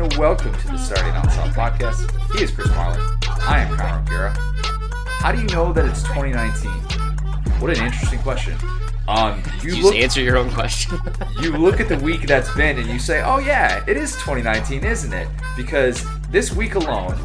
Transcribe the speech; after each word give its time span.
and 0.00 0.16
welcome 0.16 0.52
to 0.54 0.66
the 0.68 0.76
Saturday 0.76 1.10
Down 1.10 1.28
South 1.30 1.54
podcast. 1.54 2.08
He 2.36 2.44
is 2.44 2.52
Chris 2.52 2.68
Marler. 2.68 3.00
I 3.48 3.60
am 3.60 3.76
Connor 3.76 4.00
O'Gara. 4.00 4.30
How 5.18 5.32
do 5.32 5.40
you 5.40 5.46
know 5.48 5.72
that 5.72 5.86
it's 5.86 6.02
2019? 6.04 6.70
What 7.60 7.76
an 7.76 7.84
interesting 7.84 8.20
question. 8.20 8.54
Um, 9.08 9.42
you 9.60 9.74
You 9.74 9.82
look, 9.82 9.94
just 9.94 10.04
answer 10.04 10.20
your 10.20 10.36
own 10.36 10.50
question. 10.50 11.00
you 11.40 11.56
look 11.56 11.80
at 11.80 11.88
the 11.88 11.96
week 11.98 12.28
that's 12.28 12.54
been 12.54 12.78
and 12.78 12.88
you 12.88 13.00
say, 13.00 13.22
oh 13.22 13.38
yeah, 13.38 13.82
it 13.88 13.96
is 13.96 14.12
2019, 14.16 14.84
isn't 14.84 15.12
it? 15.12 15.26
Because 15.56 16.06
this 16.30 16.54
week 16.54 16.76
alone 16.76 17.18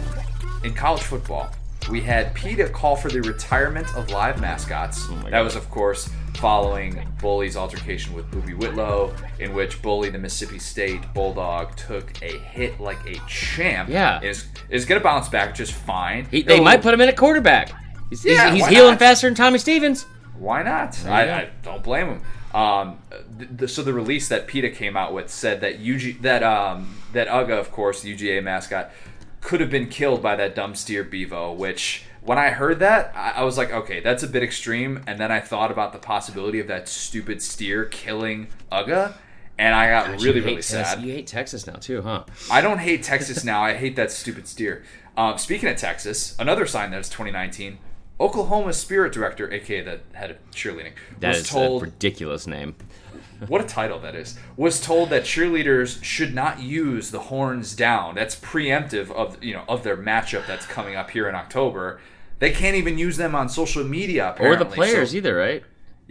in 0.64 0.74
college 0.74 1.04
football, 1.04 1.52
we 1.92 2.02
had 2.02 2.34
PETA 2.34 2.70
call 2.70 2.96
for 2.96 3.10
the 3.10 3.22
retirement 3.22 3.88
of 3.96 4.10
live 4.10 4.42
mascots. 4.42 5.06
Oh 5.10 5.16
that 5.24 5.32
God. 5.32 5.44
was, 5.44 5.56
of 5.56 5.70
course, 5.70 6.10
following 6.48 7.02
Bully's 7.22 7.56
altercation 7.56 8.14
with 8.14 8.30
Boobee 8.30 8.54
Whitlow, 8.58 9.16
in 9.40 9.54
which 9.54 9.82
Bully, 9.82 10.10
the 10.10 10.18
Mississippi 10.18 10.60
State 10.60 11.02
Bulldog, 11.14 11.74
took 11.78 12.22
a 12.22 12.38
hit 12.38 12.82
like 12.82 12.98
a 13.08 13.16
champ. 13.30 13.88
Yeah. 13.88 14.20
Is, 14.22 14.48
is 14.70 14.84
going 14.84 15.00
to 15.00 15.04
bounce 15.04 15.30
back 15.30 15.56
just 15.56 15.72
fine. 15.72 16.26
He, 16.30 16.42
they 16.42 16.56
He'll- 16.56 16.64
might 16.66 16.82
put 16.82 16.94
him 16.94 17.00
in 17.00 17.08
at 17.08 17.16
quarterback. 17.16 17.72
He's, 18.10 18.24
he's- 18.24 18.36
Yeah, 18.38 18.52
he's 18.52 18.62
why 18.64 18.70
healing 18.72 18.90
not? 18.92 19.00
faster 19.00 19.26
than 19.26 19.36
Tommy 19.36 19.58
Stevens. 19.58 20.04
Why 20.38 20.64
not? 20.64 21.02
I. 21.06 21.32
I 21.44 21.50
don't 21.64 21.82
blame 21.82 22.08
him. 22.08 22.22
Um, 22.54 22.98
th- 23.40 23.50
th- 23.60 23.72
so 23.72 23.82
the 23.82 23.94
release 23.94 24.28
that 24.28 24.46
PETA 24.46 24.72
came 24.72 24.98
out 24.98 25.14
with 25.14 25.30
said 25.30 25.62
that 25.62 25.76
UG 25.76 26.24
that 26.24 26.44
um, 26.44 26.98
that 27.14 27.30
UGA, 27.30 27.58
of 27.58 27.72
course, 27.72 28.02
the 28.02 28.14
UGA 28.14 28.44
mascot, 28.44 28.92
could 29.40 29.62
have 29.62 29.70
been 29.70 29.88
killed 29.88 30.22
by 30.22 30.36
that 30.36 30.56
dumb 30.56 30.76
steer 30.76 31.06
Bevo. 31.06 31.54
Which 31.54 32.04
when 32.26 32.38
I 32.38 32.50
heard 32.52 32.80
that, 32.80 33.12
I, 33.16 33.32
I 33.32 33.44
was 33.44 33.58
like, 33.58 33.72
okay, 33.72 34.00
that's 34.00 34.24
a 34.24 34.28
bit 34.28 34.44
extreme. 34.44 35.04
And 35.08 35.20
then 35.20 35.32
I 35.32 35.40
thought 35.40 35.72
about 35.72 35.94
the 35.94 36.00
possibility 36.00 36.60
of 36.60 36.68
that 36.68 36.88
stupid 36.88 37.42
steer 37.42 37.86
killing 37.86 38.48
UGA, 38.72 39.14
and 39.58 39.76
I 39.76 39.90
got 39.90 40.08
God, 40.08 40.22
really 40.24 40.42
really 40.42 40.62
sad. 40.62 41.02
You 41.02 41.14
hate 41.14 41.28
Texas 41.28 41.68
now 41.68 41.76
too, 41.76 42.02
huh? 42.02 42.24
I 42.52 42.62
don't 42.62 42.80
hate 42.80 43.04
Texas 43.04 43.44
now. 43.44 43.64
I 43.64 43.74
hate 43.74 43.96
that 43.98 44.12
stupid 44.12 44.48
steer. 44.48 44.84
Um, 45.16 45.38
speaking 45.38 45.70
of 45.70 45.78
Texas, 45.78 46.36
another 46.40 46.66
sign 46.66 46.92
that 46.92 47.00
it's 47.00 47.10
2019. 47.10 47.78
Oklahoma's 48.20 48.78
spirit 48.78 49.12
director, 49.12 49.52
aka 49.52 49.82
the 49.82 50.00
head 50.14 50.32
of 50.32 50.52
cheerleading, 50.52 50.94
That 51.20 51.30
was 51.36 51.50
told 51.50 51.82
a 51.82 51.86
ridiculous 51.86 52.48
name. 52.48 52.76
what 53.48 53.60
a 53.60 53.66
title 53.66 54.00
that 54.00 54.16
is 54.16 54.40
was 54.56 54.80
told 54.80 55.10
that 55.10 55.24
cheerleaders 55.24 56.02
should 56.04 56.34
not 56.34 56.62
use 56.62 57.12
the 57.12 57.20
horns 57.20 57.76
down 57.76 58.16
that's 58.16 58.36
preemptive 58.40 59.12
of 59.12 59.44
you 59.44 59.54
know 59.54 59.64
of 59.68 59.84
their 59.84 59.98
matchup 59.98 60.48
that's 60.48 60.66
coming 60.66 60.96
up 60.96 61.10
here 61.10 61.28
in 61.28 61.36
october 61.36 62.00
they 62.44 62.52
can't 62.52 62.76
even 62.76 62.98
use 62.98 63.16
them 63.18 63.34
on 63.36 63.48
social 63.50 63.84
media 63.84 64.36
Or 64.40 64.56
the 64.56 64.66
players 64.78 65.12
So, 65.12 65.18
either, 65.18 65.36
right? 65.36 65.64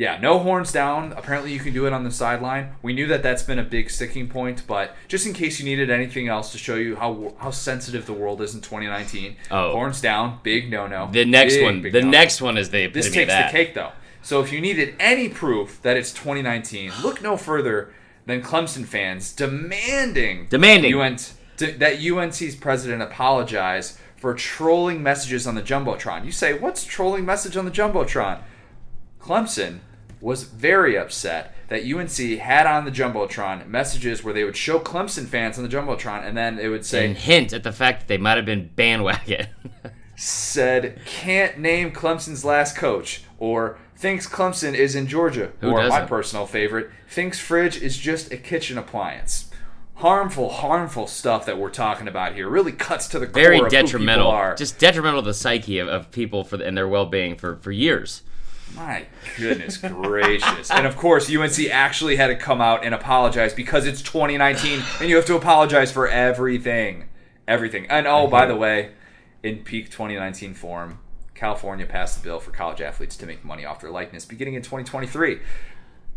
yeah 0.05 0.19
no 0.19 0.39
horns 0.39 0.73
down 0.73 1.13
apparently 1.21 1.53
you 1.53 1.61
can 1.61 1.75
do 1.75 1.85
it 1.89 1.93
on 1.93 2.03
the 2.03 2.11
sideline 2.11 2.65
we 2.87 2.93
knew 2.97 3.07
that 3.13 3.23
that's 3.23 3.43
been 3.51 3.59
a 3.59 3.69
big 3.77 3.91
sticking 3.91 4.27
point 4.27 4.63
but 4.67 4.87
just 5.07 5.27
in 5.27 5.35
case 5.35 5.59
you 5.61 5.67
needed 5.67 5.91
anything 5.91 6.27
else 6.29 6.51
to 6.53 6.59
show 6.67 6.77
you 6.77 6.97
how 6.97 7.11
how 7.45 7.51
sensitive 7.51 8.07
the 8.07 8.13
world 8.23 8.41
is 8.47 8.55
in 8.55 8.61
2019 8.63 9.37
Oh. 9.51 9.73
horns 9.73 10.01
down 10.01 10.39
big 10.43 10.71
no 10.71 10.87
no 10.87 11.03
The 11.13 11.27
next 11.27 11.61
one, 11.61 11.83
big 11.83 11.93
the 11.93 12.01
no. 12.01 12.09
next 12.21 12.41
one 12.41 12.57
is 12.63 12.71
the 12.71 12.87
This 12.87 13.11
takes 13.13 13.33
the 13.43 13.49
cake, 13.59 13.75
though. 13.75 13.93
So 14.23 14.41
if 14.41 14.49
you 14.53 14.61
needed 14.69 14.95
any 15.13 15.29
proof 15.29 15.69
that 15.83 15.97
it's 16.01 16.13
2019, 16.13 16.93
look 17.03 17.21
no 17.29 17.37
further 17.37 17.93
than 18.29 18.41
Clemson 18.41 18.85
fans 18.87 19.33
demanding 19.33 20.47
Demanding. 20.49 20.91
UN, 20.93 21.17
d- 21.59 21.73
that 21.73 21.95
UNC's 22.03 22.57
president 22.57 23.03
apologize 23.03 23.99
for 24.23 24.35
trolling 24.35 25.03
messages 25.03 25.49
on 25.49 25.57
the 25.57 25.61
jumbotron. 25.63 26.25
You 26.25 26.31
say, 26.31 26.57
"What's 26.57 26.85
trolling 26.85 27.25
message 27.27 27.57
on 27.57 27.65
the 27.65 27.73
jumbotron?" 27.73 28.39
Clemson 29.21 29.81
was 30.21 30.45
very 30.45 30.97
upset 30.97 31.57
that 31.67 31.83
UNC 31.83 32.39
had 32.39 32.65
on 32.65 32.85
the 32.85 32.93
jumbotron 32.93 33.67
messages 33.67 34.23
where 34.23 34.33
they 34.33 34.45
would 34.45 34.57
show 34.57 34.79
Clemson 34.79 35.27
fans 35.27 35.59
on 35.59 35.65
the 35.65 35.69
jumbotron, 35.69 36.25
and 36.25 36.37
then 36.37 36.61
it 36.61 36.69
would 36.69 36.87
say, 36.87 37.07
And 37.07 37.17
hint 37.17 37.53
at 37.53 37.65
the 37.65 37.73
fact 37.73 38.03
that 38.03 38.07
they 38.07 38.17
might 38.17 38.37
have 38.37 38.47
been 38.47 38.71
bandwagon. 38.77 39.49
said 40.17 41.01
can't 41.05 41.59
name 41.59 41.91
Clemson's 41.91 42.45
last 42.45 42.77
coach 42.77 43.25
or 43.41 43.77
thinks 43.97 44.29
Clemson 44.29 44.73
is 44.73 44.95
in 44.95 45.09
Georgia 45.09 45.51
Who 45.61 45.71
or 45.71 45.79
my 45.79 45.89
doesn't? 45.89 46.09
personal 46.09 46.47
favorite 46.47 46.91
thinks 47.09 47.41
fridge 47.41 47.83
is 47.83 47.99
just 47.99 48.31
a 48.31 48.37
kitchen 48.37 48.79
appliance. 48.79 49.51
Harmful, 50.03 50.51
harmful 50.51 51.07
stuff 51.07 51.47
that 51.47 51.59
we're 51.59 51.71
talking 51.71 52.09
about 52.09 52.35
here 52.35 52.49
really 52.49 52.73
cuts 52.73 53.07
to 53.07 53.21
the 53.21 53.27
Very 53.27 53.59
core 53.59 53.69
of 53.69 53.73
who 53.73 53.79
people 53.79 53.87
detrimental. 53.87 54.27
are. 54.27 54.57
Just 54.57 54.81
detrimental 54.81 55.23
to 55.23 55.27
the 55.27 55.33
psyche 55.33 55.79
of, 55.79 55.87
of 55.87 56.11
people 56.11 56.43
for 56.43 56.57
the, 56.57 56.67
and 56.67 56.77
their 56.77 56.89
well 56.89 57.07
being 57.07 57.37
for, 57.37 57.55
for 57.59 57.71
years. 57.71 58.25
My 58.75 59.07
goodness 59.37 59.77
gracious. 59.77 60.73
And 60.73 60.89
of 60.89 60.97
course, 60.97 61.33
UNC 61.33 61.71
actually 61.71 62.17
had 62.17 62.27
to 62.27 62.35
come 62.35 62.61
out 62.61 62.85
and 62.85 62.97
apologize 62.97 63.55
because 63.55 63.87
it's 63.87 64.03
2019 64.03 64.83
and 64.99 65.09
you 65.09 65.15
have 65.15 65.27
to 65.27 65.37
apologize 65.37 65.93
for 65.93 66.09
everything. 66.09 67.05
Everything. 67.47 67.87
And 67.89 68.09
oh, 68.09 68.27
by 68.27 68.41
mm-hmm. 68.41 68.49
the 68.51 68.57
way, 68.57 68.91
in 69.45 69.59
peak 69.59 69.93
2019 69.93 70.55
form, 70.55 70.99
California 71.37 71.87
passed 71.87 72.21
the 72.21 72.25
bill 72.29 72.41
for 72.41 72.51
college 72.51 72.81
athletes 72.81 73.17
to 73.17 73.27
make 73.27 73.45
money 73.45 73.65
off 73.65 73.81
their 73.81 73.91
likeness 73.91 74.25
beginning 74.25 74.55
in 74.55 74.63
2023. 74.63 75.39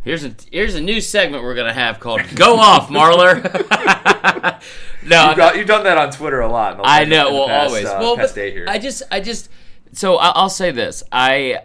Here's 0.05 0.23
a 0.23 0.35
here's 0.51 0.75
a 0.75 0.81
new 0.81 1.01
segment 1.01 1.43
we're 1.43 1.55
gonna 1.55 1.73
have 1.73 1.99
called 1.99 2.21
"Go 2.35 2.57
Off, 2.57 2.89
Marler." 2.89 3.41
no, 5.03 5.29
You've, 5.29 5.37
got, 5.37 5.57
you've 5.57 5.67
done 5.67 5.83
that 5.83 5.97
on 5.97 6.11
Twitter 6.11 6.41
a 6.41 6.47
lot. 6.47 6.79
I 6.83 7.05
know. 7.05 7.33
Well, 7.33 7.47
past, 7.47 7.67
always. 7.69 7.85
uh, 7.85 7.97
well, 7.99 8.15
past 8.15 8.35
but 8.35 8.39
day 8.39 8.51
here. 8.51 8.67
I 8.69 8.77
just, 8.77 9.01
I 9.09 9.19
just. 9.19 9.49
So 9.93 10.17
I'll 10.17 10.49
say 10.49 10.69
this. 10.69 11.03
I, 11.11 11.63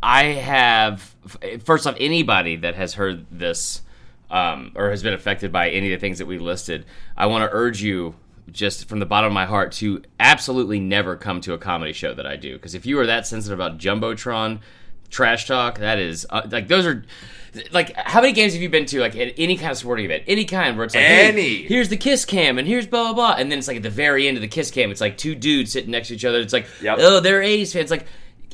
I 0.00 0.24
have 0.24 1.16
first 1.64 1.86
off 1.88 1.96
anybody 1.98 2.54
that 2.56 2.76
has 2.76 2.94
heard 2.94 3.26
this, 3.32 3.82
um, 4.30 4.70
or 4.76 4.90
has 4.90 5.02
been 5.02 5.14
affected 5.14 5.50
by 5.50 5.70
any 5.70 5.92
of 5.92 5.98
the 5.98 6.00
things 6.00 6.18
that 6.18 6.26
we 6.26 6.38
listed. 6.38 6.86
I 7.16 7.26
want 7.26 7.50
to 7.50 7.54
urge 7.54 7.82
you. 7.82 8.14
Just 8.52 8.88
from 8.90 8.98
the 8.98 9.06
bottom 9.06 9.28
of 9.28 9.32
my 9.32 9.46
heart, 9.46 9.72
to 9.72 10.02
absolutely 10.20 10.78
never 10.78 11.16
come 11.16 11.40
to 11.40 11.54
a 11.54 11.58
comedy 11.58 11.94
show 11.94 12.12
that 12.12 12.26
I 12.26 12.36
do. 12.36 12.52
Because 12.52 12.74
if 12.74 12.84
you 12.84 12.98
are 13.00 13.06
that 13.06 13.26
sensitive 13.26 13.58
about 13.58 13.78
Jumbotron, 13.78 14.60
trash 15.08 15.46
talk, 15.46 15.78
that 15.78 15.98
is 15.98 16.26
uh, 16.28 16.46
like 16.50 16.68
those 16.68 16.84
are 16.84 17.06
like 17.72 17.94
how 17.96 18.20
many 18.20 18.32
games 18.32 18.52
have 18.52 18.62
you 18.62 18.68
been 18.68 18.86
to 18.86 19.00
like 19.00 19.16
at 19.16 19.34
any 19.38 19.56
kind 19.56 19.70
of 19.72 19.78
sporting 19.78 20.04
event, 20.04 20.24
any 20.26 20.44
kind 20.44 20.76
where 20.76 20.84
it's 20.86 20.94
like 20.94 21.04
hey, 21.04 21.28
Any. 21.28 21.62
here's 21.62 21.88
the 21.88 21.96
kiss 21.96 22.24
cam 22.24 22.58
and 22.58 22.66
here's 22.66 22.86
blah 22.86 23.04
blah 23.04 23.14
blah. 23.14 23.34
And 23.38 23.50
then 23.50 23.58
it's 23.58 23.68
like 23.68 23.76
at 23.78 23.82
the 23.82 23.90
very 23.90 24.26
end 24.28 24.36
of 24.36 24.40
the 24.42 24.48
kiss 24.48 24.70
cam 24.70 24.90
it's 24.90 25.00
like 25.00 25.16
two 25.16 25.34
dudes 25.34 25.72
sitting 25.72 25.90
next 25.90 26.08
to 26.08 26.14
each 26.14 26.24
other. 26.24 26.40
It's 26.40 26.52
like 26.52 26.66
Yep. 26.82 26.98
oh 27.00 27.20
they're 27.20 27.42
A's 27.42 27.72
fans. 27.72 27.90
Like 27.90 28.06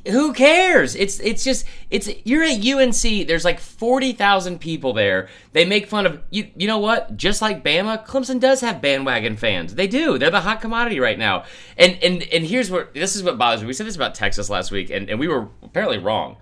who 0.09 0.33
cares? 0.33 0.95
It's 0.97 1.21
it's 1.21 1.45
just 1.45 1.67
it's 1.91 2.09
you're 2.25 2.43
at 2.43 2.65
UNC 2.67 3.27
there's 3.29 3.45
like 3.45 3.61
40,000 3.61 4.59
people 4.59 4.93
there. 4.95 5.29
They 5.53 5.65
make 5.67 5.89
fun 5.89 6.07
of 6.07 6.21
you 6.31 6.51
you 6.57 6.67
know 6.67 6.79
what? 6.79 7.17
Just 7.17 7.43
like 7.43 7.63
Bama 7.63 8.07
Clemson 8.07 8.41
does 8.41 8.61
have 8.63 8.81
bandwagon 8.81 9.37
fans. 9.37 9.75
They 9.75 9.87
do. 9.87 10.17
They're 10.17 10.31
the 10.31 10.41
hot 10.41 10.61
commodity 10.63 11.01
right 11.01 11.19
now. 11.19 11.45
And 11.77 11.99
and 12.03 12.23
and 12.33 12.47
here's 12.47 12.71
what 12.71 12.95
this 12.95 13.15
is 13.15 13.23
what 13.23 13.37
bothers 13.37 13.61
me. 13.61 13.67
We 13.67 13.73
said 13.75 13.87
this 13.87 13.97
about 13.97 14.15
Texas 14.15 14.49
last 14.49 14.71
week 14.71 14.89
and, 14.91 15.11
and 15.11 15.21
we 15.21 15.29
were 15.29 15.49
apparently 15.63 15.99
wrong 15.99 16.37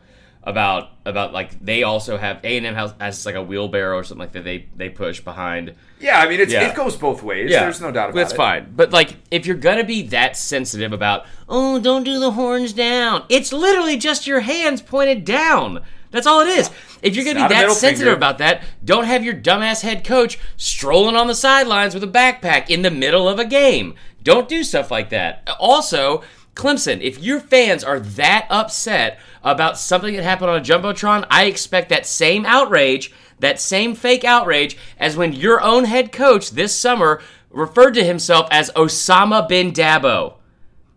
about 0.48 0.91
about 1.04 1.32
like 1.34 1.62
they 1.64 1.82
also 1.82 2.16
have 2.16 2.42
A 2.42 2.56
and 2.56 2.66
M 2.66 2.75
has, 2.75 2.94
has 2.98 3.26
like 3.26 3.34
a 3.34 3.42
wheelbarrow 3.42 3.97
or 3.98 4.03
something 4.04 4.20
like 4.20 4.32
that 4.32 4.44
they 4.44 4.66
they 4.76 4.88
push 4.88 5.20
behind. 5.20 5.75
yeah, 6.00 6.20
I 6.20 6.28
mean, 6.28 6.41
it's, 6.41 6.53
Yeah. 6.53 6.69
it 6.69 6.75
goes 6.75 6.97
both 6.97 7.22
ways. 7.22 7.50
Yeah. 7.50 7.60
There's 7.60 7.81
no 7.81 7.92
doubt 7.92 8.10
about 8.10 8.16
That's 8.19 8.32
it. 8.32 8.36
fine. 8.36 8.72
But 8.75 8.91
like, 8.91 9.16
if 9.31 9.44
you're 9.47 9.56
gonna 9.56 9.84
be 9.84 10.03
that 10.08 10.37
sensitive 10.37 10.92
about, 10.92 11.26
oh, 11.48 11.78
don't 11.78 12.03
do 12.04 12.19
the 12.19 12.31
horns 12.32 12.72
down. 12.72 13.25
It's 13.28 13.53
literally 13.53 13.98
just 13.98 14.26
your 14.26 14.41
hands 14.41 14.81
pointed 14.81 15.25
down. 15.26 15.82
That's 16.10 16.26
all 16.26 16.41
it 16.41 16.48
is. 16.48 16.70
If 17.03 17.14
you're 17.14 17.26
gonna 17.26 17.41
not 17.41 17.50
be 17.50 17.54
that 17.56 17.70
sensitive 17.72 17.98
finger. 18.06 18.16
about 18.16 18.38
that, 18.38 18.62
don't 18.82 19.04
have 19.04 19.22
your 19.22 19.34
dumbass 19.34 19.82
head 19.82 20.03
coach 20.03 20.38
strolling 20.56 21.14
on 21.16 21.26
the 21.26 21.34
sidelines 21.34 21.92
with 21.92 22.03
a 22.03 22.08
backpack 22.08 22.70
in 22.70 22.81
the 22.81 22.91
middle 22.91 23.28
of 23.28 23.38
a 23.38 23.44
game. 23.44 23.94
Don't 24.22 24.48
do 24.48 24.64
stuff 24.64 24.91
like 24.91 25.10
that. 25.10 25.47
Also, 25.60 26.22
Clemson, 26.54 27.00
if 27.03 27.19
your 27.22 27.38
fans 27.38 27.84
are 27.84 28.00
that 28.00 28.47
upset 28.50 29.20
about 29.50 29.78
something 29.78 30.14
that 30.14 30.24
happened 30.24 30.50
on 30.50 30.58
a 30.58 30.64
Jumbotron, 30.64 31.26
I 31.30 31.44
expect 31.44 31.88
that 31.88 32.06
same 32.06 32.46
outrage, 32.46 33.12
that 33.38 33.60
same 33.60 33.94
fake 33.94 34.24
outrage, 34.24 34.76
as 34.98 35.16
when 35.16 35.32
your 35.32 35.60
own 35.60 35.84
head 35.84 36.12
coach 36.12 36.50
this 36.50 36.74
summer 36.74 37.20
referred 37.50 37.92
to 37.92 38.04
himself 38.04 38.48
as 38.50 38.70
Osama 38.70 39.48
bin 39.48 39.72
Dabo. 39.72 40.34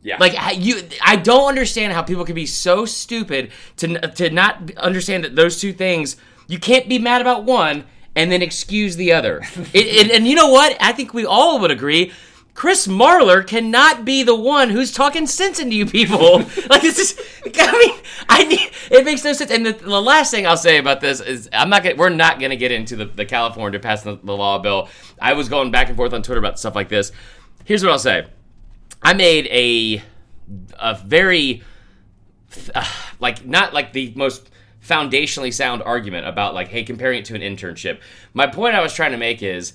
Yeah. 0.04 0.18
Like 0.20 0.36
you, 0.58 0.82
I 1.04 1.16
don't 1.16 1.48
understand 1.48 1.94
how 1.94 2.02
people 2.02 2.26
can 2.26 2.36
be 2.36 2.48
so 2.48 2.86
stupid 2.86 3.52
to 3.78 4.00
to 4.00 4.30
not 4.32 4.72
understand 4.78 5.24
that 5.24 5.36
those 5.36 5.60
two 5.62 5.74
things. 5.74 6.18
You 6.48 6.60
can't 6.60 6.90
be 6.90 7.00
mad 7.00 7.22
about 7.22 7.44
one 7.46 7.86
and 8.16 8.32
then 8.32 8.42
excuse 8.42 8.96
the 8.96 9.14
other. 9.14 9.42
it, 9.74 9.86
it, 9.86 10.12
and 10.12 10.28
you 10.28 10.36
know 10.36 10.50
what? 10.50 10.76
I 10.80 10.92
think 10.92 11.14
we 11.14 11.26
all 11.26 11.60
would 11.60 11.72
agree. 11.72 12.12
Chris 12.54 12.86
Marler 12.86 13.46
cannot 13.46 14.04
be 14.04 14.24
the 14.24 14.36
one 14.36 14.70
who's 14.70 14.92
talking 14.92 15.26
sense 15.26 15.60
into 15.60 15.76
you 15.76 15.86
people. 15.86 16.38
like 16.70 16.82
this 16.82 17.00
is, 17.00 17.20
I 17.58 17.78
mean, 17.78 18.00
I 18.28 18.44
need, 18.44 18.72
it 18.92 19.06
makes 19.06 19.24
no 19.24 19.34
sense. 19.34 19.52
And 19.52 19.66
the, 19.66 19.72
the 19.72 20.02
last 20.02 20.32
thing 20.32 20.46
I'll 20.46 20.58
say 20.58 20.78
about 20.78 21.00
this 21.00 21.22
is, 21.22 21.50
I'm 21.54 21.70
not 21.70 21.84
gonna, 21.84 21.96
we're 21.96 22.10
not 22.10 22.40
going 22.40 22.50
to 22.50 22.58
get 22.58 22.72
into 22.72 22.96
the, 22.96 23.06
the 23.06 23.26
California 23.26 23.80
passing 23.80 24.16
the, 24.16 24.26
the 24.26 24.36
law 24.36 24.60
bill. 24.60 24.90
I 25.20 25.34
was 25.34 25.48
going 25.48 25.72
back 25.72 25.88
and 25.88 25.96
forth 25.96 26.14
on 26.14 26.24
Twitter 26.24 26.40
about 26.40 26.60
stuff 26.60 26.76
like 26.76 26.90
this. 26.90 27.12
Here's 27.64 27.84
what 27.84 27.92
I'll 27.92 28.00
say. 28.00 28.28
I 29.02 29.14
made 29.14 29.48
a 29.48 30.04
a 30.80 30.96
very 30.96 31.64
uh, 32.76 32.86
like 33.20 33.46
not 33.46 33.74
like 33.74 33.94
the 33.94 34.14
most 34.16 34.50
foundationally 34.86 35.54
sound 35.54 35.82
argument 35.84 36.28
about 36.28 36.54
like 36.54 36.68
hey 36.68 36.84
comparing 36.84 37.20
it 37.20 37.26
to 37.26 37.36
an 37.36 37.42
internship. 37.42 38.00
My 38.34 38.48
point 38.48 38.76
I 38.76 38.82
was 38.82 38.94
trying 38.94 39.12
to 39.12 39.18
make 39.18 39.42
is 39.42 39.74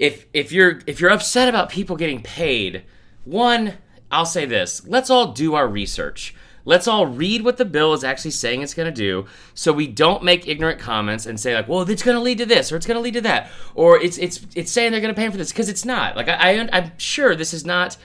if 0.00 0.26
if 0.32 0.50
you're 0.50 0.80
if 0.86 0.98
you're 0.98 1.10
upset 1.10 1.48
about 1.48 1.68
people 1.68 1.94
getting 1.94 2.22
paid, 2.22 2.82
one, 3.24 3.74
I'll 4.10 4.26
say 4.26 4.46
this: 4.46 4.84
let's 4.86 5.10
all 5.10 5.32
do 5.32 5.54
our 5.54 5.68
research. 5.68 6.34
Let's 6.64 6.88
all 6.88 7.06
read 7.06 7.42
what 7.42 7.56
the 7.56 7.64
bill 7.64 7.92
is 7.94 8.04
actually 8.04 8.32
saying 8.32 8.62
it's 8.62 8.74
going 8.74 8.92
to 8.92 8.92
do, 8.92 9.26
so 9.54 9.72
we 9.72 9.86
don't 9.86 10.22
make 10.22 10.48
ignorant 10.48 10.78
comments 10.78 11.26
and 11.26 11.38
say 11.38 11.54
like, 11.54 11.68
"Well, 11.68 11.88
it's 11.88 12.02
going 12.02 12.16
to 12.16 12.22
lead 12.22 12.38
to 12.38 12.46
this 12.46 12.72
or 12.72 12.76
it's 12.76 12.86
going 12.86 12.96
to 12.96 13.02
lead 13.02 13.14
to 13.14 13.20
that," 13.20 13.50
or 13.74 14.00
it's 14.00 14.18
it's 14.18 14.46
it's 14.54 14.72
saying 14.72 14.90
they're 14.90 15.00
going 15.02 15.14
to 15.14 15.20
pay 15.20 15.28
for 15.30 15.36
this 15.36 15.52
because 15.52 15.68
it's 15.68 15.84
not. 15.84 16.16
Like 16.16 16.28
I, 16.28 16.60
I 16.60 16.68
I'm 16.72 16.92
sure 16.98 17.36
this 17.36 17.52
is 17.52 17.66
not 17.66 17.96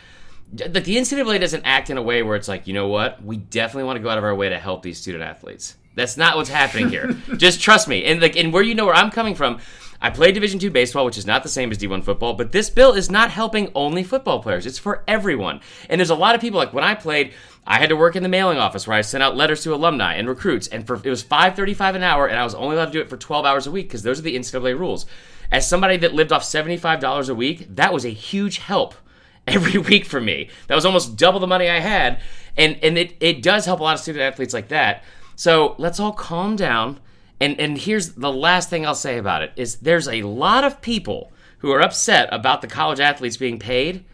like 0.54 0.84
the 0.84 0.96
NCAA 0.96 1.40
doesn't 1.40 1.64
act 1.66 1.90
in 1.90 1.98
a 1.98 2.02
way 2.02 2.24
where 2.24 2.36
it's 2.36 2.48
like, 2.48 2.68
you 2.68 2.74
know 2.74 2.88
what, 2.88 3.24
we 3.24 3.38
definitely 3.38 3.86
want 3.86 3.98
to 3.98 4.04
go 4.04 4.10
out 4.10 4.18
of 4.18 4.24
our 4.24 4.36
way 4.36 4.50
to 4.50 4.60
help 4.60 4.84
these 4.84 5.00
student 5.00 5.24
athletes. 5.24 5.76
That's 5.96 6.18
not 6.18 6.36
what's 6.36 6.50
happening 6.50 6.90
here. 6.90 7.14
Just 7.38 7.62
trust 7.62 7.88
me. 7.88 8.04
And 8.06 8.22
like, 8.22 8.36
and 8.36 8.54
where 8.54 8.62
you 8.62 8.76
know 8.76 8.86
where 8.86 8.96
I'm 8.96 9.12
coming 9.12 9.34
from, 9.34 9.60
I 10.06 10.12
play 10.12 10.32
Division 10.32 10.60
two 10.60 10.70
baseball, 10.70 11.04
which 11.04 11.18
is 11.18 11.26
not 11.26 11.42
the 11.42 11.50
same 11.50 11.72
as 11.72 11.80
D1 11.80 12.04
football, 12.04 12.36
but 12.36 12.52
this 12.52 12.70
bill 12.70 12.94
is 12.94 13.10
not 13.10 13.32
helping 13.32 13.72
only 13.74 14.04
football 14.04 14.40
players. 14.40 14.68
It's 14.68 14.78
for 14.78 15.04
everyone. 15.08 15.62
And 15.90 16.00
there's 16.00 16.12
a 16.12 16.16
lot 16.16 16.36
of 16.36 16.42
people 16.42 16.60
like 16.60 16.74
when 16.74 16.84
I 16.84 16.94
played, 16.94 17.34
I 17.66 17.80
had 17.80 17.90
to 17.90 17.96
work 17.96 18.16
in 18.16 18.22
the 18.22 18.30
mailing 18.30 18.60
office 18.60 18.86
where 18.86 18.96
I 18.96 19.02
sent 19.02 19.24
out 19.24 19.36
letters 19.36 19.64
to 19.64 19.74
alumni 19.74 20.14
and 20.14 20.28
recruits, 20.28 20.68
and 20.68 20.86
for 20.86 20.94
it 21.04 21.10
was 21.10 21.24
5.35 21.24 21.96
an 21.96 22.04
hour, 22.04 22.28
and 22.28 22.38
I 22.38 22.44
was 22.44 22.54
only 22.54 22.76
allowed 22.76 22.86
to 22.86 22.92
do 22.92 23.02
it 23.02 23.10
for 23.10 23.18
12 23.18 23.48
hours 23.48 23.66
a 23.66 23.72
week 23.72 23.88
because 23.88 24.04
those 24.04 24.20
are 24.20 24.22
the 24.22 24.38
NCAA 24.38 24.78
rules. 24.78 25.08
As 25.52 25.68
somebody 25.68 25.98
that 25.98 26.14
lived 26.14 26.32
off 26.32 26.44
$75 26.44 27.28
a 27.28 27.34
week, 27.34 27.76
that 27.76 27.92
was 27.92 28.06
a 28.06 28.10
huge 28.10 28.60
help 28.60 28.94
every 29.48 29.80
week 29.80 30.06
for 30.06 30.22
me. 30.22 30.50
That 30.68 30.76
was 30.76 30.86
almost 30.86 31.18
double 31.18 31.40
the 31.40 31.48
money 31.48 31.68
I 31.68 31.80
had. 31.80 32.22
And 32.56 32.78
and 32.84 32.96
it, 32.96 33.16
it 33.20 33.42
does 33.42 33.66
help 33.66 33.80
a 33.80 33.84
lot 33.84 33.96
of 33.96 34.02
student 34.02 34.22
athletes 34.22 34.54
like 34.54 34.68
that. 34.68 35.04
So 35.36 35.74
let's 35.80 36.00
all 36.00 36.14
calm 36.14 36.56
down. 36.56 37.00
And 37.40 37.60
and 37.60 37.78
here's 37.78 38.14
the 38.14 38.32
last 38.32 38.70
thing 38.70 38.86
I'll 38.86 38.96
say 38.96 39.18
about 39.18 39.44
it 39.44 39.52
is 39.56 39.78
there's 39.78 40.08
a 40.08 40.24
lot 40.24 40.64
of 40.64 40.82
people 40.82 41.32
who 41.60 41.72
are 41.72 41.82
upset 41.82 42.30
about 42.32 42.62
the 42.62 42.68
college 42.68 43.00
athletes 43.00 43.38
being 43.38 43.60
paid 43.60 44.06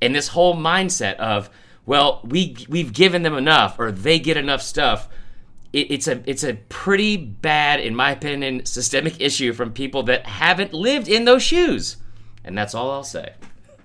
and 0.00 0.14
this 0.14 0.28
whole 0.28 0.56
mindset 0.56 1.16
of, 1.16 1.50
well, 1.86 2.20
we 2.24 2.56
we've 2.68 2.92
given 2.92 3.22
them 3.22 3.34
enough 3.34 3.78
or 3.78 3.92
they 3.92 4.18
get 4.18 4.36
enough 4.36 4.62
stuff. 4.62 5.08
It, 5.72 5.90
it's 5.90 6.08
a 6.08 6.22
it's 6.26 6.44
a 6.44 6.54
pretty 6.54 7.16
bad, 7.16 7.80
in 7.80 7.94
my 7.94 8.12
opinion, 8.12 8.64
systemic 8.64 9.20
issue 9.20 9.52
from 9.52 9.72
people 9.72 10.02
that 10.04 10.26
haven't 10.26 10.72
lived 10.72 11.08
in 11.08 11.24
those 11.24 11.42
shoes. 11.42 11.96
And 12.44 12.56
that's 12.56 12.74
all 12.74 12.90
I'll 12.90 13.04
say. 13.04 13.34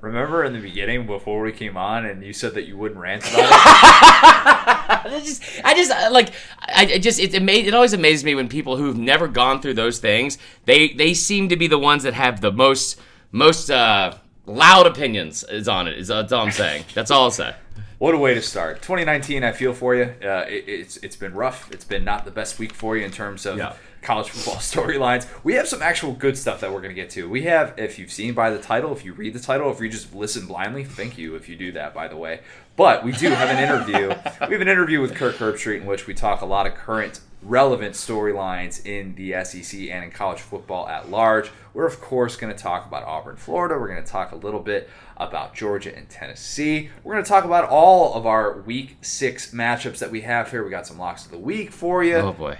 Remember 0.01 0.43
in 0.43 0.53
the 0.53 0.59
beginning 0.59 1.07
before 1.07 1.41
we 1.41 1.51
came 1.51 1.75
on, 1.75 2.05
and 2.05 2.23
you 2.23 2.31
said 2.33 2.53
that 2.53 2.67
you 2.67 2.77
wouldn't 2.77 2.99
rant 2.99 3.23
about 3.23 3.39
it. 3.39 3.49
I 3.51 5.21
just, 5.23 5.43
I 5.63 5.73
just 5.73 5.91
uh, 5.91 6.09
like, 6.11 6.29
I 6.61 6.93
I 6.93 6.97
just, 6.99 7.19
it, 7.19 7.33
it, 7.33 7.41
made, 7.41 7.65
it 7.65 7.73
always 7.73 7.93
amazes 7.93 8.23
me 8.23 8.35
when 8.35 8.47
people 8.47 8.77
who've 8.77 8.97
never 8.97 9.27
gone 9.27 9.61
through 9.61 9.73
those 9.73 9.99
things, 9.99 10.37
they, 10.65 10.89
they 10.89 11.13
seem 11.13 11.49
to 11.49 11.57
be 11.57 11.67
the 11.67 11.79
ones 11.79 12.03
that 12.03 12.13
have 12.13 12.41
the 12.41 12.51
most, 12.51 12.99
most 13.31 13.71
uh, 13.71 14.15
loud 14.45 14.85
opinions 14.85 15.43
is 15.43 15.67
on 15.67 15.87
it. 15.87 15.97
Is 15.97 16.07
that's 16.09 16.31
all 16.31 16.45
I'm 16.45 16.51
saying. 16.51 16.85
That's 16.93 17.09
all 17.09 17.23
I'll 17.23 17.31
say. 17.31 17.55
What 17.97 18.13
a 18.13 18.17
way 18.19 18.35
to 18.35 18.41
start. 18.43 18.83
2019, 18.83 19.43
I 19.43 19.51
feel 19.51 19.73
for 19.73 19.95
you. 19.95 20.13
Uh, 20.23 20.45
it, 20.47 20.65
it's 20.67 20.97
it's 20.97 21.15
been 21.15 21.33
rough. 21.33 21.71
It's 21.71 21.85
been 21.85 22.03
not 22.03 22.25
the 22.25 22.31
best 22.31 22.59
week 22.59 22.73
for 22.73 22.95
you 22.95 23.03
in 23.03 23.11
terms 23.11 23.45
of 23.47 23.57
Yeah. 23.57 23.73
College 24.07 24.29
football 24.29 24.55
storylines. 24.61 25.27
We 25.43 25.55
have 25.55 25.67
some 25.67 25.81
actual 25.81 26.13
good 26.13 26.37
stuff 26.37 26.61
that 26.61 26.71
we're 26.71 26.79
going 26.79 26.95
to 26.95 26.99
get 26.99 27.09
to. 27.11 27.29
We 27.29 27.43
have, 27.43 27.73
if 27.77 27.99
you've 27.99 28.11
seen 28.11 28.33
by 28.33 28.49
the 28.49 28.57
title, 28.57 28.93
if 28.93 29.03
you 29.03 29.11
read 29.11 29.33
the 29.33 29.39
title, 29.39 29.69
if 29.69 29.81
you 29.81 29.89
just 29.89 30.15
listen 30.15 30.47
blindly, 30.47 30.85
thank 30.85 31.17
you 31.17 31.35
if 31.35 31.49
you 31.49 31.57
do 31.57 31.73
that, 31.73 31.93
by 31.93 32.07
the 32.07 32.15
way. 32.15 32.39
But 32.77 33.03
we 33.03 33.11
do 33.11 33.29
have 33.29 33.49
an 33.49 33.61
interview. 33.61 34.07
we 34.47 34.53
have 34.53 34.61
an 34.61 34.69
interview 34.69 35.01
with 35.01 35.13
Kirk 35.13 35.35
Herbstreit 35.35 35.81
in 35.81 35.85
which 35.85 36.07
we 36.07 36.13
talk 36.13 36.39
a 36.39 36.45
lot 36.45 36.65
of 36.65 36.75
current 36.75 37.19
relevant 37.43 37.95
storylines 37.95 38.85
in 38.85 39.13
the 39.15 39.43
SEC 39.43 39.79
and 39.89 40.05
in 40.05 40.11
college 40.11 40.39
football 40.39 40.87
at 40.87 41.09
large. 41.09 41.51
We're, 41.73 41.85
of 41.85 41.99
course, 41.99 42.37
going 42.37 42.55
to 42.55 42.59
talk 42.59 42.87
about 42.87 43.03
Auburn, 43.03 43.35
Florida. 43.35 43.77
We're 43.77 43.89
going 43.89 44.03
to 44.03 44.09
talk 44.09 44.31
a 44.31 44.35
little 44.37 44.61
bit 44.61 44.89
about 45.17 45.53
Georgia 45.53 45.95
and 45.95 46.09
Tennessee. 46.09 46.89
We're 47.03 47.13
going 47.13 47.25
to 47.25 47.29
talk 47.29 47.43
about 47.43 47.65
all 47.65 48.13
of 48.13 48.25
our 48.25 48.61
week 48.61 48.97
six 49.01 49.53
matchups 49.53 49.99
that 49.99 50.11
we 50.11 50.21
have 50.21 50.49
here. 50.49 50.63
We 50.63 50.69
got 50.69 50.87
some 50.87 50.97
locks 50.97 51.25
of 51.25 51.31
the 51.31 51.37
week 51.37 51.71
for 51.71 52.03
you. 52.03 52.15
Oh 52.15 52.31
boy. 52.31 52.57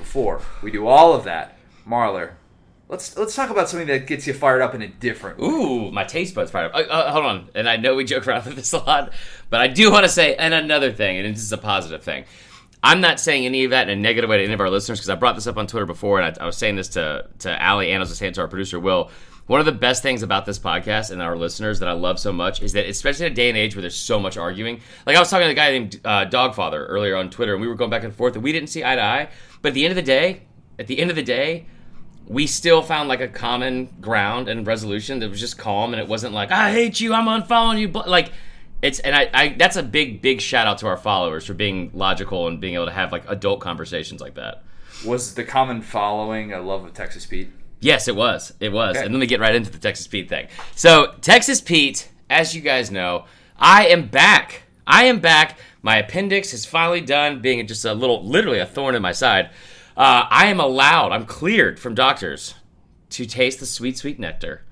Before 0.00 0.40
we 0.62 0.70
do 0.70 0.86
all 0.86 1.14
of 1.14 1.24
that, 1.24 1.56
Marler, 1.86 2.32
let's 2.88 3.16
let's 3.16 3.34
talk 3.34 3.50
about 3.50 3.68
something 3.68 3.86
that 3.86 4.06
gets 4.06 4.26
you 4.26 4.32
fired 4.32 4.62
up 4.62 4.74
in 4.74 4.82
a 4.82 4.88
different 4.88 5.38
way. 5.38 5.46
Ooh, 5.46 5.90
my 5.90 6.04
taste 6.04 6.34
buds 6.34 6.50
fired 6.50 6.72
up. 6.72 6.74
Uh, 6.74 6.90
uh, 6.90 7.12
hold 7.12 7.26
on, 7.26 7.48
and 7.54 7.68
I 7.68 7.76
know 7.76 7.94
we 7.94 8.04
joke 8.04 8.26
around 8.26 8.46
with 8.46 8.56
this 8.56 8.72
a 8.72 8.78
lot, 8.78 9.12
but 9.50 9.60
I 9.60 9.68
do 9.68 9.92
want 9.92 10.04
to 10.04 10.08
say 10.08 10.34
and 10.34 10.52
another 10.54 10.90
thing, 10.90 11.18
and 11.18 11.34
this 11.34 11.42
is 11.42 11.52
a 11.52 11.58
positive 11.58 12.02
thing. 12.02 12.24
I'm 12.82 13.02
not 13.02 13.20
saying 13.20 13.44
any 13.44 13.64
of 13.64 13.72
that 13.72 13.90
in 13.90 13.98
a 13.98 14.00
negative 14.00 14.30
way 14.30 14.38
to 14.38 14.44
any 14.44 14.54
of 14.54 14.60
our 14.60 14.70
listeners 14.70 14.98
because 14.98 15.10
I 15.10 15.14
brought 15.14 15.34
this 15.34 15.46
up 15.46 15.58
on 15.58 15.66
Twitter 15.66 15.86
before, 15.86 16.20
and 16.20 16.36
I, 16.38 16.42
I 16.44 16.46
was 16.46 16.56
saying 16.56 16.76
this 16.76 16.88
to 16.90 17.26
to 17.40 17.62
Allie 17.62 17.92
and 17.92 18.02
I 18.02 18.06
was 18.06 18.16
saying 18.16 18.32
to 18.34 18.40
our 18.40 18.48
producer 18.48 18.80
Will. 18.80 19.10
One 19.50 19.58
of 19.58 19.66
the 19.66 19.72
best 19.72 20.00
things 20.00 20.22
about 20.22 20.46
this 20.46 20.60
podcast 20.60 21.10
and 21.10 21.20
our 21.20 21.36
listeners 21.36 21.80
that 21.80 21.88
I 21.88 21.92
love 21.92 22.20
so 22.20 22.32
much 22.32 22.62
is 22.62 22.72
that, 22.74 22.86
especially 22.86 23.26
in 23.26 23.32
a 23.32 23.34
day 23.34 23.48
and 23.48 23.58
age 23.58 23.74
where 23.74 23.80
there's 23.80 23.96
so 23.96 24.20
much 24.20 24.36
arguing. 24.36 24.80
Like 25.06 25.16
I 25.16 25.18
was 25.18 25.28
talking 25.28 25.48
to 25.48 25.50
a 25.50 25.54
guy 25.54 25.72
named 25.72 26.00
uh, 26.04 26.26
Dogfather 26.26 26.86
earlier 26.88 27.16
on 27.16 27.30
Twitter, 27.30 27.54
and 27.54 27.60
we 27.60 27.66
were 27.66 27.74
going 27.74 27.90
back 27.90 28.04
and 28.04 28.14
forth, 28.14 28.36
and 28.36 28.44
we 28.44 28.52
didn't 28.52 28.68
see 28.68 28.84
eye 28.84 28.94
to 28.94 29.02
eye. 29.02 29.28
But 29.60 29.70
at 29.70 29.74
the 29.74 29.84
end 29.84 29.90
of 29.90 29.96
the 29.96 30.02
day, 30.02 30.42
at 30.78 30.86
the 30.86 31.00
end 31.00 31.10
of 31.10 31.16
the 31.16 31.24
day, 31.24 31.66
we 32.28 32.46
still 32.46 32.80
found 32.80 33.08
like 33.08 33.20
a 33.20 33.26
common 33.26 33.88
ground 34.00 34.48
and 34.48 34.64
resolution 34.64 35.18
that 35.18 35.28
was 35.28 35.40
just 35.40 35.58
calm 35.58 35.94
and 35.94 36.00
it 36.00 36.06
wasn't 36.06 36.32
like 36.32 36.52
I 36.52 36.70
hate 36.70 37.00
you, 37.00 37.12
I'm 37.12 37.26
unfollowing 37.26 37.80
you. 37.80 37.88
But 37.88 38.08
like 38.08 38.30
it's 38.82 39.00
and 39.00 39.16
I, 39.16 39.30
I 39.34 39.48
that's 39.48 39.74
a 39.74 39.82
big 39.82 40.22
big 40.22 40.40
shout 40.40 40.68
out 40.68 40.78
to 40.78 40.86
our 40.86 40.96
followers 40.96 41.44
for 41.44 41.54
being 41.54 41.90
logical 41.92 42.46
and 42.46 42.60
being 42.60 42.74
able 42.74 42.86
to 42.86 42.92
have 42.92 43.10
like 43.10 43.28
adult 43.28 43.58
conversations 43.58 44.20
like 44.20 44.34
that. 44.34 44.62
Was 45.04 45.34
the 45.34 45.42
common 45.42 45.82
following 45.82 46.52
a 46.52 46.60
love 46.60 46.84
of 46.84 46.94
Texas 46.94 47.26
Pete? 47.26 47.50
Yes, 47.80 48.08
it 48.08 48.16
was. 48.16 48.52
It 48.60 48.72
was. 48.72 48.96
Okay. 48.96 49.04
And 49.04 49.14
let 49.14 49.20
me 49.20 49.26
get 49.26 49.40
right 49.40 49.54
into 49.54 49.70
the 49.70 49.78
Texas 49.78 50.06
Pete 50.06 50.28
thing. 50.28 50.48
So, 50.76 51.14
Texas 51.20 51.60
Pete, 51.60 52.08
as 52.28 52.54
you 52.54 52.60
guys 52.60 52.90
know, 52.90 53.24
I 53.58 53.86
am 53.88 54.08
back. 54.08 54.62
I 54.86 55.04
am 55.04 55.20
back. 55.20 55.58
My 55.82 55.96
appendix 55.96 56.52
is 56.52 56.66
finally 56.66 57.00
done 57.00 57.40
being 57.40 57.66
just 57.66 57.84
a 57.84 57.94
little, 57.94 58.22
literally 58.22 58.58
a 58.58 58.66
thorn 58.66 58.94
in 58.94 59.02
my 59.02 59.12
side. 59.12 59.50
Uh, 59.96 60.26
I 60.30 60.46
am 60.46 60.60
allowed, 60.60 61.12
I'm 61.12 61.26
cleared 61.26 61.80
from 61.80 61.94
doctors 61.94 62.54
to 63.10 63.26
taste 63.26 63.60
the 63.60 63.66
sweet, 63.66 63.98
sweet 63.98 64.18
nectar 64.18 64.62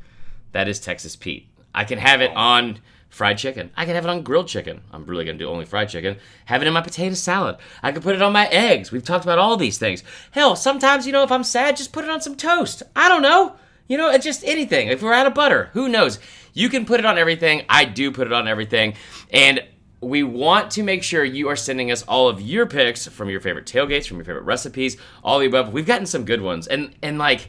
that 0.53 0.69
is 0.69 0.81
Texas 0.81 1.17
Pete. 1.17 1.49
I 1.75 1.85
can 1.85 1.99
have 1.99 2.21
it 2.21 2.31
on 2.35 2.81
fried 3.19 3.37
chicken. 3.37 3.71
I 3.77 3.85
can 3.85 3.97
have 3.97 4.05
it 4.05 4.11
on 4.11 4.23
grilled 4.23 4.47
chicken. 4.47 4.81
I'm 4.93 5.05
really 5.05 5.25
going 5.25 5.37
to 5.37 5.45
do 5.45 5.51
only 5.51 5.65
fried 5.65 5.89
chicken. 5.89 6.19
Have 6.45 6.63
it 6.63 6.69
in 6.69 6.73
my 6.73 6.81
potato 6.81 7.17
salad. 7.17 7.57
I 7.83 7.91
can 7.91 8.01
put 8.01 8.15
it 8.15 8.23
on 8.23 8.33
my 8.33 8.47
eggs. 8.47 8.93
We've 8.93 9.05
talked 9.05 9.25
about 9.25 9.41
all 9.41 9.57
these 9.57 9.77
things. 9.77 10.05
Hell, 10.31 10.55
sometimes, 10.55 11.05
you 11.05 11.13
know, 11.13 11.25
if 11.25 11.33
I'm 11.33 11.43
sad, 11.43 11.77
just 11.77 11.93
put 11.93 12.05
it 12.05 12.11
on 12.11 12.21
some 12.21 12.37
toast. 12.37 12.85
I 12.95 13.09
don't 13.09 13.23
know. 13.23 13.57
You 13.89 13.99
know, 13.99 14.09
it's 14.09 14.25
just 14.25 14.45
anything. 14.45 14.87
If 14.87 15.03
we're 15.03 15.15
out 15.15 15.27
of 15.27 15.35
butter, 15.35 15.71
who 15.73 15.89
knows? 15.89 16.21
You 16.55 16.69
can 16.69 16.87
put 16.87 17.01
it 17.01 17.07
on 17.07 17.19
everything. 17.19 17.65
I 17.69 17.85
do 17.87 18.13
put 18.13 18.29
it 18.29 18.33
on 18.33 18.47
everything. 18.47 18.95
And 19.33 19.65
we 20.01 20.23
want 20.23 20.71
to 20.73 20.85
make 20.85 21.03
sure 21.03 21.25
you 21.25 21.49
are 21.49 21.57
sending 21.57 21.91
us 21.91 22.05
all 22.05 22.29
of 22.29 22.41
your 22.41 22.67
picks 22.67 23.09
from 23.09 23.29
your 23.29 23.41
favorite 23.41 23.67
tailgates, 23.67 24.07
from 24.07 24.19
your 24.19 24.27
favorite 24.27 24.45
recipes, 24.45 24.97
all 25.25 25.41
the 25.41 25.47
above. 25.47 25.73
We've 25.73 25.87
gotten 25.87 26.07
some 26.07 26.25
good 26.25 26.41
ones. 26.41 26.69
And 26.69 26.95
and 27.03 27.19
like 27.19 27.49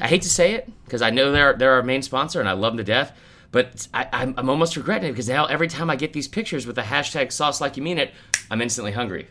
I 0.00 0.06
hate 0.06 0.22
to 0.22 0.30
say 0.30 0.52
it 0.52 0.70
because 0.84 1.02
I 1.02 1.10
know 1.10 1.32
they're 1.32 1.54
they're 1.54 1.72
our 1.72 1.82
main 1.82 2.02
sponsor 2.02 2.38
and 2.38 2.48
I 2.48 2.52
love 2.52 2.74
them 2.74 2.78
to 2.78 2.84
death. 2.84 3.12
But 3.52 3.88
I, 3.92 4.08
I'm, 4.12 4.34
I'm 4.36 4.48
almost 4.48 4.76
regretting 4.76 5.08
it 5.08 5.12
because 5.12 5.28
now 5.28 5.46
every 5.46 5.68
time 5.68 5.90
I 5.90 5.96
get 5.96 6.12
these 6.12 6.28
pictures 6.28 6.66
with 6.66 6.76
the 6.76 6.82
hashtag 6.82 7.32
sauce 7.32 7.60
like 7.60 7.76
you 7.76 7.82
mean 7.82 7.98
it, 7.98 8.12
I'm 8.50 8.62
instantly 8.62 8.92
hungry. 8.92 9.28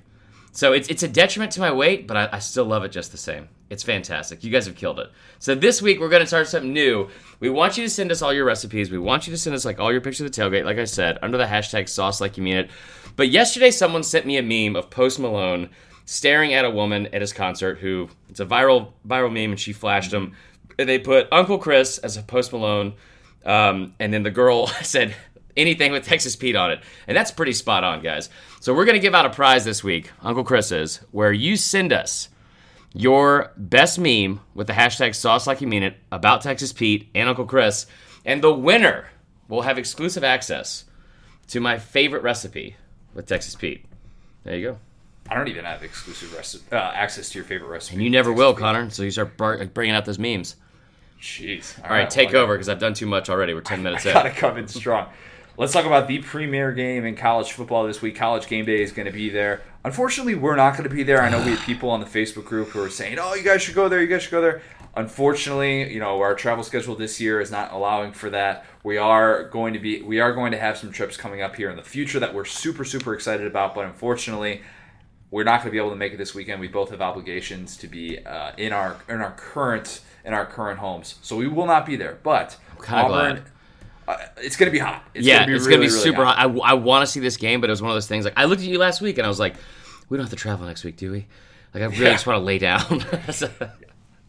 So 0.51 0.73
it's 0.73 0.87
it's 0.89 1.03
a 1.03 1.07
detriment 1.07 1.51
to 1.53 1.59
my 1.59 1.71
weight, 1.71 2.07
but 2.07 2.17
I, 2.17 2.29
I 2.33 2.39
still 2.39 2.65
love 2.65 2.83
it 2.83 2.91
just 2.91 3.11
the 3.11 3.17
same. 3.17 3.49
It's 3.69 3.83
fantastic. 3.83 4.43
You 4.43 4.49
guys 4.49 4.65
have 4.65 4.75
killed 4.75 4.99
it. 4.99 5.11
So 5.37 5.53
this 5.53 5.81
week 5.81 5.99
we're 5.99 6.09
going 6.09 6.21
to 6.21 6.27
start 6.27 6.47
something 6.47 6.73
new. 6.73 7.09
We 7.39 7.49
want 7.51 7.77
you 7.77 7.83
to 7.83 7.89
send 7.89 8.11
us 8.11 8.21
all 8.21 8.33
your 8.33 8.45
recipes. 8.45 8.89
We 8.89 8.97
want 8.97 9.27
you 9.27 9.31
to 9.31 9.37
send 9.37 9.55
us 9.55 9.63
like 9.63 9.79
all 9.79 9.91
your 9.91 10.01
pictures 10.01 10.25
of 10.25 10.31
the 10.31 10.41
tailgate, 10.41 10.65
like 10.65 10.79
I 10.79 10.85
said, 10.85 11.19
under 11.21 11.37
the 11.37 11.45
hashtag 11.45 11.87
sauce 11.87 12.19
like 12.19 12.35
you 12.35 12.43
mean 12.43 12.57
it. 12.57 12.71
But 13.15 13.29
yesterday 13.29 13.69
someone 13.69 14.01
sent 14.03 14.25
me 14.25 14.37
a 14.37 14.41
meme 14.41 14.75
of 14.75 14.89
Post 14.89 15.19
Malone 15.19 15.69
staring 16.05 16.55
at 16.55 16.65
a 16.65 16.71
woman 16.71 17.05
at 17.13 17.21
his 17.21 17.31
concert 17.31 17.77
who 17.77 18.09
it's 18.27 18.39
a 18.39 18.45
viral 18.45 18.93
viral 19.07 19.31
meme 19.31 19.51
and 19.51 19.59
she 19.59 19.71
flashed 19.71 20.11
him. 20.11 20.33
And 20.79 20.89
they 20.89 20.97
put 20.97 21.27
Uncle 21.31 21.59
Chris 21.59 21.99
as 21.99 22.17
a 22.17 22.23
Post 22.23 22.51
Malone, 22.51 22.95
um, 23.45 23.93
and 23.99 24.13
then 24.13 24.23
the 24.23 24.31
girl 24.31 24.67
said 24.81 25.15
anything 25.57 25.91
with 25.91 26.05
Texas 26.05 26.35
Pete 26.35 26.55
on 26.55 26.71
it. 26.71 26.79
And 27.07 27.15
that's 27.15 27.31
pretty 27.31 27.53
spot 27.53 27.83
on, 27.83 28.01
guys. 28.01 28.29
So 28.59 28.73
we're 28.73 28.85
going 28.85 28.95
to 28.95 29.01
give 29.01 29.15
out 29.15 29.25
a 29.25 29.29
prize 29.29 29.65
this 29.65 29.83
week, 29.83 30.11
Uncle 30.21 30.43
Chris 30.43 30.71
is, 30.71 30.97
where 31.11 31.31
you 31.31 31.55
send 31.55 31.93
us 31.93 32.29
your 32.93 33.51
best 33.55 33.99
meme 33.99 34.39
with 34.53 34.67
the 34.67 34.73
hashtag 34.73 35.13
sauce 35.13 35.45
like 35.45 35.61
you 35.61 35.67
mean 35.67 35.83
it 35.83 35.97
about 36.11 36.41
Texas 36.41 36.73
Pete 36.73 37.09
and 37.13 37.29
Uncle 37.29 37.45
Chris. 37.45 37.85
And 38.25 38.41
the 38.41 38.53
winner 38.53 39.09
will 39.47 39.61
have 39.61 39.77
exclusive 39.77 40.23
access 40.23 40.85
to 41.47 41.59
my 41.59 41.77
favorite 41.77 42.23
recipe 42.23 42.75
with 43.13 43.25
Texas 43.27 43.55
Pete. 43.55 43.85
There 44.43 44.55
you 44.55 44.71
go. 44.71 44.77
I 45.29 45.35
don't 45.35 45.47
even 45.47 45.65
have 45.65 45.83
exclusive 45.83 46.33
uh, 46.71 46.75
access 46.75 47.29
to 47.29 47.37
your 47.37 47.45
favorite 47.45 47.69
recipe. 47.69 47.95
And 47.95 48.03
you 48.03 48.09
never 48.09 48.33
will, 48.33 48.53
Connor, 48.53 48.89
so 48.89 49.03
you 49.03 49.11
start 49.11 49.37
bar- 49.37 49.63
bringing 49.65 49.95
out 49.95 50.05
those 50.05 50.17
memes. 50.17 50.55
Jeez. 51.21 51.83
All 51.83 51.89
right, 51.89 52.09
take 52.09 52.33
over 52.33 52.53
because 52.53 52.69
I've 52.69 52.79
done 52.79 52.93
too 52.93 53.05
much 53.05 53.29
already. 53.29 53.53
We're 53.53 53.61
10 53.61 53.83
minutes 53.83 54.05
in. 54.05 54.13
Gotta 54.13 54.31
come 54.31 54.57
in 54.57 54.67
strong. 54.67 55.07
Let's 55.57 55.73
talk 55.73 55.85
about 55.85 56.07
the 56.07 56.19
premier 56.19 56.71
game 56.71 57.03
in 57.03 57.17
college 57.17 57.51
football 57.51 57.85
this 57.85 58.01
week. 58.01 58.15
College 58.15 58.47
game 58.47 58.63
day 58.63 58.81
is 58.81 58.93
going 58.93 59.07
to 59.07 59.11
be 59.11 59.29
there. 59.29 59.61
Unfortunately, 59.83 60.33
we're 60.33 60.55
not 60.55 60.77
going 60.77 60.87
to 60.87 60.95
be 60.95 61.03
there. 61.03 61.21
I 61.21 61.29
know 61.29 61.43
we 61.43 61.51
have 61.51 61.59
people 61.65 61.89
on 61.89 61.99
the 61.99 62.05
Facebook 62.05 62.45
group 62.45 62.69
who 62.69 62.81
are 62.81 62.89
saying, 62.89 63.17
"Oh, 63.19 63.33
you 63.33 63.43
guys 63.43 63.61
should 63.61 63.75
go 63.75 63.89
there. 63.89 63.99
You 63.99 64.07
guys 64.07 64.23
should 64.23 64.31
go 64.31 64.39
there." 64.39 64.61
Unfortunately, 64.95 65.93
you 65.93 65.99
know, 65.99 66.21
our 66.21 66.33
travel 66.33 66.63
schedule 66.63 66.95
this 66.95 67.19
year 67.19 67.41
is 67.41 67.51
not 67.51 67.73
allowing 67.73 68.13
for 68.13 68.29
that. 68.29 68.65
We 68.83 68.97
are 68.97 69.49
going 69.49 69.73
to 69.73 69.79
be 69.79 70.01
we 70.01 70.21
are 70.21 70.31
going 70.31 70.53
to 70.53 70.57
have 70.57 70.77
some 70.77 70.93
trips 70.93 71.17
coming 71.17 71.41
up 71.41 71.57
here 71.57 71.69
in 71.69 71.75
the 71.75 71.83
future 71.83 72.21
that 72.21 72.33
we're 72.33 72.45
super 72.45 72.85
super 72.85 73.13
excited 73.13 73.45
about, 73.45 73.75
but 73.75 73.83
unfortunately, 73.83 74.61
we're 75.29 75.43
not 75.43 75.57
going 75.57 75.65
to 75.67 75.71
be 75.71 75.77
able 75.77 75.89
to 75.89 75.97
make 75.97 76.13
it 76.13 76.17
this 76.17 76.33
weekend. 76.33 76.61
We 76.61 76.69
both 76.69 76.91
have 76.91 77.01
obligations 77.01 77.75
to 77.77 77.87
be 77.87 78.25
uh, 78.25 78.53
in 78.57 78.71
our 78.71 78.95
in 79.09 79.19
our 79.19 79.31
current 79.31 79.99
in 80.29 80.35
our 80.35 80.45
current 80.45 80.77
homes, 80.79 81.15
so 81.23 81.35
we 81.35 81.47
will 81.47 81.65
not 81.65 81.87
be 81.87 81.95
there. 81.95 82.19
But 82.21 82.55
Auburn, 82.87 83.43
uh, 84.07 84.17
it's 84.37 84.55
going 84.55 84.67
to 84.67 84.71
be 84.71 84.77
hot. 84.77 85.03
It's 85.15 85.25
yeah, 85.25 85.39
gonna 85.39 85.47
be 85.47 85.53
it's 85.55 85.65
really, 85.65 85.77
gonna 85.77 85.87
be 85.87 85.91
really 85.91 86.03
super 86.03 86.23
hot. 86.23 86.37
I, 86.37 86.43
I 86.43 86.73
want 86.75 87.01
to 87.01 87.11
see 87.11 87.19
this 87.19 87.35
game, 87.35 87.61
but 87.61 87.69
it 87.69 87.73
was 87.73 87.81
one 87.81 87.89
of 87.89 87.95
those 87.95 88.07
things. 88.07 88.25
Like 88.25 88.35
I 88.37 88.45
looked 88.45 88.61
at 88.61 88.67
you 88.67 88.77
last 88.77 89.01
week 89.01 89.17
and 89.17 89.25
I 89.25 89.27
was 89.27 89.39
like, 89.39 89.55
we 90.07 90.17
don't 90.17 90.23
have 90.23 90.29
to 90.29 90.35
travel 90.35 90.67
next 90.67 90.83
week, 90.83 90.97
do 90.97 91.11
we? 91.11 91.25
Like 91.73 91.81
I 91.81 91.87
really 91.87 92.03
Yeah. 92.05 92.11
just 92.11 92.27
want 92.27 92.37
to 92.37 92.43
lay 92.43 92.59
down. 92.59 93.03
So- 93.31 93.49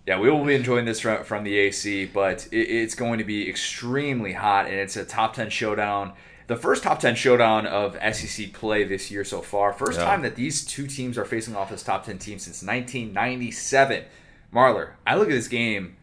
Yeah, 0.06 0.18
we 0.18 0.30
will 0.30 0.42
be 0.44 0.54
enjoying 0.54 0.86
this 0.86 1.00
from, 1.00 1.22
from 1.24 1.44
the 1.44 1.56
AC, 1.58 2.06
but 2.06 2.48
it, 2.50 2.56
it's 2.56 2.94
going 2.94 3.18
to 3.18 3.24
be 3.24 3.46
extremely 3.48 4.32
hot, 4.32 4.64
and 4.66 4.74
it's 4.76 4.96
a 4.96 5.04
top 5.04 5.34
10 5.34 5.50
showdown. 5.50 6.14
The 6.46 6.56
first 6.56 6.82
top 6.82 6.98
10 6.98 7.14
showdown 7.14 7.66
of 7.66 7.96
SEC 8.16 8.52
play 8.54 8.82
this 8.84 9.10
year 9.10 9.22
so 9.24 9.40
far. 9.42 9.72
First 9.74 9.98
Yeah. 10.00 10.06
time 10.06 10.22
that 10.22 10.34
these 10.34 10.64
two 10.64 10.86
teams 10.86 11.16
are 11.18 11.24
facing 11.26 11.54
off 11.54 11.70
as 11.70 11.82
top 11.82 12.06
10 12.06 12.18
teams 12.18 12.42
since 12.42 12.62
1997. 12.62 14.04
Marler, 14.52 14.90
I 15.06 15.14
look 15.16 15.28
at 15.28 15.32
this 15.32 15.48
game, 15.48 15.96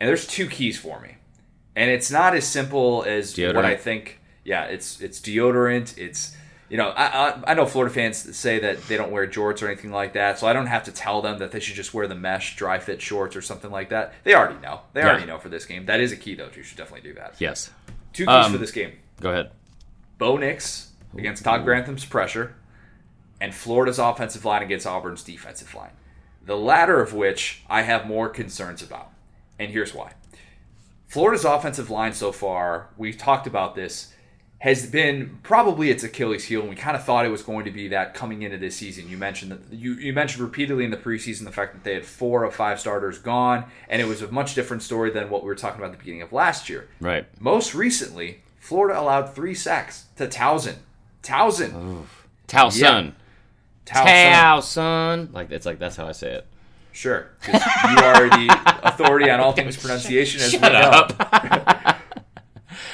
and 0.00 0.08
there's 0.08 0.26
two 0.26 0.46
keys 0.48 0.78
for 0.78 1.00
me. 1.00 1.16
And 1.76 1.90
it's 1.90 2.10
not 2.10 2.34
as 2.36 2.46
simple 2.46 3.04
as 3.06 3.36
what 3.38 3.64
I 3.64 3.76
think. 3.76 4.20
Yeah, 4.44 4.64
it's 4.64 5.00
it's 5.00 5.18
deodorant. 5.20 5.96
It's 5.98 6.36
you 6.68 6.76
know 6.76 6.90
I, 6.90 7.06
I 7.30 7.42
I 7.48 7.54
know 7.54 7.66
Florida 7.66 7.92
fans 7.92 8.36
say 8.36 8.58
that 8.60 8.80
they 8.88 8.96
don't 8.96 9.10
wear 9.10 9.26
jorts 9.26 9.62
or 9.62 9.66
anything 9.66 9.90
like 9.90 10.12
that, 10.12 10.38
so 10.38 10.46
I 10.46 10.52
don't 10.52 10.66
have 10.66 10.84
to 10.84 10.92
tell 10.92 11.20
them 11.22 11.38
that 11.38 11.50
they 11.50 11.58
should 11.60 11.74
just 11.74 11.92
wear 11.94 12.06
the 12.06 12.14
mesh 12.14 12.54
dry 12.56 12.78
fit 12.78 13.00
shorts 13.02 13.34
or 13.34 13.42
something 13.42 13.70
like 13.72 13.88
that. 13.88 14.12
They 14.22 14.34
already 14.34 14.60
know. 14.60 14.82
They 14.92 15.00
Yeah. 15.00 15.08
already 15.10 15.26
know 15.26 15.38
for 15.38 15.48
this 15.48 15.64
game. 15.66 15.86
That 15.86 15.98
is 16.00 16.12
a 16.12 16.16
key 16.16 16.34
though. 16.36 16.48
You 16.54 16.62
should 16.62 16.76
definitely 16.78 17.08
do 17.08 17.14
that. 17.14 17.34
yes. 17.38 17.70
Two 18.12 18.26
keys 18.26 18.46
Um, 18.46 18.52
for 18.52 18.58
this 18.58 18.70
game: 18.70 18.92
Go 19.20 19.30
ahead. 19.30 19.50
Bo 20.18 20.36
Nix 20.36 20.92
against 21.16 21.42
Todd 21.42 21.64
Grantham's 21.64 22.04
pressure, 22.04 22.54
and 23.40 23.52
Florida's 23.52 23.98
offensive 23.98 24.44
line 24.44 24.62
against 24.62 24.86
Auburn's 24.86 25.24
defensive 25.24 25.74
line. 25.74 25.90
The 26.44 26.56
latter 26.56 27.00
of 27.00 27.14
which 27.14 27.62
I 27.68 27.82
have 27.82 28.06
more 28.06 28.28
concerns 28.28 28.82
about, 28.82 29.10
and 29.58 29.70
here's 29.70 29.94
why. 29.94 30.12
Florida's 31.06 31.44
offensive 31.44 31.90
line 31.90 32.12
so 32.12 32.32
far, 32.32 32.88
we've 32.96 33.16
talked 33.16 33.46
about 33.46 33.74
this, 33.74 34.12
has 34.58 34.86
been 34.86 35.38
probably 35.42 35.90
its 35.90 36.02
Achilles 36.02 36.44
heel, 36.44 36.60
and 36.60 36.70
we 36.70 36.74
kind 36.74 36.96
of 36.96 37.04
thought 37.04 37.26
it 37.26 37.30
was 37.30 37.42
going 37.42 37.66
to 37.66 37.70
be 37.70 37.88
that 37.88 38.14
coming 38.14 38.42
into 38.42 38.56
this 38.56 38.76
season. 38.76 39.08
You 39.08 39.18
mentioned 39.18 39.52
that 39.52 39.60
you, 39.70 39.92
you 39.94 40.12
mentioned 40.12 40.42
repeatedly 40.42 40.84
in 40.84 40.90
the 40.90 40.96
preseason 40.96 41.44
the 41.44 41.52
fact 41.52 41.74
that 41.74 41.84
they 41.84 41.94
had 41.94 42.04
four 42.04 42.44
of 42.44 42.54
five 42.54 42.80
starters 42.80 43.18
gone, 43.18 43.66
and 43.88 44.00
it 44.00 44.06
was 44.06 44.22
a 44.22 44.32
much 44.32 44.54
different 44.54 44.82
story 44.82 45.10
than 45.10 45.28
what 45.28 45.42
we 45.42 45.48
were 45.48 45.54
talking 45.54 45.80
about 45.80 45.88
at 45.88 45.92
the 45.92 45.98
beginning 45.98 46.22
of 46.22 46.32
last 46.32 46.68
year. 46.68 46.88
Right. 46.98 47.26
Most 47.38 47.74
recently, 47.74 48.42
Florida 48.58 48.98
allowed 48.98 49.34
three 49.34 49.54
sacks 49.54 50.06
to 50.16 50.26
Towson. 50.26 50.76
Towson. 51.22 52.04
Tao 52.46 52.70
Yeah. 52.72 53.10
Tao 53.84 54.60
son. 54.60 55.30
Like 55.32 55.50
it's 55.50 55.66
like 55.66 55.78
that's 55.78 55.96
how 55.96 56.06
I 56.06 56.12
say 56.12 56.32
it. 56.32 56.46
Sure, 56.92 57.30
you 57.46 57.52
are 57.52 58.28
the 58.28 58.80
authority 58.84 59.28
on 59.28 59.40
all 59.40 59.52
things 59.52 59.76
pronunciation 59.76 60.40
as 60.40 60.52
we 60.52 60.58
Shut 60.60 60.72
know. 60.72 60.78
up. 60.78 61.98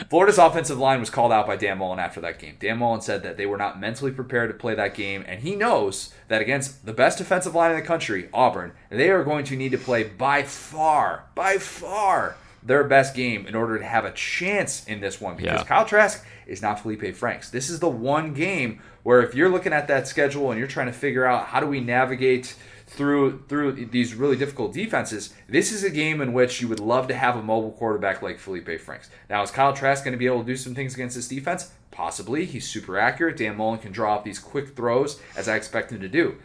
Florida's 0.08 0.38
offensive 0.38 0.78
line 0.78 1.00
was 1.00 1.10
called 1.10 1.30
out 1.32 1.46
by 1.46 1.56
Dan 1.56 1.78
Mullen 1.78 1.98
after 1.98 2.20
that 2.22 2.38
game. 2.38 2.56
Dan 2.58 2.78
Mullen 2.78 3.00
said 3.02 3.22
that 3.22 3.36
they 3.36 3.46
were 3.46 3.56
not 3.58 3.78
mentally 3.78 4.10
prepared 4.10 4.50
to 4.50 4.54
play 4.54 4.74
that 4.74 4.94
game, 4.94 5.24
and 5.28 5.40
he 5.42 5.54
knows 5.54 6.12
that 6.28 6.40
against 6.42 6.84
the 6.86 6.92
best 6.92 7.18
defensive 7.18 7.54
line 7.54 7.70
in 7.72 7.76
the 7.76 7.86
country, 7.86 8.28
Auburn, 8.32 8.72
they 8.90 9.10
are 9.10 9.22
going 9.22 9.44
to 9.44 9.56
need 9.56 9.72
to 9.72 9.78
play 9.78 10.02
by 10.04 10.42
far, 10.42 11.24
by 11.34 11.58
far, 11.58 12.36
their 12.62 12.84
best 12.84 13.14
game 13.14 13.46
in 13.46 13.54
order 13.54 13.78
to 13.78 13.84
have 13.84 14.04
a 14.04 14.12
chance 14.12 14.84
in 14.86 15.00
this 15.00 15.20
one. 15.20 15.36
Because 15.36 15.60
Yeah. 15.60 15.64
Kyle 15.64 15.84
Trask 15.84 16.24
is 16.46 16.60
not 16.62 16.80
Felipe 16.80 17.14
Franks. 17.14 17.50
This 17.50 17.70
is 17.70 17.80
the 17.80 17.88
one 17.88 18.34
game 18.34 18.80
where 19.02 19.22
if 19.22 19.34
you're 19.34 19.48
looking 19.48 19.72
at 19.72 19.88
that 19.88 20.06
schedule 20.08 20.50
and 20.50 20.58
you're 20.58 20.68
trying 20.68 20.86
to 20.86 20.92
figure 20.92 21.24
out 21.24 21.46
how 21.46 21.60
do 21.60 21.66
we 21.66 21.80
navigate 21.80 22.54
through 22.86 23.42
through 23.48 23.72
these 23.86 24.14
really 24.14 24.36
difficult 24.36 24.72
defenses, 24.72 25.32
this 25.48 25.70
is 25.72 25.84
a 25.84 25.90
game 25.90 26.20
in 26.20 26.32
which 26.32 26.60
you 26.60 26.68
would 26.68 26.80
love 26.80 27.06
to 27.08 27.14
have 27.14 27.36
a 27.36 27.42
mobile 27.42 27.72
quarterback 27.72 28.20
like 28.22 28.38
Felipe 28.38 28.80
Franks. 28.80 29.08
Now, 29.28 29.42
is 29.42 29.50
Kyle 29.50 29.72
Trask 29.72 30.04
going 30.04 30.12
to 30.12 30.18
be 30.18 30.26
able 30.26 30.40
to 30.40 30.46
do 30.46 30.56
some 30.56 30.74
things 30.74 30.94
against 30.94 31.16
this 31.16 31.28
defense? 31.28 31.72
Possibly. 31.92 32.44
He's 32.46 32.68
super 32.68 32.98
accurate. 32.98 33.36
Dan 33.36 33.56
Mullen 33.56 33.78
can 33.78 33.92
draw 33.92 34.16
up 34.16 34.24
these 34.24 34.38
quick 34.38 34.74
throws 34.76 35.20
as 35.36 35.48
I 35.48 35.56
expect 35.56 35.92
him 35.92 36.00
to 36.00 36.08
do. 36.08 36.36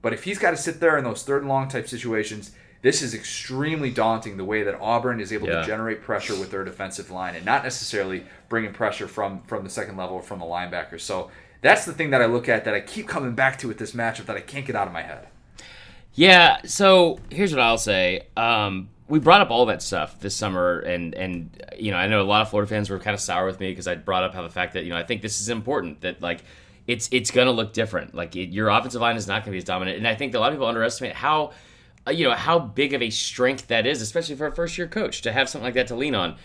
But 0.00 0.12
if 0.12 0.24
he's 0.24 0.38
got 0.38 0.52
to 0.52 0.56
sit 0.56 0.78
there 0.80 0.96
in 0.96 1.04
those 1.04 1.24
third 1.24 1.42
and 1.42 1.48
long 1.48 1.68
type 1.68 1.88
situations, 1.88 2.52
this 2.82 3.02
is 3.02 3.12
extremely 3.14 3.90
daunting 3.90 4.36
the 4.36 4.44
way 4.44 4.62
that 4.62 4.78
Auburn 4.80 5.20
is 5.20 5.32
able 5.32 5.48
Yeah. 5.48 5.60
to 5.62 5.66
generate 5.66 6.00
pressure 6.02 6.38
with 6.38 6.52
their 6.52 6.62
defensive 6.64 7.10
line 7.10 7.34
and 7.34 7.44
not 7.44 7.64
necessarily 7.64 8.22
bringing 8.48 8.72
pressure 8.72 9.08
from 9.08 9.42
from 9.42 9.64
the 9.64 9.70
second 9.70 9.96
level 9.96 10.16
or 10.16 10.22
from 10.22 10.38
the 10.38 10.44
linebackers. 10.44 11.00
So 11.00 11.30
that's 11.60 11.84
the 11.84 11.92
thing 11.92 12.10
that 12.10 12.22
I 12.22 12.26
look 12.26 12.48
at 12.48 12.64
that 12.64 12.74
I 12.74 12.80
keep 12.80 13.08
coming 13.08 13.34
back 13.34 13.58
to 13.58 13.68
with 13.68 13.78
this 13.78 13.92
matchup 13.92 14.26
that 14.26 14.36
I 14.36 14.40
can't 14.40 14.66
get 14.66 14.76
out 14.76 14.86
of 14.86 14.92
my 14.92 15.02
head. 15.02 15.28
Yeah, 16.14 16.62
so 16.64 17.20
here's 17.30 17.52
what 17.52 17.60
I'll 17.60 17.78
say. 17.78 18.26
Um, 18.36 18.88
we 19.08 19.18
brought 19.18 19.40
up 19.40 19.50
all 19.50 19.66
that 19.66 19.82
stuff 19.82 20.20
this 20.20 20.34
summer, 20.34 20.80
and 20.80 21.14
and 21.14 21.62
you 21.78 21.90
know 21.90 21.96
I 21.96 22.08
know 22.08 22.20
a 22.20 22.24
lot 22.24 22.42
of 22.42 22.50
Florida 22.50 22.68
fans 22.68 22.90
were 22.90 22.98
kind 22.98 23.14
of 23.14 23.20
sour 23.20 23.46
with 23.46 23.60
me 23.60 23.70
because 23.70 23.86
I 23.86 23.94
brought 23.94 24.24
up 24.24 24.34
how 24.34 24.42
the 24.42 24.50
fact 24.50 24.74
that 24.74 24.84
you 24.84 24.90
know 24.90 24.96
I 24.96 25.04
think 25.04 25.22
this 25.22 25.40
is 25.40 25.48
important 25.48 26.02
that 26.02 26.20
like 26.20 26.44
it's 26.86 27.08
it's 27.12 27.30
gonna 27.30 27.52
look 27.52 27.72
different. 27.72 28.14
Like 28.14 28.36
it, 28.36 28.50
your 28.50 28.68
offensive 28.68 29.00
line 29.00 29.16
is 29.16 29.26
not 29.26 29.42
gonna 29.42 29.52
be 29.52 29.58
as 29.58 29.64
dominant, 29.64 29.96
and 29.96 30.06
I 30.06 30.14
think 30.14 30.34
a 30.34 30.38
lot 30.38 30.52
of 30.52 30.56
people 30.56 30.66
underestimate 30.66 31.14
how 31.14 31.52
uh, 32.06 32.10
you 32.10 32.24
know 32.24 32.34
how 32.34 32.58
big 32.58 32.94
of 32.94 33.02
a 33.02 33.10
strength 33.10 33.68
that 33.68 33.86
is, 33.86 34.02
especially 34.02 34.34
for 34.36 34.46
a 34.46 34.52
first 34.52 34.76
year 34.76 34.88
coach 34.88 35.22
to 35.22 35.32
have 35.32 35.48
something 35.48 35.64
like 35.64 35.74
that 35.74 35.86
to 35.88 35.94
lean 35.94 36.14
on. 36.14 36.36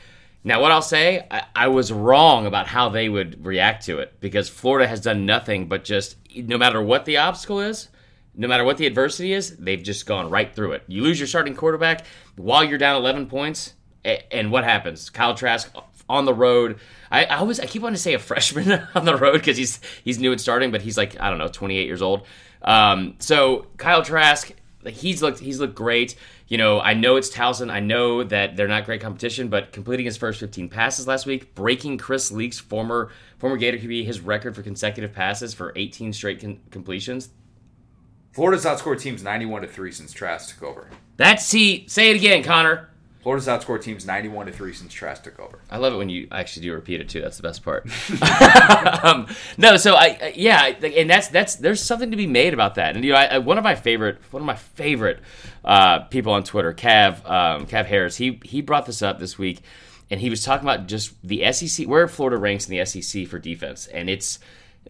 Now, 0.43 0.61
what 0.61 0.71
I'll 0.71 0.81
say, 0.81 1.25
I, 1.31 1.43
I 1.55 1.67
was 1.69 1.91
wrong 1.91 2.45
about 2.45 2.67
how 2.67 2.89
they 2.89 3.07
would 3.07 3.45
react 3.45 3.85
to 3.85 3.99
it 3.99 4.19
because 4.19 4.49
Florida 4.49 4.87
has 4.87 4.99
done 4.99 5.25
nothing 5.25 5.67
but 5.67 5.83
just, 5.83 6.17
no 6.35 6.57
matter 6.57 6.81
what 6.81 7.05
the 7.05 7.17
obstacle 7.17 7.61
is, 7.61 7.87
no 8.35 8.47
matter 8.47 8.63
what 8.63 8.77
the 8.77 8.87
adversity 8.87 9.31
is, 9.31 9.55
they've 9.57 9.81
just 9.81 10.05
gone 10.05 10.29
right 10.29 10.53
through 10.53 10.73
it. 10.73 10.83
You 10.87 11.03
lose 11.03 11.19
your 11.19 11.27
starting 11.27 11.55
quarterback 11.55 12.05
while 12.35 12.63
you're 12.63 12.77
down 12.77 12.97
11 12.97 13.27
points, 13.27 13.73
and 14.03 14.51
what 14.51 14.63
happens? 14.63 15.09
Kyle 15.09 15.35
Trask 15.35 15.71
on 16.09 16.25
the 16.25 16.33
road. 16.33 16.79
I, 17.11 17.25
I 17.25 17.35
always 17.37 17.59
I 17.59 17.65
keep 17.65 17.81
wanting 17.81 17.95
to 17.95 18.01
say 18.01 18.13
a 18.13 18.19
freshman 18.19 18.87
on 18.95 19.05
the 19.05 19.15
road 19.15 19.33
because 19.33 19.57
he's 19.57 19.79
he's 20.03 20.19
new 20.19 20.31
at 20.31 20.39
starting, 20.39 20.71
but 20.71 20.81
he's 20.81 20.97
like 20.97 21.19
I 21.19 21.29
don't 21.29 21.39
know 21.39 21.47
28 21.47 21.85
years 21.85 22.01
old. 22.01 22.25
Um, 22.61 23.15
so 23.19 23.67
Kyle 23.77 24.03
Trask, 24.03 24.51
he's 24.85 25.21
looked 25.21 25.39
he's 25.39 25.59
looked 25.59 25.75
great. 25.75 26.15
You 26.47 26.57
know, 26.57 26.79
I 26.79 26.93
know 26.93 27.15
it's 27.15 27.29
Towson. 27.29 27.71
I 27.71 27.79
know 27.79 28.23
that 28.23 28.55
they're 28.55 28.67
not 28.67 28.85
great 28.85 29.01
competition, 29.01 29.47
but 29.47 29.71
completing 29.71 30.05
his 30.05 30.17
first 30.17 30.39
15 30.39 30.69
passes 30.69 31.07
last 31.07 31.25
week, 31.25 31.55
breaking 31.55 31.97
Chris 31.97 32.31
Leak's 32.31 32.59
former 32.59 33.11
former 33.37 33.57
Gator 33.57 33.77
QB 33.77 34.05
his 34.05 34.19
record 34.21 34.55
for 34.55 34.61
consecutive 34.61 35.13
passes 35.13 35.53
for 35.53 35.73
18 35.75 36.13
straight 36.13 36.39
con- 36.41 36.59
completions. 36.71 37.29
Florida's 38.33 38.65
outscored 38.65 38.99
teams 38.99 39.23
91 39.23 39.61
to 39.61 39.67
3 39.67 39.91
since 39.91 40.11
Trask 40.11 40.53
took 40.53 40.63
over. 40.63 40.89
That's 41.17 41.45
see. 41.45 41.87
Say 41.87 42.09
it 42.09 42.15
again, 42.15 42.43
Connor. 42.43 42.89
Florida's 43.23 43.47
outscored 43.47 43.81
teams 43.81 44.05
91 44.05 44.47
to 44.47 44.51
3 44.51 44.73
since 44.73 44.93
Trask 44.93 45.23
took 45.23 45.39
over. 45.39 45.57
I 45.71 45.77
love 45.77 45.93
it 45.93 45.97
when 45.97 46.09
you 46.09 46.27
actually 46.31 46.67
do 46.67 46.73
repeat 46.73 46.99
it 47.01 47.07
too. 47.09 47.21
That's 47.21 47.37
the 47.37 47.43
best 47.43 47.63
part. 47.63 47.87
um, 49.03 49.27
no, 49.57 49.77
so 49.77 49.95
I 49.95 50.17
I- 50.21 50.33
yeah, 50.35 50.59
I- 50.61 50.87
and 50.97 51.09
that's 51.09 51.29
that's 51.29 51.55
there's 51.55 51.81
something 51.81 52.11
to 52.11 52.17
be 52.17 52.27
made 52.27 52.53
about 52.53 52.75
that. 52.75 52.95
And 52.95 53.03
you 53.05 53.13
know, 53.13 53.17
I, 53.17 53.25
I- 53.25 53.37
one 53.39 53.57
of 53.57 53.63
my 53.63 53.75
favorite 53.75 54.17
one 54.31 54.41
of 54.41 54.45
my 54.45 54.55
favorite 54.55 55.19
uh, 55.63 55.99
people 55.99 56.33
on 56.33 56.43
Twitter, 56.43 56.73
Cav 56.73 57.25
um, 57.29 57.65
Cav 57.65 57.85
Harris, 57.85 58.17
he 58.17 58.39
he 58.43 58.61
brought 58.61 58.85
this 58.85 59.01
up 59.01 59.19
this 59.19 59.37
week, 59.37 59.61
and 60.11 60.19
he 60.19 60.29
was 60.29 60.43
talking 60.43 60.67
about 60.67 60.87
just 60.87 61.13
the 61.25 61.49
SEC 61.53 61.87
where 61.87 62.07
Florida 62.07 62.37
ranks 62.37 62.67
in 62.69 62.77
the 62.77 62.85
SEC 62.85 63.25
for 63.27 63.39
defense, 63.39 63.87
and 63.87 64.09
it's. 64.09 64.39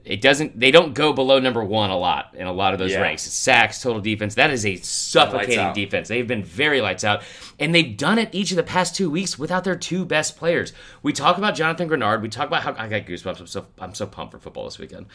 It 0.06 0.20
doesn't. 0.20 0.60
They 0.60 0.70
don't 0.72 0.94
go 0.94 1.14
below 1.14 1.40
number 1.40 1.64
one 1.64 1.90
a 1.90 1.98
lot 1.98 2.36
in 2.38 2.46
a 2.46 2.52
lot 2.52 2.74
of 2.74 2.80
those 2.80 2.92
Yeah. 2.92 3.00
ranks. 3.00 3.24
Sacks, 3.24 3.82
total 3.82 4.02
defense. 4.02 4.36
That 4.36 4.52
is 4.52 4.66
a 4.66 4.76
suffocating 4.76 5.72
defense. 5.74 6.10
They've 6.10 6.28
been 6.28 6.44
very 6.44 6.82
lights 6.82 7.06
out, 7.06 7.22
and 7.58 7.74
they've 7.74 7.96
done 7.96 8.20
it 8.20 8.28
each 8.34 8.52
of 8.52 8.58
the 8.58 8.64
past 8.64 8.96
two 8.98 9.10
weeks 9.10 9.40
without 9.40 9.64
their 9.64 9.78
two 9.78 10.04
best 10.04 10.36
players. 10.36 10.74
We 11.04 11.14
talk 11.14 11.38
about 11.38 11.56
Jonathan 11.56 11.88
Greenard. 11.90 12.22
We 12.22 12.28
talk 12.28 12.48
about 12.48 12.64
how 12.64 12.76
I 12.78 12.90
got 12.90 13.06
goosebumps. 13.06 13.40
I'm 13.40 13.48
so 13.48 13.66
I'm 13.80 13.94
so 13.94 14.06
pumped 14.06 14.34
for 14.34 14.40
football 14.40 14.66
this 14.66 14.78
weekend. 14.78 15.06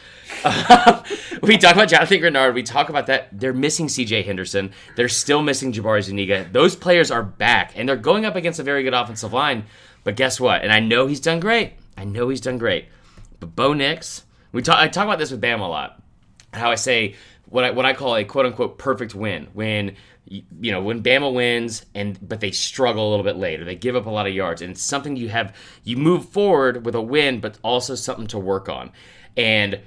we 1.43 1.59
talk 1.59 1.75
about 1.75 1.89
Jonathan 1.89 2.21
Greenard. 2.21 2.55
We 2.55 2.63
talk 2.63 2.89
about 2.89 3.07
that 3.07 3.29
they're 3.33 3.53
missing 3.53 3.91
C.J. 3.91 4.23
Henderson. 4.23 4.73
They're 4.97 5.09
still 5.09 5.43
missing 5.43 5.71
Jabari 5.73 6.03
Zuniga. 6.03 6.49
Those 6.51 6.75
players 6.77 7.11
are 7.11 7.23
back, 7.23 7.73
and 7.77 7.89
they're 7.89 7.97
going 7.97 8.25
up 8.25 8.37
against 8.37 8.59
a 8.59 8.63
very 8.63 8.83
good 8.83 8.95
offensive 8.95 9.33
line. 9.35 9.65
But 10.05 10.17
guess 10.17 10.41
what? 10.41 10.63
And 10.63 10.73
I 10.73 10.81
know 10.81 11.07
he's 11.07 11.21
done 11.21 11.41
great. 11.41 11.75
I 11.97 12.05
know 12.05 12.31
he's 12.31 12.41
done 12.41 12.57
great. 12.57 12.87
But 13.41 13.55
Bo 13.55 13.73
Nix, 13.75 14.23
we 14.53 14.63
talk. 14.63 14.79
I 14.79 14.89
talk 14.89 15.05
about 15.05 15.19
this 15.19 15.31
with 15.31 15.41
Bam 15.41 15.61
a 15.61 15.69
lot. 15.69 16.03
How 16.53 16.71
I 16.71 16.77
say 16.77 17.15
what 17.47 17.65
I 17.65 17.71
what 17.71 17.85
I 17.85 17.93
call 17.93 18.17
a 18.17 18.25
quote 18.25 18.47
unquote 18.47 18.79
perfect 18.79 19.15
win 19.15 19.49
when 19.53 19.97
you 20.27 20.73
know 20.73 20.83
when 20.83 21.03
Bama 21.03 21.33
wins 21.33 21.87
and 21.95 22.19
but 22.27 22.41
they 22.41 22.51
struggle 22.51 23.09
a 23.09 23.11
little 23.11 23.25
bit 23.25 23.37
later. 23.37 23.65
They 23.65 23.77
give 23.77 23.97
up 23.97 24.07
a 24.07 24.11
lot 24.11 24.27
of 24.27 24.35
yards, 24.35 24.63
and 24.63 24.73
it's 24.73 24.83
something 24.83 25.17
you 25.17 25.29
have. 25.29 25.55
You 25.85 25.97
move 25.97 26.29
forward 26.29 26.85
with 26.85 26.95
a 26.95 27.03
win, 27.03 27.41
but 27.41 27.59
also 27.63 27.95
something 27.95 28.27
to 28.29 28.39
work 28.39 28.69
on. 28.69 28.93
And 29.37 29.81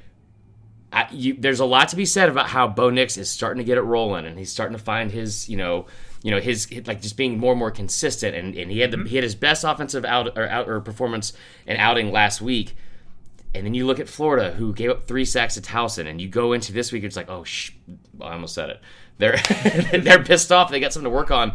I, 0.94 1.08
you, 1.12 1.36
there's 1.38 1.60
a 1.60 1.65
lot 1.65 1.89
to 1.89 1.96
be 1.96 2.06
said 2.06 2.30
about 2.30 2.48
how 2.48 2.68
Bo 2.68 2.89
Nix 2.89 3.18
is 3.18 3.30
starting 3.30 3.60
to 3.60 3.63
get 3.63 3.77
it 3.77 3.82
rolling, 3.82 4.25
and 4.25 4.38
he's 4.38 4.51
starting 4.51 4.77
to 4.77 4.84
find 4.84 5.12
his, 5.12 5.48
you 5.48 5.58
know, 5.58 5.86
you 6.22 6.32
know, 6.32 6.39
his 6.39 6.68
like 6.86 7.01
just 7.01 7.18
being 7.18 7.39
more 7.39 7.53
and 7.53 7.60
more 7.60 7.72
consistent. 7.72 8.36
And, 8.36 8.56
and 8.56 8.70
he 8.70 8.80
had 8.80 8.91
the, 8.91 8.98
mm-hmm. 8.98 9.08
he 9.08 9.15
had 9.15 9.24
his 9.24 9.36
best 9.36 9.63
offensive 9.63 10.03
out 10.03 10.38
or 10.38 10.48
out 10.48 10.68
or 10.68 10.82
performance 10.82 11.34
and 11.65 11.77
outing 11.77 12.12
last 12.12 12.41
week. 12.41 12.75
And 13.53 13.65
then 13.65 13.74
you 13.74 13.86
look 13.86 14.00
at 14.00 14.08
Florida, 14.08 14.51
who 14.53 14.74
gave 14.74 14.89
up 14.91 15.08
three 15.08 15.25
sacks 15.25 15.55
to 15.55 15.62
Towson, 15.62 16.08
and 16.08 16.22
you 16.22 16.29
go 16.29 16.53
into 16.53 16.72
this 16.72 16.91
week, 16.91 17.03
it's 17.03 17.17
like, 17.17 17.29
oh, 17.29 17.43
sh- 17.43 17.72
I 18.22 18.34
almost 18.34 18.55
said 18.55 18.70
it. 18.70 18.81
They're 19.17 19.38
they're 20.00 20.24
pissed 20.24 20.51
off. 20.51 20.72
They 20.72 20.79
got 20.79 20.93
something 20.93 21.12
to 21.12 21.15
work 21.15 21.31
on. 21.31 21.53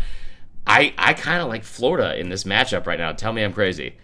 I 0.67 0.95
I 0.99 1.15
kind 1.15 1.41
of 1.43 1.49
like 1.49 1.65
Florida 1.65 2.19
in 2.19 2.29
this 2.29 2.45
matchup 2.45 2.87
right 2.87 2.99
now. 2.99 3.13
Tell 3.13 3.33
me 3.33 3.43
I'm 3.43 3.53
crazy. 3.53 3.97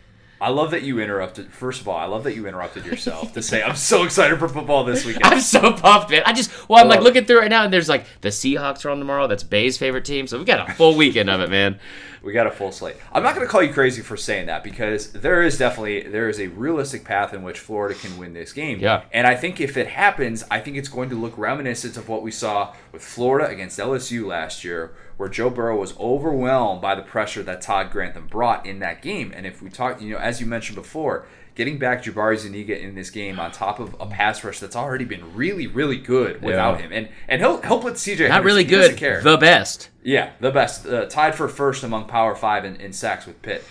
I 0.43 0.49
love 0.49 0.73
that 0.73 0.83
you 0.83 0.99
interrupted. 0.99 1.53
First 1.53 1.81
of 1.81 1.89
all, 1.89 1.97
I 1.97 2.07
love 2.07 2.25
that 2.25 2.35
you 2.35 2.49
interrupted 2.49 2.85
yourself 2.85 3.33
to 3.35 3.43
say 3.43 3.63
I'm 3.63 3.77
so 3.93 4.03
excited 4.03 4.39
for 4.39 4.49
football 4.49 4.85
this 4.85 5.05
weekend. 5.05 5.25
I'm 5.25 5.41
so 5.41 5.73
pumped, 5.73 6.11
man. 6.11 6.23
I 6.27 6.33
just 6.33 6.69
well, 6.69 6.83
I'm 6.83 6.89
like 6.89 7.01
looking 7.01 7.25
through 7.25 7.39
right 7.39 7.51
now, 7.51 7.65
and 7.65 7.73
there's 7.73 7.89
like 7.89 8.05
the 8.23 8.31
Seahawks 8.31 8.85
are 8.85 8.91
on 8.91 8.99
tomorrow. 8.99 9.29
That's 9.29 9.45
Bay's 9.45 9.79
favorite 9.79 10.05
team, 10.05 10.27
so 10.27 10.39
we 10.39 10.45
got 10.45 10.69
a 10.69 10.73
full 10.75 10.97
weekend 10.97 11.31
of 11.31 11.41
it, 11.41 11.51
man. 11.51 11.79
We 12.23 12.33
got 12.33 12.47
a 12.47 12.53
full 12.53 12.71
slate. 12.71 12.97
I'm 13.13 13.25
not 13.25 13.35
going 13.35 13.45
to 13.45 13.51
call 13.51 13.63
you 13.63 13.73
crazy 13.73 14.01
for 14.01 14.17
saying 14.17 14.47
that 14.47 14.63
because 14.63 15.11
there 15.11 15.43
is 15.43 15.59
definitely 15.59 16.03
there 16.03 16.29
is 16.29 16.39
a 16.39 16.47
realistic 16.47 17.05
path 17.05 17.35
in 17.35 17.43
which 17.43 17.59
Florida 17.59 17.99
can 17.99 18.17
win 18.17 18.33
this 18.33 18.53
game. 18.53 18.79
Yeah. 18.79 19.03
And 19.13 19.27
I 19.27 19.35
think 19.35 19.61
if 19.61 19.77
it 19.77 19.89
happens, 19.89 20.45
I 20.51 20.61
think 20.61 20.77
it's 20.77 20.89
going 20.89 21.11
to 21.11 21.17
look 21.17 21.37
reminiscent 21.37 21.97
of 21.97 22.09
what 22.09 22.23
we 22.23 22.31
saw 22.31 22.75
with 22.93 23.03
Florida 23.03 23.49
against 23.49 23.79
LSU 23.79 24.25
last 24.25 24.63
year, 24.63 24.95
where 25.17 25.29
Joe 25.29 25.51
Burrow 25.51 25.79
was 25.79 25.97
overwhelmed 25.99 26.81
by 26.81 26.95
the 26.95 27.03
pressure 27.03 27.43
that 27.43 27.61
Todd 27.63 27.91
Grantham 27.91 28.27
brought 28.27 28.67
in 28.67 28.79
that 28.81 29.03
game. 29.03 29.33
And 29.35 29.47
if 29.47 29.63
we 29.63 29.71
talk, 29.71 30.01
you 30.01 30.11
know, 30.13 30.19
as 30.19 30.41
you 30.41 30.47
mentioned 30.47 30.77
before, 30.77 31.27
getting 31.55 31.79
back 31.79 32.03
Jabari 32.03 32.39
Zuniga 32.39 32.81
in 32.81 32.95
this 32.95 33.11
game 33.11 33.39
on 33.39 33.53
top 33.53 33.79
of 33.79 33.95
a 34.01 34.07
pass 34.07 34.43
rush 34.43 34.59
that's 34.59 34.75
already 34.77 35.05
been 35.05 35.35
really, 35.35 35.67
really 35.67 35.99
good 35.99 36.41
without 36.43 36.79
Yeah. 36.79 36.87
him, 36.87 36.93
and 36.93 37.09
and 37.29 37.41
he'll 37.43 37.61
help 37.61 37.85
with 37.85 37.95
CJ. 37.97 38.29
Not 38.29 38.45
really 38.45 38.65
He 38.65 38.71
good. 38.71 38.99
The 39.23 39.37
best. 39.37 39.91
Yeah, 40.03 40.31
the 40.41 40.51
best. 40.51 40.87
Uh, 40.87 41.05
tied 41.07 41.35
for 41.35 41.49
first 41.49 41.85
among 41.85 42.07
Power 42.07 42.35
Five 42.35 42.65
in, 42.65 42.77
in 42.77 42.93
sacks 42.93 43.27
with 43.27 43.41
Pitt. 43.43 43.65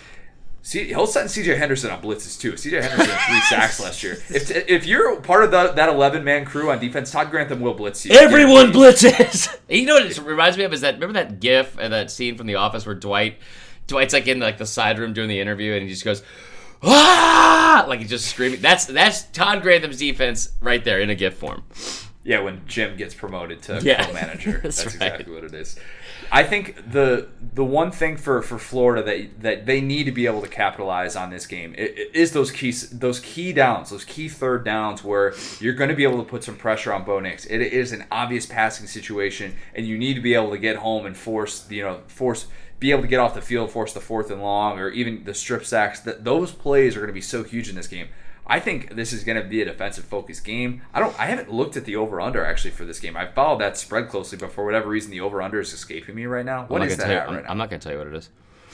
See, 0.64 0.84
he'll 0.84 1.08
send 1.08 1.28
C.J. 1.28 1.56
Henderson 1.56 1.90
on 1.90 2.00
blitzes 2.00 2.40
too. 2.40 2.56
C.J. 2.56 2.82
Henderson 2.82 3.10
had 3.10 3.26
three 3.28 3.40
sacks 3.40 3.80
last 3.80 4.02
year. 4.04 4.18
If 4.30 4.48
if 4.50 4.86
you're 4.86 5.20
part 5.20 5.42
of 5.44 5.50
the, 5.50 5.72
that 5.72 5.88
11 5.88 6.22
man 6.22 6.44
crew 6.44 6.70
on 6.70 6.78
defense, 6.78 7.10
Todd 7.10 7.30
Grantham 7.32 7.60
will 7.60 7.74
blitz 7.74 8.06
you. 8.06 8.12
Everyone 8.16 8.72
blitzes. 8.72 9.54
you 9.68 9.86
know 9.86 9.94
what 9.94 10.06
it 10.06 10.18
reminds 10.18 10.56
me 10.56 10.62
of 10.64 10.72
is 10.72 10.82
that 10.82 10.94
remember 10.94 11.14
that 11.14 11.40
GIF 11.40 11.76
and 11.78 11.92
that 11.92 12.10
scene 12.12 12.36
from 12.38 12.46
The 12.46 12.54
Office 12.54 12.86
where 12.86 12.94
Dwight, 12.94 13.38
Dwight's 13.88 14.12
like 14.14 14.28
in 14.28 14.38
like 14.38 14.58
the 14.58 14.66
side 14.66 15.00
room 15.00 15.12
doing 15.12 15.28
the 15.28 15.40
interview 15.40 15.72
and 15.72 15.82
he 15.82 15.88
just 15.88 16.04
goes, 16.04 16.22
ah, 16.82 17.84
like 17.88 18.00
he's 18.00 18.10
just 18.10 18.26
screaming. 18.26 18.60
That's 18.60 18.86
that's 18.86 19.24
Todd 19.24 19.62
Grantham's 19.62 19.98
defense 19.98 20.50
right 20.60 20.84
there 20.84 21.00
in 21.00 21.10
a 21.10 21.14
GIF 21.14 21.34
form. 21.34 21.64
Yeah, 22.24 22.40
when 22.40 22.62
Jim 22.68 22.96
gets 22.96 23.14
promoted 23.14 23.62
to 23.62 23.80
Yeah. 23.82 24.04
co-manager, 24.06 24.60
That's 24.62 24.84
that's, 24.84 24.96
right. 24.96 25.10
exactly 25.12 25.34
what 25.34 25.42
it 25.44 25.54
is. 25.54 25.76
I 26.34 26.44
think 26.44 26.90
the 26.90 27.28
the 27.54 27.64
one 27.64 27.92
thing 27.92 28.16
for, 28.16 28.40
for 28.40 28.58
Florida 28.58 29.02
that 29.02 29.42
that 29.42 29.66
they 29.66 29.82
need 29.82 30.04
to 30.04 30.12
be 30.12 30.24
able 30.24 30.40
to 30.40 30.48
capitalize 30.48 31.14
on 31.14 31.28
this 31.28 31.46
game 31.46 31.74
is 31.76 32.32
those 32.32 32.50
key 32.50 32.72
those 32.90 33.20
key 33.20 33.52
downs, 33.52 33.90
those 33.90 34.06
key 34.06 34.30
third 34.30 34.64
downs 34.64 35.04
where 35.04 35.34
you're 35.60 35.74
going 35.74 35.90
to 35.90 35.94
be 35.94 36.04
able 36.04 36.24
to 36.24 36.28
put 36.28 36.42
some 36.42 36.56
pressure 36.56 36.90
on 36.90 37.04
Bo 37.04 37.20
Nix. 37.20 37.44
It 37.44 37.60
is 37.60 37.92
an 37.92 38.06
obvious 38.10 38.46
passing 38.46 38.86
situation, 38.86 39.56
and 39.74 39.86
you 39.86 39.98
need 39.98 40.14
to 40.14 40.22
be 40.22 40.32
able 40.32 40.50
to 40.52 40.58
get 40.58 40.76
home 40.76 41.04
and 41.04 41.14
force 41.14 41.70
you 41.70 41.82
know 41.82 42.00
force 42.06 42.46
be 42.80 42.90
able 42.90 43.02
to 43.02 43.08
get 43.08 43.20
off 43.20 43.34
the 43.34 43.42
field, 43.42 43.70
force 43.70 43.92
the 43.92 44.00
fourth 44.00 44.30
and 44.30 44.42
long, 44.42 44.78
or 44.78 44.88
even 44.88 45.24
the 45.24 45.34
strip 45.34 45.66
sacks. 45.66 46.00
That 46.00 46.24
those 46.24 46.50
plays 46.50 46.96
are 46.96 47.00
going 47.00 47.08
to 47.08 47.14
be 47.14 47.20
so 47.20 47.44
huge 47.44 47.68
in 47.68 47.76
this 47.76 47.86
game. 47.86 48.08
I 48.52 48.60
think 48.60 48.94
this 48.94 49.14
is 49.14 49.24
going 49.24 49.42
to 49.42 49.48
be 49.48 49.62
a 49.62 49.64
defensive 49.64 50.04
focused 50.04 50.44
game. 50.44 50.82
I 50.92 51.00
don't. 51.00 51.18
I 51.18 51.24
haven't 51.24 51.50
looked 51.50 51.78
at 51.78 51.86
the 51.86 51.96
over 51.96 52.20
under 52.20 52.44
actually 52.44 52.72
for 52.72 52.84
this 52.84 53.00
game. 53.00 53.16
I 53.16 53.26
followed 53.26 53.62
that 53.62 53.78
spread 53.78 54.10
closely, 54.10 54.36
but 54.36 54.52
for 54.52 54.62
whatever 54.62 54.90
reason, 54.90 55.10
the 55.10 55.22
over 55.22 55.40
under 55.40 55.58
is 55.58 55.72
escaping 55.72 56.14
me 56.14 56.26
right 56.26 56.44
now. 56.44 56.66
What 56.66 56.80
not 56.80 56.90
that 56.90 57.08
you, 57.08 57.14
at 57.14 57.28
I'm, 57.30 57.34
now? 57.34 57.48
I'm 57.48 57.56
not 57.56 57.70
gonna 57.70 57.80
tell 57.80 57.92
you 57.92 57.98
what 57.98 58.08
it 58.08 58.14
is. 58.14 58.28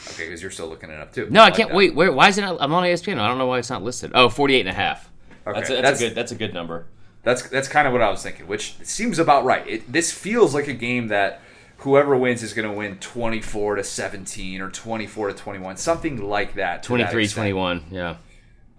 okay, 0.09 0.25
because 0.25 0.43
you're 0.43 0.51
still 0.51 0.67
looking 0.67 0.91
it 0.91 0.99
up 0.99 1.13
too. 1.13 1.29
No, 1.31 1.43
I 1.43 1.45
like 1.45 1.55
can't 1.55 1.69
that. 1.69 1.77
wait. 1.77 1.95
Where? 1.95 2.11
Why 2.11 2.27
is 2.27 2.39
it? 2.39 2.41
Not, 2.41 2.57
I'm 2.61 2.75
on 2.75 2.83
ESPN. 2.83 3.21
I 3.21 3.29
don't 3.29 3.39
know 3.39 3.47
why 3.47 3.61
it's 3.61 3.71
not 3.71 3.85
listed. 3.85 4.11
Oh, 4.15 4.29
48 4.29 4.61
and 4.61 4.69
a 4.69 4.73
half. 4.73 5.09
Okay, 5.47 5.61
That's, 5.61 5.71
a, 5.71 5.73
that's, 5.75 5.83
that's- 5.83 6.01
a 6.01 6.05
good. 6.09 6.15
That's 6.17 6.33
a 6.33 6.35
good 6.35 6.55
number. 6.55 6.87
That's 7.23 7.49
that's 7.49 7.69
kind 7.69 7.87
of 7.87 7.93
what 7.93 8.03
I 8.03 8.11
was 8.11 8.21
thinking, 8.21 8.49
which 8.49 8.77
seems 8.83 9.21
about 9.21 9.45
right. 9.45 9.65
It, 9.65 9.93
this 9.93 10.11
feels 10.11 10.55
like 10.55 10.67
a 10.67 10.73
game 10.73 11.07
that 11.09 11.41
whoever 11.79 12.17
wins 12.17 12.43
is 12.43 12.53
going 12.53 12.69
to 12.69 12.77
win 12.77 12.97
24 12.99 13.77
to 13.77 13.85
17 13.85 14.61
or 14.61 14.71
24 14.71 15.29
to 15.29 15.35
21, 15.35 15.77
something 15.77 16.29
like 16.29 16.55
that. 16.55 16.83
to 16.83 16.89
that 16.89 17.11
23, 17.11 17.25
extent. 17.25 17.43
21. 17.43 17.85
Yeah. 17.93 18.17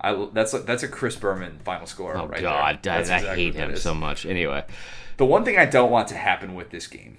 I, 0.02 0.28
that's 0.34 0.54
a, 0.54 0.60
that's 0.60 0.84
a 0.84 0.88
Chris 0.88 1.16
Berman 1.16 1.60
final 1.64 1.88
score. 1.88 2.16
Oh 2.18 2.28
right 2.28 2.42
God, 2.42 2.80
there. 2.84 2.94
I, 2.94 2.98
That's 2.98 3.10
I 3.10 3.36
hate 3.36 3.56
him 3.56 3.76
so 3.76 3.94
much. 3.94 4.26
Anyway, 4.26 4.64
The 5.18 5.26
one 5.26 5.44
thing 5.44 5.58
I 5.58 5.66
don't 5.66 5.92
want 5.92 6.08
to 6.10 6.16
happen 6.16 6.56
with 6.56 6.70
this 6.70 6.88
game, 6.88 7.18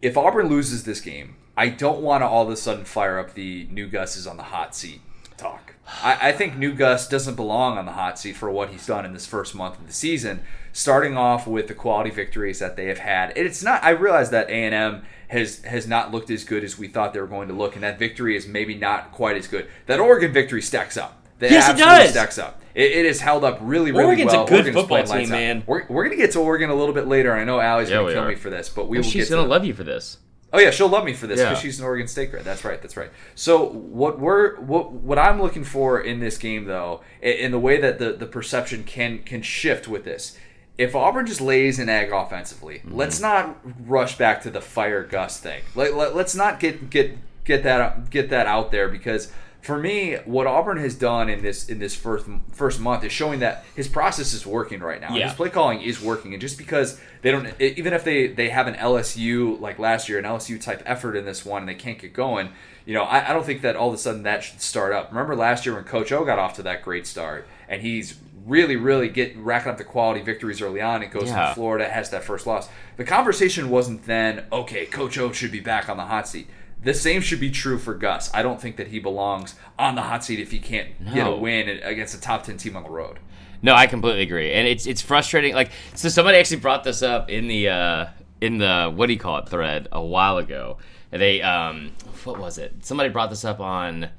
if 0.00 0.16
Auburn 0.16 0.48
loses 0.48 0.84
this 0.84 1.00
game, 1.00 1.36
I 1.56 1.68
don't 1.68 2.00
want 2.02 2.22
to 2.22 2.26
all 2.26 2.44
of 2.44 2.50
a 2.50 2.56
sudden 2.56 2.84
fire 2.84 3.18
up 3.18 3.34
the 3.34 3.66
new 3.70 3.88
Gus 3.88 4.16
is 4.16 4.26
on 4.26 4.36
the 4.36 4.44
hot 4.44 4.74
seat 4.74 5.00
talk. 5.36 5.74
I, 6.02 6.28
I 6.28 6.32
think 6.32 6.56
new 6.56 6.72
Gus 6.72 7.08
doesn't 7.08 7.34
belong 7.34 7.78
on 7.78 7.86
the 7.86 7.92
hot 7.92 8.18
seat 8.18 8.36
for 8.36 8.50
what 8.50 8.70
he's 8.70 8.86
done 8.86 9.04
in 9.04 9.12
this 9.12 9.26
first 9.26 9.54
month 9.54 9.78
of 9.78 9.86
the 9.86 9.92
season. 9.92 10.42
Starting 10.72 11.16
off 11.16 11.46
with 11.46 11.68
the 11.68 11.74
quality 11.74 12.10
victories 12.10 12.58
that 12.58 12.76
they 12.76 12.86
have 12.86 12.98
had, 12.98 13.32
it's 13.36 13.62
not. 13.62 13.82
I 13.84 13.90
realize 13.90 14.30
that 14.30 14.48
A 14.48 14.52
and 14.52 14.74
M 14.74 15.02
has 15.28 15.62
has 15.62 15.86
not 15.86 16.10
looked 16.10 16.30
as 16.30 16.44
good 16.44 16.64
as 16.64 16.78
we 16.78 16.88
thought 16.88 17.12
they 17.12 17.20
were 17.20 17.26
going 17.26 17.48
to 17.48 17.54
look, 17.54 17.74
and 17.74 17.84
that 17.84 17.98
victory 17.98 18.36
is 18.36 18.46
maybe 18.46 18.74
not 18.74 19.12
quite 19.12 19.36
as 19.36 19.46
good. 19.46 19.68
That 19.86 20.00
Oregon 20.00 20.32
victory 20.32 20.62
stacks 20.62 20.96
up. 20.96 21.23
That 21.38 21.50
Yes, 21.50 21.68
it 21.70 21.76
does. 21.78 22.10
stacks 22.10 22.38
up. 22.38 22.60
It, 22.74 22.90
it 22.92 23.06
has 23.06 23.20
held 23.20 23.44
up 23.44 23.58
really, 23.60 23.92
really 23.92 24.04
Oregon's 24.04 24.32
a 24.32 24.38
good 24.48 24.52
Oregon's 24.66 24.74
football 24.76 25.04
team, 25.04 25.28
man. 25.30 25.62
We're, 25.66 25.84
we're 25.88 26.04
going 26.04 26.16
to 26.16 26.22
get 26.22 26.32
to 26.32 26.40
Oregon 26.40 26.70
a 26.70 26.74
little 26.74 26.94
bit 26.94 27.06
later. 27.06 27.32
I 27.32 27.44
know 27.44 27.60
Allie's 27.60 27.88
Yeah, 27.90 27.96
gonna 27.98 28.12
kill 28.12 28.22
are. 28.24 28.28
me 28.28 28.34
for 28.34 28.50
this, 28.50 28.68
but 28.68 28.88
we 28.88 28.98
will 28.98 29.04
she's 29.04 29.14
get 29.14 29.24
to 29.26 29.30
gonna 29.30 29.42
that. 29.42 29.48
love 29.48 29.64
you 29.64 29.74
for 29.74 29.84
this. 29.84 30.18
Oh 30.52 30.58
yeah, 30.60 30.70
she'll 30.70 30.88
love 30.88 31.04
me 31.04 31.14
for 31.14 31.26
this 31.26 31.40
Yeah. 31.40 31.48
because 31.50 31.62
she's 31.62 31.80
an 31.80 31.84
Oregon 31.84 32.06
State 32.06 32.30
grad. 32.30 32.44
That's 32.44 32.64
right. 32.64 32.80
That's 32.80 32.96
right. 32.96 33.10
So 33.34 33.64
what 33.64 34.20
we're 34.20 34.54
what 34.60 34.92
what 34.92 35.18
I'm 35.18 35.42
looking 35.42 35.64
for 35.64 36.00
in 36.00 36.20
this 36.20 36.38
game 36.38 36.64
though, 36.66 37.00
in 37.20 37.50
the 37.50 37.58
way 37.58 37.80
that 37.80 37.98
the 37.98 38.12
the 38.12 38.26
perception 38.26 38.84
can 38.84 39.18
can 39.24 39.42
shift 39.42 39.88
with 39.88 40.04
this. 40.04 40.38
If 40.78 40.94
Auburn 40.94 41.26
just 41.26 41.40
lays 41.40 41.78
an 41.80 41.88
egg 41.88 42.12
offensively, 42.12 42.76
Mm-hmm. 42.78 42.94
let's 42.96 43.20
not 43.20 43.58
rush 43.84 44.16
back 44.16 44.42
to 44.42 44.50
the 44.50 44.60
fire 44.60 45.02
Gus 45.04 45.38
thing. 45.40 45.62
Let, 45.74 45.94
let, 45.94 46.14
let's 46.14 46.36
not 46.36 46.60
get 46.60 46.88
get 46.88 47.16
get 47.44 47.64
that 47.64 48.10
get 48.10 48.30
that 48.30 48.46
out 48.46 48.70
there 48.70 48.88
because 48.88 49.32
for 49.64 49.78
me, 49.78 50.16
what 50.26 50.46
Auburn 50.46 50.76
has 50.76 50.94
done 50.94 51.30
in 51.30 51.42
this 51.42 51.70
in 51.70 51.78
this 51.78 51.94
first 51.96 52.26
first 52.52 52.80
month 52.80 53.02
is 53.02 53.10
showing 53.12 53.40
that 53.40 53.64
his 53.74 53.88
process 53.88 54.34
is 54.34 54.46
working 54.46 54.80
right 54.80 55.00
now. 55.00 55.14
Yeah. 55.14 55.24
His 55.28 55.34
play 55.34 55.48
calling 55.48 55.80
is 55.80 56.02
working, 56.02 56.34
and 56.34 56.40
just 56.40 56.58
because 56.58 57.00
they 57.22 57.30
don't, 57.30 57.48
even 57.58 57.94
if 57.94 58.04
they 58.04 58.26
they 58.26 58.50
have 58.50 58.66
an 58.66 58.74
LSU 58.74 59.58
like 59.60 59.78
last 59.78 60.08
year, 60.08 60.18
an 60.18 60.24
LSU 60.26 60.60
type 60.60 60.82
effort 60.84 61.16
in 61.16 61.24
this 61.24 61.46
one, 61.46 61.62
and 61.62 61.68
they 61.68 61.74
can't 61.74 61.98
get 61.98 62.12
going, 62.12 62.50
you 62.84 62.92
know, 62.92 63.04
I, 63.04 63.30
I 63.30 63.32
don't 63.32 63.46
think 63.46 63.62
that 63.62 63.74
all 63.74 63.88
of 63.88 63.94
a 63.94 63.98
sudden 63.98 64.22
that 64.24 64.44
should 64.44 64.60
start 64.60 64.92
up. 64.92 65.08
Remember 65.10 65.34
last 65.34 65.64
year 65.64 65.74
when 65.74 65.84
Coach 65.84 66.12
O 66.12 66.26
got 66.26 66.38
off 66.38 66.54
to 66.56 66.62
that 66.64 66.82
great 66.82 67.06
start, 67.06 67.46
and 67.66 67.80
he's 67.80 68.18
really, 68.44 68.76
really 68.76 69.08
get 69.08 69.34
racking 69.38 69.72
up 69.72 69.78
the 69.78 69.84
quality 69.84 70.20
victories 70.20 70.60
early 70.60 70.82
on. 70.82 71.02
It 71.02 71.10
goes 71.10 71.30
Yeah. 71.30 71.48
to 71.48 71.54
Florida, 71.54 71.88
has 71.88 72.10
that 72.10 72.22
first 72.22 72.46
loss. 72.46 72.68
The 72.98 73.04
conversation 73.04 73.70
wasn't 73.70 74.04
then, 74.04 74.44
okay, 74.52 74.84
Coach 74.84 75.16
O 75.16 75.32
should 75.32 75.50
be 75.50 75.60
back 75.60 75.88
on 75.88 75.96
the 75.96 76.04
hot 76.04 76.28
seat. 76.28 76.48
The 76.84 76.94
same 76.94 77.20
should 77.22 77.40
be 77.40 77.50
true 77.50 77.78
for 77.78 77.94
Gus. 77.94 78.30
I 78.34 78.42
don't 78.42 78.60
think 78.60 78.76
that 78.76 78.88
he 78.88 78.98
belongs 78.98 79.54
on 79.78 79.94
the 79.94 80.02
hot 80.02 80.24
seat 80.24 80.38
if 80.38 80.50
he 80.50 80.58
can't 80.58 80.88
get 81.12 81.26
a 81.26 81.34
win 81.34 81.68
against 81.68 82.14
a 82.14 82.20
top 82.20 82.44
ten 82.44 82.56
team 82.58 82.76
on 82.76 82.82
the 82.82 82.90
road. 82.90 83.18
No, 83.62 83.74
I 83.74 83.86
completely 83.86 84.22
agree, 84.22 84.52
and 84.52 84.68
it's 84.68 84.86
it's 84.86 85.00
frustrating. 85.00 85.54
Like, 85.54 85.70
so 85.94 86.10
somebody 86.10 86.36
actually 86.36 86.58
brought 86.58 86.84
this 86.84 87.02
up 87.02 87.30
in 87.30 87.48
the 87.48 87.70
uh, 87.70 88.06
in 88.42 88.58
the 88.58 88.92
what 88.94 89.06
do 89.06 89.14
you 89.14 89.18
call 89.18 89.38
it 89.38 89.48
thread 89.48 89.88
a 89.90 90.02
while 90.02 90.36
ago. 90.36 90.76
They 91.10 91.40
um, 91.40 91.92
what 92.24 92.38
was 92.38 92.58
it? 92.58 92.84
Somebody 92.84 93.08
brought 93.08 93.30
this 93.30 93.44
up 93.44 93.60
on 93.60 94.10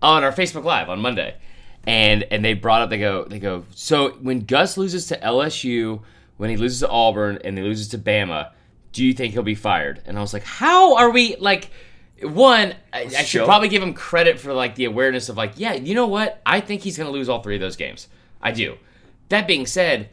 on 0.00 0.24
our 0.24 0.32
Facebook 0.32 0.64
Live 0.64 0.88
on 0.88 1.00
Monday, 1.00 1.36
and 1.86 2.22
and 2.30 2.42
they 2.42 2.54
brought 2.54 2.80
up 2.80 2.88
they 2.88 2.98
go 2.98 3.24
they 3.24 3.38
go 3.38 3.64
so 3.74 4.12
when 4.22 4.40
Gus 4.40 4.78
loses 4.78 5.06
to 5.08 5.18
LSU, 5.18 6.00
when 6.38 6.48
he 6.48 6.56
loses 6.56 6.80
to 6.80 6.88
Auburn, 6.88 7.38
and 7.44 7.58
he 7.58 7.62
loses 7.62 7.88
to 7.88 7.98
Bama, 7.98 8.52
do 8.92 9.04
you 9.04 9.12
think 9.12 9.34
he'll 9.34 9.42
be 9.42 9.54
fired? 9.54 10.00
And 10.06 10.16
I 10.16 10.22
was 10.22 10.32
like, 10.32 10.44
how 10.44 10.96
are 10.96 11.10
we 11.10 11.36
like? 11.36 11.70
One, 12.22 12.74
I, 12.92 13.02
I 13.02 13.22
should 13.24 13.44
probably 13.46 13.68
give 13.68 13.82
him 13.82 13.94
credit 13.94 14.38
for 14.38 14.52
like 14.52 14.74
the 14.74 14.84
awareness 14.84 15.28
of 15.28 15.36
like, 15.36 15.52
yeah, 15.56 15.72
you 15.72 15.94
know 15.94 16.06
what? 16.06 16.42
I 16.44 16.60
think 16.60 16.82
he's 16.82 16.96
going 16.96 17.06
to 17.06 17.12
lose 17.12 17.28
all 17.28 17.42
three 17.42 17.54
of 17.54 17.60
those 17.60 17.76
games. 17.76 18.08
I 18.42 18.52
do. 18.52 18.76
That 19.30 19.46
being 19.46 19.64
said, 19.66 20.10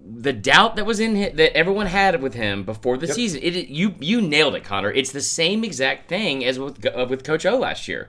the 0.00 0.32
doubt 0.32 0.76
that 0.76 0.84
was 0.86 1.00
in 1.00 1.16
hi- 1.16 1.32
that 1.34 1.56
everyone 1.56 1.86
had 1.86 2.20
with 2.22 2.34
him 2.34 2.64
before 2.64 2.96
the 2.96 3.08
season, 3.08 3.40
it 3.42 3.68
you 3.68 3.94
you 3.98 4.20
nailed 4.20 4.54
it, 4.54 4.64
Connor. 4.64 4.90
It's 4.90 5.10
the 5.10 5.20
same 5.20 5.64
exact 5.64 6.08
thing 6.08 6.44
as 6.44 6.58
with 6.58 6.84
uh, 6.86 7.06
with 7.08 7.24
Coach 7.24 7.46
O 7.46 7.56
last 7.56 7.88
year. 7.88 8.08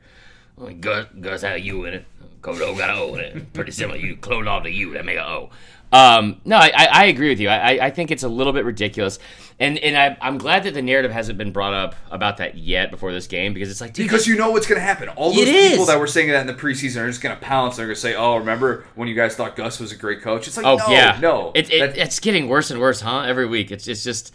Like, 0.58 0.82
Gus, 0.82 1.08
Gus 1.20 1.42
had 1.42 1.56
a 1.56 1.62
U 1.62 1.86
in 1.86 1.94
it. 1.94 2.06
Coach 2.42 2.62
O 2.62 2.76
got 2.76 2.90
an 2.90 2.98
O 2.98 3.16
in 3.16 3.22
it. 3.22 3.54
Pretty 3.54 3.72
similar. 3.72 3.98
You 3.98 4.16
clone 4.16 4.48
off 4.48 4.64
the 4.64 4.72
U 4.72 4.94
that 4.94 5.06
make 5.06 5.18
a 5.18 5.26
O. 5.28 5.50
Um, 5.92 6.42
no, 6.44 6.58
I, 6.58 6.72
I, 6.76 6.88
I 6.92 7.04
agree 7.06 7.30
with 7.30 7.40
you. 7.40 7.48
I, 7.50 7.74
I- 7.76 7.86
I 7.88 7.90
think 7.92 8.12
it's 8.12 8.24
a 8.24 8.28
little 8.28 8.52
bit 8.52 8.66
ridiculous, 8.66 9.20
and 9.60 9.78
and 9.78 9.96
I, 9.98 10.18
I'm 10.20 10.38
glad 10.38 10.64
that 10.64 10.74
the 10.74 10.82
narrative 10.82 11.12
hasn't 11.12 11.38
been 11.38 11.52
brought 11.54 11.74
up 11.74 11.96
about 12.12 12.38
that 12.38 12.58
yet 12.58 12.92
before 12.92 13.14
this 13.14 13.26
game 13.28 13.54
because 13.54 13.72
it's 13.72 13.80
like, 13.80 13.94
dude, 13.94 14.06
Because 14.06 14.28
you 14.28 14.36
know 14.36 14.52
what's 14.52 14.68
going 14.68 14.80
to 14.80 14.86
happen. 14.86 15.08
All 15.10 15.32
those 15.34 15.46
people 15.46 15.82
is. 15.84 15.88
that 15.88 15.98
were 16.00 16.08
saying 16.08 16.30
that 16.30 16.42
in 16.42 16.48
the 16.48 16.54
preseason 16.54 17.02
are 17.02 17.08
just 17.08 17.22
going 17.22 17.34
to 17.34 17.42
pounce. 17.42 17.78
They're 17.78 17.86
going 17.86 17.96
to 17.96 18.02
say, 18.02 18.16
"Oh, 18.16 18.36
remember 18.36 18.86
when 18.96 19.08
you 19.08 19.16
guys 19.16 19.36
thought 19.36 19.56
Gus 19.56 19.80
was 19.80 19.94
a 19.94 19.96
great 19.96 20.22
coach?" 20.22 20.48
It's 20.48 20.58
like, 20.58 20.66
Oh 20.66 20.76
no, 20.76 20.90
yeah, 20.90 21.18
no. 21.22 21.52
It, 21.56 21.72
it, 21.72 21.80
That- 21.80 21.98
it's 21.98 22.20
getting 22.20 22.50
worse 22.50 22.70
and 22.70 22.82
worse, 22.82 23.00
huh? 23.00 23.22
Every 23.22 23.46
week, 23.46 23.72
it's 23.72 23.88
it's 23.88 24.04
just, 24.04 24.34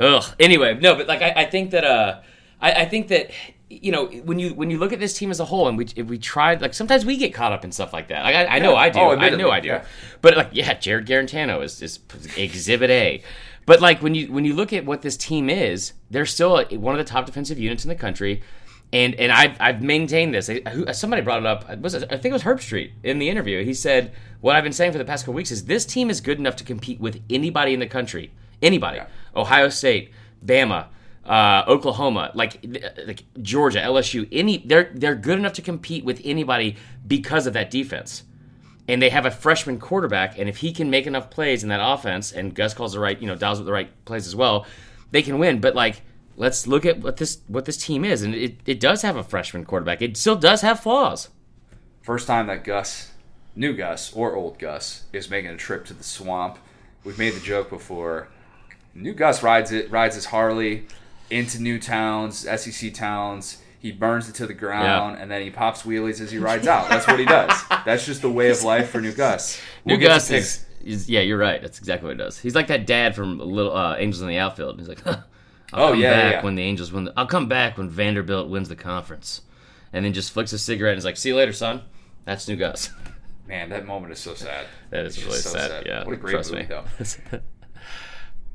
ugh. 0.00 0.24
Anyway, 0.40 0.78
no, 0.80 0.96
but 0.96 1.06
like 1.06 1.22
I, 1.22 1.32
I 1.36 1.44
think 1.44 1.70
that 1.70 1.84
uh, 1.84 2.20
I, 2.60 2.72
I 2.72 2.84
think 2.86 3.06
that 3.08 3.30
you 3.70 3.92
know 3.92 4.06
when 4.06 4.38
you 4.38 4.54
when 4.54 4.70
you 4.70 4.78
look 4.78 4.92
at 4.92 5.00
this 5.00 5.12
team 5.16 5.30
as 5.30 5.40
a 5.40 5.44
whole, 5.44 5.68
and 5.68 5.76
we 5.76 5.86
if 5.96 6.06
we 6.06 6.18
tried 6.18 6.60
like 6.62 6.74
sometimes 6.74 7.04
we 7.04 7.16
get 7.16 7.34
caught 7.34 7.52
up 7.52 7.64
in 7.64 7.72
stuff 7.72 7.92
like 7.92 8.08
that. 8.08 8.24
Like 8.24 8.34
I, 8.34 8.56
I 8.56 8.58
know 8.60 8.74
I 8.76 8.88
do, 8.88 8.98
Oh, 9.00 9.10
I 9.10 9.30
know 9.30 9.50
I 9.50 9.60
do. 9.60 9.68
yeah. 9.68 9.84
But 10.22 10.36
like 10.36 10.48
yeah, 10.52 10.74
Jarrett 10.74 11.06
Guarantano 11.06 11.62
is 11.62 11.80
is 11.82 11.98
Exhibit 12.36 12.90
A. 12.90 13.22
But 13.66 13.80
like 13.82 14.02
when 14.02 14.14
you 14.14 14.32
when 14.32 14.44
you 14.44 14.54
look 14.54 14.72
at 14.72 14.86
what 14.86 15.02
this 15.02 15.16
team 15.16 15.50
is, 15.50 15.92
they're 16.10 16.24
still 16.26 16.64
one 16.64 16.94
of 16.98 16.98
the 16.98 17.10
top 17.10 17.26
defensive 17.26 17.58
units 17.58 17.84
in 17.84 17.88
the 17.88 17.94
country. 17.94 18.42
And 18.90 19.14
and 19.16 19.30
I've, 19.30 19.54
I've 19.60 19.82
maintained 19.82 20.32
this. 20.32 20.48
I- 20.48 20.92
Somebody 20.92 21.20
brought 21.20 21.40
it 21.40 21.46
up. 21.46 21.78
Was 21.80 21.94
I 21.94 22.06
think 22.06 22.24
it 22.26 22.32
was 22.32 22.44
Herbstreit 22.44 22.92
in 23.02 23.18
the 23.18 23.28
interview. 23.28 23.62
He 23.62 23.74
said 23.74 24.12
what 24.40 24.56
I've 24.56 24.64
been 24.64 24.72
saying 24.72 24.92
for 24.92 24.98
the 24.98 25.04
past 25.04 25.24
couple 25.24 25.34
weeks 25.34 25.50
is 25.50 25.66
this 25.66 25.84
team 25.84 26.08
is 26.08 26.22
good 26.22 26.38
enough 26.38 26.56
to 26.56 26.64
compete 26.64 26.98
with 26.98 27.20
anybody 27.28 27.74
in 27.74 27.80
the 27.80 27.86
country. 27.86 28.30
Anybody. 28.62 29.00
Ohio 29.36 29.68
State, 29.68 30.10
Bama, 30.44 30.86
uh, 31.28 31.62
Oklahoma, 31.68 32.30
like 32.34 32.64
like 33.06 33.24
Georgia, 33.42 33.80
LSU. 33.80 34.26
Any 34.32 34.58
they're 34.58 34.90
they're 34.94 35.14
good 35.14 35.38
enough 35.38 35.52
to 35.54 35.62
compete 35.62 36.04
with 36.04 36.20
anybody 36.24 36.76
because 37.06 37.46
of 37.46 37.52
that 37.52 37.70
defense. 37.70 38.24
And 38.88 39.02
they 39.02 39.10
have 39.10 39.26
a 39.26 39.30
freshman 39.30 39.78
quarterback, 39.78 40.38
and 40.38 40.48
if 40.48 40.58
he 40.58 40.72
can 40.72 40.88
make 40.88 41.06
enough 41.06 41.28
plays 41.28 41.62
in 41.62 41.68
that 41.68 41.80
offense, 41.82 42.32
and 42.32 42.54
Gus 42.54 42.72
calls 42.72 42.94
the 42.94 43.00
right, 43.00 43.20
you 43.20 43.26
know, 43.26 43.34
dials 43.34 43.58
with 43.58 43.66
the 43.66 43.72
right 43.72 43.90
plays 44.06 44.26
as 44.26 44.34
well, 44.34 44.64
they 45.10 45.20
can 45.20 45.38
win. 45.38 45.60
But 45.60 45.74
like, 45.74 46.00
let's 46.36 46.66
look 46.66 46.86
at 46.86 47.00
what 47.00 47.18
this 47.18 47.42
what 47.48 47.66
this 47.66 47.76
team 47.76 48.02
is, 48.02 48.22
and 48.22 48.34
it, 48.34 48.56
it 48.64 48.80
does 48.80 49.02
have 49.02 49.16
a 49.16 49.22
freshman 49.22 49.66
quarterback. 49.66 50.00
It 50.00 50.16
still 50.16 50.36
does 50.36 50.62
have 50.62 50.80
flaws. 50.80 51.28
First 52.00 52.26
time 52.26 52.46
that 52.46 52.64
Gus, 52.64 53.12
new 53.54 53.74
Gus 53.74 54.14
or 54.14 54.34
old 54.34 54.58
Gus, 54.58 55.04
is 55.12 55.28
making 55.28 55.50
a 55.50 55.56
trip 55.58 55.84
to 55.86 55.92
the 55.92 56.04
swamp. 56.04 56.58
We've 57.04 57.18
made 57.18 57.34
the 57.34 57.40
joke 57.40 57.68
before. 57.68 58.28
New 58.94 59.12
Gus 59.12 59.42
rides 59.42 59.70
it, 59.70 59.90
rides 59.90 60.14
his 60.14 60.24
Harley 60.24 60.86
into 61.30 61.60
new 61.60 61.78
towns, 61.78 62.38
SEC 62.60 62.92
towns. 62.94 63.58
He 63.80 63.92
burns 63.92 64.28
it 64.28 64.34
to 64.36 64.46
the 64.46 64.54
ground, 64.54 65.16
Yeah. 65.16 65.22
and 65.22 65.30
then 65.30 65.40
he 65.42 65.50
pops 65.50 65.82
wheelies 65.82 66.20
as 66.20 66.32
he 66.32 66.38
rides 66.38 66.66
out. 66.66 66.88
That's 66.88 67.06
what 67.06 67.18
he 67.20 67.24
does. 67.24 67.52
That's 67.84 68.04
just 68.04 68.22
the 68.22 68.30
way 68.30 68.50
of 68.50 68.64
life 68.64 68.90
for 68.90 69.00
new 69.00 69.12
Gus. 69.12 69.60
New 69.84 69.92
We'll 69.94 70.00
to 70.00 70.06
Gus 70.06 70.30
is, 70.32 70.66
is 70.84 71.08
yeah, 71.08 71.20
you're 71.20 71.38
right. 71.38 71.62
That's 71.62 71.78
exactly 71.78 72.08
what 72.08 72.16
he 72.16 72.18
does. 72.24 72.38
He's 72.40 72.56
like 72.56 72.66
that 72.68 72.86
dad 72.86 73.14
from 73.14 73.38
Little 73.38 73.76
uh, 73.76 73.94
Angels 73.96 74.20
in 74.20 74.28
the 74.28 74.38
Outfield. 74.38 74.78
He's 74.80 74.88
like, 74.88 75.06
I'll 75.06 75.22
Oh, 75.74 75.90
come 75.90 76.00
yeah, 76.00 76.10
back 76.10 76.32
yeah. 76.32 76.44
when 76.44 76.56
the 76.56 76.62
Angels 76.64 76.90
win. 76.90 77.04
The, 77.04 77.12
I'll 77.16 77.26
come 77.26 77.46
back 77.46 77.78
when 77.78 77.88
Vanderbilt 77.88 78.48
wins 78.48 78.68
the 78.68 78.74
conference, 78.76 79.42
and 79.92 80.04
then 80.04 80.12
just 80.12 80.32
flicks 80.32 80.52
a 80.52 80.58
cigarette 80.58 80.92
and 80.94 80.98
is 80.98 81.04
like, 81.04 81.16
"See 81.16 81.28
you 81.28 81.36
later, 81.36 81.52
son." 81.52 81.82
That's 82.24 82.48
New 82.48 82.56
Gus. 82.56 82.90
Man, 83.46 83.68
that 83.70 83.86
moment 83.86 84.12
is 84.12 84.18
so 84.18 84.34
sad. 84.34 84.66
That 84.90 85.06
is 85.06 85.16
It's 85.18 85.24
really 85.26 85.38
so 85.38 85.50
sad. 85.50 85.70
sad. 85.70 85.86
Yeah, 85.86 86.04
What 86.04 86.14
a 86.14 86.16
great 86.16 86.32
trust 86.32 86.50
movie, 86.52 86.64
me. 86.64 86.68
though. 86.68 87.38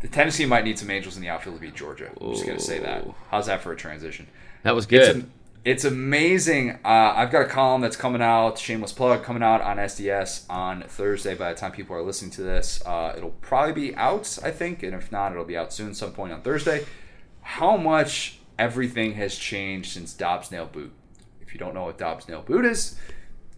The 0.04 0.10
Tennessee 0.10 0.46
might 0.46 0.64
need 0.66 0.78
some 0.78 0.92
angels 0.92 1.16
in 1.16 1.24
the 1.24 1.30
outfield 1.30 1.56
to 1.56 1.62
beat 1.62 1.74
Georgia. 1.76 2.10
I'm 2.22 2.34
just 2.34 2.46
gonna 2.46 2.60
say 2.60 2.78
that. 2.80 3.08
How's 3.32 3.48
that 3.48 3.62
for 3.64 3.72
a 3.72 3.76
transition? 3.76 4.28
that 4.64 4.76
was 4.76 4.84
It's, 4.86 4.90
good. 4.92 5.16
am- 5.16 5.32
it's 5.66 5.86
amazing. 5.86 6.72
Uh, 6.86 7.14
I've 7.16 7.32
got 7.32 7.42
a 7.44 7.48
column 7.48 7.80
that's 7.82 7.96
coming 7.96 8.22
out, 8.22 8.60
shameless 8.60 8.92
plug, 8.92 9.24
coming 9.24 9.42
out 9.42 9.62
on 9.62 9.78
SDS 9.78 10.44
on 10.50 10.84
Thursday. 10.84 11.36
By 11.36 11.54
the 11.54 11.60
time 11.60 11.72
people 11.72 11.96
are 11.96 12.02
listening 12.04 12.32
to 12.32 12.42
this, 12.44 12.84
uh, 12.86 13.14
it'll 13.18 13.32
probably 13.42 13.72
be 13.74 13.96
out, 13.96 14.38
I 14.44 14.52
think, 14.52 14.84
and 14.84 14.94
if 14.94 15.10
not, 15.12 15.32
it'll 15.32 15.46
be 15.46 15.56
out 15.58 15.72
soon, 15.74 15.94
some 15.94 16.12
point 16.12 16.34
on 16.34 16.42
Thursday. 16.42 16.86
How 17.42 17.78
much 17.78 18.40
everything 18.60 19.14
has 19.14 19.36
changed 19.38 19.94
since 19.94 20.14
Dobbs-Nail 20.14 20.66
Boot. 20.68 20.92
If 21.42 21.54
you 21.54 21.60
don't 21.60 21.74
know 21.74 21.86
what 21.86 21.98
Dobbs-Nail 21.98 22.42
Boot 22.42 22.66
is, 22.66 22.96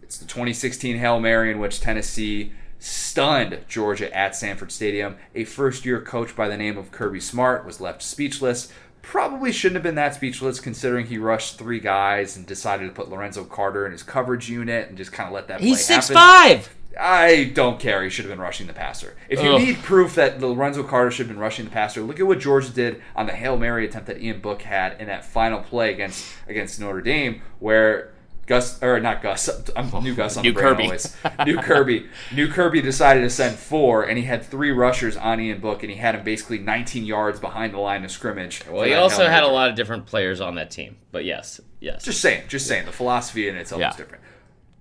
it's 0.02 0.18
the 0.18 0.26
2016 0.26 0.98
Hail 0.98 1.18
Mary 1.18 1.50
in 1.50 1.58
which 1.58 1.80
Tennessee 1.80 2.52
stunned 2.78 3.60
Georgia 3.68 4.14
at 4.16 4.36
Sanford 4.36 4.70
Stadium. 4.72 5.16
A 5.34 5.44
first 5.44 5.84
year 5.84 6.00
coach 6.00 6.36
by 6.36 6.48
the 6.48 6.56
name 6.56 6.76
of 6.76 6.90
Kirby 6.92 7.20
Smart 7.20 7.64
was 7.64 7.80
left 7.80 8.02
speechless. 8.02 8.72
Probably 9.02 9.52
shouldn't 9.52 9.76
have 9.76 9.82
been 9.84 9.94
that 9.94 10.14
speechless 10.14 10.58
considering 10.58 11.06
he 11.06 11.16
rushed 11.16 11.58
three 11.58 11.78
guys 11.80 12.36
and 12.36 12.44
decided 12.44 12.86
to 12.88 12.92
put 12.92 13.08
Lorenzo 13.08 13.44
Carter 13.44 13.86
in 13.86 13.92
his 13.92 14.02
coverage 14.02 14.50
unit 14.50 14.88
and 14.88 14.98
just 14.98 15.12
kind 15.12 15.28
of 15.28 15.32
let 15.32 15.46
that 15.48 15.60
He's 15.60 15.84
six 15.84 16.08
happen. 16.08 16.16
five. 16.22 16.74
I 16.98 17.52
don't 17.54 17.78
care. 17.78 18.02
He 18.02 18.08
should 18.08 18.24
have 18.24 18.32
been 18.32 18.40
rushing 18.40 18.66
the 18.66 18.72
passer. 18.72 19.16
If 19.28 19.42
you 19.42 19.50
Ugh. 19.50 19.60
need 19.60 19.76
proof 19.82 20.14
that 20.14 20.40
Lorenzo 20.40 20.82
Carter 20.82 21.10
should 21.10 21.26
have 21.26 21.34
been 21.36 21.42
rushing 21.42 21.66
the 21.66 21.70
passer, 21.70 22.00
look 22.00 22.18
at 22.18 22.26
what 22.26 22.40
Georgia 22.40 22.70
did 22.72 23.02
on 23.14 23.26
the 23.26 23.32
Hail 23.34 23.58
Mary 23.58 23.84
attempt 23.84 24.06
that 24.06 24.20
Ian 24.20 24.40
Book 24.40 24.62
had 24.62 24.98
in 24.98 25.06
that 25.08 25.24
final 25.24 25.60
play 25.60 25.92
against 25.92 26.26
against 26.48 26.80
Notre 26.80 27.02
Dame, 27.02 27.42
where 27.58 28.12
Gus 28.46 28.80
or 28.82 29.00
not 29.00 29.22
Gus, 29.22 29.48
I'm 29.76 29.90
new 30.04 30.14
Gus 30.14 30.36
on 30.36 30.42
New 30.44 30.52
the 30.52 30.60
brain 30.60 30.68
Kirby. 30.74 30.84
always. 30.84 31.16
New 31.44 31.58
Kirby, 31.58 32.06
new 32.32 32.48
Kirby 32.48 32.80
decided 32.80 33.22
to 33.22 33.30
send 33.30 33.56
four, 33.56 34.04
and 34.04 34.16
he 34.16 34.24
had 34.24 34.44
three 34.44 34.70
rushers 34.70 35.16
on 35.16 35.40
Ian 35.40 35.60
Book, 35.60 35.82
and 35.82 35.90
he 35.90 35.98
had 35.98 36.14
him 36.14 36.22
basically 36.24 36.58
19 36.58 37.04
yards 37.04 37.40
behind 37.40 37.74
the 37.74 37.78
line 37.78 38.04
of 38.04 38.10
scrimmage. 38.10 38.62
Well, 38.70 38.84
he 38.84 38.94
also 38.94 39.26
had 39.26 39.42
a 39.42 39.48
lot 39.48 39.68
of 39.70 39.74
different 39.76 40.06
players 40.06 40.40
on 40.40 40.54
that 40.54 40.70
team. 40.70 40.96
But 41.12 41.24
yes, 41.24 41.60
yes. 41.80 42.04
Just 42.04 42.20
saying, 42.20 42.44
just 42.48 42.66
saying. 42.68 42.86
The 42.86 42.92
philosophy 42.92 43.48
in 43.48 43.56
itself 43.56 43.80
Yeah. 43.80 43.90
is 43.90 43.96
different. 43.96 44.22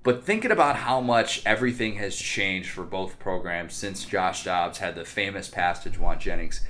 But 0.04 0.23
thinking 0.23 0.51
about 0.51 0.75
how 0.75 1.01
much 1.01 1.41
everything 1.47 1.95
has 1.95 2.15
changed 2.15 2.69
for 2.69 2.84
both 2.84 3.17
programs 3.17 3.73
since 3.73 4.06
Josh 4.06 4.43
Dobbs 4.43 4.78
had 4.78 4.93
the 4.93 5.04
famous 5.06 5.47
pass 5.47 5.82
to 5.84 5.89
Jauan 5.89 6.19
Jennings, 6.19 6.62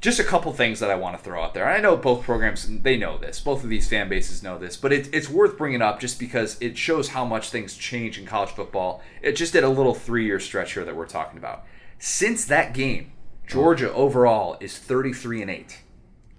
just 0.00 0.18
a 0.18 0.24
couple 0.24 0.52
things 0.52 0.80
that 0.80 0.90
I 0.90 0.94
want 0.94 1.16
to 1.18 1.22
throw 1.22 1.42
out 1.42 1.52
there. 1.52 1.68
I 1.68 1.80
know 1.80 1.96
both 1.96 2.24
programs, 2.24 2.66
they 2.80 2.96
know 2.96 3.18
this. 3.18 3.38
Both 3.38 3.62
of 3.62 3.70
these 3.70 3.88
fan 3.88 4.08
bases 4.08 4.42
know 4.42 4.58
this. 4.58 4.76
But 4.76 4.92
it, 4.92 5.12
it's 5.12 5.28
worth 5.28 5.58
bringing 5.58 5.82
up 5.82 6.00
just 6.00 6.18
because 6.18 6.56
it 6.60 6.78
shows 6.78 7.08
how 7.08 7.24
much 7.24 7.50
things 7.50 7.76
change 7.76 8.18
in 8.18 8.24
college 8.24 8.50
football. 8.50 9.02
It 9.20 9.32
just 9.32 9.52
did 9.52 9.64
a 9.64 9.68
little 9.68 9.94
three 9.94 10.24
year 10.24 10.40
stretch 10.40 10.72
here 10.72 10.84
that 10.84 10.96
we're 10.96 11.06
talking 11.06 11.38
about. 11.38 11.64
Since 11.98 12.46
that 12.46 12.72
game, 12.72 13.12
Georgia 13.46 13.92
overall 13.92 14.56
is 14.60 14.78
33 14.78 15.42
and 15.42 15.50
8. 15.50 15.78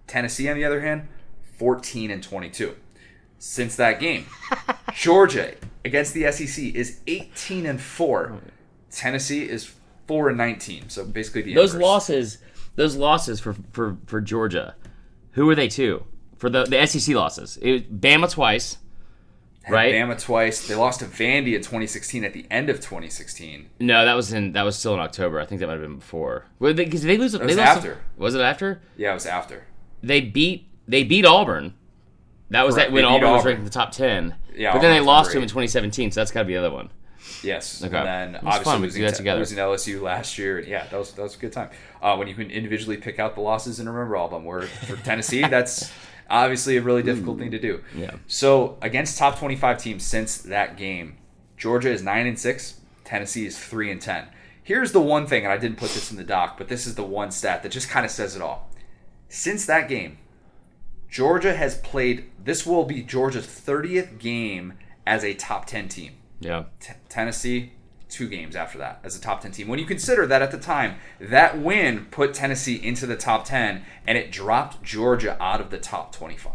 Tennessee, 0.07 0.49
on 0.49 0.57
the 0.57 0.65
other 0.65 0.81
hand, 0.81 1.07
14 1.57 2.09
and 2.09 2.23
22 2.23 2.75
since 3.37 3.75
that 3.75 3.99
game. 3.99 4.25
Georgia 4.93 5.55
against 5.85 6.13
the 6.13 6.31
SEC 6.31 6.63
is 6.73 6.99
18 7.07 7.65
and 7.65 7.81
4. 7.81 8.39
Tennessee 8.89 9.47
is 9.47 9.73
4 10.07 10.29
and 10.29 10.37
19. 10.37 10.89
So 10.89 11.05
basically 11.05 11.41
the 11.41 11.53
those 11.53 11.73
inverse. 11.73 11.87
losses, 11.87 12.37
those 12.75 12.95
losses 12.95 13.39
for 13.39 13.55
for 13.71 13.97
for 14.05 14.21
Georgia, 14.21 14.75
who 15.31 15.45
were 15.45 15.55
they 15.55 15.67
to? 15.69 16.05
For 16.37 16.49
the 16.49 16.63
the 16.63 16.85
SEC 16.87 17.15
losses, 17.15 17.57
it 17.61 17.71
was 17.71 17.81
Bama 17.83 18.29
twice, 18.29 18.77
Had 19.63 19.73
right? 19.73 19.93
Bama 19.93 20.19
twice. 20.19 20.67
They 20.67 20.73
lost 20.75 20.99
to 21.01 21.05
Vandy 21.05 21.53
in 21.53 21.61
2016 21.61 22.23
at 22.23 22.33
the 22.33 22.45
end 22.49 22.69
of 22.69 22.77
2016. 22.77 23.69
No, 23.79 24.05
that 24.05 24.15
was 24.15 24.33
in 24.33 24.53
that 24.53 24.63
was 24.63 24.75
still 24.75 24.93
in 24.95 24.99
October. 24.99 25.39
I 25.39 25.45
think 25.45 25.59
that 25.61 25.67
might 25.67 25.73
have 25.73 25.81
been 25.81 25.97
before. 25.97 26.45
Because 26.59 27.03
they, 27.03 27.09
they 27.09 27.17
lose. 27.17 27.37
was 27.37 27.47
they 27.47 27.55
lost 27.55 27.77
after. 27.77 27.99
was 28.17 28.33
it 28.33 28.41
after? 28.41 28.81
Yeah, 28.97 29.11
it 29.11 29.15
was 29.15 29.25
after. 29.27 29.67
They 30.01 30.21
beat 30.21 30.67
they 30.87 31.03
beat 31.03 31.25
Auburn. 31.25 31.75
That 32.49 32.65
was 32.65 32.75
Correct. 32.75 32.89
that 32.89 32.93
when 32.93 33.03
beat 33.03 33.09
Auburn 33.09 33.31
was 33.31 33.45
ranked 33.45 33.59
in 33.59 33.65
the 33.65 33.71
top 33.71 33.91
ten. 33.91 34.35
Yeah, 34.55 34.73
but 34.73 34.81
then 34.81 34.91
they 34.91 34.99
lost 34.99 35.31
to 35.31 35.37
him 35.37 35.43
in 35.43 35.49
2017. 35.49 36.11
So 36.11 36.19
that's 36.19 36.31
got 36.31 36.41
to 36.41 36.45
be 36.45 36.53
the 36.53 36.59
other 36.59 36.71
one. 36.71 36.89
Yes. 37.43 37.83
Okay. 37.83 37.95
And 37.95 38.05
then 38.07 38.35
obviously 38.37 38.63
fun. 38.63 38.81
Losing, 38.81 39.01
that 39.03 39.11
to- 39.11 39.17
together. 39.17 39.39
losing 39.39 39.57
LSU 39.57 40.01
last 40.01 40.37
year. 40.37 40.59
Yeah, 40.59 40.85
that 40.87 40.97
was 40.97 41.11
that 41.13 41.21
was 41.21 41.35
a 41.35 41.39
good 41.39 41.51
time. 41.53 41.69
Uh, 42.01 42.15
when 42.15 42.27
you 42.27 42.35
can 42.35 42.49
individually 42.51 42.97
pick 42.97 43.19
out 43.19 43.35
the 43.35 43.41
losses 43.41 43.79
and 43.79 43.89
remember 43.89 44.15
all 44.15 44.25
of 44.25 44.31
them. 44.31 44.45
Where 44.45 44.63
for 44.63 44.95
Tennessee, 45.03 45.41
that's 45.47 45.91
obviously 46.29 46.77
a 46.77 46.81
really 46.81 47.03
difficult 47.03 47.39
thing 47.39 47.51
to 47.51 47.59
do. 47.59 47.83
Yeah. 47.95 48.15
So 48.27 48.77
against 48.81 49.17
top 49.17 49.37
25 49.39 49.77
teams 49.77 50.03
since 50.03 50.37
that 50.37 50.77
game, 50.77 51.17
Georgia 51.57 51.89
is 51.91 52.01
nine 52.03 52.27
and 52.27 52.39
six. 52.39 52.79
Tennessee 53.03 53.45
is 53.45 53.59
three 53.59 53.91
and 53.91 54.01
ten. 54.01 54.27
Here's 54.63 54.91
the 54.91 55.01
one 55.01 55.25
thing, 55.27 55.43
and 55.43 55.51
I 55.51 55.57
didn't 55.57 55.77
put 55.77 55.89
this 55.89 56.11
in 56.11 56.17
the 56.17 56.23
doc, 56.23 56.57
but 56.57 56.67
this 56.69 56.85
is 56.87 56.95
the 56.95 57.03
one 57.03 57.31
stat 57.31 57.63
that 57.63 57.71
just 57.71 57.89
kind 57.89 58.05
of 58.05 58.11
says 58.11 58.35
it 58.35 58.41
all. 58.41 58.69
Since 59.27 59.65
that 59.65 59.89
game, 59.89 60.17
Georgia 61.09 61.53
has 61.55 61.75
played. 61.77 62.29
This 62.43 62.65
will 62.65 62.85
be 62.85 63.01
Georgia's 63.01 63.47
30th 63.47 64.17
game 64.19 64.73
as 65.05 65.23
a 65.23 65.33
top 65.33 65.65
10 65.65 65.89
team. 65.89 66.13
Yeah. 66.41 66.65
T- 66.79 66.93
Tennessee, 67.07 67.71
two 68.09 68.27
games 68.27 68.55
after 68.55 68.77
that 68.79 68.99
as 69.03 69.15
a 69.15 69.21
top 69.21 69.41
10 69.41 69.51
team. 69.51 69.67
When 69.67 69.79
you 69.79 69.85
consider 69.85 70.27
that 70.27 70.41
at 70.41 70.51
the 70.51 70.59
time, 70.59 70.95
that 71.19 71.57
win 71.59 72.05
put 72.11 72.33
Tennessee 72.33 72.75
into 72.75 73.07
the 73.07 73.15
top 73.15 73.45
10 73.45 73.83
and 74.05 74.17
it 74.17 74.31
dropped 74.31 74.83
Georgia 74.83 75.41
out 75.41 75.61
of 75.61 75.69
the 75.69 75.77
top 75.77 76.13
25. 76.13 76.53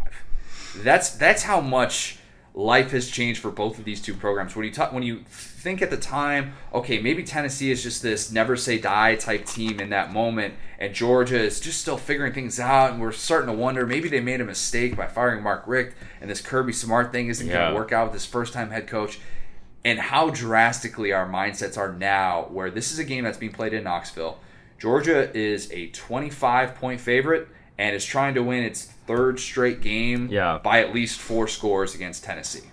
That's 0.77 1.11
that's 1.11 1.45
how 1.45 1.63
much 1.63 2.19
life 2.53 2.91
has 2.91 3.09
changed 3.11 3.41
for 3.41 3.51
both 3.51 3.79
of 3.79 3.85
these 3.85 4.01
two 4.01 4.15
programs. 4.15 4.55
When 4.55 4.65
you 4.67 4.73
talk 4.73 4.93
when 4.93 5.03
you 5.03 5.25
think 5.27 5.81
at 5.81 5.91
the 5.91 5.97
time, 5.97 6.55
okay, 6.73 7.01
maybe 7.01 7.23
Tennessee 7.23 7.71
is 7.71 7.83
just 7.83 8.03
this 8.03 8.31
never 8.31 8.57
say 8.57 8.79
die 8.79 9.15
type 9.15 9.47
team 9.47 9.81
in 9.81 9.91
that 9.91 10.13
moment 10.13 10.55
and 10.79 10.95
Georgia 10.95 11.39
is 11.39 11.61
just 11.61 11.81
still 11.81 11.97
figuring 11.97 12.35
things 12.35 12.61
out 12.61 12.93
and 12.93 13.01
we're 13.01 13.13
starting 13.13 13.49
to 13.49 13.57
wonder 13.57 13.87
maybe 13.87 14.09
they 14.09 14.21
made 14.21 14.41
a 14.41 14.45
mistake 14.45 14.97
by 14.97 15.07
firing 15.07 15.43
Mark 15.43 15.65
Richt 15.67 15.97
and 16.21 16.29
this 16.29 16.43
Kirby 16.43 16.73
Smart 16.73 17.13
thing 17.13 17.29
isn't 17.29 17.49
going 17.49 17.71
to 17.71 17.75
work 17.75 17.93
out 17.93 18.07
with 18.07 18.13
this 18.13 18.27
first 18.27 18.53
time 18.53 18.71
head 18.71 18.87
coach 18.87 19.19
and 19.87 19.99
how 20.01 20.29
drastically 20.31 21.13
our 21.13 21.27
mindsets 21.29 21.79
are 21.79 21.93
now, 21.93 22.43
where 22.51 22.71
this 22.71 22.91
is 22.93 22.99
a 22.99 23.05
game 23.05 23.23
that's 23.25 23.39
being 23.39 23.53
played 23.53 23.73
in 23.73 23.85
Knoxville. 23.85 24.39
Georgia 24.79 25.31
is 25.35 25.71
a 25.73 25.87
25 25.89 26.75
point 26.75 27.01
favorite 27.01 27.49
and 27.79 27.95
is 27.95 28.05
trying 28.05 28.35
to 28.35 28.43
win 28.43 28.63
its 28.65 28.85
third 28.85 29.39
straight 29.39 29.81
game 29.81 30.29
Yeah. 30.31 30.59
by 30.63 30.81
at 30.83 30.93
least 30.93 31.21
four 31.21 31.47
scores 31.49 31.95
against 31.95 32.25
Tennessee. 32.25 32.65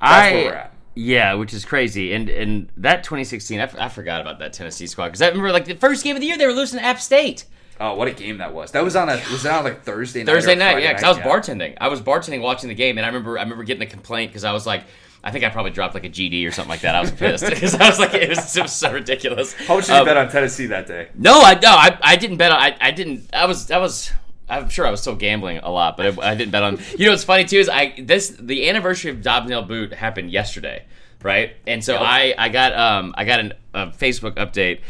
I, 0.00 0.32
where 0.32 0.44
we're 0.46 0.54
at. 0.54 0.72
Yeah, 0.94 1.34
which 1.34 1.54
is 1.54 1.64
crazy. 1.64 2.12
And 2.12 2.28
and 2.28 2.68
that 2.76 3.04
2016, 3.04 3.58
I, 3.58 3.62
f- 3.62 3.76
I 3.78 3.88
forgot 3.88 4.20
about 4.20 4.38
that 4.40 4.52
Tennessee 4.52 4.86
squad 4.86 5.06
because 5.06 5.22
I 5.22 5.28
remember 5.28 5.50
like 5.52 5.64
the 5.64 5.74
first 5.76 6.04
game 6.04 6.16
of 6.16 6.20
the 6.20 6.26
year 6.26 6.36
they 6.36 6.46
were 6.46 6.52
losing 6.52 6.78
to 6.78 6.84
App 6.84 7.00
State. 7.00 7.46
Oh, 7.80 7.94
what 7.94 8.06
a 8.06 8.12
game 8.12 8.38
that 8.38 8.52
was! 8.52 8.72
That 8.72 8.84
was 8.84 8.94
on 8.94 9.08
a 9.08 9.14
was 9.32 9.44
that 9.44 9.58
on 9.58 9.64
like 9.64 9.82
Thursday 9.82 10.22
night? 10.22 10.32
Thursday 10.32 10.54
night, 10.54 10.82
yeah, 10.82 10.90
because 10.92 11.04
I 11.04 11.08
was 11.08 11.18
Yeah. 11.18 11.24
bartending. 11.26 11.76
I 11.80 11.88
was 11.88 12.00
bartending 12.02 12.42
watching 12.42 12.68
the 12.68 12.74
game, 12.74 12.98
and 12.98 13.04
I 13.06 13.08
remember 13.08 13.38
I 13.38 13.42
remember 13.42 13.64
getting 13.64 13.82
a 13.82 13.86
complaint 13.90 14.30
because 14.30 14.44
I 14.44 14.52
was 14.52 14.66
like, 14.66 14.84
I 15.24 15.30
think 15.30 15.44
I 15.44 15.50
probably 15.50 15.70
dropped 15.70 15.94
like 15.94 16.04
a 16.04 16.08
GD 16.08 16.46
or 16.46 16.50
something 16.50 16.70
like 16.70 16.80
that. 16.80 16.94
I 16.94 17.00
was 17.00 17.10
pissed 17.12 17.46
because 17.48 17.74
I 17.76 17.88
was 17.88 17.98
like, 17.98 18.14
it 18.14 18.28
was, 18.28 18.56
it 18.56 18.62
was 18.62 18.72
so 18.72 18.92
ridiculous. 18.92 19.52
How 19.54 19.76
much 19.76 19.86
did 19.86 19.92
you 19.92 19.98
Um, 20.00 20.04
bet 20.06 20.16
on 20.16 20.28
Tennessee 20.30 20.66
that 20.66 20.86
day? 20.86 21.08
No, 21.14 21.40
I 21.42 21.54
no, 21.54 21.68
I, 21.70 21.96
I 22.02 22.16
didn't 22.16 22.38
bet 22.38 22.50
on. 22.52 22.58
I, 22.58 22.76
I 22.80 22.90
didn't. 22.90 23.30
I 23.32 23.46
was 23.46 23.70
I 23.70 23.78
was. 23.78 24.10
I'm 24.48 24.68
sure 24.68 24.86
I 24.86 24.90
was 24.90 25.00
still 25.00 25.14
gambling 25.16 25.58
a 25.58 25.70
lot, 25.70 25.96
but 25.96 26.18
I, 26.18 26.32
I 26.32 26.34
didn't 26.34 26.50
bet 26.50 26.62
on. 26.62 26.78
You 26.98 27.06
know 27.06 27.12
what's 27.12 27.24
funny 27.24 27.44
too 27.44 27.58
is 27.58 27.68
I 27.68 27.94
this 27.98 28.30
the 28.38 28.68
anniversary 28.68 29.10
of 29.12 29.22
Dobbs-Nail 29.22 29.62
Boot 29.62 29.94
happened 29.94 30.30
yesterday, 30.30 30.84
right? 31.22 31.52
And 31.66 31.82
so 31.84 31.92
Yep. 31.94 32.02
I 32.02 32.34
I 32.36 32.48
got 32.48 32.74
um 32.76 33.14
I 33.16 33.24
got 33.24 33.40
an, 33.40 33.52
a 33.74 33.86
Facebook 33.88 34.34
update. 34.34 34.80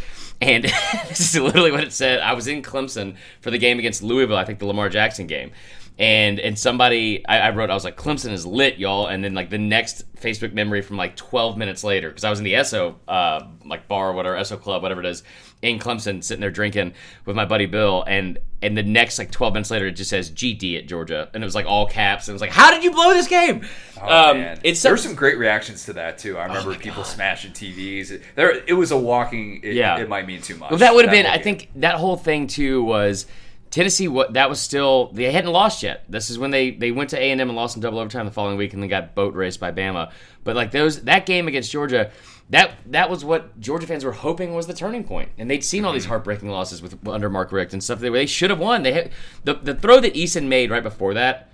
And 0.40 0.64
this 1.09 1.21
is 1.21 1.40
literally 1.40 1.71
what 1.71 1.85
it 1.85 1.92
said. 1.92 2.18
I 2.18 2.33
was 2.33 2.49
in 2.49 2.62
Clemson 2.62 3.14
for 3.42 3.53
the 3.53 3.59
game 3.59 3.79
against 3.79 4.03
Louisville, 4.03 4.37
I 4.37 4.45
think 4.45 4.59
the 4.59 4.66
Lamar 4.66 4.88
Jackson 4.88 5.29
game. 5.29 5.53
And 6.02 6.40
and 6.40 6.58
somebody 6.58 7.24
I, 7.28 7.38
I 7.38 7.50
wrote, 7.50 7.70
I 7.70 7.74
was 7.74 7.84
like, 7.84 7.96
Clemson 7.96 8.32
is 8.32 8.44
lit, 8.44 8.76
y'all. 8.78 9.06
And 9.06 9.22
then 9.22 9.34
like 9.34 9.50
the 9.50 9.58
next 9.58 10.12
Facebook 10.16 10.52
memory 10.52 10.82
from 10.82 10.96
like 10.96 11.14
12 11.14 11.56
minutes 11.56 11.84
later, 11.84 12.08
because 12.08 12.24
I 12.24 12.30
was 12.30 12.40
in 12.40 12.44
the 12.44 12.56
ESO 12.56 12.98
uh, 13.06 13.46
like 13.64 13.86
bar 13.86 14.10
or 14.10 14.12
whatever, 14.12 14.36
ESO 14.36 14.56
club, 14.56 14.82
whatever 14.82 15.00
it 15.00 15.06
is, 15.06 15.22
in 15.62 15.78
Clemson, 15.78 16.24
sitting 16.24 16.40
there 16.40 16.50
drinking 16.50 16.94
with 17.24 17.36
my 17.36 17.44
buddy 17.44 17.66
Bill. 17.66 18.02
And 18.08 18.38
and 18.62 18.76
the 18.76 18.82
next 18.82 19.16
like 19.20 19.30
12 19.30 19.52
minutes 19.54 19.70
later, 19.70 19.86
it 19.86 19.92
just 19.92 20.10
says 20.10 20.28
GD 20.32 20.76
at 20.78 20.88
Georgia, 20.88 21.30
and 21.34 21.42
it 21.42 21.46
was 21.46 21.54
like 21.54 21.66
all 21.66 21.86
caps. 21.86 22.26
And 22.26 22.32
it 22.32 22.34
was 22.34 22.42
like, 22.42 22.50
how 22.50 22.72
did 22.72 22.82
you 22.82 22.90
blow 22.90 23.12
this 23.14 23.28
game? 23.28 23.64
Oh, 24.02 24.34
man. 24.34 24.58
It's 24.64 24.82
there 24.82 24.92
were 24.92 24.96
some 24.98 25.14
great 25.14 25.38
reactions 25.38 25.84
to 25.84 25.92
that 25.92 26.18
too. 26.18 26.36
I 26.36 26.46
remember 26.46 26.70
my 26.70 26.76
people 26.78 27.04
God. 27.04 27.10
smashing 27.10 27.52
TVs. 27.52 28.20
There, 28.34 28.50
it 28.66 28.72
was 28.74 28.90
a 28.90 28.98
walking. 28.98 29.60
It, 29.62 29.74
Yeah. 29.74 30.00
it 30.00 30.08
might 30.08 30.26
mean 30.26 30.42
too 30.42 30.56
much. 30.56 30.70
Well, 30.70 30.78
that 30.80 30.94
would 30.96 31.04
have 31.04 31.12
been. 31.12 31.26
I 31.26 31.36
game. 31.36 31.44
think 31.44 31.68
that 31.76 31.94
whole 31.94 32.16
thing 32.16 32.48
too 32.48 32.82
was 32.82 33.26
Tennessee. 33.72 34.06
What 34.06 34.35
that 34.35 34.48
was 34.48 34.61
still 34.61 35.11
they 35.12 35.32
hadn't 35.32 35.50
lost 35.50 35.82
yet. 35.82 36.04
This 36.08 36.30
is 36.30 36.38
when 36.38 36.52
they 36.52 36.70
they 36.70 36.92
went 36.92 37.11
to 37.11 37.18
A 37.18 37.32
and 37.32 37.40
M 37.40 37.48
and 37.48 37.56
lost 37.56 37.74
in 37.74 37.82
double 37.82 37.98
overtime 37.98 38.26
the 38.26 38.30
following 38.30 38.56
week, 38.56 38.72
and 38.72 38.80
then 38.80 38.88
got 38.88 39.16
boat 39.16 39.35
raced 39.35 39.58
by 39.58 39.72
Bama. 39.72 40.12
But 40.44 40.54
like 40.54 40.70
those 40.70 41.02
that 41.02 41.26
game 41.26 41.48
against 41.48 41.72
Georgia. 41.72 42.12
That, 42.50 42.72
that 42.92 43.08
was 43.08 43.24
what 43.24 43.58
Georgia 43.61 43.87
fans 43.87 44.04
were 44.04 44.12
hoping 44.12 44.52
was 44.52 44.66
the 44.66 44.74
turning 44.74 45.04
point. 45.04 45.30
and 45.38 45.50
they'd 45.50 45.64
seen 45.64 45.87
all 45.87 45.92
these 45.94 46.02
mm-hmm. 46.02 46.11
heartbreaking 46.11 46.50
losses 46.50 46.82
with 46.82 47.08
under 47.08 47.30
Mark 47.30 47.50
Richt 47.50 47.72
and 47.72 47.82
stuff. 47.82 47.98
They, 47.98 48.11
they 48.11 48.26
should 48.26 48.50
have 48.50 48.58
won. 48.58 48.82
They 48.82 48.92
had 48.92 49.11
the 49.44 49.54
the 49.54 49.74
throw 49.74 50.00
that 50.00 50.12
Eason 50.12 50.48
made 50.48 50.70
right 50.70 50.82
before 50.82 51.14
that. 51.14 51.50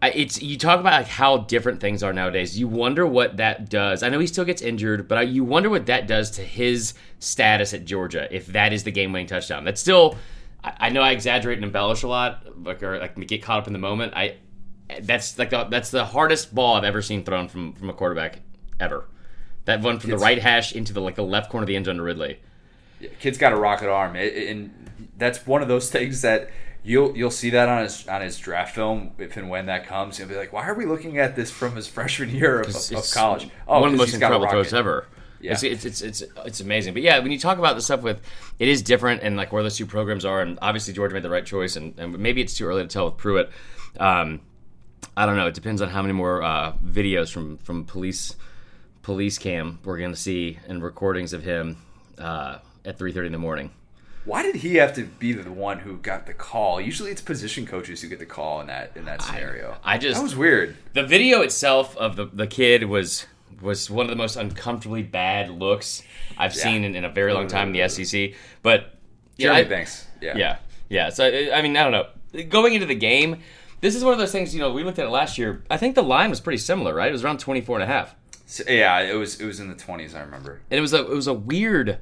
I, 0.00 0.10
it's 0.12 0.40
you 0.40 0.56
talk 0.56 0.80
about 0.80 0.92
like 0.92 1.06
how 1.06 1.38
different 1.38 1.80
things 1.80 2.02
are 2.02 2.14
nowadays. 2.14 2.58
You 2.58 2.66
wonder 2.66 3.06
what 3.06 3.36
that 3.36 3.68
does. 3.68 4.02
I 4.02 4.08
know 4.08 4.20
he 4.20 4.26
still 4.26 4.46
gets 4.46 4.62
injured, 4.62 5.06
but 5.06 5.18
I, 5.18 5.22
you 5.22 5.44
wonder 5.44 5.68
what 5.68 5.84
that 5.86 6.06
does 6.06 6.30
to 6.32 6.42
his 6.42 6.94
status 7.18 7.74
at 7.74 7.84
Georgia 7.84 8.26
if 8.34 8.46
that 8.46 8.72
is 8.72 8.84
the 8.84 8.92
game-winning 8.92 9.26
touchdown. 9.26 9.64
That's 9.64 9.82
still. 9.82 10.16
I, 10.62 10.72
I 10.78 10.88
know 10.90 11.02
I 11.02 11.12
exaggerate 11.12 11.58
and 11.58 11.64
embellish 11.64 12.02
a 12.02 12.08
lot, 12.08 12.44
like 12.64 12.82
or 12.82 12.98
like 12.98 13.14
get 13.26 13.42
caught 13.42 13.58
up 13.60 13.66
in 13.66 13.72
the 13.72 13.78
moment. 13.78 14.12
I 14.14 14.36
that's 15.02 15.38
like 15.38 15.50
the, 15.50 15.64
that's 15.64 15.90
the 15.90 16.04
hardest 16.04 16.54
ball 16.54 16.74
I've 16.76 16.84
ever 16.84 17.02
seen 17.02 17.24
thrown 17.24 17.48
from 17.48 17.72
from 17.74 17.90
a 17.90 17.92
quarterback 17.92 18.40
ever. 18.78 19.06
That 19.66 19.80
one 19.82 19.98
from 20.00 20.10
the 20.10 20.18
right 20.18 20.38
hash 20.38 20.74
into 20.74 20.92
the 20.92 21.00
like 21.00 21.14
the 21.14 21.22
left 21.24 21.50
corner 21.50 21.64
of 21.64 21.68
the 21.68 21.76
end 21.76 21.84
zone 21.86 21.96
to 21.96 22.02
Ridley. 22.02 22.40
kid's 23.18 23.38
got 23.38 23.52
a 23.52 23.56
rocket 23.56 23.88
arm, 23.90 24.16
It- 24.16 24.34
it- 24.34 24.48
and 24.50 25.10
that's 25.16 25.46
one 25.46 25.62
of 25.62 25.68
those 25.68 25.90
things 25.96 26.22
that 26.22 26.50
you'll 26.82 27.16
you'll 27.16 27.30
see 27.30 27.50
that 27.50 27.68
on 27.68 27.82
his 27.82 28.08
on 28.08 28.22
his 28.22 28.38
draft 28.38 28.74
film 28.74 29.12
if 29.18 29.36
and 29.36 29.48
when 29.50 29.66
that 29.66 29.86
comes. 29.86 30.18
You'll 30.18 30.28
be 30.28 30.36
like, 30.36 30.52
why 30.52 30.66
are 30.66 30.74
we 30.74 30.86
looking 30.86 31.18
at 31.18 31.36
this 31.36 31.50
from 31.50 31.76
his 31.76 31.86
freshman 31.86 32.30
year 32.30 32.60
of, 32.60 32.68
of, 32.68 33.10
college? 33.12 33.48
Oh, 33.68 33.80
one 33.80 33.88
of 33.88 33.92
the 33.92 33.98
most 33.98 34.10
he's 34.10 34.18
got 34.18 34.32
a 34.32 34.34
incredible 34.34 34.50
throws 34.62 34.72
ever. 34.74 35.06
Yeah. 35.40 35.52
It's, 35.52 35.62
it's, 35.62 35.84
it's 35.84 36.02
it's 36.02 36.22
it's 36.44 36.60
amazing. 36.60 36.92
But 36.94 37.02
yeah, 37.02 37.18
when 37.18 37.32
you 37.32 37.38
talk 37.38 37.58
about 37.58 37.74
the 37.76 37.82
stuff 37.82 38.02
with, 38.02 38.20
it 38.58 38.68
is 38.68 38.82
different 38.82 39.22
and 39.22 39.36
like 39.36 39.52
where 39.52 39.62
those 39.62 39.76
two 39.76 39.86
programs 39.86 40.24
are, 40.24 40.42
and 40.42 40.58
obviously 40.60 40.92
Georgia 40.92 41.14
made 41.14 41.22
the 41.22 41.30
right 41.30 41.46
choice, 41.46 41.76
and, 41.76 41.98
and 41.98 42.18
maybe 42.18 42.42
it's 42.42 42.56
too 42.56 42.66
early 42.66 42.82
to 42.82 42.88
tell 42.88 43.06
with 43.06 43.16
Pruitt. 43.16 43.50
Um, 43.98 44.40
I 45.16 45.26
don't 45.26 45.36
know. 45.36 45.46
It 45.46 45.54
depends 45.54 45.80
on 45.82 45.88
how 45.88 46.02
many 46.02 46.12
more 46.12 46.42
uh, 46.42 46.72
videos 46.84 47.32
from 47.32 47.58
from 47.58 47.84
police 47.84 48.36
police 49.02 49.38
cam 49.38 49.78
we're 49.84 49.98
going 49.98 50.12
to 50.12 50.20
see 50.20 50.58
and 50.68 50.82
recordings 50.82 51.32
of 51.32 51.42
him 51.42 51.78
uh, 52.18 52.58
at 52.84 52.98
three 52.98 53.12
thirty 53.12 53.26
in 53.26 53.32
the 53.32 53.38
morning. 53.38 53.70
Why 54.26 54.42
did 54.42 54.56
he 54.56 54.74
have 54.76 54.94
to 54.96 55.04
be 55.04 55.32
the 55.32 55.50
one 55.50 55.78
who 55.78 55.96
got 55.96 56.26
the 56.26 56.34
call? 56.34 56.78
Usually, 56.78 57.10
it's 57.10 57.22
position 57.22 57.64
coaches 57.66 58.02
who 58.02 58.08
get 58.08 58.18
the 58.18 58.26
call 58.26 58.60
in 58.60 58.66
that 58.66 58.92
in 58.94 59.06
that 59.06 59.22
scenario. 59.22 59.78
I 59.82 59.96
just- 59.96 60.16
that 60.18 60.22
was 60.22 60.36
weird. 60.36 60.76
The 60.92 61.04
video 61.06 61.40
itself 61.40 61.96
of 61.96 62.16
the, 62.16 62.26
the 62.26 62.46
kid 62.46 62.84
was 62.84 63.24
was 63.62 63.90
one 63.90 64.06
of 64.06 64.10
the 64.10 64.16
most 64.16 64.36
uncomfortably 64.36 65.02
bad 65.02 65.50
looks 65.50 66.02
I've 66.38 66.54
Yeah. 66.54 66.62
seen 66.62 66.84
in, 66.84 66.94
in 66.94 67.04
a 67.04 67.08
very 67.10 67.32
long 67.32 67.46
time 67.48 67.68
in 67.68 67.72
the 67.74 67.88
SEC. 67.88 68.34
But 68.62 68.94
yeah, 69.36 69.48
Jeremy 69.48 69.60
I- 69.60 69.64
Banks. 69.64 70.06
Yeah. 70.20 70.36
Yeah, 70.36 70.56
yeah. 70.88 71.08
So 71.10 71.26
I 71.26 71.60
mean, 71.62 71.76
I 71.76 71.82
don't 71.88 71.92
know. 71.92 72.42
Going 72.44 72.74
into 72.74 72.86
the 72.86 72.94
game, 72.94 73.40
this 73.80 73.94
is 73.96 74.04
one 74.04 74.12
of 74.12 74.18
those 74.18 74.32
things. 74.32 74.54
You 74.54 74.60
know, 74.60 74.72
we 74.72 74.84
looked 74.84 74.98
at 74.98 75.06
it 75.06 75.10
last 75.10 75.38
year. 75.38 75.64
I 75.70 75.76
think 75.76 75.94
the 75.94 76.02
line 76.02 76.30
was 76.30 76.40
pretty 76.40 76.58
similar, 76.58 76.94
right? 76.94 77.08
It 77.08 77.12
was 77.12 77.24
around 77.24 77.40
24 77.40 77.76
and 77.76 77.84
a 77.84 77.86
half. 77.86 78.14
So, 78.46 78.64
yeah. 78.68 79.00
It 79.00 79.14
was 79.14 79.40
it 79.40 79.46
was 79.46 79.60
in 79.60 79.68
the 79.68 79.74
twenties. 79.76 80.14
I 80.14 80.20
remember. 80.20 80.60
and 80.70 80.78
it 80.78 80.80
was 80.80 80.92
a 80.92 81.00
it 81.00 81.08
was 81.14 81.26
a 81.26 81.34
weird, 81.34 81.98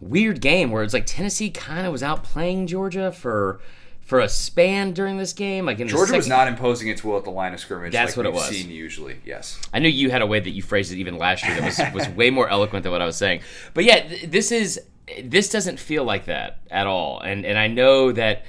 weird 0.00 0.40
game 0.40 0.70
where 0.70 0.82
it's 0.82 0.94
like 0.94 1.06
Tennessee 1.06 1.50
kind 1.50 1.86
of 1.86 1.92
was 1.92 2.02
outplaying 2.02 2.66
Georgia 2.66 3.12
for 3.12 3.60
for 4.04 4.20
a 4.20 4.28
span 4.28 4.92
during 4.92 5.16
this 5.16 5.32
game. 5.32 5.64
Like 5.66 5.80
in 5.80 5.88
Georgia 5.88 6.14
was 6.14 6.28
not 6.28 6.46
imposing 6.48 6.88
its 6.88 7.02
will 7.02 7.16
at 7.16 7.24
the 7.24 7.30
line 7.30 7.54
of 7.54 7.60
scrimmage. 7.60 7.92
That's 7.92 8.12
like 8.12 8.16
what 8.18 8.26
it 8.26 8.32
was. 8.34 8.48
Seen 8.48 8.70
usually, 8.70 9.16
yes. 9.24 9.60
I 9.72 9.78
knew 9.78 9.88
you 9.88 10.10
had 10.10 10.22
a 10.22 10.26
way 10.26 10.40
that 10.40 10.50
you 10.50 10.62
phrased 10.62 10.92
it 10.92 10.96
even 10.98 11.16
last 11.18 11.44
year 11.44 11.58
that 11.60 11.64
was 11.94 12.06
was 12.06 12.08
way 12.16 12.30
more 12.30 12.48
eloquent 12.48 12.82
than 12.82 12.92
what 12.92 13.00
I 13.02 13.06
was 13.06 13.16
saying. 13.16 13.40
But 13.72 13.84
yeah, 13.84 14.00
th- 14.06 14.30
this 14.30 14.52
is 14.52 14.80
this 15.22 15.48
doesn't 15.50 15.78
feel 15.78 16.04
like 16.04 16.26
that 16.26 16.58
at 16.70 16.86
all. 16.86 17.20
And 17.20 17.44
and 17.46 17.58
I 17.58 17.66
know 17.68 18.12
that 18.12 18.44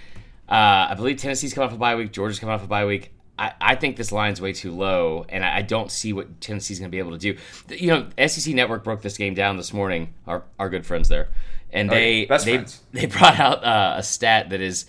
uh, 0.50 0.88
I 0.90 0.94
believe 0.96 1.18
Tennessee's 1.18 1.54
coming 1.54 1.70
off 1.70 1.76
a 1.76 1.78
bye 1.80 1.96
week, 1.96 2.12
Georgia's 2.12 2.40
coming 2.40 2.54
off 2.54 2.64
a 2.64 2.68
bye 2.68 2.86
week. 2.86 3.12
I, 3.38 3.52
I 3.60 3.76
think 3.76 3.98
this 3.98 4.14
line's 4.14 4.40
way 4.40 4.54
too 4.54 4.72
low, 4.72 5.26
and 5.28 5.44
I, 5.44 5.58
I 5.58 5.62
don't 5.62 5.92
see 5.92 6.14
what 6.14 6.40
Tennessee's 6.40 6.80
going 6.80 6.90
to 6.90 6.92
be 6.96 7.00
able 7.00 7.12
to 7.12 7.18
do. 7.18 7.38
You 7.76 7.88
know, 7.88 8.28
SEC 8.28 8.54
Network 8.54 8.84
broke 8.86 9.02
this 9.02 9.18
game 9.18 9.34
down 9.34 9.58
this 9.58 9.74
morning. 9.74 10.14
Our 10.28 10.44
our 10.58 10.70
good 10.70 10.86
friends 10.86 11.10
there, 11.10 11.28
and 11.72 11.90
Oh, 11.90 11.94
they 11.94 12.26
they 12.26 12.38
friends. 12.38 12.82
they 12.94 13.06
brought 13.08 13.38
out 13.40 13.64
uh, 13.66 13.96
a 13.98 14.04
stat 14.04 14.52
that 14.52 14.62
is 14.62 14.86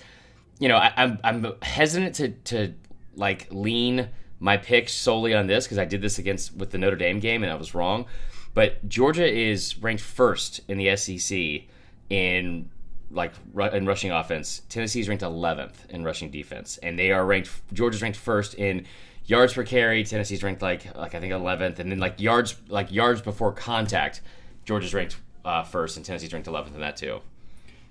you 0.58 0.68
know, 0.68 0.76
I, 0.76 0.92
I'm 0.96 1.18
I'm 1.22 1.52
hesitant 1.62 2.14
to 2.16 2.28
to 2.28 2.74
like 3.14 3.48
lean 3.50 4.08
my 4.38 4.56
pick 4.56 4.88
solely 4.88 5.34
on 5.34 5.46
this 5.46 5.64
because 5.64 5.78
I 5.78 5.84
did 5.84 6.02
this 6.02 6.18
against 6.18 6.54
with 6.56 6.70
the 6.70 6.78
Notre 6.78 6.96
Dame 6.96 7.20
game 7.20 7.42
and 7.42 7.50
I 7.50 7.54
was 7.56 7.74
wrong. 7.74 8.06
But 8.54 8.88
Georgia 8.88 9.26
is 9.26 9.78
ranked 9.78 10.02
first 10.02 10.60
in 10.68 10.78
the 10.78 10.96
SEC 10.96 11.68
in 12.08 12.70
like 13.10 13.32
in 13.72 13.86
rushing 13.86 14.10
offense. 14.10 14.62
Tennessee 14.68 15.00
is 15.00 15.08
ranked 15.08 15.22
11th 15.22 15.88
in 15.90 16.04
rushing 16.04 16.30
defense, 16.30 16.78
and 16.78 16.98
they 16.98 17.12
are 17.12 17.24
ranked. 17.24 17.50
Georgia's 17.72 18.02
ranked 18.02 18.18
first 18.18 18.54
in 18.54 18.86
yards 19.26 19.52
per 19.52 19.64
carry. 19.64 20.04
Tennessee's 20.04 20.42
ranked 20.42 20.62
like 20.62 20.96
like 20.96 21.14
I 21.14 21.20
think 21.20 21.32
11th, 21.32 21.78
and 21.78 21.90
then 21.90 21.98
like 21.98 22.20
yards 22.20 22.56
like 22.68 22.90
yards 22.90 23.20
before 23.20 23.52
contact. 23.52 24.22
Georgia's 24.64 24.94
ranked 24.94 25.16
uh, 25.44 25.62
first, 25.62 25.96
and 25.96 26.04
Tennessee's 26.04 26.32
ranked 26.32 26.48
11th 26.48 26.74
in 26.74 26.80
that 26.80 26.96
too. 26.96 27.20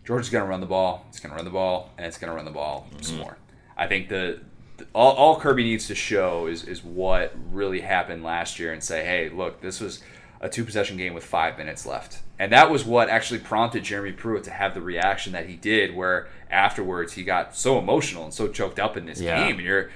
Georgia's 0.06 0.30
going 0.30 0.44
to 0.44 0.50
run 0.50 0.60
the 0.62 0.66
ball. 0.68 1.06
It's 1.10 1.20
going 1.20 1.32
to 1.32 1.36
run 1.36 1.46
the 1.46 1.52
ball, 1.52 1.90
and 1.98 2.06
it's 2.06 2.18
going 2.18 2.30
to 2.30 2.36
run 2.36 2.46
the 2.46 2.52
ball 2.52 2.88
Mm-hmm. 2.92 3.02
some 3.04 3.18
more. 3.18 3.38
I 3.78 3.88
think 3.88 4.08
the, 4.10 4.40
the 4.78 4.86
all, 4.94 5.12
all 5.14 5.40
Kirby 5.40 5.64
needs 5.64 5.88
to 5.88 5.96
show 5.96 6.48
is 6.48 6.64
is 6.64 6.84
what 6.84 7.34
really 7.52 7.82
happened 7.82 8.24
last 8.24 8.60
year, 8.60 8.72
and 8.74 8.84
say, 8.84 9.04
hey, 9.06 9.30
look, 9.30 9.62
this 9.62 9.80
was 9.82 10.02
a 10.42 10.48
two 10.50 10.64
possession 10.64 10.96
game 10.98 11.14
with 11.14 11.24
five 11.26 11.58
minutes 11.58 11.86
left, 11.86 12.20
and 12.40 12.52
that 12.52 12.70
was 12.70 12.86
what 12.86 13.10
actually 13.10 13.40
prompted 13.40 13.84
Jeremy 13.84 14.12
Pruitt 14.12 14.44
to 14.46 14.52
have 14.52 14.74
the 14.74 14.82
reaction 14.82 15.34
that 15.34 15.48
he 15.48 15.56
did, 15.56 15.96
where 15.96 16.28
afterwards 16.52 17.14
he 17.14 17.24
got 17.24 17.56
so 17.56 17.80
emotional 17.80 18.24
and 18.26 18.34
so 18.34 18.48
choked 18.48 18.80
up 18.80 18.96
in 18.98 19.06
this 19.06 19.20
Yeah. 19.20 19.46
game, 19.48 19.58
and 19.58 19.66
you're. 19.66 19.90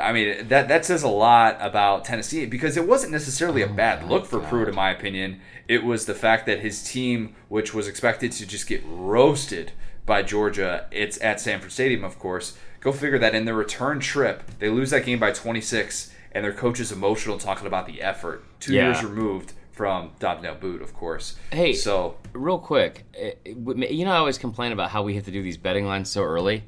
I 0.00 0.12
mean 0.12 0.48
that 0.48 0.68
that 0.68 0.84
says 0.84 1.02
a 1.02 1.08
lot 1.08 1.58
about 1.60 2.04
Tennessee 2.04 2.46
because 2.46 2.76
it 2.76 2.86
wasn't 2.88 3.12
necessarily 3.12 3.62
a 3.62 3.66
Oh 3.68 3.72
bad 3.72 4.08
look 4.08 4.24
for 4.26 4.40
Pruitt, 4.40 4.68
in 4.68 4.74
my 4.74 4.90
opinion. 4.90 5.40
It 5.68 5.84
was 5.84 6.06
the 6.06 6.14
fact 6.14 6.46
that 6.46 6.60
his 6.60 6.82
team, 6.82 7.34
which 7.48 7.72
was 7.74 7.86
expected 7.88 8.32
to 8.32 8.46
just 8.46 8.66
get 8.66 8.82
roasted 8.86 9.72
by 10.06 10.22
Georgia, 10.22 10.86
it's 10.90 11.20
at 11.22 11.40
Sanford 11.40 11.72
Stadium, 11.72 12.04
of 12.04 12.18
course. 12.18 12.56
Go 12.80 12.90
figure 12.90 13.18
that 13.18 13.34
in 13.34 13.44
their 13.44 13.54
return 13.54 14.00
trip, 14.00 14.42
they 14.58 14.68
lose 14.68 14.90
that 14.90 15.04
game 15.04 15.20
by 15.20 15.30
26, 15.30 16.12
and 16.32 16.44
their 16.44 16.52
coach 16.52 16.80
is 16.80 16.90
emotional 16.90 17.38
talking 17.38 17.66
about 17.68 17.86
the 17.86 18.02
effort. 18.02 18.44
Two 18.58 18.72
Yeah. 18.74 18.86
years 18.90 19.04
removed 19.04 19.52
from 19.70 20.10
Dobbs-Nail 20.18 20.56
Boot, 20.56 20.82
of 20.82 20.92
course. 20.94 21.36
Hey. 21.52 21.72
so 21.74 22.16
real 22.32 22.58
quick, 22.58 23.04
eh, 23.14 23.32
you 23.46 24.04
know, 24.04 24.10
I 24.12 24.16
always 24.16 24.38
complain 24.38 24.72
about 24.72 24.90
how 24.90 25.02
we 25.02 25.14
have 25.14 25.24
to 25.26 25.30
do 25.30 25.42
these 25.42 25.56
betting 25.56 25.86
lines 25.86 26.10
so 26.10 26.22
early. 26.24 26.64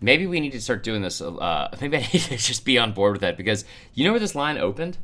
Maybe 0.00 0.26
we 0.26 0.40
need 0.40 0.52
to 0.52 0.60
start 0.60 0.82
doing 0.82 1.02
this. 1.02 1.20
Uh, 1.20 1.76
maybe 1.80 1.96
I 1.96 2.00
need 2.00 2.22
to 2.22 2.36
just 2.36 2.64
be 2.64 2.78
on 2.78 2.92
board 2.92 3.12
with 3.12 3.20
that 3.22 3.36
because 3.36 3.64
you 3.94 4.04
know 4.04 4.12
where 4.12 4.20
this 4.20 4.34
line 4.34 4.58
opened? 4.58 4.98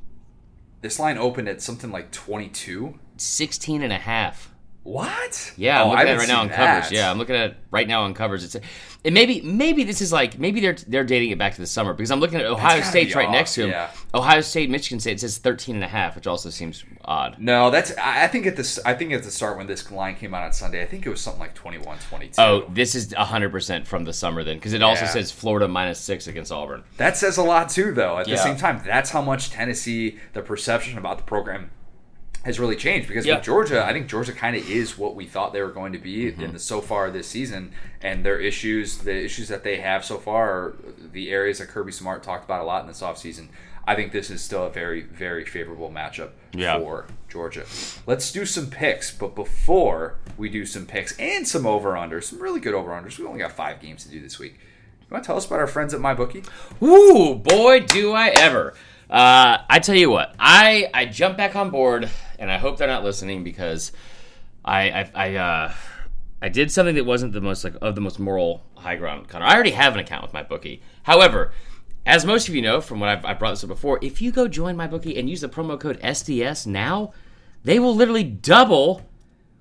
this 0.84 0.98
line 0.98 1.16
opened 1.16 1.48
at 1.48 1.62
something 1.62 1.90
like 1.90 2.10
22. 2.12 2.98
16 3.16 3.82
and 3.82 3.90
a 3.90 3.96
half. 3.96 4.53
What? 4.84 5.52
Yeah, 5.56 5.80
I'm 5.82 5.86
Oh, 5.88 5.90
looking 5.92 6.08
at 6.08 6.14
it 6.14 6.18
right 6.18 6.28
now 6.28 6.40
on 6.42 6.48
seen 6.48 6.56
covers. 6.56 6.92
Yeah, 6.92 7.10
I'm 7.10 7.16
looking 7.18 7.34
at 7.36 7.50
it 7.52 7.56
right 7.70 7.88
now 7.88 8.02
on 8.02 8.12
covers. 8.12 8.44
It's 8.44 8.54
and 9.02 9.14
maybe 9.14 9.40
maybe 9.40 9.82
this 9.82 10.02
is 10.02 10.12
like 10.12 10.38
maybe 10.38 10.60
they're 10.60 10.76
they're 10.86 11.04
dating 11.04 11.30
it 11.30 11.38
back 11.38 11.54
to 11.54 11.60
the 11.60 11.66
summer 11.66 11.94
because 11.94 12.10
I'm 12.10 12.20
looking 12.20 12.38
at 12.38 12.44
Ohio 12.44 12.82
State's 12.82 13.14
right 13.14 13.26
off, 13.26 13.32
next 13.32 13.54
to 13.54 13.62
him. 13.64 13.70
yeah. 13.70 13.90
Ohio 14.14 14.42
State, 14.42 14.68
Michigan 14.68 15.00
State 15.00 15.12
it 15.14 15.20
says 15.20 15.38
13 15.38 15.76
and 15.76 15.84
a 15.84 15.88
half, 15.88 16.14
which 16.14 16.26
also 16.26 16.50
seems 16.50 16.84
odd. 17.02 17.36
No, 17.38 17.70
that's. 17.70 17.92
I 17.96 18.26
think 18.28 18.44
at 18.46 18.56
this. 18.56 18.78
I 18.84 18.92
think 18.92 19.12
at 19.12 19.22
the 19.22 19.30
start 19.30 19.56
when 19.56 19.66
this 19.66 19.90
line 19.90 20.16
came 20.16 20.34
out 20.34 20.42
on 20.44 20.52
Sunday, 20.52 20.82
I 20.82 20.86
think 20.86 21.06
it 21.06 21.08
was 21.10 21.22
something 21.22 21.40
like 21.40 21.54
21, 21.54 21.96
22. 22.10 22.34
Oh, 22.38 22.66
this 22.68 22.94
is 22.94 23.08
100% 23.14 23.86
from 23.86 24.04
the 24.04 24.12
summer 24.12 24.44
then 24.44 24.56
because 24.58 24.74
it 24.74 24.82
also 24.82 25.04
Yeah. 25.04 25.10
says 25.10 25.32
Florida 25.32 25.66
minus 25.66 25.98
6 26.00 26.26
against 26.26 26.52
Auburn. 26.52 26.84
That 26.98 27.16
says 27.16 27.38
a 27.38 27.42
lot 27.42 27.70
too, 27.70 27.92
though. 27.92 28.18
At 28.18 28.26
the 28.26 28.36
same 28.36 28.56
time, 28.58 28.82
that's 28.84 29.10
how 29.10 29.22
much 29.22 29.48
Tennessee, 29.50 30.18
the 30.34 30.42
perception 30.42 30.98
about 30.98 31.16
the 31.16 31.24
program, 31.24 31.70
has 32.44 32.60
really 32.60 32.76
changed. 32.76 33.08
Because 33.08 33.26
Yeah. 33.26 33.36
with 33.36 33.44
Georgia, 33.44 33.84
I 33.84 33.92
think 33.92 34.06
Georgia 34.06 34.32
kind 34.32 34.54
of 34.56 34.68
is 34.70 34.96
what 34.98 35.14
we 35.14 35.26
thought 35.26 35.52
they 35.52 35.62
were 35.62 35.70
going 35.70 35.92
to 35.92 35.98
be 35.98 36.26
Mm-hmm. 36.30 36.42
in 36.42 36.52
the 36.52 36.58
so 36.58 36.80
far 36.80 37.10
this 37.10 37.26
season, 37.28 37.72
and 38.02 38.24
their 38.24 38.38
issues, 38.38 38.98
the 38.98 39.24
issues 39.24 39.48
that 39.48 39.64
they 39.64 39.78
have 39.78 40.04
so 40.04 40.18
far, 40.18 40.50
are 40.50 40.76
the 41.12 41.30
areas 41.30 41.58
that 41.58 41.68
Kirby 41.68 41.92
Smart 41.92 42.22
talked 42.22 42.44
about 42.44 42.60
a 42.60 42.64
lot 42.64 42.82
in 42.82 42.88
this 42.88 43.00
offseason. 43.02 43.48
I 43.86 43.94
think 43.94 44.12
this 44.12 44.30
is 44.30 44.40
still 44.42 44.64
a 44.64 44.70
very, 44.70 45.02
very 45.02 45.44
favorable 45.44 45.90
matchup 45.90 46.30
Yeah. 46.52 46.78
for 46.78 47.04
Georgia. 47.28 47.64
Let's 48.06 48.32
do 48.32 48.46
some 48.46 48.68
picks, 48.70 49.10
but 49.10 49.34
before 49.34 50.14
we 50.38 50.48
do 50.48 50.64
some 50.64 50.86
picks 50.86 51.14
and 51.18 51.46
some 51.46 51.66
over 51.66 51.92
unders, 51.92 52.24
some 52.24 52.40
really 52.40 52.60
good 52.60 52.72
over 52.74 52.92
unders, 52.92 53.18
we 53.18 53.26
only 53.26 53.40
got 53.40 53.52
five 53.52 53.80
games 53.82 54.04
to 54.04 54.10
do 54.10 54.20
this 54.20 54.38
week. 54.38 54.54
You 55.02 55.06
want 55.10 55.22
to 55.24 55.26
tell 55.26 55.36
us 55.36 55.44
about 55.46 55.60
our 55.60 55.66
friends 55.66 55.92
at 55.92 56.00
MyBookie? 56.00 56.46
Ooh, 56.82 57.34
boy, 57.34 57.80
do 57.80 58.12
I 58.12 58.28
ever. 58.28 58.72
Uh, 59.10 59.58
I 59.68 59.80
tell 59.80 59.94
you 59.94 60.08
what, 60.10 60.34
I 60.38 60.88
I 60.94 61.04
jump 61.04 61.36
back 61.36 61.54
on 61.54 61.68
board, 61.68 62.08
and 62.44 62.52
I 62.52 62.58
hope 62.58 62.76
they're 62.76 62.86
not 62.86 63.02
listening 63.02 63.42
because 63.42 63.90
I 64.64 64.90
I 64.90 65.10
I, 65.14 65.34
uh, 65.36 65.72
I 66.42 66.48
did 66.50 66.70
something 66.70 66.94
that 66.94 67.06
wasn't 67.06 67.32
the 67.32 67.40
most 67.40 67.64
like 67.64 67.74
of 67.80 67.94
the 67.94 68.02
most 68.02 68.20
moral 68.20 68.62
high 68.76 68.96
ground. 68.96 69.28
Connor, 69.28 69.46
I 69.46 69.54
already 69.54 69.70
have 69.70 69.94
an 69.94 70.00
account 70.00 70.22
with 70.22 70.32
MyBookie. 70.32 70.80
However, 71.04 71.52
as 72.04 72.26
most 72.26 72.46
of 72.46 72.54
you 72.54 72.60
know 72.60 72.82
from 72.82 73.00
what 73.00 73.08
I've, 73.08 73.24
I 73.24 73.32
brought 73.32 73.52
this 73.52 73.64
up 73.64 73.68
before, 73.68 73.98
if 74.02 74.20
you 74.20 74.30
go 74.30 74.46
join 74.46 74.76
MyBookie 74.76 75.18
and 75.18 75.28
use 75.28 75.40
the 75.40 75.48
promo 75.48 75.80
code 75.80 75.98
SDS 76.02 76.66
now, 76.66 77.14
they 77.64 77.78
will 77.78 77.96
literally 77.96 78.24
double 78.24 79.00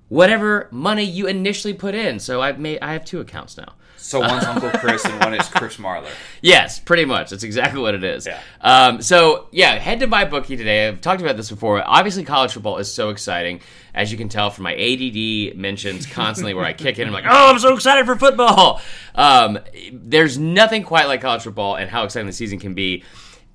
whatever 0.08 0.68
money 0.70 1.04
you 1.04 1.26
initially 1.26 1.72
put 1.72 1.94
in. 1.94 2.18
So 2.18 2.42
I've 2.42 2.60
made 2.60 2.80
I 2.82 2.92
have 2.92 3.06
two 3.06 3.20
accounts 3.20 3.56
now. 3.56 3.76
So 4.04 4.20
one's 4.20 4.44
Uncle 4.44 4.68
Chris 4.68 5.02
and 5.06 5.18
one 5.18 5.32
is 5.32 5.48
Chris 5.48 5.78
Marler. 5.78 6.10
Yes, 6.42 6.78
pretty 6.78 7.06
much. 7.06 7.30
That's 7.30 7.42
exactly 7.42 7.80
what 7.80 7.94
it 7.94 8.04
is. 8.04 8.26
Yeah. 8.26 8.38
Um, 8.60 9.00
so 9.00 9.48
yeah, 9.50 9.78
head 9.78 10.00
to 10.00 10.06
MyBookie 10.06 10.58
today. 10.58 10.86
I've 10.86 11.00
talked 11.00 11.22
about 11.22 11.38
this 11.38 11.48
before. 11.48 11.82
Obviously, 11.82 12.22
college 12.22 12.52
football 12.52 12.76
is 12.76 12.92
so 12.92 13.08
exciting, 13.08 13.60
as 13.94 14.12
you 14.12 14.18
can 14.18 14.28
tell 14.28 14.50
from 14.50 14.64
my 14.64 14.74
ADD 14.74 15.56
mentions 15.56 16.04
constantly, 16.04 16.52
where 16.52 16.66
I 16.66 16.74
kick 16.74 16.98
in. 16.98 17.06
I'm 17.06 17.14
like, 17.14 17.24
oh, 17.26 17.50
I'm 17.50 17.58
so 17.58 17.72
excited 17.72 18.04
for 18.04 18.16
football. 18.16 18.82
Um, 19.14 19.58
there's 19.90 20.36
nothing 20.36 20.82
quite 20.82 21.06
like 21.06 21.22
college 21.22 21.42
football 21.42 21.76
and 21.76 21.88
how 21.88 22.04
exciting 22.04 22.26
the 22.26 22.34
season 22.34 22.58
can 22.58 22.74
be. 22.74 23.04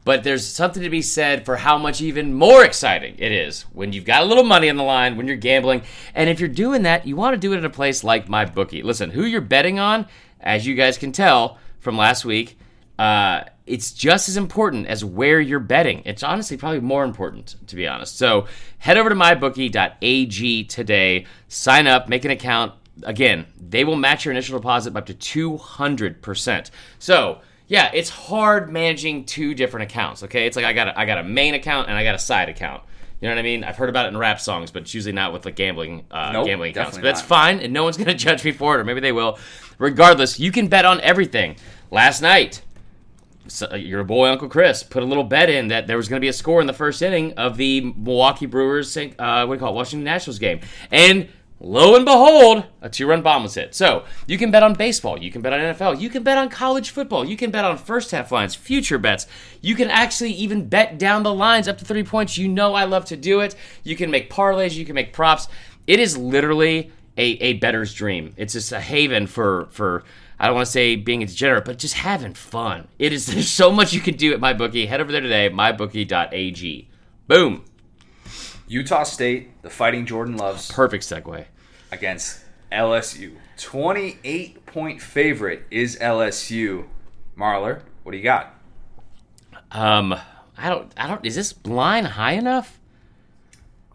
But 0.03 0.23
there's 0.23 0.47
something 0.47 0.81
to 0.81 0.89
be 0.89 1.03
said 1.03 1.45
for 1.45 1.57
how 1.57 1.77
much 1.77 2.01
even 2.01 2.33
more 2.33 2.65
exciting 2.65 3.15
it 3.19 3.31
is 3.31 3.63
when 3.73 3.93
you've 3.93 4.05
got 4.05 4.23
a 4.23 4.25
little 4.25 4.43
money 4.43 4.67
on 4.69 4.77
the 4.77 4.83
line, 4.83 5.17
when 5.17 5.27
you're 5.27 5.37
gambling. 5.37 5.83
And 6.15 6.27
if 6.27 6.39
you're 6.39 6.49
doing 6.49 6.83
that, 6.83 7.05
you 7.05 7.15
want 7.15 7.35
to 7.35 7.37
do 7.37 7.53
it 7.53 7.57
at 7.57 7.65
a 7.65 7.69
place 7.69 8.03
like 8.03 8.27
MyBookie. 8.27 8.83
Listen, 8.83 9.11
who 9.11 9.23
you're 9.25 9.41
betting 9.41 9.77
on, 9.77 10.07
as 10.39 10.65
you 10.65 10.75
guys 10.75 10.97
can 10.97 11.11
tell 11.11 11.57
from 11.79 11.97
last 11.97 12.25
week, 12.25 12.57
uh, 12.97 13.43
it's 13.65 13.91
just 13.91 14.27
as 14.27 14.35
important 14.35 14.87
as 14.87 15.05
where 15.05 15.39
you're 15.39 15.59
betting. 15.59 16.01
It's 16.05 16.23
honestly 16.23 16.57
probably 16.57 16.81
more 16.81 17.03
important, 17.03 17.55
to 17.67 17.75
be 17.75 17.87
honest. 17.87 18.17
So 18.17 18.47
head 18.79 18.97
over 18.97 19.09
to 19.09 19.15
mybookie.ag 19.15 20.63
today, 20.65 21.25
sign 21.47 21.87
up, 21.87 22.09
make 22.09 22.25
an 22.25 22.31
account. 22.31 22.73
Again, 23.03 23.45
they 23.57 23.85
will 23.85 23.95
match 23.95 24.25
your 24.25 24.33
initial 24.33 24.57
deposit 24.59 24.91
by 24.91 24.99
up 24.99 25.05
to 25.05 25.13
200%. 25.13 26.71
So, 26.97 27.39
yeah, 27.67 27.91
it's 27.93 28.09
hard 28.09 28.69
managing 28.69 29.25
two 29.25 29.53
different 29.53 29.89
accounts, 29.89 30.23
okay? 30.23 30.45
It's 30.47 30.57
like 30.57 30.65
I 30.65 30.73
got 30.73 30.89
a, 30.89 30.99
I 30.99 31.05
got 31.05 31.19
a 31.19 31.23
main 31.23 31.53
account 31.53 31.87
and 31.87 31.95
I 31.95 32.03
got 32.03 32.15
a 32.15 32.19
side 32.19 32.49
account. 32.49 32.83
You 33.21 33.27
know 33.27 33.35
what 33.35 33.39
I 33.39 33.43
mean? 33.43 33.63
I've 33.65 33.75
heard 33.75 33.89
about 33.89 34.05
it 34.05 34.09
in 34.09 34.17
rap 34.17 34.39
songs, 34.39 34.71
but 34.71 34.83
it's 34.83 34.93
usually 34.93 35.11
not 35.11 35.33
with 35.33 35.45
like 35.45 35.55
gambling 35.55 36.05
uh, 36.09 36.31
Nope, 36.31 36.45
gambling 36.45 36.71
accounts. 36.71 36.97
But 36.97 37.03
that's 37.03 37.19
not. 37.19 37.27
fine, 37.27 37.59
and 37.59 37.73
no 37.73 37.83
one's 37.83 37.97
gonna 37.97 38.13
judge 38.15 38.45
me 38.45 38.51
for 38.51 38.75
it, 38.75 38.81
or 38.81 38.83
maybe 38.85 39.01
they 39.01 39.11
will. 39.11 39.37
Regardless, 39.77 40.39
you 40.39 40.51
can 40.51 40.67
bet 40.67 40.85
on 40.85 41.01
everything. 41.01 41.57
Last 41.91 42.21
night, 42.21 42.61
so, 43.47 43.75
your 43.75 44.03
boy 44.03 44.29
Uncle 44.29 44.47
Chris 44.47 44.83
put 44.83 45.03
a 45.03 45.05
little 45.05 45.23
bet 45.23 45.49
in 45.49 45.69
that 45.69 45.87
there 45.87 45.97
was 45.97 46.07
going 46.07 46.19
to 46.19 46.23
be 46.23 46.27
a 46.27 46.33
score 46.33 46.61
in 46.61 46.67
the 46.67 46.73
first 46.73 47.01
inning 47.01 47.33
of 47.33 47.57
the 47.57 47.81
Milwaukee 47.81 48.45
Brewers, 48.45 48.95
uh, 48.95 49.07
what 49.17 49.45
do 49.47 49.53
you 49.53 49.57
call 49.57 49.73
it, 49.73 49.75
Washington 49.75 50.03
Nationals 50.03 50.39
game, 50.39 50.61
and 50.91 51.27
lo 51.59 51.95
and 51.95 52.05
behold, 52.05 52.65
a 52.81 52.89
two-run 52.89 53.21
bomb 53.21 53.43
was 53.43 53.55
hit. 53.55 53.75
So 53.75 54.05
you 54.27 54.37
can 54.37 54.51
bet 54.51 54.63
on 54.63 54.73
baseball, 54.73 55.17
you 55.17 55.31
can 55.31 55.41
bet 55.41 55.53
on 55.53 55.59
NFL, 55.59 55.99
you 55.99 56.09
can 56.09 56.23
bet 56.23 56.37
on 56.37 56.49
college 56.49 56.89
football, 56.89 57.25
you 57.25 57.37
can 57.37 57.51
bet 57.51 57.65
on 57.65 57.77
first 57.77 58.11
half 58.11 58.31
lines, 58.31 58.55
future 58.55 58.97
bets. 58.97 59.27
You 59.61 59.75
can 59.75 59.89
actually 59.89 60.31
even 60.31 60.69
bet 60.69 60.97
down 60.97 61.23
the 61.23 61.33
lines 61.33 61.67
up 61.67 61.77
to 61.79 61.85
three 61.85 62.03
points. 62.03 62.37
You 62.37 62.47
know 62.47 62.73
I 62.73 62.85
love 62.85 63.05
to 63.05 63.17
do 63.17 63.41
it. 63.41 63.55
You 63.83 63.95
can 63.95 64.11
make 64.11 64.29
parlays, 64.29 64.75
you 64.75 64.85
can 64.85 64.95
make 64.95 65.13
props. 65.13 65.47
It 65.87 65.99
is 65.99 66.17
literally 66.17 66.91
a, 67.17 67.23
a 67.23 67.53
better's 67.53 67.93
dream. 67.93 68.33
It's 68.37 68.53
just 68.53 68.71
a 68.71 68.79
haven 68.79 69.27
for 69.27 69.67
for 69.71 70.03
I 70.39 70.45
don't 70.45 70.55
want 70.55 70.67
to 70.67 70.71
say 70.71 70.95
being 70.95 71.21
a 71.21 71.25
degenerate, 71.25 71.65
but 71.65 71.77
just 71.77 71.95
having 71.95 72.33
fun. 72.33 72.87
It 72.97 73.11
is 73.11 73.25
there's 73.25 73.49
so 73.49 73.71
much 73.71 73.93
you 73.93 73.99
can 73.99 74.15
do 74.15 74.33
at 74.33 74.39
MyBookie. 74.39 74.87
Head 74.87 75.01
over 75.01 75.11
there 75.11 75.21
today, 75.21 75.49
mybookie.ag. 75.49 76.87
Boom. 77.27 77.65
Utah 78.69 79.01
State, 79.03 79.61
the 79.63 79.69
Fighting 79.69 80.05
Jordan 80.05 80.37
Loves 80.37 80.71
Perfect 80.71 81.03
segue. 81.03 81.45
against 81.91 82.41
LSU. 82.71 83.35
28 83.57 84.65
point 84.67 85.01
favorite 85.01 85.65
is 85.71 85.97
LSU. 85.97 86.85
Marler, 87.35 87.81
what 88.03 88.11
do 88.11 88.17
you 88.19 88.23
got? 88.23 88.53
Um, 89.71 90.13
I 90.55 90.69
don't 90.69 90.93
I 90.95 91.07
don't 91.07 91.25
is 91.25 91.35
this 91.35 91.55
line 91.65 92.05
high 92.05 92.33
enough? 92.33 92.79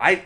I 0.01 0.23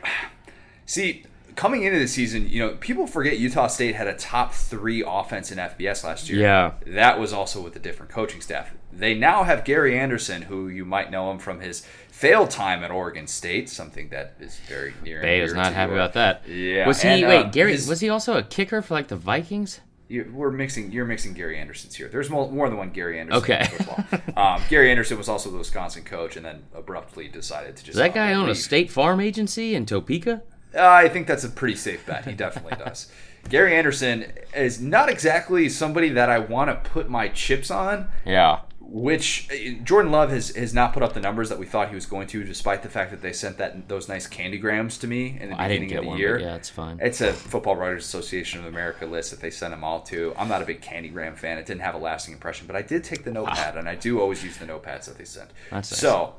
see 0.87 1.25
coming 1.55 1.83
into 1.83 1.99
the 1.99 2.07
season, 2.09 2.49
you 2.49 2.61
know, 2.61 2.77
people 2.77 3.07
forget 3.07 3.37
Utah 3.39 3.67
State 3.67 3.97
had 3.97 4.07
a 4.07 4.15
top 4.15 4.55
three 4.55 5.03
offense 5.07 5.51
in 5.51 5.59
FBS 5.59 6.05
last 6.05 6.31
year. 6.31 6.41
Yeah. 6.41 6.73
That 6.87 7.19
was 7.19 7.33
also 7.33 7.61
with 7.61 7.75
a 7.77 7.81
different 7.81 8.13
coaching 8.13 8.41
staff. 8.41 8.73
They 8.93 9.15
now 9.15 9.43
have 9.43 9.65
Gary 9.65 9.99
Anderson, 9.99 10.43
who 10.43 10.69
you 10.69 10.85
might 10.85 11.11
know 11.11 11.31
him 11.33 11.39
from 11.39 11.61
his 11.61 11.85
failed 12.19 12.51
time 12.51 12.83
at 12.83 12.91
Oregon 12.91 13.29
State, 13.29 13.69
something 13.69 14.09
that 14.09 14.35
is 14.41 14.59
very 14.69 14.93
near. 15.05 15.23
Bay 15.23 15.41
is 15.41 15.55
not 15.55 15.73
happy 15.73 15.93
about 15.93 16.15
that. 16.15 16.49
Yeah, 16.49 16.85
Was 16.87 17.01
he 17.01 17.09
and, 17.09 17.25
uh, 17.25 17.29
wait, 17.29 17.53
Gary 17.53 17.73
his- 17.73 17.87
was 17.87 18.01
he 18.01 18.09
also 18.09 18.37
a 18.37 18.43
kicker 18.43 18.83
for 18.83 18.95
like 18.95 19.07
the 19.07 19.17
Vikings? 19.17 19.81
You, 20.09 20.29
we're 20.35 20.51
mixing. 20.51 20.91
You're 20.91 21.05
mixing 21.05 21.35
Gary 21.35 21.59
Andersons 21.59 21.95
here. 21.95 22.09
There's 22.09 22.31
more, 22.31 22.51
more 22.51 22.69
than 22.71 22.79
one 22.79 22.91
Gary 22.91 23.21
Anderson. 23.21 23.43
Okay. 23.43 23.65
Football. 23.67 24.35
um, 24.55 24.63
Gary 24.71 24.91
Anderson 24.91 25.19
was 25.19 25.29
also 25.29 25.51
the 25.51 25.59
Wisconsin 25.59 26.03
coach, 26.03 26.35
and 26.35 26.45
then 26.45 26.65
abruptly 26.75 27.29
decided 27.29 27.77
to 27.77 27.85
just. 27.85 27.95
Does 27.95 27.97
that 27.97 28.15
guy 28.15 28.33
uh, 28.33 28.39
own 28.39 28.49
a 28.49 28.55
state 28.55 28.91
farm 28.91 29.21
agency 29.21 29.75
in 29.75 29.85
Topeka? 29.85 30.43
Uh, 30.75 30.81
I 30.89 31.09
think 31.11 31.27
that's 31.27 31.45
a 31.45 31.51
pretty 31.51 31.77
safe 31.77 32.07
bet. 32.07 32.25
He 32.25 32.33
definitely 32.33 32.77
does. 32.85 33.13
Gary 33.51 33.77
Anderson 33.77 34.33
is 34.57 34.81
not 34.81 35.09
exactly 35.11 35.69
somebody 35.69 36.09
that 36.11 36.31
I 36.31 36.39
want 36.39 36.71
to 36.71 36.91
put 36.91 37.09
my 37.11 37.29
chips 37.29 37.71
on. 37.71 38.09
Yeah. 38.25 38.61
Which 38.90 39.48
uh, 39.53 39.83
Jordan 39.85 40.11
Love 40.11 40.31
has, 40.31 40.57
has 40.57 40.72
not 40.72 40.94
put 40.94 41.03
up 41.03 41.12
the 41.12 41.20
numbers 41.20 41.51
that 41.51 41.59
we 41.59 41.66
thought 41.66 41.90
he 41.90 41.94
was 41.94 42.07
going 42.07 42.27
to, 42.29 42.42
despite 42.42 42.83
the 42.83 42.88
fact 42.88 43.11
that 43.11 43.20
they 43.20 43.35
sent 43.35 43.59
that 43.59 43.87
those 43.87 44.09
nice 44.09 44.27
candygrams 44.27 44.98
to 45.01 45.07
me 45.07 45.37
in 45.38 45.51
the 45.51 45.61
I 45.61 45.68
didn't 45.68 45.83
beginning 45.83 45.88
get 45.88 45.98
of 45.98 46.05
the 46.05 46.09
one, 46.09 46.18
year. 46.18 46.38
yeah, 46.38 46.57
it's 46.57 46.70
fine. 46.70 46.98
It's 47.03 47.20
a 47.20 47.35
Football 47.35 47.77
Writers 47.77 48.05
Association 48.05 48.61
of 48.61 48.66
America 48.66 49.05
list 49.05 49.31
that 49.31 49.40
they 49.40 49.51
sent 49.51 49.72
them 49.72 49.85
all 49.85 50.01
to. 50.03 50.33
I'm 50.38 50.48
not 50.48 50.62
a 50.62 50.64
big 50.64 50.81
Candygram 50.81 51.37
fan. 51.37 51.59
It 51.59 51.66
didn't 51.66 51.83
have 51.83 51.94
a 51.94 51.98
lasting 51.98 52.33
impression, 52.33 52.66
but 52.66 52.77
I 52.77 52.83
did 52.83 53.05
take 53.05 53.24
the 53.24 53.31
notepad, 53.31 53.77
and 53.79 53.88
I 53.88 53.94
do 53.94 54.20
always 54.20 54.42
use 54.42 54.57
the 54.57 54.64
notepads 54.64 55.05
that 55.05 55.18
they 55.18 55.24
sent. 55.24 55.51
That's 55.70 55.92
nice. 55.92 56.01
So 56.01 56.35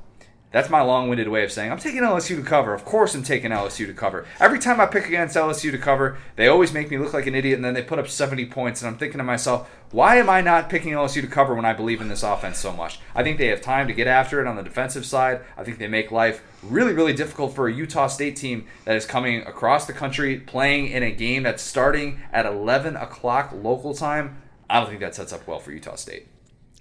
that's 0.51 0.69
my 0.69 0.81
long-winded 0.81 1.27
way 1.27 1.43
of 1.43 1.51
saying 1.51 1.71
I'm 1.71 1.77
taking 1.77 2.01
LSU 2.01 2.35
to 2.35 2.41
cover. 2.41 2.73
Of 2.73 2.83
course, 2.83 3.13
I'm 3.13 3.21
taking 3.21 3.51
LSU 3.51 3.85
to 3.85 3.93
cover. 3.93 4.25
Every 4.39 4.57
time 4.57 4.81
I 4.81 4.87
pick 4.87 5.05
against 5.05 5.35
LSU 5.35 5.69
to 5.71 5.77
cover, 5.77 6.17
they 6.37 6.47
always 6.47 6.73
make 6.73 6.89
me 6.89 6.97
look 6.97 7.13
like 7.13 7.27
an 7.27 7.35
idiot, 7.35 7.57
and 7.57 7.65
then 7.65 7.75
they 7.75 7.83
put 7.83 7.99
up 7.99 8.07
70 8.07 8.47
points, 8.47 8.81
and 8.81 8.89
I'm 8.89 8.97
thinking 8.97 9.19
to 9.19 9.23
myself, 9.23 9.69
why 9.91 10.15
am 10.15 10.29
I 10.29 10.41
not 10.41 10.69
picking 10.69 10.93
LSU 10.93 11.21
to 11.21 11.27
cover 11.27 11.53
when 11.53 11.65
I 11.65 11.73
believe 11.73 12.01
in 12.01 12.09
this 12.09 12.23
offense 12.23 12.57
so 12.57 12.71
much? 12.71 12.99
I 13.13 13.21
think 13.21 13.37
they 13.37 13.47
have 13.47 13.61
time 13.61 13.87
to 13.87 13.93
get 13.93 14.07
after 14.07 14.41
it 14.41 14.47
on 14.47 14.55
the 14.55 14.63
defensive 14.63 15.05
side. 15.05 15.41
I 15.55 15.63
think 15.63 15.77
they 15.77 15.87
make 15.87 16.11
life 16.11 16.43
really, 16.63 16.93
really 16.93 17.13
difficult 17.13 17.53
for 17.53 17.67
a 17.67 17.73
Utah 17.73 18.07
State 18.07 18.35
team 18.35 18.65
that 18.85 18.95
is 18.95 19.05
coming 19.05 19.41
across 19.41 19.85
the 19.85 19.93
country, 19.93 20.39
playing 20.39 20.87
in 20.87 21.03
a 21.03 21.11
game 21.11 21.43
that's 21.43 21.61
starting 21.61 22.19
at 22.33 22.47
11 22.47 22.95
o'clock 22.95 23.51
local 23.53 23.93
time. 23.93 24.41
I 24.67 24.79
don't 24.79 24.89
think 24.89 25.01
that 25.01 25.15
sets 25.15 25.33
up 25.33 25.47
well 25.47 25.59
for 25.59 25.71
Utah 25.71 25.95
State. 25.95 26.27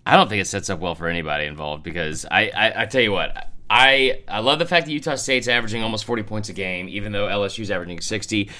I 0.06 0.16
don't 0.16 0.28
think 0.28 0.40
it 0.40 0.46
sets 0.46 0.70
up 0.70 0.80
well 0.80 0.94
for 0.94 1.06
anybody 1.06 1.44
involved 1.44 1.82
because 1.82 2.24
I, 2.30 2.48
I, 2.48 2.82
I 2.82 2.86
tell 2.86 3.02
you 3.02 3.12
what, 3.12 3.50
I 3.70 4.22
I 4.28 4.40
love 4.40 4.58
the 4.58 4.66
fact 4.66 4.86
that 4.86 4.92
Utah 4.92 5.16
State's 5.16 5.48
averaging 5.48 5.82
almost 5.82 6.04
40 6.04 6.22
points 6.22 6.48
a 6.48 6.52
game, 6.52 6.88
even 6.88 7.12
though 7.12 7.26
LSU's 7.26 7.70
averaging 7.70 8.00
60. 8.00 8.50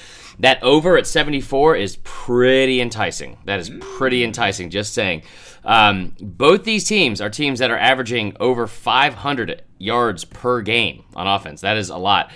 That 0.41 0.63
over 0.63 0.97
at 0.97 1.07
74 1.07 1.77
is 1.77 1.97
pretty 2.05 2.81
enticing. 2.81 3.39
That 3.45 3.59
is 3.59 3.71
pretty 3.81 4.23
enticing. 4.23 4.71
Just 4.71 4.95
saying. 4.95 5.23
Um, 5.65 6.15
both 6.21 6.65
these 6.65 6.85
teams 6.85 7.21
are 7.21 7.29
teams 7.29 7.59
that 7.59 7.71
are 7.71 7.79
averaging 7.79 8.37
over 8.39 8.67
500 8.67 9.63
yards 9.79 10.25
per 10.25 10.63
game 10.63 11.05
on 11.15 11.27
offense. 11.27 11.63
That 11.63 11.77
is 11.77 11.91
a 11.91 11.97
lot. 11.97 12.31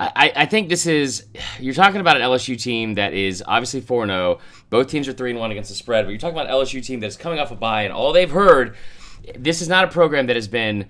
I, 0.00 0.32
I 0.36 0.46
think 0.46 0.68
this 0.68 0.86
is 0.86 1.26
you're 1.58 1.74
talking 1.74 2.00
about 2.00 2.16
an 2.16 2.22
LSU 2.22 2.60
team 2.60 2.94
that 2.94 3.14
is 3.14 3.42
obviously 3.44 3.80
4 3.80 4.06
0. 4.06 4.38
Both 4.70 4.88
teams 4.88 5.08
are 5.08 5.12
3 5.12 5.30
and 5.30 5.40
1 5.40 5.50
against 5.50 5.70
the 5.70 5.76
spread, 5.76 6.04
but 6.04 6.10
you're 6.10 6.20
talking 6.20 6.38
about 6.38 6.46
an 6.46 6.54
LSU 6.54 6.84
team 6.84 7.00
that's 7.00 7.16
coming 7.16 7.40
off 7.40 7.50
a 7.50 7.56
bye, 7.56 7.82
and 7.82 7.92
all 7.92 8.12
they've 8.12 8.30
heard 8.30 8.76
this 9.36 9.60
is 9.60 9.68
not 9.68 9.84
a 9.84 9.88
program 9.88 10.26
that 10.26 10.36
has 10.36 10.48
been 10.48 10.88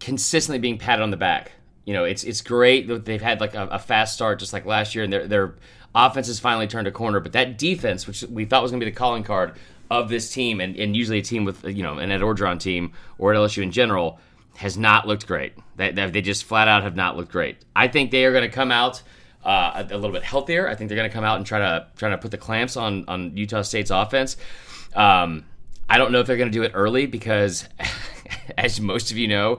consistently 0.00 0.58
being 0.58 0.78
patted 0.78 1.02
on 1.02 1.10
the 1.10 1.16
back. 1.16 1.52
You 1.84 1.94
know, 1.94 2.04
it's 2.04 2.24
it's 2.24 2.40
great 2.40 2.88
that 2.88 3.04
they've 3.04 3.22
had 3.22 3.40
like 3.40 3.54
a, 3.54 3.66
a 3.68 3.78
fast 3.78 4.14
start 4.14 4.38
just 4.38 4.52
like 4.52 4.66
last 4.66 4.94
year, 4.94 5.04
and 5.04 5.12
their 5.12 5.26
their 5.26 5.54
offense 5.94 6.26
has 6.26 6.40
finally 6.40 6.66
turned 6.66 6.86
a 6.86 6.92
corner. 6.92 7.20
But 7.20 7.32
that 7.32 7.58
defense, 7.58 8.06
which 8.06 8.22
we 8.24 8.44
thought 8.44 8.62
was 8.62 8.70
going 8.70 8.80
to 8.80 8.86
be 8.86 8.90
the 8.90 8.96
calling 8.96 9.22
card 9.22 9.54
of 9.90 10.08
this 10.08 10.32
team, 10.32 10.60
and, 10.60 10.76
and 10.76 10.96
usually 10.96 11.18
a 11.18 11.22
team 11.22 11.44
with 11.44 11.64
you 11.64 11.82
know 11.82 11.98
an 11.98 12.10
Ed 12.10 12.20
Orgeron 12.20 12.58
team 12.58 12.92
or 13.18 13.32
at 13.32 13.38
LSU 13.38 13.62
in 13.62 13.70
general, 13.70 14.18
has 14.56 14.76
not 14.76 15.06
looked 15.06 15.26
great. 15.26 15.54
They, 15.76 15.90
they 15.90 16.20
just 16.20 16.44
flat 16.44 16.68
out 16.68 16.82
have 16.82 16.96
not 16.96 17.16
looked 17.16 17.32
great. 17.32 17.58
I 17.74 17.88
think 17.88 18.10
they 18.10 18.24
are 18.24 18.32
going 18.32 18.48
to 18.48 18.54
come 18.54 18.70
out 18.70 19.02
uh, 19.44 19.84
a, 19.90 19.94
a, 19.94 19.96
little 19.96 20.12
bit 20.12 20.22
healthier. 20.22 20.68
I 20.68 20.74
think 20.74 20.88
they're 20.88 20.96
going 20.96 21.08
to 21.08 21.14
come 21.14 21.24
out 21.24 21.38
and 21.38 21.46
try 21.46 21.58
to 21.58 21.86
try 21.96 22.10
to 22.10 22.18
put 22.18 22.30
the 22.30 22.38
clamps 22.38 22.76
on 22.76 23.04
on 23.08 23.36
Utah 23.36 23.62
State's 23.62 23.90
offense. 23.90 24.36
Um, 24.94 25.44
I 25.88 25.98
don't 25.98 26.12
know 26.12 26.20
if 26.20 26.26
they're 26.26 26.36
going 26.36 26.50
to 26.50 26.56
do 26.56 26.62
it 26.62 26.72
early 26.74 27.06
because, 27.06 27.68
as 28.58 28.80
most 28.80 29.10
of 29.10 29.18
you 29.18 29.28
know, 29.28 29.58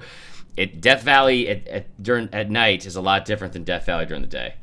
it 0.57 0.81
Death 0.81 1.03
Valley 1.03 1.47
at, 1.49 1.67
at, 1.67 2.03
during 2.03 2.29
at 2.33 2.49
night 2.49 2.85
is 2.85 2.95
a 2.95 3.01
lot 3.01 3.25
different 3.25 3.53
than 3.53 3.63
Death 3.63 3.85
Valley 3.85 4.05
during 4.05 4.21
the 4.21 4.27
day. 4.27 4.55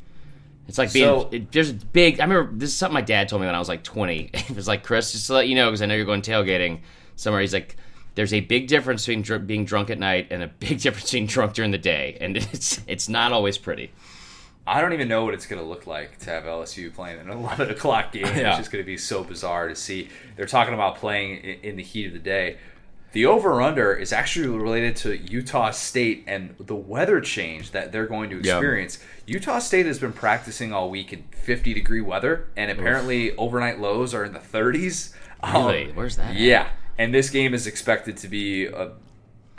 It's 0.68 0.76
like 0.76 0.92
being 0.92 1.06
so, 1.06 1.28
it, 1.32 1.50
there's 1.50 1.72
big. 1.72 2.20
I 2.20 2.24
remember 2.24 2.52
this 2.54 2.70
is 2.70 2.76
something 2.76 2.94
my 2.94 3.00
dad 3.00 3.28
told 3.28 3.40
me 3.40 3.46
when 3.46 3.54
I 3.54 3.58
was 3.58 3.68
like 3.68 3.82
20. 3.82 4.30
it 4.34 4.50
was 4.54 4.68
like 4.68 4.84
Chris, 4.84 5.12
just 5.12 5.26
to 5.28 5.32
let 5.32 5.48
you 5.48 5.54
know, 5.54 5.66
because 5.66 5.80
I 5.80 5.86
know 5.86 5.94
you're 5.94 6.04
going 6.04 6.22
tailgating 6.22 6.80
somewhere. 7.16 7.40
He's 7.40 7.54
like, 7.54 7.76
there's 8.14 8.34
a 8.34 8.40
big 8.40 8.66
difference 8.68 9.06
between 9.06 9.22
dr- 9.22 9.46
being 9.46 9.64
drunk 9.64 9.90
at 9.90 9.98
night 9.98 10.26
and 10.30 10.42
a 10.42 10.46
big 10.60 10.80
difference 10.80 11.10
being 11.10 11.26
drunk 11.26 11.54
during 11.54 11.70
the 11.70 11.78
day, 11.78 12.18
and 12.20 12.36
it's 12.52 12.80
it's 12.86 13.08
not 13.08 13.32
always 13.32 13.56
pretty. 13.56 13.90
I 14.66 14.82
don't 14.82 14.92
even 14.92 15.08
know 15.08 15.24
what 15.24 15.32
it's 15.32 15.46
going 15.46 15.62
to 15.62 15.66
look 15.66 15.86
like 15.86 16.18
to 16.18 16.30
have 16.30 16.44
LSU 16.44 16.92
playing 16.92 17.20
an 17.20 17.30
11 17.30 17.70
o'clock 17.70 18.12
game. 18.12 18.26
yeah. 18.26 18.50
It's 18.50 18.58
just 18.58 18.70
going 18.70 18.84
to 18.84 18.86
be 18.86 18.98
so 18.98 19.24
bizarre 19.24 19.66
to 19.68 19.74
see. 19.74 20.10
They're 20.36 20.44
talking 20.44 20.74
about 20.74 20.96
playing 20.96 21.38
in 21.62 21.76
the 21.76 21.82
heat 21.82 22.08
of 22.08 22.12
the 22.12 22.18
day. 22.18 22.58
The 23.12 23.24
over 23.24 23.62
under 23.62 23.94
is 23.94 24.12
actually 24.12 24.48
related 24.48 24.96
to 24.96 25.16
Utah 25.16 25.70
State 25.70 26.24
and 26.26 26.54
the 26.58 26.74
weather 26.74 27.20
change 27.20 27.70
that 27.70 27.90
they're 27.90 28.06
going 28.06 28.28
to 28.30 28.38
experience. 28.38 28.98
Utah 29.26 29.60
State 29.60 29.86
has 29.86 29.98
been 29.98 30.12
practicing 30.12 30.72
all 30.72 30.90
week 30.90 31.12
in 31.12 31.24
50 31.32 31.72
degree 31.72 32.02
weather, 32.02 32.48
and 32.56 32.70
apparently 32.70 33.30
Oof. 33.30 33.38
overnight 33.38 33.80
lows 33.80 34.12
are 34.12 34.24
in 34.24 34.34
the 34.34 34.38
30s. 34.38 35.14
Really? 35.42 35.90
Um, 35.90 35.96
Where's 35.96 36.16
that? 36.16 36.34
Yeah. 36.34 36.62
At? 36.62 36.70
And 36.98 37.14
this 37.14 37.30
game 37.30 37.54
is 37.54 37.66
expected 37.66 38.16
to 38.18 38.28
be 38.28 38.66
a 38.66 38.92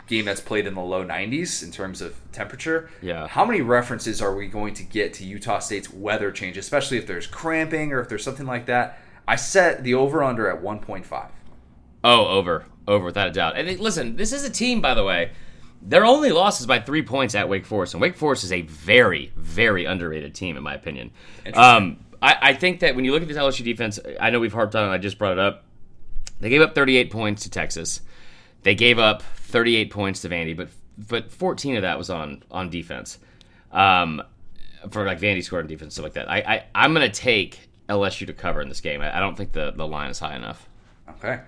game 0.06 0.26
that's 0.26 0.40
played 0.40 0.66
in 0.66 0.74
the 0.74 0.82
low 0.82 1.04
90s 1.04 1.62
in 1.62 1.70
terms 1.70 2.02
of 2.02 2.14
temperature. 2.32 2.90
Yeah. 3.00 3.26
How 3.28 3.44
many 3.44 3.62
references 3.62 4.20
are 4.20 4.34
we 4.34 4.46
going 4.46 4.74
to 4.74 4.82
get 4.82 5.14
to 5.14 5.24
Utah 5.24 5.60
State's 5.60 5.90
weather 5.90 6.30
change, 6.30 6.56
especially 6.56 6.98
if 6.98 7.06
there's 7.06 7.26
cramping 7.26 7.92
or 7.92 8.00
if 8.00 8.08
there's 8.08 8.24
something 8.24 8.46
like 8.46 8.66
that? 8.66 8.98
I 9.26 9.36
set 9.36 9.84
the 9.84 9.94
over 9.94 10.22
under 10.22 10.50
at 10.50 10.62
1.5. 10.62 11.28
Oh, 12.02 12.26
over 12.26 12.66
over 12.88 13.04
without 13.04 13.28
a 13.28 13.30
doubt. 13.30 13.56
And 13.56 13.78
listen, 13.78 14.16
this 14.16 14.32
is 14.32 14.44
a 14.44 14.50
team, 14.50 14.80
by 14.80 14.94
the 14.94 15.04
way. 15.04 15.32
Their 15.82 16.04
only 16.04 16.30
loss 16.30 16.60
is 16.60 16.66
by 16.66 16.80
three 16.80 17.02
points 17.02 17.34
at 17.34 17.48
Wake 17.48 17.64
Forest, 17.64 17.94
and 17.94 18.00
Wake 18.00 18.16
Forest 18.16 18.44
is 18.44 18.52
a 18.52 18.62
very, 18.62 19.32
very 19.36 19.86
underrated 19.86 20.34
team, 20.34 20.56
in 20.56 20.62
my 20.62 20.74
opinion. 20.74 21.10
Um, 21.54 22.04
I, 22.20 22.36
I, 22.42 22.54
think 22.54 22.80
that 22.80 22.94
when 22.94 23.06
you 23.06 23.12
look 23.12 23.22
at 23.22 23.28
this 23.28 23.38
LSU 23.38 23.64
defense, 23.64 23.98
I 24.20 24.28
know 24.28 24.40
we've 24.40 24.52
harped 24.52 24.76
on 24.76 24.90
it. 24.90 24.92
I 24.92 24.98
just 24.98 25.16
brought 25.16 25.32
it 25.32 25.38
up. 25.38 25.64
They 26.40 26.50
gave 26.50 26.60
up 26.60 26.74
38 26.74 27.10
points 27.10 27.44
to 27.44 27.50
Texas. 27.50 28.02
They 28.62 28.74
gave 28.74 28.98
up 28.98 29.22
38 29.22 29.90
points 29.90 30.20
to 30.22 30.28
Vandy, 30.28 30.54
but 30.56 30.68
but 31.08 31.32
14 31.32 31.76
of 31.76 31.82
that 31.82 31.96
was 31.96 32.10
on 32.10 32.42
on 32.50 32.68
defense. 32.68 33.18
Um, 33.72 34.22
for 34.90 35.06
like 35.06 35.20
Vandy 35.20 35.42
scored 35.42 35.64
on 35.64 35.68
defense, 35.68 35.94
stuff 35.94 36.04
like 36.04 36.12
that. 36.14 36.30
I, 36.30 36.38
I 36.38 36.64
I'm 36.74 36.92
gonna 36.92 37.08
take 37.08 37.68
LSU 37.88 38.26
to 38.26 38.34
cover 38.34 38.60
in 38.60 38.68
this 38.68 38.82
game. 38.82 39.00
I, 39.00 39.16
I 39.16 39.20
don't 39.20 39.36
think 39.36 39.52
the 39.52 39.70
the 39.70 39.86
line 39.86 40.10
is 40.10 40.18
high 40.18 40.36
enough. 40.36 40.68
Okay. 41.08 41.40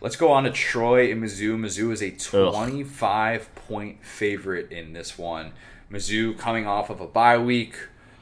Let's 0.00 0.16
go 0.16 0.30
on 0.30 0.44
to 0.44 0.50
Troy 0.50 1.10
and 1.10 1.22
Mizzou. 1.22 1.58
Mizzou 1.58 1.92
is 1.92 2.02
a 2.02 2.10
25 2.10 3.40
Ugh. 3.40 3.48
point 3.66 4.04
favorite 4.04 4.70
in 4.70 4.92
this 4.92 5.18
one. 5.18 5.52
Mizzou 5.90 6.38
coming 6.38 6.66
off 6.66 6.90
of 6.90 7.00
a 7.00 7.06
bye 7.06 7.38
week. 7.38 7.76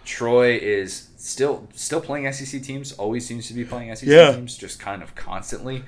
Troy 0.04 0.56
is 0.56 1.08
still 1.16 1.68
still 1.74 2.00
playing 2.00 2.32
SEC 2.32 2.62
teams. 2.62 2.92
Always 2.92 3.26
seems 3.26 3.48
to 3.48 3.54
be 3.54 3.64
playing 3.64 3.94
SEC 3.94 4.08
yeah. 4.08 4.32
teams, 4.32 4.56
just 4.56 4.78
kind 4.78 5.02
of 5.02 5.14
constantly. 5.14 5.82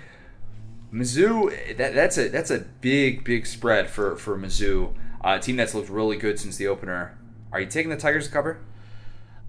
Mizzou, 0.93 1.77
that, 1.77 1.95
that's 1.95 2.19
a 2.19 2.29
that's 2.29 2.51
a 2.51 2.59
big 2.81 3.25
big 3.25 3.47
spread 3.47 3.89
for 3.89 4.17
for 4.17 4.37
Mizzou, 4.37 4.93
uh, 5.25 5.37
a 5.39 5.41
team 5.41 5.57
that's 5.57 5.75
looked 5.75 5.89
really 5.89 6.17
good 6.17 6.39
since 6.39 6.57
the 6.57 6.67
opener. 6.67 7.17
Are 7.53 7.61
you 7.61 7.67
taking 7.67 7.91
the 7.91 7.97
Tigers 7.97 8.27
to 8.27 8.33
cover? 8.33 8.61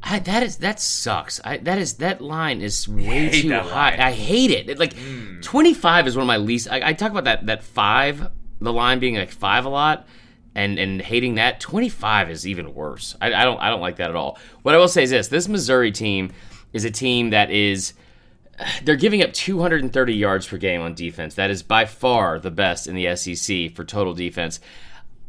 I, 0.01 0.19
that 0.19 0.43
is 0.43 0.57
that 0.57 0.79
sucks. 0.79 1.41
I, 1.43 1.57
that 1.57 1.77
is 1.77 1.95
that 1.95 2.21
line 2.21 2.61
is 2.61 2.87
way 2.87 3.29
too 3.29 3.53
high. 3.53 3.91
Line. 3.91 3.99
I 3.99 4.11
hate 4.11 4.51
it. 4.51 4.69
it 4.69 4.79
like 4.79 4.93
mm. 4.93 5.41
twenty 5.41 5.73
five 5.73 6.07
is 6.07 6.15
one 6.15 6.23
of 6.23 6.27
my 6.27 6.37
least. 6.37 6.69
I, 6.71 6.89
I, 6.89 6.93
talk 6.93 7.11
about 7.11 7.25
that 7.25 7.45
that 7.47 7.63
five, 7.63 8.31
the 8.61 8.71
line 8.71 8.99
being 8.99 9.15
like 9.15 9.31
five 9.31 9.65
a 9.65 9.69
lot, 9.69 10.07
and 10.55 10.79
and 10.79 11.01
hating 11.01 11.35
that. 11.35 11.59
Twenty 11.59 11.89
five 11.89 12.29
is 12.29 12.47
even 12.47 12.73
worse. 12.73 13.15
I, 13.21 13.33
I 13.33 13.43
don't 13.43 13.59
I 13.59 13.69
don't 13.69 13.81
like 13.81 13.97
that 13.97 14.09
at 14.09 14.15
all. 14.15 14.37
What 14.61 14.73
I 14.73 14.77
will 14.77 14.87
say 14.87 15.03
is 15.03 15.09
this: 15.09 15.27
this 15.27 15.49
Missouri 15.49 15.91
team 15.91 16.31
is 16.71 16.85
a 16.85 16.91
team 16.91 17.31
that 17.31 17.51
is 17.51 17.93
they're 18.83 18.95
giving 18.95 19.23
up 19.23 19.33
230 19.33 20.13
yards 20.13 20.47
per 20.47 20.57
game 20.57 20.81
on 20.81 20.93
defense. 20.93 21.35
That 21.35 21.49
is 21.49 21.63
by 21.63 21.85
far 21.85 22.39
the 22.39 22.51
best 22.51 22.87
in 22.87 22.95
the 22.95 23.15
SEC 23.15 23.73
for 23.73 23.85
total 23.85 24.13
defense. 24.13 24.59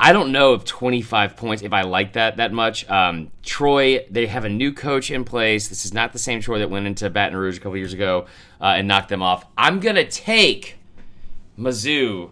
I 0.02 0.14
don't 0.14 0.32
know 0.32 0.54
if 0.54 0.64
25 0.64 1.36
points, 1.36 1.62
if 1.62 1.74
I 1.74 1.82
like 1.82 2.14
that 2.14 2.38
that 2.38 2.54
much. 2.54 2.88
Um, 2.88 3.30
Troy, 3.42 4.06
they 4.10 4.26
have 4.26 4.46
a 4.46 4.48
new 4.48 4.72
coach 4.72 5.10
in 5.10 5.24
place. 5.24 5.68
This 5.68 5.84
is 5.84 5.92
not 5.92 6.14
the 6.14 6.18
same 6.18 6.40
Troy 6.40 6.58
that 6.60 6.70
went 6.70 6.86
into 6.86 7.10
Baton 7.10 7.36
Rouge 7.36 7.58
a 7.58 7.60
couple 7.60 7.76
years 7.76 7.92
ago 7.92 8.24
uh, 8.62 8.76
and 8.76 8.88
knocked 8.88 9.10
them 9.10 9.22
off. 9.22 9.44
I'm 9.58 9.78
going 9.78 9.96
to 9.96 10.08
take 10.08 10.78
Mizzou 11.58 12.30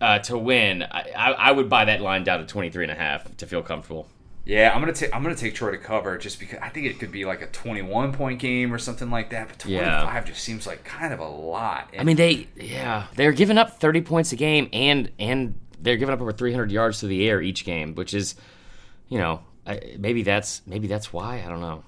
uh, 0.00 0.20
to 0.20 0.38
win. 0.38 0.82
I, 0.82 1.10
I, 1.14 1.30
I, 1.32 1.52
would 1.52 1.68
buy 1.68 1.84
that 1.84 2.00
line 2.00 2.24
down 2.24 2.40
to 2.40 2.46
23 2.46 2.84
and 2.84 2.90
a 2.90 2.94
half 2.94 3.36
to 3.36 3.46
feel 3.46 3.62
comfortable. 3.62 4.08
Yeah, 4.44 4.72
I'm 4.74 4.80
gonna 4.80 4.92
take 4.92 5.14
I'm 5.14 5.22
gonna 5.22 5.36
take 5.36 5.54
Troy 5.54 5.70
to 5.70 5.78
cover 5.78 6.18
just 6.18 6.40
because 6.40 6.58
I 6.60 6.68
think 6.68 6.86
it 6.86 6.98
could 6.98 7.12
be 7.12 7.24
like 7.24 7.42
a 7.42 7.46
21 7.46 8.12
point 8.12 8.40
game 8.40 8.74
or 8.74 8.78
something 8.78 9.08
like 9.08 9.30
that. 9.30 9.46
But 9.46 9.60
25 9.60 9.80
yeah. 9.80 10.20
just 10.24 10.42
seems 10.42 10.66
like 10.66 10.82
kind 10.82 11.14
of 11.14 11.20
a 11.20 11.28
lot. 11.28 11.90
And 11.92 12.00
I 12.00 12.04
mean, 12.04 12.16
they 12.16 12.48
yeah 12.56 13.06
they're 13.14 13.30
giving 13.30 13.56
up 13.56 13.78
30 13.78 14.00
points 14.00 14.32
a 14.32 14.36
game 14.36 14.68
and 14.72 15.12
and 15.20 15.54
they're 15.82 15.96
giving 15.96 16.12
up 16.12 16.20
over 16.20 16.32
300 16.32 16.70
yards 16.70 17.00
to 17.00 17.06
the 17.06 17.28
air 17.28 17.42
each 17.42 17.64
game, 17.64 17.94
which 17.94 18.14
is, 18.14 18.34
you 19.08 19.18
know, 19.18 19.42
maybe 19.98 20.22
that's 20.22 20.62
maybe 20.66 20.86
that's 20.86 21.12
why 21.12 21.42
I 21.44 21.48
don't 21.48 21.60
know. 21.60 21.82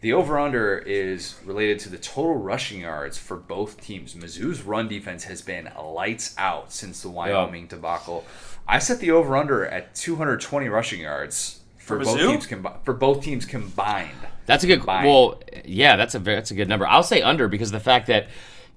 The 0.00 0.12
over 0.12 0.38
under 0.38 0.78
is 0.78 1.34
related 1.44 1.80
to 1.80 1.88
the 1.88 1.98
total 1.98 2.36
rushing 2.36 2.82
yards 2.82 3.18
for 3.18 3.36
both 3.36 3.80
teams. 3.80 4.14
Mizzou's 4.14 4.62
run 4.62 4.86
defense 4.86 5.24
has 5.24 5.42
been 5.42 5.68
lights 5.76 6.36
out 6.38 6.72
since 6.72 7.02
the 7.02 7.08
Wyoming 7.08 7.62
yep. 7.62 7.70
debacle. 7.70 8.24
I 8.68 8.78
set 8.78 9.00
the 9.00 9.10
over 9.10 9.36
under 9.36 9.66
at 9.66 9.96
220 9.96 10.68
rushing 10.68 11.00
yards 11.00 11.60
for, 11.78 11.98
for 11.98 12.04
both 12.04 12.18
teams 12.18 12.46
combi- 12.46 12.84
for 12.84 12.94
both 12.94 13.24
teams 13.24 13.44
combined. 13.44 14.10
That's 14.46 14.62
a 14.62 14.68
good 14.68 14.78
combined. 14.78 15.08
well, 15.08 15.42
yeah, 15.64 15.96
that's 15.96 16.14
a 16.14 16.20
that's 16.20 16.52
a 16.52 16.54
good 16.54 16.68
number. 16.68 16.86
I'll 16.86 17.02
say 17.02 17.20
under 17.22 17.48
because 17.48 17.72
the 17.72 17.80
fact 17.80 18.06
that 18.06 18.28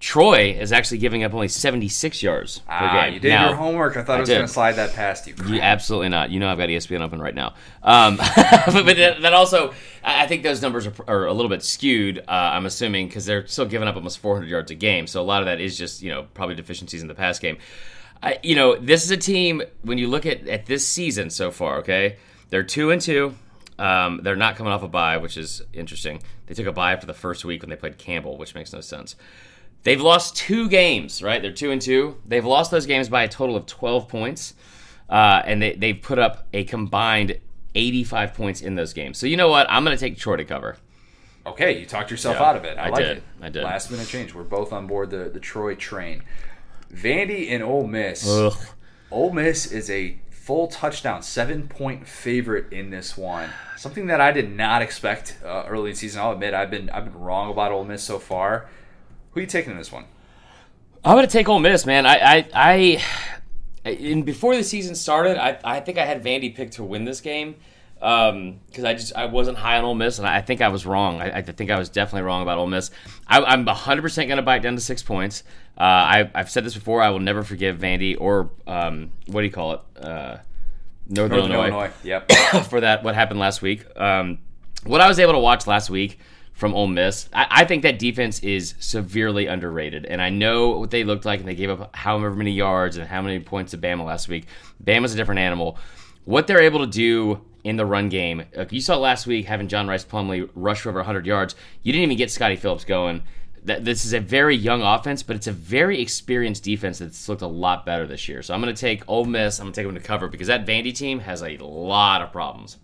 Troy 0.02 0.58
is 0.60 0.72
actually 0.74 0.98
giving 0.98 1.24
up 1.24 1.32
only 1.36 1.48
76 1.48 2.24
yards 2.24 2.58
per 2.58 2.66
ah, 2.70 3.04
game. 3.04 3.14
You 3.14 3.20
did 3.20 3.30
now, 3.30 3.50
your 3.50 3.56
homework. 3.56 3.96
I 3.96 4.04
thought 4.04 4.18
I, 4.18 4.20
was 4.22 4.30
going 4.30 4.42
to 4.42 4.48
slide 4.48 4.74
that 4.74 4.94
past 4.94 5.28
you. 5.28 5.36
you. 5.46 5.62
Absolutely 5.62 6.10
not. 6.10 6.32
You 6.32 6.40
know 6.40 6.50
I've 6.50 6.58
got 6.58 6.70
ESPN 6.70 7.02
open 7.02 7.22
right 7.22 7.36
now. 7.36 7.54
Um, 7.84 8.18
but, 8.18 8.66
but 8.66 8.98
that 8.98 9.34
also, 9.34 9.76
I 10.04 10.26
think 10.26 10.42
those 10.42 10.60
numbers 10.60 10.88
are, 10.88 10.94
are 11.08 11.26
a 11.28 11.34
little 11.34 11.50
bit 11.50 11.62
skewed. 11.62 12.18
Uh, 12.18 12.32
I'm 12.32 12.66
assuming 12.66 13.10
because 13.10 13.28
they're 13.28 13.46
still 13.46 13.68
giving 13.68 13.88
up 13.88 13.96
almost 13.96 14.18
400 14.18 14.50
yards 14.50 14.72
a 14.72 14.76
game. 14.76 15.06
So 15.06 15.22
a 15.22 15.24
lot 15.24 15.44
of 15.44 15.46
that 15.46 15.62
is 15.62 15.78
just 15.78 16.02
you 16.02 16.10
know 16.10 16.26
probably 16.34 16.56
deficiencies 16.56 17.04
in 17.04 17.08
the 17.08 17.14
pass 17.14 17.38
game. 17.38 17.60
I, 18.24 18.40
you 18.42 18.56
know, 18.56 18.76
this 18.76 19.04
is 19.04 19.12
a 19.12 19.18
team 19.18 19.62
when 19.84 20.00
you 20.00 20.08
look 20.08 20.26
at 20.26 20.48
at 20.48 20.66
this 20.66 20.88
season 20.88 21.30
so 21.30 21.52
far. 21.52 21.78
Okay, 21.78 22.18
they're 22.50 22.64
two 22.64 22.90
and 22.90 23.00
two. 23.00 23.36
Um, 23.78 24.22
they're 24.24 24.36
not 24.36 24.56
coming 24.56 24.74
off 24.74 24.82
a 24.82 24.88
bye, 24.88 25.18
which 25.18 25.38
is 25.38 25.62
interesting. 25.74 26.24
They 26.48 26.56
took 26.56 26.66
a 26.66 26.72
bye 26.72 26.94
after 26.94 27.06
the 27.06 27.14
first 27.14 27.46
week 27.46 27.62
when 27.62 27.70
they 27.70 27.76
played 27.76 28.00
Campbell, 28.00 28.38
which 28.38 28.56
makes 28.56 28.74
no 28.74 28.82
sense. 28.82 29.16
They've 29.84 30.02
lost 30.02 30.36
two 30.36 30.70
games, 30.70 31.24
right? 31.24 31.42
They're 31.42 31.52
two 31.52 31.72
and 31.72 31.82
two. 31.82 32.18
They've 32.26 32.46
lost 32.46 32.72
those 32.72 32.86
games 32.86 33.10
by 33.10 33.24
a 33.24 33.28
total 33.28 33.56
of 33.56 33.66
12 33.66 34.08
points, 34.08 34.54
uh, 35.10 35.42
and 35.46 35.62
they, 35.62 35.74
they've 35.74 36.00
put 36.00 36.20
up 36.20 36.48
a 36.54 36.64
combined 36.66 37.40
85 37.74 38.34
points 38.34 38.62
in 38.62 38.76
those 38.76 38.94
games. 38.94 39.18
So 39.18 39.26
you 39.26 39.38
know 39.38 39.50
what? 39.50 39.66
I'm 39.70 39.84
going 39.84 39.98
to 39.98 40.00
take 40.00 40.18
Troy 40.18 40.36
to 40.36 40.46
cover. 40.46 40.78
Okay, 41.46 41.80
you 41.80 41.88
talked 41.88 42.12
yourself 42.12 42.38
yeah, 42.38 42.50
out 42.50 42.56
of 42.56 42.66
it. 42.66 42.78
I, 42.78 42.84
I 42.84 42.90
like 42.90 43.04
did. 43.04 43.18
it. 43.18 43.24
I 43.42 43.50
did. 43.50 43.64
Last 43.64 43.90
minute 43.90 44.08
change. 44.08 44.36
We're 44.36 44.44
both 44.44 44.72
on 44.72 44.86
board 44.86 45.10
the, 45.10 45.30
the 45.34 45.40
Troy 45.40 45.74
train. 45.74 46.24
Vandy 46.94 47.50
and 47.50 47.64
Ole 47.64 47.88
Miss. 47.88 48.28
Ugh. 48.28 48.54
Ole 49.10 49.34
Miss 49.34 49.66
is 49.72 49.90
a 49.90 50.20
full 50.30 50.68
touchdown, 50.68 51.24
seven 51.24 51.68
point 51.68 52.08
favorite 52.08 52.72
in 52.72 52.92
this 52.92 53.18
one. 53.18 53.50
Something 53.78 54.08
that 54.08 54.22
I 54.22 54.32
did 54.32 54.52
not 54.52 54.82
expect 54.82 55.38
uh, 55.44 55.64
early 55.68 55.92
in 55.92 55.96
season. 55.96 56.22
I'll 56.22 56.34
admit 56.34 56.54
I've 56.54 56.70
been 56.70 56.90
I've 56.92 57.06
been 57.06 57.20
wrong 57.20 57.50
about 57.50 57.72
Ole 57.72 57.86
Miss 57.86 58.04
so 58.04 58.20
far. 58.20 58.70
Who 59.32 59.40
are 59.40 59.42
you 59.42 59.48
taking 59.48 59.72
in 59.72 59.78
this 59.78 59.92
one? 59.92 60.06
I'm 61.04 61.16
gonna 61.16 61.28
take 61.28 61.50
Ole 61.50 61.60
Miss, 61.60 61.86
man. 61.86 62.06
I, 62.06 62.38
I, 62.38 62.48
I, 62.54 63.90
and 63.90 64.26
before 64.26 64.56
the 64.56 64.64
season 64.64 64.94
started, 64.94 65.38
I, 65.38 65.58
I 65.64 65.80
think 65.80 65.98
I 65.98 66.06
had 66.06 66.24
Vandy 66.24 66.54
picked 66.54 66.74
to 66.74 66.84
win 66.84 67.06
this 67.06 67.22
game 67.22 67.56
Um 68.02 68.60
because 68.68 68.84
um, 68.84 68.90
I 68.90 68.94
just 68.94 69.16
I 69.16 69.26
wasn't 69.26 69.58
high 69.58 69.78
on 69.78 69.86
Ole 69.86 69.96
Miss, 69.96 70.20
and 70.20 70.28
I 70.28 70.42
think 70.42 70.62
I 70.62 70.68
was 70.68 70.86
wrong. 70.86 71.22
I, 71.22 71.38
I 71.38 71.42
think 71.42 71.72
I 71.72 71.80
was 71.80 71.90
definitely 71.90 72.24
wrong 72.24 72.44
about 72.44 72.60
Ole 72.60 72.68
Miss. 72.68 72.92
I, 73.28 73.54
am 73.54 73.66
100 73.66 74.02
percent 74.02 74.30
gonna 74.30 74.42
bite 74.42 74.62
down 74.62 74.76
to 74.76 74.82
six 74.82 75.02
points. 75.02 75.44
Uh, 75.78 75.84
I, 75.84 76.32
have 76.36 76.52
said 76.52 76.64
this 76.64 76.76
before. 76.76 77.02
I 77.02 77.10
will 77.10 77.20
never 77.20 77.44
forgive 77.44 77.80
Vandy 77.80 78.16
or 78.20 78.52
um, 78.68 79.12
what 79.26 79.42
do 79.42 79.48
you 79.48 79.54
call 79.54 79.74
it, 79.74 79.80
uh, 80.00 80.38
Northern, 81.08 81.38
Northern 81.38 81.40
Illinois, 81.40 81.68
Illinois. 81.68 81.92
Yep. 82.04 82.32
for 82.70 82.82
that 82.82 83.04
what 83.04 83.16
happened 83.16 83.40
last 83.40 83.62
week. 83.64 83.86
Um, 84.00 84.40
what 84.84 85.02
I 85.02 85.08
was 85.08 85.18
able 85.20 85.34
to 85.34 85.40
watch 85.40 85.66
last 85.66 85.90
week 85.90 86.20
from 86.54 86.76
Ole 86.76 86.88
Miss. 86.88 87.28
I, 87.34 87.48
I, 87.50 87.66
think 87.66 87.84
that 87.84 87.98
defense 87.98 88.40
is 88.42 88.76
severely 88.80 89.48
underrated, 89.48 90.06
and 90.06 90.22
I 90.22 90.30
know 90.30 90.78
what 90.78 90.92
they 90.92 91.04
looked 91.04 91.26
like, 91.26 91.40
and 91.40 91.50
they 91.50 91.56
gave 91.56 91.70
up 91.70 91.96
however 91.96 92.36
many 92.36 92.52
yards 92.52 92.98
and 92.98 93.08
how 93.08 93.22
many 93.22 93.40
points 93.40 93.72
to 93.72 93.78
Bama 93.78 94.06
last 94.06 94.28
week. 94.28 94.46
Bama's 94.84 95.14
a 95.14 95.18
different 95.18 95.40
animal. 95.40 95.78
What 96.26 96.48
they're 96.48 96.62
able 96.62 96.80
to 96.80 96.88
do 96.88 97.42
in 97.64 97.78
the 97.78 97.86
run 97.86 98.10
game, 98.10 98.44
like 98.56 98.72
you 98.72 98.82
saw 98.82 98.98
last 98.98 99.26
week, 99.26 99.46
having 99.46 99.68
John 99.68 99.88
Rice 99.88 100.06
Plumlee 100.06 100.50
rush 100.56 100.82
for 100.82 100.90
over 100.90 101.00
100 101.00 101.26
yards, 101.26 101.56
you 101.84 101.92
didn't 101.94 102.04
even 102.04 102.18
get 102.18 102.32
Scotty 102.32 102.56
Phillips 102.56 102.86
going. 102.86 103.24
That 103.64 103.86
this 103.86 104.06
is 104.06 104.14
a 104.14 104.20
very 104.20 104.56
young 104.56 104.82
offense, 104.82 105.22
but 105.22 105.36
it's 105.36 105.46
a 105.46 105.52
very 105.52 106.02
experienced 106.02 106.64
defense 106.64 106.98
that's 106.98 107.30
looked 107.30 107.44
a 107.44 107.48
lot 107.48 107.86
better 107.86 108.08
this 108.08 108.28
year. 108.28 108.42
So 108.42 108.56
I'm 108.56 108.62
going 108.62 108.74
to 108.74 108.80
take 108.80 109.08
Ole 109.08 109.26
Miss. 109.26 109.60
I'm 109.60 109.66
going 109.66 109.74
to 109.74 109.82
take 109.82 109.88
them 109.88 109.96
to 109.96 110.02
cover 110.02 110.28
because 110.28 110.48
that 110.48 110.66
Vandy 110.66 110.96
team 110.96 111.20
has 111.20 111.44
a 111.44 111.58
lot 111.58 112.24
of 112.24 112.32
problems 112.32 112.78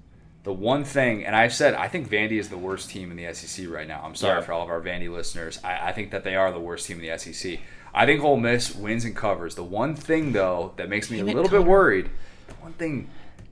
the 0.48 0.54
one 0.54 0.86
thing, 0.86 1.26
and 1.26 1.36
I've 1.36 1.54
said, 1.54 1.74
I 1.74 1.89
think 1.89 2.10
Vandy 2.10 2.39
is 2.39 2.48
the 2.48 2.58
worst 2.58 2.89
team 2.89 3.12
in 3.12 3.18
the 3.18 3.34
SEC 3.34 3.68
right 3.70 3.86
now. 3.86 4.02
I'm 4.02 4.16
sorry 4.16 4.39
Yeah. 4.39 4.45
for 4.45 4.54
all 4.54 4.64
of 4.64 4.70
our 4.70 4.80
Vandy 4.80 5.12
listeners. 5.12 5.60
I, 5.62 5.89
I 5.89 5.91
think 5.91 6.12
that 6.12 6.24
they 6.24 6.36
are 6.38 6.54
the 6.54 6.60
worst 6.60 6.88
team 6.88 7.02
in 7.02 7.06
the 7.06 7.18
SEC. 7.18 7.60
I 7.93 8.06
think 8.06 8.24
Ole 8.24 8.38
Miss 8.38 8.74
wins 8.74 9.04
and 9.04 9.14
covers. 9.14 9.56
The 9.56 9.66
one 9.66 9.93
thing, 9.93 10.32
though, 10.32 10.72
that 10.78 10.88
makes 10.88 11.12
me 11.12 11.18
Damn 11.18 11.28
a 11.28 11.32
it, 11.32 11.36
little 11.36 11.52
bit 11.52 11.66
worried, 11.66 12.10
the 12.48 12.54
one 12.62 12.72
thing 12.72 13.10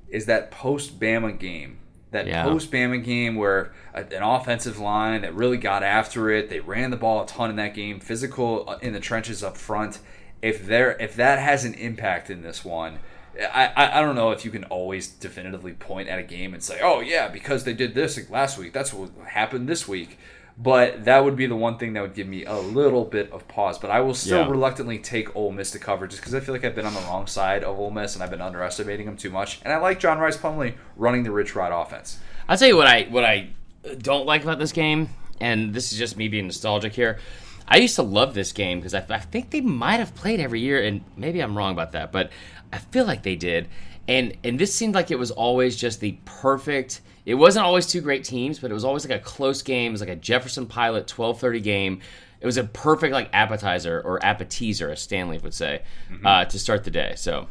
is 0.07 0.25
that 0.27 0.51
post 0.51 0.97
Bama 0.97 1.37
game. 1.37 1.79
That 2.11 2.27
Yeah. 2.27 2.43
post 2.43 2.71
Bama 2.71 3.03
game 3.03 3.35
where 3.35 3.73
a, 3.93 3.99
an 4.15 4.23
offensive 4.23 4.79
line 4.79 5.23
that 5.23 5.35
really 5.35 5.57
got 5.57 5.83
after 5.83 6.29
it, 6.29 6.49
they 6.49 6.61
ran 6.61 6.91
the 6.91 6.95
ball 6.97 7.21
a 7.23 7.27
ton 7.27 7.49
in 7.49 7.57
that 7.57 7.73
game, 7.73 7.99
physical 7.99 8.63
uh, 8.69 8.77
in 8.81 8.93
the 8.93 9.01
trenches 9.01 9.43
up 9.43 9.57
front. 9.57 9.99
If 10.41 10.65
there, 10.65 10.95
if 11.01 11.17
that 11.17 11.39
has 11.39 11.65
an 11.65 11.73
impact 11.73 12.29
in 12.29 12.41
this 12.41 12.63
one, 12.63 12.99
I, 13.39 13.99
I, 13.99 14.01
don't 14.01 14.15
know 14.15 14.31
if 14.31 14.45
you 14.45 14.51
can 14.51 14.63
always 14.65 15.07
definitively 15.07 15.73
point 15.73 16.07
at 16.09 16.19
a 16.19 16.23
game 16.23 16.53
and 16.53 16.63
say, 16.63 16.79
oh 16.81 17.01
yeah, 17.01 17.27
because 17.27 17.63
they 17.63 17.73
did 17.73 17.93
this 17.93 18.29
last 18.29 18.57
week, 18.57 18.73
that's 18.73 18.93
what 18.93 19.11
happened 19.27 19.67
this 19.67 19.87
week. 19.87 20.17
But 20.57 21.03
that 21.03 21.25
would 21.25 21.35
be 21.35 21.47
the 21.47 21.55
one 21.55 21.77
thing 21.77 21.93
that 21.93 22.01
would 22.01 22.13
give 22.13 22.27
me 22.27 22.45
a 22.45 22.55
little 22.55 23.03
bit 23.03 23.29
of 23.33 23.45
pause. 23.49 23.77
But 23.77 23.91
I 23.91 23.99
will 23.99 24.13
still 24.13 24.43
Yeah. 24.43 24.49
reluctantly 24.49 24.99
take 24.99 25.35
Ole 25.35 25.51
Miss 25.51 25.71
to 25.71 25.79
cover 25.79 26.07
just 26.07 26.21
because 26.21 26.33
I 26.33 26.39
feel 26.39 26.55
like 26.55 26.63
I've 26.63 26.75
been 26.75 26.85
on 26.85 26.93
the 26.93 27.01
wrong 27.01 27.27
side 27.27 27.63
of 27.65 27.77
Ole 27.77 27.91
Miss 27.91 28.15
and 28.15 28.23
I've 28.23 28.29
been 28.31 28.41
underestimating 28.41 29.05
them 29.05 29.17
too 29.17 29.29
much. 29.29 29.59
And 29.63 29.73
I 29.73 29.77
like 29.77 29.99
John 29.99 30.17
Rice 30.17 30.37
Plumlee 30.37 30.75
running 30.95 31.23
the 31.23 31.31
Rich 31.31 31.55
Rod 31.55 31.73
offense. 31.73 32.19
I'll 32.47 32.57
tell 32.57 32.69
you 32.69 32.77
what 32.77 32.87
I 32.87 33.03
what 33.09 33.25
I 33.25 33.49
don't 33.97 34.25
like 34.25 34.43
about 34.43 34.59
this 34.59 34.71
game, 34.71 35.09
and 35.41 35.73
this 35.73 35.91
is 35.91 35.97
just 35.97 36.15
me 36.15 36.29
being 36.29 36.45
nostalgic 36.47 36.93
here. 36.93 37.19
I 37.67 37.77
used 37.77 37.95
to 37.95 38.03
love 38.03 38.33
this 38.35 38.51
game 38.51 38.79
because 38.79 38.93
I, 38.93 39.03
I 39.09 39.19
think 39.19 39.49
they 39.49 39.61
might 39.61 39.97
have 39.97 40.13
played 40.15 40.39
every 40.39 40.59
year, 40.61 40.81
and 40.83 41.03
maybe 41.17 41.39
I'm 41.41 41.57
wrong 41.57 41.73
about 41.73 41.93
that, 41.93 42.11
but 42.11 42.29
I 42.73 42.77
feel 42.79 43.05
like 43.05 43.23
they 43.23 43.35
did. 43.35 43.67
And 44.07 44.37
and 44.43 44.59
this 44.59 44.73
seemed 44.73 44.93
like 44.93 45.09
it 45.11 45.17
was 45.19 45.31
always 45.31 45.75
just 45.75 45.99
the 45.99 46.17
perfect. 46.25 47.01
It 47.25 47.35
wasn't 47.35 47.65
always 47.65 47.87
two 47.87 48.01
great 48.01 48.23
teams, 48.23 48.59
but 48.59 48.69
it 48.69 48.73
was 48.73 48.83
always 48.85 49.07
like 49.07 49.19
a 49.19 49.23
close 49.23 49.61
game. 49.63 49.89
It 49.89 49.93
was 49.93 50.01
like 50.01 50.09
a 50.09 50.15
Jefferson 50.15 50.67
Pilot 50.67 51.07
12:30 51.07 51.63
game. 51.63 52.01
It 52.39 52.45
was 52.45 52.57
a 52.57 52.63
perfect 52.65 53.13
like 53.13 53.29
appetizer 53.33 54.01
or 54.01 54.23
appetizer, 54.23 54.91
as 54.91 55.01
Stanley 55.01 55.39
would 55.39 55.53
say, 55.55 55.81
uh, 56.23 56.45
to 56.45 56.59
start 56.59 56.83
the 56.83 56.91
day. 56.91 57.13
So 57.15 57.47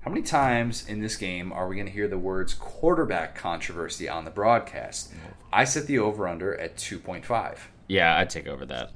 How 0.00 0.10
many 0.10 0.22
times 0.22 0.88
in 0.88 1.00
this 1.00 1.16
game 1.16 1.52
are 1.52 1.68
we 1.68 1.76
going 1.76 1.86
to 1.86 1.92
hear 1.92 2.08
the 2.08 2.18
words 2.18 2.54
quarterback 2.54 3.36
controversy 3.36 4.08
on 4.08 4.24
the 4.24 4.30
broadcast? 4.32 5.12
I 5.52 5.64
set 5.64 5.86
the 5.86 5.98
over 6.00 6.26
under 6.26 6.56
at 6.58 6.76
2.5. 6.76 7.58
yeah, 7.86 8.16
I'd 8.18 8.30
take 8.30 8.48
over 8.48 8.64
that. 8.66 8.90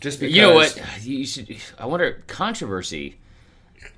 Just 0.00 0.18
because 0.20 0.34
You 0.34 0.42
know 0.42 0.54
what? 0.54 0.80
You 1.02 1.26
should. 1.26 1.56
I 1.78 1.86
wonder 1.86 2.22
controversy. 2.26 3.18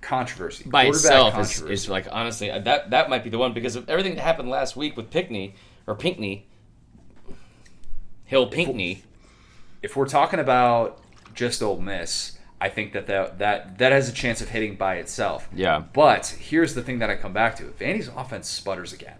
Controversy 0.01 0.69
by 0.69 0.85
itself 0.85 1.29
is, 1.39 1.55
controversy. 1.55 1.73
is 1.73 1.89
like 1.89 2.07
honestly 2.11 2.51
uh, 2.51 2.59
that 2.61 2.91
that 2.91 3.11
might 3.11 3.25
be 3.25 3.31
the 3.31 3.39
one 3.39 3.53
because 3.53 3.77
of 3.77 3.89
everything 3.89 4.15
that 4.15 4.23
happened 4.23 4.49
last 4.49 4.77
week 4.77 4.97
with 4.97 5.11
Pinkney 5.11 5.55
or 5.87 5.95
Pinkney 5.95 6.47
Hill 8.25 8.47
Pinkney. 8.47 9.03
if 9.83 9.97
we're 9.97 10.07
talking 10.07 10.39
about 10.39 11.01
just 11.35 11.63
Ole 11.63 11.81
Miss, 11.81 12.39
I 12.61 12.69
think 12.69 12.93
that 12.93 13.07
that, 13.09 13.39
that 13.39 13.79
that 13.79 13.93
has 13.93 14.09
a 14.09 14.13
chance 14.13 14.41
of 14.41 14.51
hitting 14.51 14.77
by 14.77 14.97
itself. 14.97 15.49
Yeah. 15.53 15.83
But 15.93 16.27
here's 16.39 16.75
the 16.75 16.83
thing 16.83 17.01
that 17.01 17.11
I 17.11 17.17
come 17.17 17.33
back 17.33 17.57
to: 17.57 17.67
if 17.67 17.79
Vandy's 17.79 18.09
offense 18.09 18.49
sputters 18.49 18.93
again, 18.93 19.19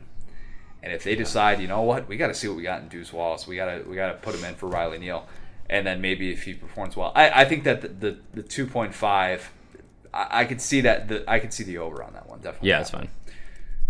and 0.83 0.93
if 0.93 1.03
they 1.05 1.17
decide, 1.17 1.61
you 1.61 1.67
know 1.67 1.83
what, 1.83 2.07
we 2.07 2.17
got 2.17 2.29
to 2.29 2.35
see 2.35 2.47
what 2.47 2.57
we 2.57 2.63
got 2.63 2.83
in 2.83 2.89
Deuce 2.89 3.13
Wallace, 3.13 3.47
we 3.47 3.57
got 3.57 3.79
to 3.79 3.89
we 3.89 3.97
got 3.97 4.13
to 4.13 4.15
put 4.19 4.35
him 4.35 4.45
in 4.45 4.55
for 4.55 4.69
Riley 4.69 4.99
Neal, 4.99 5.27
and 5.69 5.87
then 5.87 6.01
maybe 6.01 6.33
if 6.33 6.45
he 6.45 6.55
performs 6.55 6.97
well, 6.97 7.13
I, 7.15 7.43
I 7.43 7.45
think 7.47 7.65
that 7.65 7.81
the 7.81 7.89
the, 7.89 8.19
the 8.35 8.43
two 8.43 8.67
point 8.67 8.95
five, 8.95 9.51
I, 10.13 10.41
I 10.41 10.45
could 10.45 10.61
see 10.61 10.81
that 10.83 11.09
the 11.09 11.31
I 11.31 11.39
could 11.39 11.53
see 11.53 11.65
the 11.65 11.79
over 11.79 12.03
on 12.03 12.13
that 12.15 12.29
one 12.29 12.41
definitely. 12.41 12.71
Yeah, 12.71 12.79
that's 12.79 12.91
fine. 12.91 13.09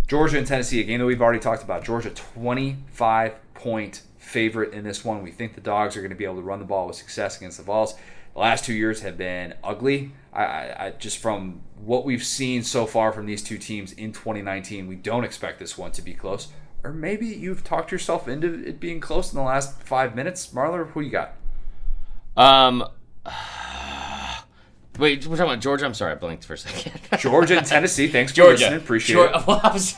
Georgia 0.07 0.39
and 0.39 0.47
Tennessee, 0.47 0.81
a 0.81 0.85
game 0.85 0.99
that 0.99 1.07
we've 1.07 1.23
already 1.23 1.39
talked 1.39 1.63
about. 1.63 1.85
Georgia, 1.85 2.11
25 2.11 3.35
point 3.55 4.03
favorite 4.19 4.73
in 4.73 4.83
this 4.83 5.05
one. 5.05 5.23
We 5.23 5.31
think 5.31 5.55
the 5.55 5.61
Dogs 5.61 5.97
are 5.97 6.01
going 6.01 6.11
to 6.11 6.17
be 6.17 6.25
able 6.25 6.37
to 6.37 6.43
run 6.43 6.59
the 6.59 6.65
ball 6.65 6.89
with 6.89 6.97
success 6.97 7.37
against 7.37 7.59
the 7.59 7.63
Vols. 7.63 7.95
The 8.35 8.41
last 8.41 8.65
two 8.65 8.75
years 8.75 9.03
have 9.03 9.17
been 9.17 9.55
ugly. 9.63 10.13
I, 10.33 10.45
I, 10.45 10.87
I 10.87 10.91
just 10.91 11.19
from 11.19 11.63
what 11.77 12.05
we've 12.05 12.25
seen 12.25 12.63
so 12.63 12.87
far 12.87 13.13
from 13.13 13.27
these 13.27 13.43
two 13.43 13.59
teams 13.59 13.93
in 13.93 14.13
2019, 14.13 14.87
we 14.87 14.97
don't 14.97 15.25
expect 15.25 15.59
this 15.59 15.79
one 15.79 15.93
to 15.93 16.03
be 16.03 16.15
close. 16.15 16.49
Or 16.83 16.93
maybe 16.93 17.27
you've 17.27 17.63
talked 17.63 17.93
yourself 17.93 18.27
into 18.27 18.67
it 18.67 18.81
being 18.81 19.01
close 19.01 19.33
in 19.33 19.37
the 19.37 19.45
last 19.45 19.83
five 19.83 20.15
minutes. 20.15 20.49
Marler, 20.49 20.91
who 20.91 21.01
you 21.03 21.11
got? 21.11 21.35
Um, 22.37 22.85
wait, 25.01 25.27
we're 25.27 25.37
talking 25.37 25.51
about 25.51 25.61
Georgia. 25.61 25.85
I'm 25.85 25.95
sorry, 25.95 26.13
I 26.13 26.15
blinked 26.15 26.45
for 26.45 26.55
a 26.55 26.59
second. 26.59 27.01
Georgia 27.19 27.59
and 27.59 27.67
Tennessee. 27.67 28.09
Thanks 28.09 28.33
for 28.33 28.37
Georgia, 28.37 28.65
listening. 28.65 28.81
Appreciate 28.81 29.17
Geor- 29.17 29.41
it. 29.41 29.47
Well, 29.47 29.61
I 29.63 29.73
was, 29.73 29.97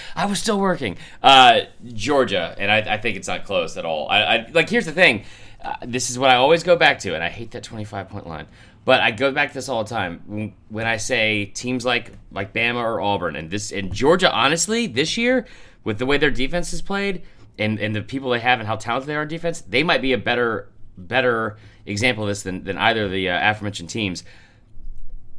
I 0.16 0.26
was 0.26 0.38
still 0.40 0.58
working. 0.58 0.96
Uh, 1.22 1.60
Georgia, 1.92 2.54
and 2.58 2.70
I, 2.70 2.94
I 2.94 2.98
think 2.98 3.16
it's 3.16 3.28
not 3.28 3.44
close 3.44 3.76
at 3.76 3.84
all. 3.84 4.08
I, 4.08 4.22
I 4.22 4.50
like. 4.52 4.68
Here's 4.68 4.86
the 4.86 4.92
thing. 4.92 5.24
Uh, 5.62 5.76
this 5.82 6.10
is 6.10 6.18
what 6.18 6.30
I 6.30 6.36
always 6.36 6.62
go 6.62 6.76
back 6.76 6.98
to, 7.00 7.14
and 7.14 7.22
I 7.22 7.28
hate 7.28 7.52
that 7.52 7.62
25 7.62 8.08
point 8.08 8.26
line. 8.26 8.46
But 8.84 9.00
I 9.00 9.12
go 9.12 9.32
back 9.32 9.48
to 9.48 9.54
this 9.54 9.68
all 9.68 9.82
the 9.82 9.88
time 9.88 10.22
when, 10.26 10.52
when 10.68 10.86
I 10.86 10.98
say 10.98 11.46
teams 11.46 11.84
like 11.84 12.12
like 12.32 12.52
Bama 12.52 12.82
or 12.82 13.00
Auburn, 13.00 13.36
and 13.36 13.50
this 13.50 13.72
and 13.72 13.92
Georgia. 13.92 14.30
Honestly, 14.32 14.86
this 14.86 15.16
year 15.16 15.46
with 15.84 15.98
the 15.98 16.06
way 16.06 16.18
their 16.18 16.30
defense 16.30 16.72
is 16.72 16.82
played 16.82 17.22
and 17.58 17.78
and 17.78 17.94
the 17.94 18.02
people 18.02 18.30
they 18.30 18.40
have 18.40 18.58
and 18.58 18.66
how 18.66 18.76
talented 18.76 19.08
they 19.08 19.14
are 19.16 19.22
on 19.22 19.28
defense, 19.28 19.60
they 19.62 19.82
might 19.82 20.02
be 20.02 20.12
a 20.12 20.18
better 20.18 20.68
better 20.96 21.56
example 21.86 22.24
of 22.24 22.28
this 22.28 22.42
than, 22.42 22.64
than 22.64 22.78
either 22.78 23.04
of 23.04 23.10
the 23.10 23.28
uh, 23.28 23.50
aforementioned 23.50 23.90
teams 23.90 24.24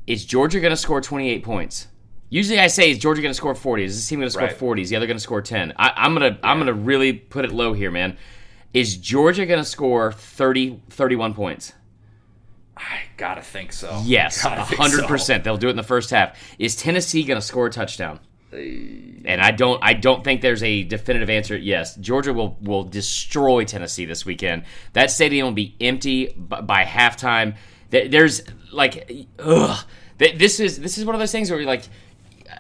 is 0.08 0.24
Georgia 0.26 0.60
going 0.60 0.72
to 0.72 0.78
score 0.78 1.02
28 1.02 1.44
points? 1.44 1.88
Usually 2.30 2.60
I 2.60 2.68
say, 2.68 2.92
is 2.92 3.00
Georgia 3.00 3.22
going 3.22 3.32
to 3.32 3.36
score 3.36 3.56
40? 3.56 3.84
Is 3.84 3.96
this 3.96 4.08
team 4.08 4.20
going 4.20 4.28
to 4.28 4.32
score 4.32 4.48
Right. 4.48 4.56
40? 4.56 4.82
Is 4.84 4.90
the 4.90 4.96
other 4.98 5.08
going 5.08 5.18
to 5.18 5.24
score 5.24 5.42
10? 5.42 5.74
I, 5.78 5.94
I'm 5.96 6.16
going 6.16 6.34
to 6.36 6.40
I'm 6.46 6.58
going 6.58 6.68
to 6.68 6.74
really 6.74 7.14
put 7.14 7.46
it 7.46 7.52
low 7.52 7.74
here, 7.74 7.92
man. 7.92 8.18
Is 8.74 8.98
Georgia 8.98 9.46
going 9.46 9.60
to 9.60 9.66
score 9.66 10.12
30 10.12 10.82
31 10.90 11.34
points? 11.34 11.74
I 12.78 13.00
gotta 13.16 13.42
think 13.42 13.72
so. 13.72 14.02
Yes, 14.04 14.44
Gotta 14.44 14.62
100%. 14.76 15.20
so. 15.20 15.38
They'll 15.40 15.56
do 15.56 15.68
it 15.68 15.72
in 15.72 15.76
the 15.78 15.84
first 15.84 16.10
half. 16.10 16.38
Is 16.60 16.76
Tennessee 16.76 17.24
going 17.24 17.40
to 17.40 17.46
score 17.46 17.68
a 17.68 17.72
touchdown? 17.72 18.20
And 18.56 19.42
I 19.42 19.52
don't 19.52 19.80
I 19.84 19.94
don't 19.94 20.24
think 20.24 20.42
there's 20.42 20.64
a 20.64 20.84
definitive 20.84 21.30
answer. 21.30 21.58
Yes, 21.58 21.96
Georgia 21.96 22.34
will 22.34 22.58
will 22.62 22.84
destroy 22.84 23.66
Tennessee 23.66 24.06
this 24.06 24.26
weekend. 24.26 24.64
That 24.94 25.12
stadium 25.12 25.48
will 25.48 25.54
be 25.54 25.76
empty 25.82 26.28
by, 26.38 26.62
by 26.62 26.84
halftime. 26.84 27.56
There's 27.90 28.42
like 28.72 29.28
ugh. 29.40 29.86
This 30.18 30.60
is 30.60 30.80
this 30.80 30.98
is 30.98 31.06
one 31.06 31.16
of 31.16 31.20
those 31.20 31.32
things 31.32 31.50
where 31.50 31.60
you're 31.60 31.68
like 31.68 31.84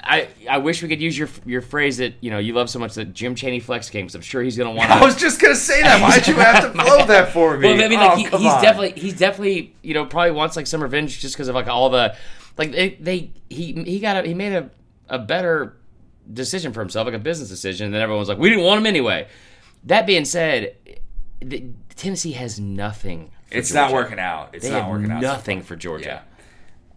I, 0.03 0.27
I 0.49 0.57
wish 0.57 0.81
we 0.83 0.89
could 0.89 1.01
use 1.01 1.17
your 1.17 1.29
your 1.45 1.61
phrase 1.61 1.97
that 1.97 2.15
you 2.19 2.29
know 2.31 2.37
you 2.37 2.53
love 2.53 2.69
so 2.69 2.79
much 2.79 2.95
that 2.95 3.13
Jim 3.13 3.33
Chaney 3.35 3.59
flex 3.59 3.89
games. 3.89 4.13
I'm 4.15 4.21
sure 4.21 4.41
he's 4.41 4.57
gonna 4.57 4.71
want. 4.71 4.89
I 4.91 5.03
was 5.03 5.15
just 5.15 5.39
gonna 5.41 5.55
say 5.55 5.81
that. 5.81 6.01
Why'd 6.01 6.27
you 6.27 6.35
have 6.35 6.63
to 6.63 6.69
blow 6.83 7.05
that 7.05 7.31
for 7.31 7.57
me? 7.57 7.69
Well, 7.69 7.83
I 7.83 7.87
mean, 7.87 7.99
like 7.99 8.11
Oh, 8.11 8.15
he, 8.15 8.23
he's 8.43 8.51
on. 8.53 8.61
definitely 8.61 8.99
he's 8.99 9.17
definitely 9.17 9.73
you 9.81 9.93
know 9.93 10.05
probably 10.05 10.31
wants 10.31 10.55
like 10.55 10.67
some 10.67 10.81
revenge 10.81 11.19
just 11.19 11.35
because 11.35 11.47
of 11.47 11.55
like 11.55 11.67
all 11.67 11.89
the 11.89 12.15
like 12.57 12.71
they, 12.71 12.89
they 12.99 13.31
he 13.49 13.73
he 13.83 13.99
got 13.99 14.23
a, 14.23 14.27
he 14.27 14.33
made 14.33 14.53
a 14.53 14.69
a 15.07 15.19
better 15.19 15.77
decision 16.33 16.73
for 16.73 16.79
himself 16.81 17.05
like 17.05 17.13
a 17.13 17.19
business 17.19 17.49
decision 17.49 17.85
and 17.85 17.93
then 17.95 18.01
everyone's 18.01 18.27
like 18.29 18.37
we 18.37 18.49
didn't 18.49 18.63
want 18.65 18.79
him 18.79 18.85
anyway. 18.85 19.27
That 19.85 20.07
being 20.07 20.25
said, 20.25 20.75
the, 21.41 21.65
Tennessee 21.95 22.31
has 22.33 22.59
nothing. 22.59 23.31
It's 23.51 23.69
Georgia. 23.69 23.81
not 23.81 23.93
working 23.93 24.19
out. 24.19 24.49
It's 24.53 24.65
They 24.65 24.71
not 24.71 24.89
working 24.89 25.11
out. 25.11 25.21
nothing 25.21 25.61
for 25.61 25.75
Georgia. 25.75 26.23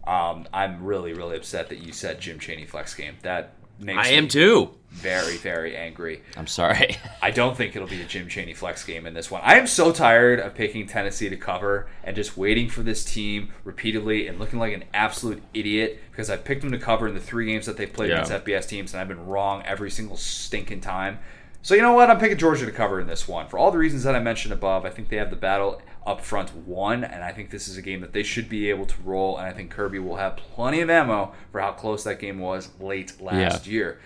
Yeah. 0.07 0.29
Um, 0.29 0.47
I'm 0.51 0.83
really, 0.83 1.13
really 1.13 1.37
upset 1.37 1.69
that 1.69 1.77
you 1.79 1.91
said 1.93 2.19
Jim 2.19 2.39
Chaney 2.39 2.65
flex 2.65 2.95
game. 2.95 3.17
That 3.21 3.53
makes 3.79 4.07
I 4.07 4.11
am 4.11 4.27
too. 4.27 4.71
very, 4.89 5.37
very 5.37 5.75
angry. 5.77 6.21
I'm 6.35 6.47
sorry. 6.47 6.97
I 7.21 7.31
don't 7.31 7.55
think 7.55 7.75
it'll 7.75 7.87
be 7.87 8.01
a 8.01 8.05
Jim 8.05 8.27
Chaney 8.27 8.53
flex 8.53 8.83
game 8.83 9.05
in 9.05 9.13
this 9.13 9.29
one. 9.31 9.41
I 9.43 9.55
am 9.57 9.67
so 9.67 9.91
tired 9.91 10.39
of 10.39 10.55
picking 10.55 10.87
Tennessee 10.87 11.29
to 11.29 11.37
cover 11.37 11.87
and 12.03 12.15
just 12.15 12.35
waiting 12.37 12.69
for 12.69 12.81
this 12.81 13.05
team 13.05 13.51
repeatedly 13.63 14.27
and 14.27 14.39
looking 14.39 14.59
like 14.59 14.73
an 14.73 14.83
absolute 14.93 15.41
idiot 15.53 15.99
because 16.11 16.29
I've 16.29 16.43
picked 16.43 16.61
them 16.61 16.71
to 16.71 16.77
cover 16.79 17.07
in 17.07 17.13
the 17.13 17.19
three 17.21 17.45
games 17.45 17.65
that 17.67 17.77
they've 17.77 17.91
played 17.91 18.09
Yeah. 18.09 18.23
against 18.23 18.31
FBS 18.45 18.67
teams 18.67 18.93
and 18.93 19.01
I've 19.01 19.07
been 19.07 19.25
wrong 19.25 19.63
every 19.65 19.91
single 19.91 20.17
stinking 20.17 20.81
time. 20.81 21.19
So 21.61 21.75
you 21.75 21.81
know 21.81 21.93
what? 21.93 22.09
I'm 22.09 22.19
picking 22.19 22.37
Georgia 22.37 22.65
to 22.65 22.71
cover 22.71 22.99
in 23.01 23.07
this 23.07 23.27
one 23.27 23.47
for 23.47 23.57
all 23.59 23.69
the 23.71 23.77
reasons 23.77 24.03
that 24.03 24.15
I 24.15 24.19
mentioned 24.19 24.53
above. 24.53 24.85
I 24.85 24.89
think 24.89 25.09
they 25.09 25.17
have 25.17 25.29
the 25.29 25.35
battle 25.35 25.81
up 26.09 26.21
front 26.21 26.55
one, 26.55 27.03
and 27.03 27.23
I 27.23 27.31
think 27.31 27.51
this 27.51 27.67
is 27.67 27.77
a 27.77 27.81
game 27.83 28.01
that 28.01 28.13
they 28.13 28.23
should 28.23 28.49
be 28.49 28.69
able 28.69 28.87
to 28.87 28.95
roll. 29.05 29.37
And 29.37 29.45
I 29.45 29.51
think 29.51 29.69
Kirby 29.69 29.99
will 29.99 30.15
have 30.15 30.37
plenty 30.37 30.81
of 30.81 30.89
ammo 30.89 31.33
for 31.51 31.61
how 31.61 31.71
close 31.71 32.03
that 32.03 32.19
game 32.19 32.39
was 32.39 32.69
late 32.79 33.21
last 33.21 33.67
year. 33.67 33.99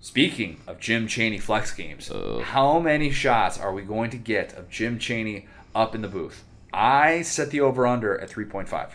Speaking 0.00 0.60
of 0.66 0.80
Jim 0.80 1.06
Chaney 1.06 1.38
flex 1.38 1.72
games, 1.72 2.10
how 2.42 2.78
many 2.80 3.10
shots 3.10 3.58
are 3.58 3.72
we 3.72 3.82
going 3.82 4.10
to 4.10 4.16
get 4.16 4.52
of 4.54 4.68
Jim 4.68 4.98
Chaney 4.98 5.46
up 5.74 5.94
in 5.94 6.02
the 6.02 6.08
booth? 6.08 6.44
I 6.72 7.22
set 7.22 7.50
the 7.50 7.60
over 7.60 7.86
under 7.86 8.18
at 8.20 8.28
3.5. 8.28 8.90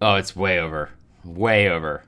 oh, 0.00 0.14
it's 0.14 0.34
way 0.34 0.58
over. 0.58 0.90
Way 1.22 1.68
over. 1.68 2.02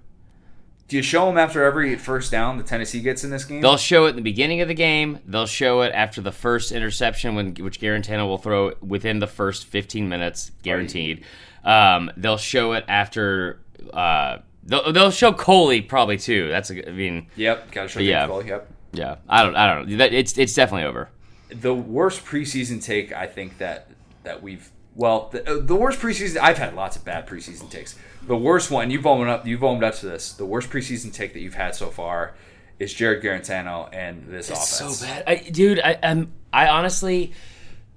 Do 0.90 0.96
you 0.96 1.04
show 1.04 1.26
them 1.26 1.38
after 1.38 1.62
every 1.62 1.94
first 1.94 2.32
down 2.32 2.58
that 2.58 2.66
Tennessee 2.66 3.00
gets 3.00 3.22
in 3.22 3.30
this 3.30 3.44
game? 3.44 3.60
They'll 3.60 3.76
show 3.76 4.06
it 4.06 4.10
in 4.10 4.16
the 4.16 4.22
beginning 4.22 4.60
of 4.60 4.66
the 4.66 4.74
game. 4.74 5.20
They'll 5.24 5.46
show 5.46 5.82
it 5.82 5.92
after 5.94 6.20
the 6.20 6.32
first 6.32 6.72
interception, 6.72 7.36
when 7.36 7.54
which 7.54 7.80
Guarantano 7.80 8.26
will 8.26 8.38
throw 8.38 8.72
within 8.80 9.20
the 9.20 9.28
first 9.28 9.66
15 9.66 10.08
minutes, 10.08 10.50
guaranteed. 10.64 11.24
Um, 11.62 12.10
they'll 12.16 12.36
show 12.36 12.72
it 12.72 12.84
after. 12.88 13.60
Uh, 13.94 14.38
they'll, 14.64 14.92
they'll 14.92 15.12
show 15.12 15.32
Coley 15.32 15.80
probably 15.80 16.18
too. 16.18 16.48
That's 16.48 16.72
a, 16.72 16.88
I 16.88 16.90
mean, 16.90 17.28
Yep, 17.36 17.70
got 17.70 17.82
to 17.82 17.88
show 17.88 18.00
Yeah. 18.00 18.22
the 18.26 18.32
goal. 18.32 18.44
Yep. 18.44 18.70
yeah. 18.94 19.16
I 19.28 19.44
don't. 19.44 19.54
I 19.54 19.72
don't 19.72 19.88
know. 19.90 19.96
That, 19.98 20.12
it's 20.12 20.36
it's 20.38 20.54
definitely 20.54 20.88
over. 20.88 21.08
The 21.50 21.72
worst 21.72 22.24
preseason 22.24 22.82
take 22.82 23.12
I 23.12 23.28
think 23.28 23.58
that 23.58 23.90
that 24.24 24.42
we've 24.42 24.72
well 24.96 25.28
the, 25.30 25.48
uh, 25.48 25.60
the 25.60 25.76
worst 25.76 26.00
preseason 26.00 26.38
I've 26.38 26.58
had 26.58 26.74
lots 26.74 26.96
of 26.96 27.04
bad 27.04 27.28
preseason 27.28 27.70
takes. 27.70 27.96
The 28.26 28.36
worst 28.36 28.70
one 28.70 28.90
you've 28.90 29.06
owned 29.06 29.28
up 29.28 29.46
you've 29.46 29.64
owned 29.64 29.82
up 29.82 29.94
to 29.96 30.06
this. 30.06 30.32
The 30.32 30.46
worst 30.46 30.70
preseason 30.70 31.12
take 31.12 31.32
that 31.32 31.40
you've 31.40 31.54
had 31.54 31.74
so 31.74 31.88
far 31.88 32.34
is 32.80 32.92
Jarrett 32.92 33.22
Guarantano 33.22 33.88
and 33.92 34.26
this 34.26 34.50
offense. 34.50 34.98
So 34.98 35.06
bad, 35.06 35.24
I, 35.26 35.36
dude. 35.36 35.80
I, 35.80 35.98
I'm. 36.02 36.32
I 36.52 36.68
honestly, 36.68 37.32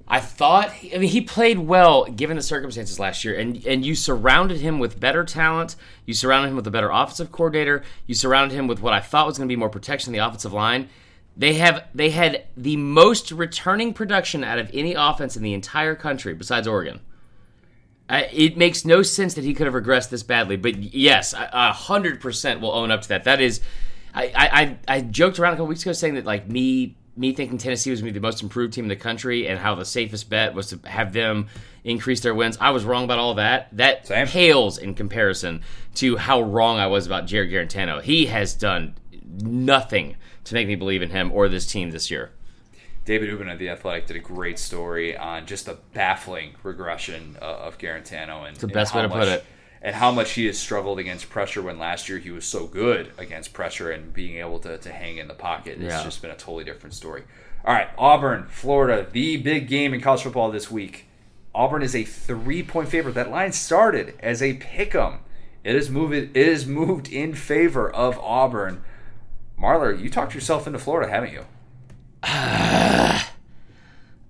I 0.08 0.20
thought. 0.20 0.72
I 0.94 0.98
mean, 0.98 1.10
he 1.10 1.22
played 1.22 1.58
well 1.58 2.06
given 2.06 2.36
the 2.36 2.44
circumstances 2.44 3.00
last 3.00 3.24
year, 3.24 3.40
and 3.40 3.66
and 3.66 3.86
you 3.86 3.96
surrounded 3.96 4.60
him 4.60 4.80
with 4.80 5.00
better 5.00 5.24
talent. 5.24 5.76
You 6.06 6.14
surrounded 6.14 6.50
him 6.50 6.56
with 6.56 6.68
a 6.68 6.72
better 6.72 6.90
offensive 6.90 7.32
coordinator. 7.32 7.84
You 8.06 8.14
surrounded 8.14 8.56
him 8.56 8.68
with 8.68 8.82
what 8.82 8.94
I 8.94 9.00
thought 9.00 9.26
was 9.26 9.38
going 9.38 9.48
to 9.48 9.52
be 9.52 9.58
more 9.58 9.70
protection 9.70 10.14
in 10.14 10.20
the 10.20 10.26
offensive 10.26 10.54
line. 10.54 10.90
They 11.36 11.56
have 11.56 11.88
they 11.96 12.12
had 12.12 12.46
the 12.56 12.78
most 12.78 13.32
returning 13.32 13.94
production 13.94 14.44
out 14.44 14.60
of 14.60 14.70
any 14.74 14.94
offense 14.94 15.36
in 15.36 15.44
the 15.44 15.54
entire 15.54 15.96
country 15.96 16.34
besides 16.34 16.68
Oregon. 16.68 17.00
I, 18.10 18.24
it 18.24 18.58
makes 18.58 18.86
no 18.86 19.02
sense 19.02 19.34
that 19.36 19.44
he 19.44 19.54
could 19.54 19.66
have 19.66 19.74
regressed 19.74 20.10
this 20.10 20.24
badly. 20.24 20.58
But 20.58 20.78
yes, 20.94 21.34
hundred 21.34 22.22
percent 22.22 22.62
will 22.62 22.72
own 22.72 22.92
up 22.92 23.02
to 23.04 23.10
that. 23.10 23.24
That 23.24 23.42
is, 23.42 23.62
I, 24.14 24.26
I, 24.36 24.62
I 24.62 24.78
I 24.88 25.02
joked 25.02 25.40
around 25.40 25.54
a 25.54 25.56
couple 25.56 25.68
weeks 25.68 25.84
ago 25.84 25.94
saying 25.94 26.16
that 26.16 26.26
like 26.26 26.50
me 26.50 26.96
me 27.16 27.32
thinking 27.32 27.58
Tennessee 27.58 27.92
was 27.92 28.02
going 28.02 28.12
to 28.12 28.14
be 28.14 28.20
the 28.20 28.28
most 28.28 28.42
improved 28.42 28.74
team 28.74 28.86
in 28.86 28.90
the 28.90 28.96
country 28.96 29.48
and 29.48 29.60
how 29.60 29.76
the 29.76 29.86
safest 29.86 30.30
bet 30.30 30.54
was 30.54 30.68
to 30.68 30.80
have 30.88 31.14
them 31.14 31.48
increase 31.84 32.22
their 32.22 32.34
wins. 32.34 32.58
I 32.60 32.72
was 32.72 32.86
wrong 32.86 33.04
about 33.04 33.20
all 33.20 33.36
that. 33.36 33.70
That 33.74 34.08
Same. 34.08 34.28
pales 34.28 34.78
in 34.78 34.96
comparison 34.96 35.62
to 35.96 36.18
how 36.18 36.42
wrong 36.42 36.80
I 36.80 36.88
was 36.88 37.06
about 37.06 37.28
Jarrett 37.28 37.52
Guarantano. 37.52 38.02
He 38.02 38.26
has 38.28 38.56
done 38.56 38.96
nothing 39.42 40.16
to 40.46 40.54
make 40.56 40.68
me 40.68 40.76
believe 40.76 41.02
in 41.02 41.12
him 41.12 41.32
or 41.32 41.48
this 41.50 41.68
team 41.68 41.92
this 41.92 42.10
year. 42.10 42.32
David 43.06 43.30
Ubben 43.30 43.52
of 43.52 43.60
The 43.60 43.70
Athletic 43.70 44.08
did 44.08 44.16
a 44.16 44.20
great 44.20 44.58
story 44.58 45.18
on 45.18 45.46
just 45.46 45.66
the 45.66 45.78
baffling 45.94 46.54
regression 46.64 47.38
uh, 47.42 47.46
of 47.46 47.78
Guarantano 47.78 48.48
and 48.48 48.56
the 48.58 48.68
best 48.68 48.96
way 48.96 49.02
to 49.02 49.10
put 49.10 49.28
it. 49.28 49.46
And 49.82 49.94
how 49.94 50.12
much 50.12 50.32
he 50.32 50.46
has 50.46 50.58
struggled 50.58 50.98
against 51.00 51.30
pressure 51.30 51.62
when 51.62 51.78
last 51.78 52.08
year 52.08 52.18
he 52.18 52.32
was 52.32 52.46
so 52.46 52.68
good 52.68 53.12
against 53.18 53.52
pressure 53.52 53.92
and 53.92 54.14
being 54.14 54.38
able 54.38 54.60
to, 54.60 54.78
to 54.78 54.90
hang 54.90 55.18
in 55.18 55.28
the 55.28 55.34
pocket. 55.34 55.74
It's 55.82 55.94
Yeah. 55.94 56.04
just 56.04 56.22
been 56.22 56.32
a 56.32 56.36
totally 56.36 56.64
different 56.64 56.94
story. 56.94 57.24
All 57.66 57.74
right, 57.74 57.90
Auburn, 57.98 58.46
Florida, 58.48 59.06
the 59.12 59.36
big 59.38 59.68
game 59.68 59.94
in 59.94 60.00
college 60.00 60.22
football 60.22 60.50
this 60.52 60.72
week. 60.72 61.08
Auburn 61.54 61.84
is 61.84 61.94
a 61.96 62.06
three 62.06 62.64
point 62.64 62.88
favorite. 62.88 63.14
That 63.16 63.30
line 63.30 63.52
started 63.52 64.14
as 64.22 64.42
a 64.42 64.54
pick 64.54 64.96
'em. 64.96 65.20
It 65.66 65.76
is 65.76 65.90
moved. 65.90 66.14
It 66.14 66.36
is 66.36 66.66
moved 66.66 67.10
in 67.12 67.34
favor 67.36 67.90
of 67.92 68.18
Auburn. 68.20 68.84
Marler, 69.60 69.98
you 69.98 70.10
talked 70.10 70.34
yourself 70.34 70.66
into 70.66 70.80
Florida, 70.80 71.12
haven't 71.12 71.32
you? 71.34 71.46
I 72.26 73.22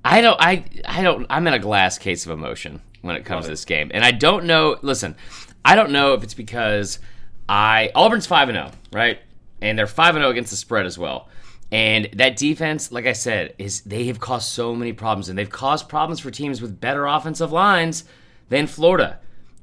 don't. 0.03 0.39
I. 0.41 0.65
I 0.85 1.03
don't. 1.03 1.27
I'm 1.29 1.45
in 1.47 1.53
a 1.53 1.59
glass 1.59 1.97
case 1.97 2.25
of 2.25 2.31
emotion 2.31 2.81
when 3.01 3.15
it 3.15 3.23
comes 3.23 3.41
Love 3.41 3.45
to 3.45 3.49
this 3.51 3.65
game, 3.65 3.91
and 3.93 4.03
I 4.03 4.11
don't 4.11 4.45
know. 4.45 4.77
Listen, 4.81 5.15
I 5.63 5.75
don't 5.75 5.91
know 5.91 6.13
if 6.13 6.23
it's 6.23 6.33
because 6.33 6.99
I 7.47 7.91
Auburn's 7.93 8.25
five 8.25 8.49
and 8.49 8.55
zero, 8.55 8.71
right, 8.91 9.19
and 9.61 9.77
they're 9.77 9.85
five 9.85 10.15
and 10.15 10.23
zero 10.23 10.31
against 10.31 10.49
the 10.49 10.57
spread 10.57 10.85
as 10.87 10.97
well. 10.97 11.29
And 11.71 12.09
that 12.13 12.35
defense, 12.35 12.91
like 12.91 13.05
I 13.05 13.13
said, 13.13 13.53
is 13.57 13.81
they 13.81 14.05
have 14.05 14.19
caused 14.19 14.49
so 14.49 14.75
many 14.75 14.93
problems, 14.93 15.29
and 15.29 15.37
they've 15.37 15.49
caused 15.49 15.87
problems 15.87 16.19
for 16.19 16.31
teams 16.31 16.61
with 16.61 16.79
better 16.79 17.05
offensive 17.05 17.51
lines 17.51 18.05
than 18.49 18.67
Florida. 18.67 19.19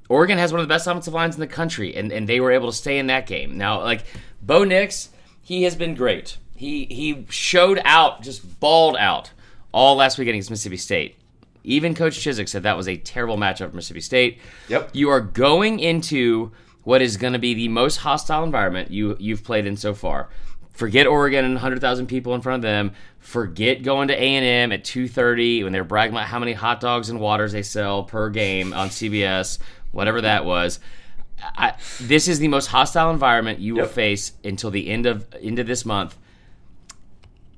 Oregon 0.09 0.39
has 0.39 0.53
one 0.53 0.61
of 0.61 0.67
the 0.67 0.73
best 0.73 0.87
offensive 0.89 1.15
lines 1.15 1.37
in 1.37 1.41
the 1.41 1.47
country, 1.47 1.95
and, 1.95 2.11
and 2.11 2.29
they 2.29 2.41
were 2.41 2.51
able 2.51 2.69
to 2.69 2.77
stay 2.77 2.99
in 2.99 3.07
that 3.07 3.27
game. 3.27 3.57
Now, 3.57 3.81
like 3.81 4.05
Bo 4.43 4.65
Nix, 4.65 5.11
he 5.41 5.63
has 5.63 5.77
been 5.77 5.95
great. 5.95 6.37
He 6.61 6.85
he 6.91 7.25
showed 7.31 7.81
out, 7.87 8.21
just 8.21 8.61
balled 8.61 8.95
out 8.99 9.31
all 9.73 9.97
last 9.97 10.19
week 10.19 10.29
against 10.29 10.51
Mississippi 10.51 10.77
State. 10.77 11.17
Even 11.65 11.95
Coach 11.95 12.21
Chiswick 12.21 12.49
said 12.49 12.65
that 12.65 12.77
was 12.77 12.87
a 12.87 12.99
terrible 12.99 13.39
matchup 13.39 13.71
for 13.71 13.77
Mississippi 13.77 14.03
State. 14.03 14.41
Yep. 14.69 14.91
You 14.93 15.09
are 15.09 15.23
going 15.23 15.81
into 15.81 16.53
what 16.83 17.01
is 17.01 17.17
going 17.17 17.33
to 17.33 17.39
be 17.39 17.55
the 17.55 17.69
most 17.69 17.97
hostile 17.97 18.45
environment 18.45 18.91
you 18.91 19.17
you've 19.19 19.43
played 19.43 19.65
in 19.65 19.79
so 19.79 19.95
far. 19.95 20.29
Forget 20.69 21.07
Oregon 21.07 21.47
and 21.47 21.55
100,000 21.55 22.07
people 22.09 22.35
in 22.35 22.43
front 22.43 22.57
of 22.57 22.63
them. 22.69 22.93
Forget 23.21 23.83
going 23.83 24.09
to 24.09 24.15
A&M 24.15 24.71
at 24.71 24.85
2:30 24.85 25.65
when 25.65 25.73
they're 25.73 25.83
bragging 25.83 26.15
about 26.15 26.27
how 26.27 26.39
many 26.39 26.53
hot 26.53 26.79
dogs 26.79 27.09
and 27.09 27.21
waters 27.21 27.53
they 27.53 27.63
sell 27.63 28.03
per 28.03 28.29
game 28.29 28.75
on 28.75 28.91
CBS, 28.91 29.57
whatever 29.93 30.21
that 30.21 30.45
was. 30.45 30.79
I, 31.43 31.73
this 32.03 32.29
is 32.29 32.39
the 32.39 32.49
most 32.49 32.67
hostile 32.67 33.11
environment 33.11 33.61
you 33.61 33.77
will 33.77 33.87
face 33.87 34.33
until 34.45 34.71
the 34.71 34.91
end 34.91 35.07
of 35.07 35.27
end 35.41 35.59
of 35.59 35.67
this 35.67 35.87
month 35.87 36.19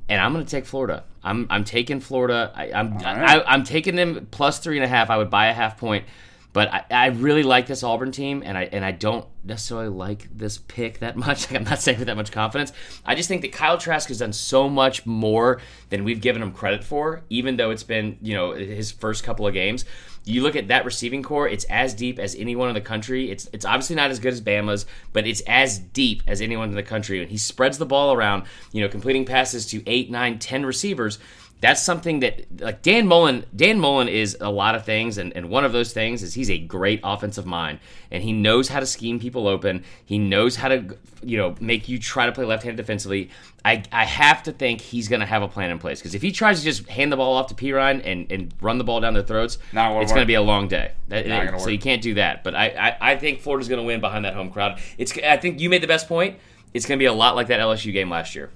and 0.09 0.20
I'm 0.20 0.32
going 0.32 0.44
to 0.44 0.50
take 0.50 0.66
Florida. 0.66 1.05
I'm 1.22 1.46
I'm 1.50 1.64
taking 1.64 2.00
Florida. 2.00 2.53
I, 2.55 2.72
I'm 2.72 2.94
right. 2.94 3.07
I, 3.07 3.42
I'm 3.44 3.64
taking 3.64 3.96
them 3.96 4.26
plus 4.30 4.59
three 4.59 4.76
and 4.76 4.84
a 4.84 4.88
half. 4.88 5.11
I 5.11 5.16
would 5.16 5.30
buy 5.30 5.46
a 5.46 5.53
half 5.53 5.78
point, 5.78 6.05
but 6.53 6.72
I, 6.72 6.84
I 6.90 7.07
really 7.07 7.42
like 7.42 7.66
this 7.66 7.82
Auburn 7.82 8.12
team, 8.12 8.42
and 8.44 8.59
I 8.59 8.64
and 8.64 8.84
I 8.84 8.90
don't 8.92 9.26
necessarily 9.44 9.88
like 9.88 10.28
this 10.36 10.59
pick 10.59 10.98
that 10.98 11.16
much. 11.16 11.32
Like 11.53 11.61
I'm 11.61 11.64
not 11.64 11.80
saying 11.80 11.98
with 11.98 12.07
that 12.07 12.16
much 12.16 12.30
confidence. 12.30 12.72
I 13.05 13.14
just 13.14 13.28
think 13.28 13.42
that 13.42 13.53
Kyle 13.53 13.78
Trask 13.78 14.09
has 14.09 14.18
done 14.18 14.32
so 14.32 14.68
much 14.68 15.07
more 15.07 15.61
than 15.88 16.05
we've 16.05 16.20
given 16.20 16.42
him 16.42 16.53
credit 16.53 16.84
for, 16.84 17.22
even 17.30 17.57
though 17.57 17.70
it's 17.70 17.82
been 17.82 18.18
you 18.20 18.34
know 18.34 18.53
his 18.53 18.92
first 18.92 19.24
couple 19.24 19.46
of 19.46 19.55
games. 19.55 19.84
You 20.24 20.42
look 20.42 20.55
at 20.55 20.68
that 20.68 20.84
receiving 20.84 21.22
core; 21.22 21.48
it's 21.48 21.64
as 21.64 21.94
deep 21.94 22.18
as 22.18 22.36
anyone 22.36 22.68
in 22.68 22.74
the 22.74 22.80
country. 22.80 23.30
It's 23.30 23.48
it's 23.53 23.64
obviously 23.64 23.96
not 23.96 24.11
as 24.11 24.18
good 24.18 24.32
as 24.32 24.40
Bama's, 24.40 24.86
but 25.12 25.26
it's 25.26 25.42
as 25.46 25.78
deep 25.78 26.22
as 26.26 26.40
anyone 26.40 26.68
in 26.68 26.74
the 26.74 26.82
country. 26.82 27.20
And 27.20 27.30
he 27.30 27.38
spreads 27.38 27.78
the 27.78 27.86
ball 27.86 28.12
around, 28.12 28.44
you 28.72 28.82
know, 28.82 28.88
completing 28.88 29.24
passes 29.24 29.66
to 29.68 29.82
eight, 29.86 30.11
nine, 30.11 30.38
ten 30.38 30.64
receivers. 30.64 31.18
That's 31.62 31.80
something 31.80 32.20
that 32.20 32.60
like 32.60 32.82
Dan 32.82 33.06
Mullen. 33.06 33.46
Dan 33.54 33.78
Mullen 33.78 34.08
is 34.08 34.36
a 34.40 34.50
lot 34.50 34.74
of 34.74 34.84
things, 34.84 35.16
and, 35.16 35.32
and 35.36 35.48
one 35.48 35.64
of 35.64 35.70
those 35.72 35.92
things 35.92 36.24
is 36.24 36.34
he's 36.34 36.50
a 36.50 36.58
great 36.58 36.98
offensive 37.04 37.46
mind, 37.46 37.78
and 38.10 38.20
he 38.20 38.32
knows 38.32 38.68
how 38.68 38.80
to 38.80 38.84
scheme 38.86 39.20
people 39.20 39.46
open. 39.46 39.84
He 40.04 40.18
knows 40.18 40.56
how 40.56 40.68
to 40.68 40.98
you 41.22 41.38
know 41.38 41.54
make 41.60 41.88
you 41.88 42.00
try 42.00 42.26
to 42.26 42.32
play 42.32 42.44
left-handed 42.44 42.76
defensively. 42.76 43.30
I, 43.64 43.84
I 43.92 44.04
have 44.04 44.42
to 44.42 44.52
think 44.52 44.80
he's 44.80 45.06
going 45.06 45.20
to 45.20 45.26
have 45.26 45.42
a 45.42 45.46
plan 45.46 45.70
in 45.70 45.78
place 45.78 46.00
because 46.00 46.16
if 46.16 46.20
he 46.22 46.32
tries 46.32 46.58
to 46.58 46.64
just 46.64 46.88
hand 46.88 47.12
the 47.12 47.16
ball 47.16 47.36
off 47.36 47.46
to 47.46 47.54
Perine 47.54 48.02
and, 48.04 48.30
and 48.32 48.52
run 48.60 48.78
the 48.78 48.82
ball 48.84 48.98
down 49.00 49.14
their 49.14 49.22
throats, 49.22 49.58
it's 50.02 50.10
going 50.16 50.24
to 50.24 50.26
be 50.26 50.34
a 50.34 50.42
long 50.42 50.66
day. 50.66 50.90
That- 51.06 51.28
Not 51.28 51.44
gonna 51.46 51.60
so 51.60 51.68
you 51.70 51.78
can't 51.78 52.02
do 52.02 52.14
that. 52.14 52.42
But 52.42 52.56
I, 52.56 52.70
I, 53.00 53.12
I 53.12 53.16
think 53.16 53.40
Florida's 53.40 53.68
going 53.68 53.80
to 53.80 53.86
win 53.86 54.00
behind 54.00 54.24
that 54.24 54.34
home 54.34 54.50
crowd. 54.50 54.80
It's 54.98 55.16
I 55.16 55.36
think 55.36 55.60
you 55.60 55.70
made 55.70 55.80
the 55.84 55.86
best 55.86 56.08
point. 56.08 56.38
It's 56.74 56.86
going 56.86 56.98
to 56.98 57.02
be 57.02 57.06
a 57.06 57.12
lot 57.12 57.36
like 57.36 57.46
that 57.46 57.60
LSU 57.60 57.92
game 57.92 58.10
last 58.10 58.34
year. 58.34 58.50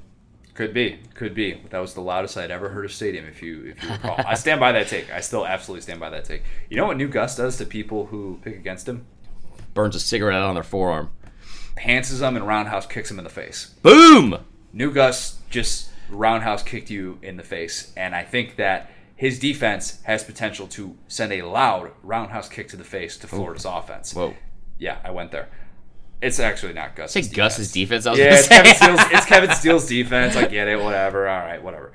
Could 0.57 0.72
be, 0.72 1.00
could 1.12 1.34
be. 1.34 1.61
That 1.68 1.80
was 1.80 1.92
the 1.92 2.00
loudest 2.00 2.38
I'd 2.38 2.50
ever 2.50 2.70
heard 2.70 2.86
a 2.86 2.88
stadium. 2.88 3.26
If 3.26 3.42
you 3.42 3.66
if 3.76 3.82
you 3.82 3.90
recall, 3.90 4.16
I 4.26 4.34
stand 4.34 4.59
by 4.59 4.72
that 4.72 4.88
take. 4.88 5.12
I 5.12 5.20
still 5.20 5.46
absolutely 5.46 5.82
stand 5.82 6.00
by 6.00 6.09
that 6.09 6.24
take. 6.24 6.44
You 6.70 6.78
know 6.78 6.86
what 6.86 6.96
New 6.96 7.09
Gus 7.09 7.36
does 7.36 7.59
to 7.59 7.66
people 7.66 8.07
who 8.07 8.40
pick 8.42 8.57
against 8.57 8.88
him? 8.88 9.04
Burns 9.74 9.94
a 9.94 10.00
cigarette 10.00 10.38
out 10.38 10.48
on 10.48 10.54
their 10.54 10.64
forearm. 10.64 11.11
Pantses 11.76 12.20
them 12.20 12.36
and 12.36 12.46
roundhouse 12.46 12.86
kicks 12.86 13.11
him 13.11 13.18
in 13.18 13.24
the 13.24 13.30
face. 13.30 13.74
Boom! 13.82 14.38
New 14.72 14.90
Gus 14.90 15.40
just 15.50 15.90
roundhouse 16.09 16.62
kicked 16.62 16.88
you 16.88 17.18
in 17.20 17.36
the 17.36 17.42
face, 17.42 17.92
and 17.94 18.14
I 18.14 18.22
think 18.22 18.57
that 18.57 18.90
his 19.14 19.38
defense 19.38 20.00
has 20.04 20.24
potential 20.24 20.66
to 20.68 20.96
send 21.07 21.34
a 21.34 21.42
loud 21.42 21.90
roundhouse 22.02 22.48
kick 22.48 22.68
to 22.68 22.76
the 22.76 22.84
face 22.84 23.18
to 23.18 23.26
Florida's 23.26 23.66
offense. 23.66 24.14
Whoa. 24.14 24.34
Yeah, 24.78 25.00
I 25.04 25.11
went 25.11 25.32
there. 25.32 25.50
It's 26.21 26.41
actually 26.41 26.73
not 26.73 26.97
Gus. 26.97 27.12
Say 27.12 27.23
Gus's 27.23 27.71
defense. 27.73 28.07
I 28.07 28.11
was 28.11 28.19
Yeah, 28.19 28.35
it's. 28.35 28.49
Kevin 28.49 28.75
Steele's. 28.75 29.01
It's 29.12 29.27
Kevin 29.27 29.51
Steele's 29.55 29.87
defense. 29.87 30.37
I 30.37 30.47
get 30.47 30.69
it. 30.69 30.83
Whatever. 30.83 31.29
All 31.29 31.39
right. 31.39 31.62
Whatever. 31.62 31.93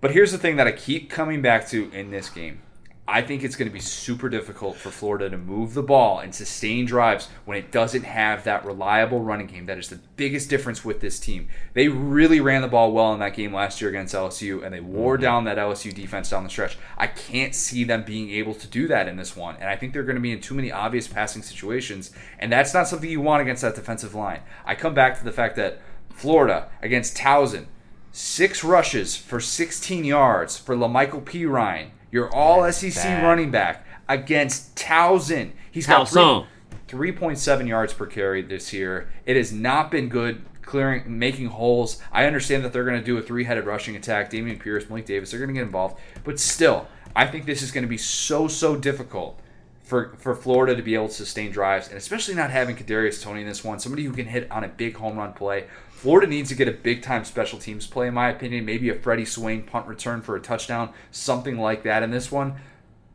But 0.00 0.10
here's 0.10 0.32
the 0.32 0.38
thing 0.38 0.56
that 0.56 0.66
I 0.66 0.72
keep 0.72 1.08
coming 1.08 1.40
back 1.40 1.68
to 1.68 1.90
in 1.92 2.10
this 2.10 2.28
game. 2.28 2.60
I 3.06 3.20
think 3.20 3.44
it's 3.44 3.54
going 3.54 3.68
to 3.68 3.72
be 3.72 3.80
super 3.80 4.30
difficult 4.30 4.76
for 4.76 4.90
Florida 4.90 5.28
to 5.28 5.36
move 5.36 5.74
the 5.74 5.82
ball 5.82 6.20
and 6.20 6.34
sustain 6.34 6.86
drives 6.86 7.28
when 7.44 7.58
it 7.58 7.70
doesn't 7.70 8.04
have 8.04 8.44
that 8.44 8.64
reliable 8.64 9.20
running 9.20 9.46
game. 9.46 9.66
That 9.66 9.76
is 9.76 9.90
the 9.90 10.00
biggest 10.16 10.48
difference 10.48 10.86
with 10.86 11.00
this 11.00 11.20
team. 11.20 11.48
They 11.74 11.88
really 11.88 12.40
ran 12.40 12.62
the 12.62 12.68
ball 12.68 12.92
well 12.92 13.12
in 13.12 13.20
that 13.20 13.34
game 13.34 13.52
last 13.52 13.82
year 13.82 13.90
against 13.90 14.14
LSU, 14.14 14.64
and 14.64 14.72
they 14.72 14.80
wore 14.80 15.16
mm-hmm. 15.16 15.22
down 15.22 15.44
that 15.44 15.58
LSU 15.58 15.94
defense 15.94 16.30
down 16.30 16.44
the 16.44 16.50
stretch. 16.50 16.78
I 16.96 17.06
can't 17.06 17.54
see 17.54 17.84
them 17.84 18.04
being 18.04 18.30
able 18.30 18.54
to 18.54 18.66
do 18.66 18.88
that 18.88 19.06
in 19.06 19.16
this 19.16 19.36
one, 19.36 19.56
and 19.56 19.68
I 19.68 19.76
think 19.76 19.92
they're 19.92 20.02
going 20.02 20.16
to 20.16 20.22
be 20.22 20.32
in 20.32 20.40
too 20.40 20.54
many 20.54 20.72
obvious 20.72 21.06
passing 21.06 21.42
situations, 21.42 22.10
and 22.38 22.50
that's 22.50 22.72
not 22.72 22.88
something 22.88 23.10
you 23.10 23.20
want 23.20 23.42
against 23.42 23.60
that 23.60 23.74
defensive 23.74 24.14
line. 24.14 24.40
I 24.64 24.74
come 24.74 24.94
back 24.94 25.18
to 25.18 25.24
the 25.24 25.32
fact 25.32 25.56
that 25.56 25.82
Florida 26.08 26.70
against 26.80 27.18
Towson, 27.18 27.66
six 28.12 28.64
rushes 28.64 29.14
for 29.14 29.40
16 29.40 30.04
yards 30.04 30.56
for 30.56 30.74
Lamical 30.74 31.22
Perine, 31.22 31.90
your 32.14 32.32
all 32.32 32.70
SEC 32.70 32.94
bad. 32.94 33.24
running 33.24 33.50
back 33.50 33.84
against 34.08 34.76
Towson. 34.76 35.50
He's 35.72 35.88
got 35.88 36.08
three, 36.08 37.10
3.7 37.10 37.66
yards 37.66 37.92
per 37.92 38.06
carry 38.06 38.40
this 38.40 38.72
year. 38.72 39.10
It 39.26 39.36
has 39.36 39.52
not 39.52 39.90
been 39.90 40.08
good 40.08 40.44
clearing, 40.62 41.18
making 41.18 41.48
holes. 41.48 42.00
I 42.12 42.26
understand 42.26 42.64
that 42.64 42.72
they're 42.72 42.84
going 42.84 43.00
to 43.00 43.04
do 43.04 43.18
a 43.18 43.22
three-headed 43.22 43.66
rushing 43.66 43.96
attack. 43.96 44.30
Dameon 44.30 44.60
Pierce, 44.60 44.88
Malik 44.88 45.06
Davis, 45.06 45.32
they're 45.32 45.40
going 45.40 45.48
to 45.48 45.54
get 45.54 45.64
involved. 45.64 45.98
But 46.22 46.38
still, 46.38 46.86
I 47.16 47.26
think 47.26 47.46
this 47.46 47.62
is 47.62 47.72
going 47.72 47.82
to 47.82 47.88
be 47.88 47.98
so, 47.98 48.46
so 48.46 48.76
difficult 48.76 49.40
for, 49.82 50.14
for 50.16 50.36
Florida 50.36 50.76
to 50.76 50.82
be 50.82 50.94
able 50.94 51.08
to 51.08 51.14
sustain 51.14 51.50
drives, 51.50 51.88
and 51.88 51.96
especially 51.96 52.36
not 52.36 52.50
having 52.50 52.76
Kadarius 52.76 53.20
Toney 53.20 53.40
in 53.40 53.46
this 53.48 53.64
one, 53.64 53.80
somebody 53.80 54.04
who 54.04 54.12
can 54.12 54.26
hit 54.26 54.48
on 54.52 54.62
a 54.62 54.68
big 54.68 54.96
home 54.96 55.16
run 55.16 55.32
play. 55.32 55.64
Florida 56.04 56.26
needs 56.26 56.50
to 56.50 56.54
get 56.54 56.68
a 56.68 56.72
big 56.72 57.00
time 57.00 57.24
special 57.24 57.58
teams 57.58 57.86
play, 57.86 58.08
in 58.08 58.12
my 58.12 58.28
opinion. 58.28 58.66
Maybe 58.66 58.90
a 58.90 58.94
Freddie 58.94 59.24
Swain 59.24 59.62
punt 59.62 59.86
return 59.86 60.20
for 60.20 60.36
a 60.36 60.40
touchdown, 60.40 60.90
something 61.10 61.56
like 61.56 61.82
that 61.84 62.02
in 62.02 62.10
this 62.10 62.30
one. 62.30 62.56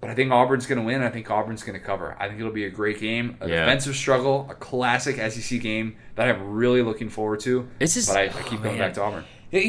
But 0.02 0.10
I 0.10 0.16
think 0.16 0.32
Auburn's 0.32 0.66
going 0.66 0.80
to 0.80 0.84
win. 0.84 1.04
I 1.04 1.10
think 1.10 1.30
Auburn's 1.30 1.62
going 1.62 1.80
to 1.80 1.86
cover. 1.86 2.18
I 2.20 2.28
think 2.28 2.40
it'll 2.40 2.52
be 2.52 2.66
a 2.66 2.70
great 2.72 3.00
game, 3.00 3.38
a 3.42 3.48
Yeah. 3.48 3.60
defensive 3.60 3.96
struggle, 3.96 4.48
a 4.50 4.56
classic 4.56 5.18
SEC 5.18 5.60
game 5.62 5.98
that 6.16 6.28
I'm 6.28 6.50
really 6.50 6.82
looking 6.82 7.10
forward 7.10 7.42
to. 7.42 7.68
This 7.78 7.96
is- 7.96 8.08
but 8.08 8.18
I, 8.18 8.24
I 8.24 8.42
keep 8.42 8.62
oh, 8.62 8.64
going 8.64 8.80
man. 8.80 8.88
back 8.88 8.94
to 8.96 9.04
Auburn. 9.04 9.26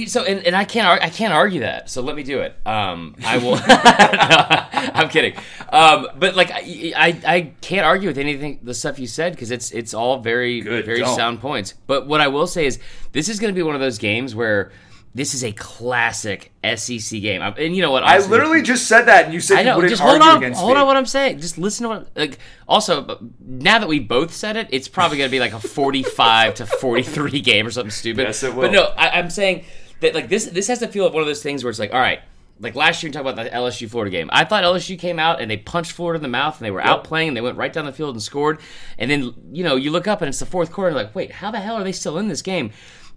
So 0.06 0.24
and, 0.24 0.46
and 0.46 0.54
I 0.54 0.64
can't 0.64 1.02
I 1.02 1.08
can't 1.08 1.32
argue 1.32 1.60
that. 1.60 1.88
So 1.88 2.02
let 2.02 2.14
me 2.14 2.22
do 2.22 2.40
it. 2.40 2.54
Um, 2.66 3.16
I 3.24 3.38
will. 3.38 3.56
No, 3.56 3.60
I'm 5.00 5.08
kidding. 5.08 5.34
Um, 5.70 6.08
but 6.18 6.36
like 6.36 6.50
I, 6.50 6.92
I 6.96 7.20
I 7.26 7.52
can't 7.62 7.86
argue 7.86 8.08
with 8.08 8.18
anything 8.18 8.58
the 8.62 8.74
stuff 8.74 8.98
you 8.98 9.06
said 9.06 9.32
because 9.32 9.50
it's 9.50 9.70
it's 9.70 9.94
all 9.94 10.18
very 10.20 10.60
Good, 10.60 10.84
very 10.84 11.00
don't. 11.00 11.16
sound 11.16 11.40
points. 11.40 11.74
But 11.86 12.06
what 12.06 12.20
I 12.20 12.28
will 12.28 12.46
say 12.46 12.66
is 12.66 12.78
this 13.12 13.28
is 13.30 13.40
going 13.40 13.54
to 13.54 13.58
be 13.58 13.62
one 13.62 13.74
of 13.74 13.80
those 13.80 13.96
games 13.98 14.34
where 14.34 14.70
this 15.12 15.34
is 15.34 15.42
a 15.42 15.50
classic 15.52 16.52
SEC 16.76 17.20
game. 17.20 17.42
And 17.42 17.74
you 17.74 17.82
know 17.82 17.90
what? 17.90 18.04
I 18.04 18.18
literally 18.18 18.62
just 18.62 18.86
said 18.86 19.02
that, 19.06 19.24
and 19.24 19.34
you 19.34 19.40
said 19.40 19.56
I 19.56 19.60
you 19.60 19.66
know. 19.66 19.76
wouldn't 19.76 19.90
Just 19.90 20.02
hold 20.02 20.22
argue 20.22 20.46
on. 20.46 20.52
Hold 20.52 20.74
me. 20.74 20.80
on. 20.80 20.86
What 20.86 20.96
I'm 20.96 21.06
saying. 21.06 21.40
Just 21.40 21.58
listen 21.58 21.84
to 21.84 21.88
what. 21.88 22.16
Like. 22.16 22.38
Also, 22.68 23.18
now 23.40 23.80
that 23.80 23.88
we 23.88 23.98
both 23.98 24.32
said 24.32 24.56
it, 24.56 24.68
it's 24.70 24.86
probably 24.86 25.18
going 25.18 25.28
to 25.28 25.32
be 25.32 25.40
like 25.40 25.52
a 25.52 25.58
45 25.58 26.54
to 26.54 26.66
43 26.66 27.40
game 27.40 27.66
or 27.66 27.70
something 27.72 27.90
stupid. 27.90 28.22
Yes, 28.22 28.44
it 28.44 28.54
will. 28.54 28.62
But 28.62 28.72
no, 28.72 28.84
I, 28.96 29.18
I'm 29.18 29.30
saying 29.30 29.64
that 30.00 30.14
like 30.14 30.28
this. 30.28 30.46
This 30.46 30.68
has 30.68 30.78
the 30.78 30.86
feel 30.86 31.06
of 31.06 31.12
one 31.12 31.22
of 31.22 31.26
those 31.26 31.42
things 31.42 31.64
where 31.64 31.70
it's 31.70 31.80
like, 31.80 31.92
all 31.92 32.00
right. 32.00 32.20
Like 32.62 32.74
last 32.74 33.02
year, 33.02 33.08
you 33.08 33.14
talk 33.14 33.22
about 33.22 33.36
the 33.42 33.48
LSU 33.48 33.88
Florida 33.88 34.10
game. 34.10 34.28
I 34.30 34.44
thought 34.44 34.64
LSU 34.64 34.98
came 34.98 35.18
out 35.18 35.40
and 35.40 35.50
they 35.50 35.56
punched 35.56 35.92
Florida 35.92 36.18
in 36.18 36.22
the 36.22 36.28
mouth 36.28 36.58
and 36.58 36.66
they 36.66 36.70
were 36.70 36.82
out 36.82 37.04
playing 37.04 37.28
and 37.28 37.36
they 37.36 37.40
went 37.40 37.56
right 37.56 37.72
down 37.72 37.86
the 37.86 37.92
field 37.92 38.14
and 38.14 38.22
scored. 38.22 38.60
And 38.98 39.10
then 39.10 39.32
you 39.50 39.64
know 39.64 39.76
you 39.76 39.90
look 39.90 40.06
up 40.06 40.20
and 40.20 40.28
it's 40.28 40.40
the 40.40 40.46
fourth 40.46 40.70
quarter. 40.70 40.88
And 40.90 40.94
you're 40.96 41.04
like, 41.04 41.14
wait, 41.14 41.32
how 41.32 41.50
the 41.50 41.58
hell 41.58 41.76
are 41.76 41.84
they 41.84 41.92
still 41.92 42.18
in 42.18 42.28
this 42.28 42.42
game? 42.42 42.70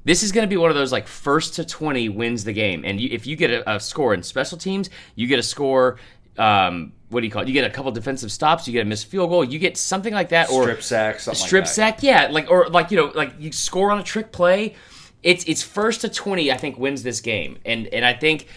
This 0.05 0.21
is 0.23 0.31
going 0.31 0.43
to 0.43 0.49
be 0.49 0.57
one 0.57 0.69
of 0.69 0.75
those 0.75 0.91
like 0.91 1.07
first 1.07 1.53
to 1.55 1.65
twenty 1.65 2.09
wins 2.09 2.43
the 2.43 2.53
game. 2.53 2.83
And 2.85 2.99
you, 2.99 3.09
if 3.11 3.25
you 3.25 3.35
get 3.35 3.51
a, 3.51 3.75
a 3.75 3.79
score 3.79 4.13
in 4.13 4.21
special 4.21 4.57
teams, 4.57 4.89
you 5.15 5.27
get 5.27 5.39
a 5.39 5.43
score. 5.43 5.97
Um, 6.37 6.93
what 7.09 7.21
do 7.21 7.27
you 7.27 7.31
call 7.31 7.43
it? 7.43 7.47
You 7.47 7.53
get 7.53 7.63
a 7.63 7.69
couple 7.69 7.91
defensive 7.91 8.31
stops. 8.31 8.67
You 8.67 8.73
get 8.73 8.81
a 8.81 8.85
missed 8.85 9.07
field 9.07 9.29
goal. 9.29 9.43
You 9.43 9.59
get 9.59 9.77
something 9.77 10.13
like 10.13 10.29
that, 10.29 10.49
or 10.49 10.63
strip 10.63 10.81
sack, 10.81 11.19
something 11.19 11.45
strip 11.45 11.61
like 11.61 11.69
that. 11.69 11.73
sack. 11.73 12.03
Yeah, 12.03 12.27
like 12.31 12.49
or 12.49 12.67
like 12.69 12.91
you 12.91 12.97
know, 12.97 13.11
like 13.13 13.33
you 13.39 13.51
score 13.51 13.91
on 13.91 13.99
a 13.99 14.03
trick 14.03 14.31
play. 14.31 14.75
It's 15.21 15.45
it's 15.45 15.61
first 15.61 16.01
to 16.01 16.09
twenty. 16.09 16.51
I 16.51 16.57
think 16.57 16.77
wins 16.77 17.03
this 17.03 17.21
game, 17.21 17.59
and 17.65 17.87
and 17.87 18.03
I 18.03 18.13
think 18.13 18.47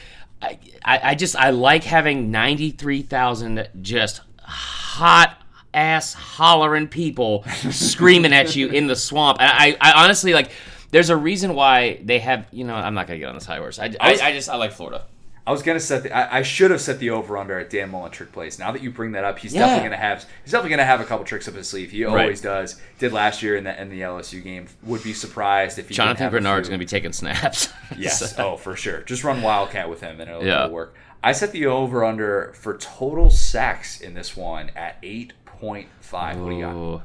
I 0.43 0.59
I, 0.85 1.11
I 1.11 1.15
just 1.15 1.37
I 1.37 1.51
like 1.51 1.85
having 1.85 2.31
ninety 2.31 2.71
three 2.71 3.03
thousand 3.03 3.69
just 3.83 4.23
hot 4.41 5.41
ass 5.75 6.15
hollering 6.15 6.89
people 6.89 7.45
screaming 7.71 8.33
at 8.33 8.57
you 8.57 8.69
in 8.69 8.87
the 8.87 8.97
swamp. 8.97 9.39
And 9.41 9.49
I 9.49 9.77
I 9.81 10.05
honestly 10.05 10.33
like. 10.33 10.51
There's 10.91 11.11
a 11.11 11.17
reason 11.17 11.55
why 11.55 12.01
they 12.05 12.19
have. 12.21 12.47
You 12.53 12.65
know, 12.65 12.75
I'm 12.75 12.95
not 12.95 13.07
gonna 13.07 13.19
get 13.19 13.29
on 13.29 13.35
this 13.35 13.47
high 13.47 13.59
horse. 13.59 13.79
I, 13.79 13.87
I, 14.01 14.13
I 14.23 14.33
just 14.33 14.49
I 14.49 14.57
like 14.57 14.73
Florida. 14.73 15.05
I 15.49 15.53
was 15.53 15.63
gonna 15.63 15.79
set 15.79 16.03
the. 16.03 16.13
I, 16.17 16.39
I 16.39 16.43
should 16.43 16.73
have 16.73 16.81
set 16.81 16.99
the 16.99 17.11
over 17.11 17.39
under 17.39 17.57
at 17.59 17.71
Dan 17.71 17.91
Mullen 17.91 18.11
trick 18.11 18.33
plays. 18.33 18.59
Now 18.59 18.73
that 18.73 18.83
you 18.83 18.91
bring 18.91 19.13
that 19.13 19.23
up, 19.23 19.39
he's 19.39 19.55
Yeah. 19.55 19.61
definitely 19.61 19.91
gonna 19.91 20.01
have. 20.03 20.25
He's 20.43 20.51
definitely 20.53 20.71
gonna 20.71 20.85
have 20.85 21.01
a 21.01 21.05
couple 21.05 21.25
tricks 21.25 21.47
up 21.47 21.55
his 21.55 21.69
sleeve. 21.69 21.93
He 21.93 22.05
Right. 22.05 22.23
always 22.23 22.41
does. 22.41 22.81
Did 22.99 23.13
last 23.13 23.43
year 23.45 23.57
in 23.57 23.63
the 23.65 23.81
in 23.81 23.89
the 23.89 24.01
LSU 24.01 24.43
game. 24.43 24.67
Would 24.83 25.05
be 25.05 25.13
surprised 25.13 25.79
if 25.79 25.89
he. 25.89 25.95
Jonathan 25.95 26.31
Greenard's 26.31 26.69
gonna 26.69 26.79
be 26.79 26.87
taking 26.87 27.13
snaps. 27.13 27.69
Yes. 27.97 28.35
So- 28.35 28.55
oh, 28.55 28.57
for 28.57 28.75
sure. 28.75 29.03
Just 29.03 29.23
run 29.23 29.41
Wildcat 29.43 29.89
with 29.89 30.01
him 30.01 30.21
and 30.21 30.29
it'll, 30.29 30.45
Yeah. 30.45 30.65
it'll 30.65 30.75
work. 30.75 30.97
I 31.23 31.31
set 31.31 31.53
the 31.53 31.67
over 31.67 32.05
under 32.05 32.53
for 32.55 32.77
total 32.79 33.31
sacks 33.31 34.01
in 34.01 34.15
this 34.15 34.37
one 34.37 34.71
at 34.75 34.97
eight 35.05 35.33
point 35.45 35.89
five. 36.01 36.37
What 36.39 36.51
do 36.51 36.57
you 36.57 36.63
got? 36.65 37.03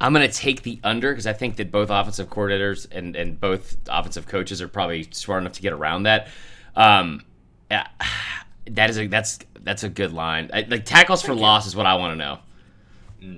I'm 0.00 0.12
going 0.12 0.28
to 0.28 0.34
take 0.34 0.62
the 0.62 0.78
under 0.84 1.12
because 1.12 1.26
I 1.26 1.32
think 1.32 1.56
that 1.56 1.70
both 1.70 1.90
offensive 1.90 2.28
coordinators 2.28 2.86
and, 2.90 3.16
and 3.16 3.40
both 3.40 3.76
offensive 3.88 4.26
coaches 4.26 4.60
are 4.60 4.68
probably 4.68 5.08
smart 5.10 5.42
enough 5.42 5.54
to 5.54 5.62
get 5.62 5.72
around 5.72 6.02
that. 6.04 6.28
Um, 6.74 7.24
yeah, 7.70 7.86
that 8.70 8.90
is 8.90 8.98
a 8.98 9.06
that's 9.06 9.38
that's 9.62 9.82
a 9.84 9.88
good 9.88 10.12
line. 10.12 10.50
I, 10.52 10.66
like 10.68 10.84
tackles 10.84 11.22
for 11.22 11.34
loss 11.34 11.66
is 11.66 11.74
what 11.74 11.86
I 11.86 11.94
want 11.96 12.12
to 12.12 12.16
know. 12.16 12.38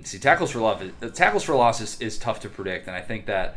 See, 0.04 0.18
tackles 0.18 0.50
for 0.50 0.58
loss. 0.58 0.82
The 1.00 1.10
tackles 1.10 1.44
for 1.44 1.54
loss 1.54 1.80
is, 1.80 2.00
is 2.00 2.18
tough 2.18 2.40
to 2.40 2.48
predict, 2.48 2.88
and 2.88 2.96
I 2.96 3.00
think 3.00 3.26
that 3.26 3.56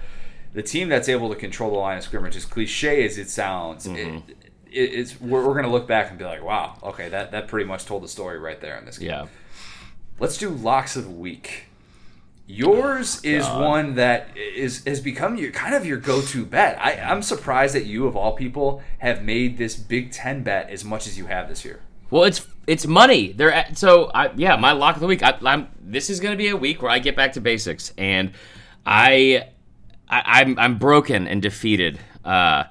the 0.54 0.62
team 0.62 0.88
that's 0.88 1.10
able 1.10 1.30
to 1.30 1.36
control 1.36 1.72
the 1.72 1.78
line 1.78 1.98
of 1.98 2.04
scrimmage, 2.04 2.36
as 2.36 2.46
cliche 2.46 3.04
as 3.06 3.18
it 3.18 3.30
sounds, 3.30 3.88
Mm-hmm. 3.88 4.18
it, 4.30 4.38
it, 4.72 4.94
it's 5.00 5.20
we're, 5.20 5.46
we're 5.46 5.54
going 5.54 5.66
to 5.66 5.72
look 5.72 5.88
back 5.88 6.10
and 6.10 6.20
be 6.20 6.24
like, 6.26 6.44
wow, 6.44 6.78
okay, 6.84 7.10
that 7.10 7.32
that 7.32 7.48
pretty 7.48 7.66
much 7.66 7.86
told 7.86 8.04
the 8.04 8.08
story 8.08 8.38
right 8.38 8.62
there 8.62 8.78
in 8.78 8.86
this 8.86 8.98
game. 9.00 9.10
Yeah. 9.10 9.28
Let's 10.20 10.38
do 10.38 10.50
locks 10.50 10.96
of 10.96 11.06
the 11.06 11.10
week. 11.10 11.66
Yours 12.52 13.24
is 13.24 13.46
one 13.48 13.96
that 13.96 14.36
is 14.36 14.84
has 14.86 15.00
become 15.00 15.38
your 15.38 15.52
kind 15.52 15.74
of 15.74 15.86
your 15.86 15.98
go-to 15.98 16.46
bet. 16.46 16.78
I, 16.80 16.96
I'm 16.96 17.22
surprised 17.22 17.74
that 17.76 17.86
you, 17.86 18.08
of 18.08 18.18
all 18.18 18.34
people, 18.34 18.82
have 19.00 19.24
made 19.24 19.58
this 19.58 19.76
Big 19.76 20.12
Ten 20.12 20.44
bet 20.44 20.70
as 20.70 20.84
much 20.84 21.08
as 21.08 21.18
you 21.18 21.28
have 21.28 21.48
this 21.48 21.64
year. 21.64 21.80
Well, 22.10 22.26
it's 22.26 22.46
it's 22.68 22.86
money. 22.86 23.32
They're 23.32 23.54
at, 23.54 23.78
so 23.78 24.12
I, 24.14 24.32
yeah. 24.36 24.58
My 24.58 24.74
lock 24.74 24.96
of 24.96 25.02
the 25.02 25.08
week. 25.08 25.24
I, 25.24 25.38
I'm 25.46 25.70
this 25.80 26.10
is 26.10 26.20
going 26.20 26.34
to 26.34 26.38
be 26.38 26.50
a 26.50 26.58
week 26.58 26.82
where 26.82 26.92
I 26.92 27.00
get 27.00 27.16
back 27.16 27.34
to 27.34 27.42
basics, 27.42 27.94
and 27.98 28.34
I, 28.86 29.48
I 30.10 30.42
I'm 30.42 30.60
I'm 30.60 30.78
broken 30.78 31.28
and 31.28 31.42
defeated. 31.42 32.00
Uh, 32.26 32.66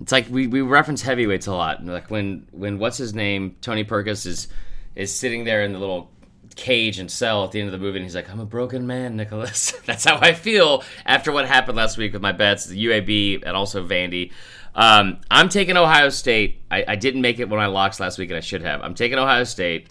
it's 0.00 0.12
like 0.12 0.28
we, 0.30 0.46
we 0.46 0.60
reference 0.60 1.02
heavyweights 1.02 1.48
a 1.48 1.52
lot. 1.52 1.84
Like 1.84 2.08
when 2.08 2.46
when 2.52 2.78
what's 2.78 2.98
his 2.98 3.14
name 3.14 3.56
Tony 3.60 3.84
Perkis 3.84 4.26
is 4.26 4.46
is 4.94 5.12
sitting 5.12 5.42
there 5.42 5.62
in 5.62 5.72
the 5.72 5.78
little 5.80 6.10
cage 6.58 6.98
and 6.98 7.10
cell 7.10 7.44
at 7.44 7.52
the 7.52 7.60
end 7.60 7.68
of 7.68 7.72
the 7.72 7.78
movie, 7.78 7.98
and 7.98 8.04
he's 8.04 8.14
like, 8.14 8.28
"I'm 8.28 8.40
a 8.40 8.44
broken 8.44 8.86
man, 8.86 9.16
Nicholas." 9.16 9.72
That's 9.86 10.04
how 10.04 10.18
I 10.18 10.34
feel 10.34 10.84
after 11.06 11.32
what 11.32 11.46
happened 11.46 11.76
last 11.76 11.96
week 11.96 12.12
with 12.12 12.20
my 12.20 12.32
bets, 12.32 12.66
the 12.66 12.86
UAB 12.86 13.42
and 13.46 13.56
also 13.56 13.86
Vandy. 13.86 14.32
Um, 14.74 15.20
I'm 15.30 15.48
taking 15.48 15.76
Ohio 15.76 16.10
State. 16.10 16.62
I, 16.70 16.84
I 16.88 16.96
didn't 16.96 17.22
make 17.22 17.38
it 17.38 17.48
when 17.48 17.60
I 17.60 17.66
locks 17.66 17.98
last 17.98 18.18
week, 18.18 18.28
and 18.28 18.36
I 18.36 18.40
should 18.40 18.62
have. 18.62 18.82
I'm 18.82 18.94
taking 18.94 19.18
Ohio 19.18 19.44
State 19.44 19.88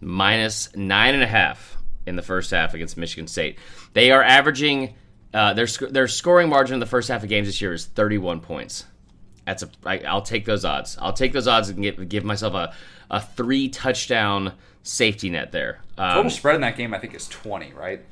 minus 0.00 0.74
nine 0.76 1.14
and 1.14 1.22
a 1.22 1.26
half 1.26 1.76
in 2.06 2.16
the 2.16 2.22
first 2.22 2.50
half 2.50 2.74
against 2.74 2.96
Michigan 2.96 3.26
State. 3.26 3.58
They 3.92 4.12
are 4.12 4.22
averaging 4.22 4.94
uh, 5.34 5.54
their 5.54 5.66
their 5.66 6.08
scoring 6.08 6.48
margin 6.48 6.74
in 6.74 6.80
the 6.80 6.86
first 6.86 7.08
half 7.08 7.22
of 7.22 7.28
games 7.28 7.48
this 7.48 7.60
year 7.60 7.72
is 7.72 7.86
31 7.86 8.40
points. 8.40 8.84
That's 9.46 9.62
a 9.62 9.70
I, 9.84 9.98
I'll 10.00 10.22
take 10.22 10.44
those 10.44 10.64
odds. 10.64 10.96
I'll 11.00 11.12
take 11.12 11.32
those 11.32 11.48
odds 11.48 11.70
and 11.70 11.82
give, 11.82 12.08
give 12.08 12.24
myself 12.24 12.54
a, 12.54 12.74
a 13.10 13.20
three 13.20 13.68
touchdown 13.68 14.52
safety 14.82 15.30
net 15.30 15.52
there. 15.52 15.80
Um, 15.98 16.14
Total 16.14 16.30
spread 16.30 16.54
in 16.56 16.60
that 16.62 16.76
game, 16.76 16.94
I 16.94 16.98
think, 16.98 17.14
is 17.14 17.28
20, 17.28 17.72
right? 17.72 18.04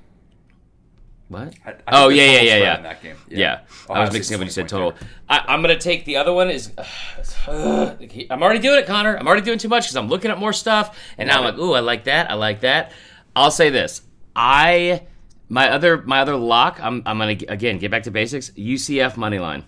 what? 1.29 1.55
I- 1.67 1.71
I 1.71 1.77
oh 2.05 2.09
yeah, 2.09 2.25
yeah, 2.25 2.41
yeah, 2.41 2.57
yeah. 2.57 2.77
in 2.79 2.83
that 2.85 3.03
game. 3.03 3.17
Yeah, 3.29 3.61
I 3.89 3.93
Ohio 3.93 4.05
was 4.05 4.13
mixing 4.13 4.35
up 4.35 4.39
when 4.39 4.47
you 4.47 4.53
said 4.53 4.69
total. 4.69 4.95
I, 5.29 5.45
I'm 5.47 5.61
gonna 5.61 5.79
take 5.79 6.05
the 6.07 6.17
other 6.17 6.33
one. 6.33 6.49
Is 6.51 6.73
I'm 7.47 8.43
already 8.43 8.61
doing 8.61 8.79
it, 8.79 8.87
Connor. 8.87 9.17
I'm 9.17 9.27
already 9.27 9.43
doing 9.43 9.59
too 9.59 9.69
much 9.69 9.85
because 9.85 9.97
I'm 9.97 10.09
looking 10.09 10.31
at 10.31 10.39
more 10.39 10.53
stuff, 10.55 10.99
and 11.19 11.29
now 11.29 11.39
I'm 11.39 11.45
like, 11.45 11.59
ooh, 11.59 11.75
I 11.75 11.81
like 11.81 12.05
that. 12.05 12.31
I 12.31 12.35
like 12.35 12.61
that. 12.61 12.93
I'll 13.37 13.51
say 13.51 13.69
this. 13.71 14.03
I 14.35 15.03
my 15.49 15.71
other 15.71 16.03
my 16.03 16.21
other 16.21 16.37
lock. 16.37 16.79
I'm 16.83 17.03
I'm 17.05 17.19
gonna 17.19 17.37
again 17.49 17.79
get 17.79 17.91
back 17.91 18.05
to 18.05 18.11
basics. 18.11 18.51
UCF 18.51 19.17
money 19.17 19.39
line. 19.39 19.65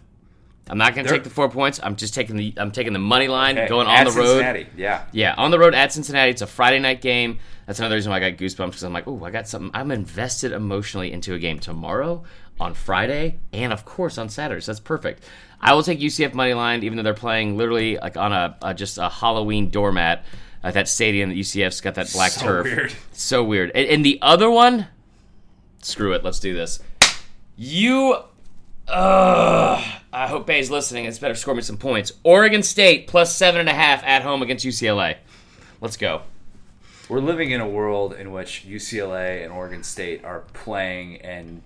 I'm 0.71 0.79
not 0.79 0.95
going 0.95 1.05
to 1.07 1.13
take 1.13 1.25
the 1.25 1.31
four 1.31 1.51
points. 1.51 1.81
I'm 1.83 1.97
just 1.97 2.15
taking 2.15 2.37
the 2.37 2.55
I'm 2.57 2.71
taking 2.71 2.93
the 2.93 2.99
money 3.01 3.27
line 3.29 3.59
Okay, 3.59 3.69
going 3.69 3.89
at 3.89 4.07
on 4.07 4.13
the 4.15 4.19
road. 4.21 4.27
Cincinnati. 4.27 4.67
Yeah. 4.77 5.05
Yeah, 5.13 5.35
on 5.37 5.51
the 5.51 5.59
road 5.59 5.75
at 5.75 5.93
Cincinnati. 5.93 6.31
It's 6.31 6.43
a 6.43 6.47
Friday 6.47 6.79
night 6.79 7.01
game. 7.03 7.39
That's 7.67 7.81
another 7.81 7.97
reason 7.97 8.11
why 8.11 8.17
I 8.19 8.31
got 8.31 8.39
goosebumps 8.39 8.67
because 8.67 8.83
I'm 8.85 8.93
like, 8.93 9.07
oh, 9.09 9.23
I 9.25 9.31
got 9.31 9.49
something. 9.49 9.71
I'm 9.75 9.91
invested 9.91 10.53
emotionally 10.53 11.13
into 11.13 11.35
a 11.35 11.39
game 11.39 11.59
tomorrow, 11.59 12.23
on 12.61 12.75
Friday, 12.75 13.41
and 13.53 13.73
of 13.73 13.85
course 13.85 14.17
on 14.17 14.29
Saturday. 14.29 14.61
So 14.61 14.71
that's 14.73 14.81
perfect. 14.81 15.25
I 15.61 15.75
will 15.75 15.83
take 15.83 15.99
UCF 16.01 16.35
money 16.35 16.55
line, 16.55 16.85
even 16.85 16.97
though 16.97 17.03
they're 17.03 17.15
playing 17.15 17.57
literally 17.57 17.97
like 17.99 18.17
on 18.17 18.33
a, 18.33 18.57
a 18.63 18.73
just 18.73 18.97
a 18.99 19.09
Halloween 19.09 19.71
doormat 19.71 20.25
at 20.63 20.75
that 20.75 20.89
stadium 20.89 21.31
that 21.31 21.37
UCF's 21.37 21.81
got 21.81 21.97
that 21.97 22.13
black 22.13 22.31
So 22.33 22.41
turf. 22.45 22.65
weird. 22.65 22.95
So 23.13 23.43
weird. 23.45 23.71
And, 23.75 23.89
and 23.89 24.05
the 24.05 24.19
other 24.23 24.51
one, 24.51 24.87
screw 25.83 26.13
it. 26.13 26.23
Let's 26.25 26.39
do 26.39 26.55
this. 26.55 26.81
You. 27.57 28.17
Uh, 28.89 29.81
hope 30.41 30.47
Bay's 30.47 30.71
listening. 30.71 31.05
It's 31.05 31.19
better 31.19 31.35
score 31.35 31.55
me 31.55 31.61
some 31.61 31.77
points. 31.77 32.13
Oregon 32.25 32.63
State 32.63 33.07
plus 33.07 33.35
seven 33.35 33.61
and 33.61 33.69
a 33.69 33.75
half 33.75 34.03
at 34.05 34.23
home 34.23 34.41
against 34.41 34.65
UCLA. 34.65 35.17
Let's 35.83 35.99
go. 35.99 36.23
We're 37.11 37.21
living 37.21 37.51
in 37.51 37.61
a 37.61 37.69
world 37.69 38.15
in 38.15 38.33
which 38.33 38.65
UCLA 38.67 39.45
and 39.45 39.53
Oregon 39.53 39.83
State 39.83 40.25
are 40.25 40.41
playing, 40.55 41.21
and 41.21 41.61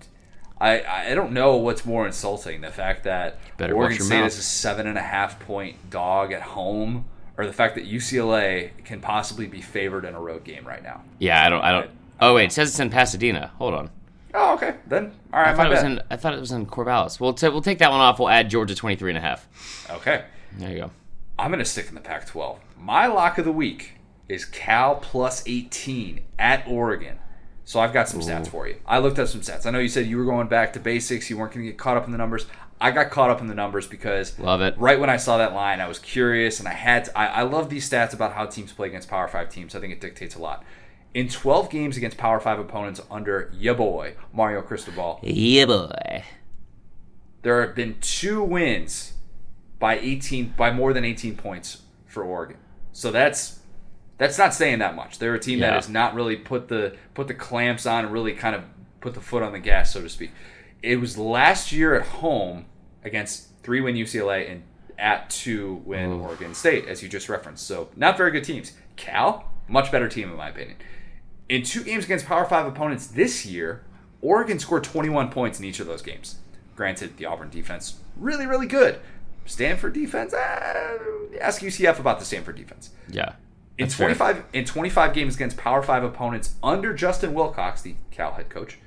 I 0.59 0.83
I 0.83 1.15
don't 1.15 1.31
know 1.31 1.55
what's 1.55 1.85
more 1.85 2.05
insulting: 2.05 2.59
the 2.59 2.71
fact 2.71 3.05
that 3.05 3.39
Oregon 3.61 4.01
State 4.01 4.21
mouth. 4.21 4.27
is 4.27 4.39
a 4.39 4.43
seven 4.43 4.87
and 4.87 4.97
a 4.97 5.03
half 5.03 5.39
point 5.39 5.89
dog 5.89 6.33
at 6.33 6.41
home, 6.41 7.05
or 7.37 7.45
the 7.45 7.53
fact 7.53 7.75
that 7.75 7.85
UCLA 7.85 8.71
can 8.83 8.99
possibly 8.99 9.47
be 9.47 9.61
favored 9.61 10.03
in 10.03 10.15
a 10.15 10.19
road 10.19 10.43
game 10.43 10.67
right 10.67 10.83
now. 10.83 11.01
Yeah, 11.19 11.45
I 11.45 11.49
don't. 11.49 11.61
I 11.61 11.71
don't. 11.71 11.91
Oh 12.19 12.35
wait, 12.35 12.45
it 12.45 12.51
says 12.51 12.71
it's 12.71 12.79
in 12.81 12.89
Pasadena. 12.89 13.53
Hold 13.57 13.73
on. 13.73 13.89
Oh, 14.35 14.53
okay, 14.55 14.75
then 14.87 15.13
all 15.33 15.39
right, 15.41 15.49
I 15.49 15.53
thought 15.55 15.67
it 15.67 15.69
was 15.69 15.81
bad. 15.81 15.91
in. 15.91 16.01
I 16.11 16.15
thought 16.17 16.33
it 16.33 16.39
was 16.39 16.51
in 16.51 16.65
Corvallis. 16.65 17.19
We'll 17.19 17.33
ta- 17.33 17.49
we'll 17.49 17.61
take 17.61 17.79
that 17.79 17.91
one 17.91 17.99
off. 18.01 18.19
We'll 18.19 18.29
add 18.29 18.49
Georgia 18.49 18.75
23 18.75 19.11
and 19.11 19.17
a 19.17 19.21
half. 19.21 19.47
Okay, 19.89 20.25
There 20.57 20.69
you 20.71 20.77
go. 20.79 20.91
I'm 21.39 21.51
gonna 21.51 21.65
stick 21.65 21.87
in 21.89 21.95
the 21.95 22.01
Pac-12. 22.01 22.57
My 22.79 23.07
lock 23.07 23.37
of 23.37 23.45
the 23.45 23.51
week 23.51 23.93
is 24.29 24.45
Cal 24.45 24.95
plus 24.95 25.43
18 25.47 26.21
at 26.39 26.67
Oregon. 26.67 27.19
So 27.63 27.79
I've 27.79 27.93
got 27.93 28.07
some 28.07 28.19
stats 28.19 28.47
for 28.47 28.67
you. 28.67 28.75
I 28.85 28.99
looked 28.99 29.17
up 29.17 29.27
some 29.27 29.41
stats. 29.41 29.65
I 29.65 29.71
know 29.71 29.79
you 29.79 29.87
said 29.89 30.05
you 30.05 30.17
were 30.17 30.25
going 30.25 30.47
back 30.47 30.73
to 30.73 30.79
basics. 30.79 31.29
You 31.31 31.37
weren't 31.37 31.51
going 31.51 31.65
to 31.65 31.71
get 31.71 31.79
caught 31.79 31.97
up 31.97 32.05
in 32.05 32.11
the 32.11 32.17
numbers. 32.17 32.45
I 32.79 32.91
got 32.91 33.09
caught 33.09 33.31
up 33.31 33.41
in 33.41 33.47
the 33.47 33.55
numbers 33.55 33.87
because 33.87 34.37
Love 34.37 34.61
it. 34.61 34.77
right 34.77 34.99
when 34.99 35.09
I 35.09 35.17
saw 35.17 35.37
that 35.39 35.53
line, 35.55 35.81
I 35.81 35.87
was 35.87 35.97
curious 35.97 36.59
and 36.59 36.67
I 36.67 36.73
had 36.73 37.05
to, 37.05 37.17
I, 37.17 37.25
I 37.27 37.41
love 37.41 37.69
these 37.71 37.89
stats 37.89 38.13
about 38.13 38.33
how 38.33 38.45
teams 38.45 38.71
play 38.71 38.87
against 38.89 39.09
Power 39.09 39.27
Five 39.27 39.49
teams. 39.49 39.73
I 39.73 39.79
think 39.79 39.93
it 39.93 39.99
dictates 40.01 40.35
a 40.35 40.39
lot. 40.39 40.63
In 41.15 41.29
12 41.29 41.69
games 41.69 41.95
against 41.95 42.17
Power 42.17 42.41
Five 42.41 42.59
opponents 42.59 42.99
under 43.09 43.49
ya 43.57 43.73
boy 43.73 44.15
Mario 44.33 44.61
Cristobal, 44.61 45.21
Yeah, 45.23 45.65
boy. 45.65 46.23
there 47.41 47.65
have 47.65 47.73
been 47.73 47.95
two 48.01 48.43
wins 48.43 49.13
by 49.79 49.97
18 49.97 50.55
by 50.57 50.71
more 50.73 50.91
than 50.91 51.05
18 51.05 51.37
points 51.37 51.83
for 52.05 52.21
Oregon. 52.21 52.57
So 52.91 53.11
that's 53.11 53.61
that's 54.17 54.37
not 54.37 54.53
saying 54.53 54.79
that 54.79 54.93
much. 54.93 55.17
They're 55.17 55.35
a 55.35 55.39
team 55.39 55.59
that 55.59 55.71
has 55.71 55.87
not 55.87 56.15
really 56.15 56.35
put 56.35 56.67
the 56.67 56.97
put 57.13 57.29
the 57.29 57.33
clamps 57.33 57.85
on 57.85 58.03
and 58.03 58.13
really 58.13 58.33
kind 58.33 58.53
of 58.53 58.63
put 58.99 59.13
the 59.13 59.21
foot 59.21 59.41
on 59.41 59.53
the 59.53 59.59
gas, 59.59 59.93
so 59.93 60.01
to 60.01 60.09
speak. 60.09 60.31
It 60.83 60.97
was 60.99 61.17
last 61.17 61.71
year 61.71 61.95
at 61.95 62.05
home 62.07 62.65
against 63.05 63.47
three 63.63 63.79
win 63.79 63.95
UCLA 63.95 64.51
and 64.51 64.63
at 64.99 65.29
two 65.29 65.81
win 65.85 66.11
Oregon 66.11 66.53
State, 66.53 66.89
as 66.89 67.01
you 67.01 67.07
just 67.07 67.29
referenced. 67.29 67.65
So 67.65 67.87
not 67.95 68.17
very 68.17 68.31
good 68.31 68.43
teams. 68.43 68.73
Cal, 68.97 69.49
much 69.69 69.93
better 69.93 70.09
team 70.09 70.29
in 70.29 70.35
my 70.35 70.49
opinion. 70.49 70.75
In 71.47 71.63
two 71.63 71.83
games 71.83 72.05
against 72.05 72.25
Power 72.25 72.45
Five 72.45 72.65
opponents 72.65 73.07
this 73.07 73.45
year, 73.45 73.83
Oregon 74.21 74.57
scored 74.59 74.83
21 74.83 75.29
points 75.29 75.59
in 75.59 75.65
each 75.65 75.79
of 75.79 75.87
those 75.87 76.01
games. 76.01 76.37
Granted, 76.75 77.17
the 77.17 77.25
Auburn 77.25 77.49
defense 77.49 77.99
really, 78.17 78.45
really 78.45 78.67
good. 78.67 78.99
Stanford 79.45 79.93
defense, 79.93 80.33
eh, 80.33 80.97
ask 81.39 81.61
UCF 81.61 81.99
about 81.99 82.19
the 82.19 82.25
Stanford 82.25 82.55
defense. 82.55 82.89
Yeah. 83.07 83.33
In 83.77 83.85
That's 83.85 83.95
fair. 83.95 84.07
25 84.07 84.45
in 84.53 84.65
25 84.65 85.13
games 85.13 85.35
against 85.35 85.57
Power 85.57 85.83
5 85.83 86.03
opponents 86.03 86.55
under 86.63 86.93
Justin 86.93 87.33
Wilcox, 87.33 87.81
the 87.81 87.95
Cal 88.09 88.33
head 88.33 88.49
coach, 88.49 88.79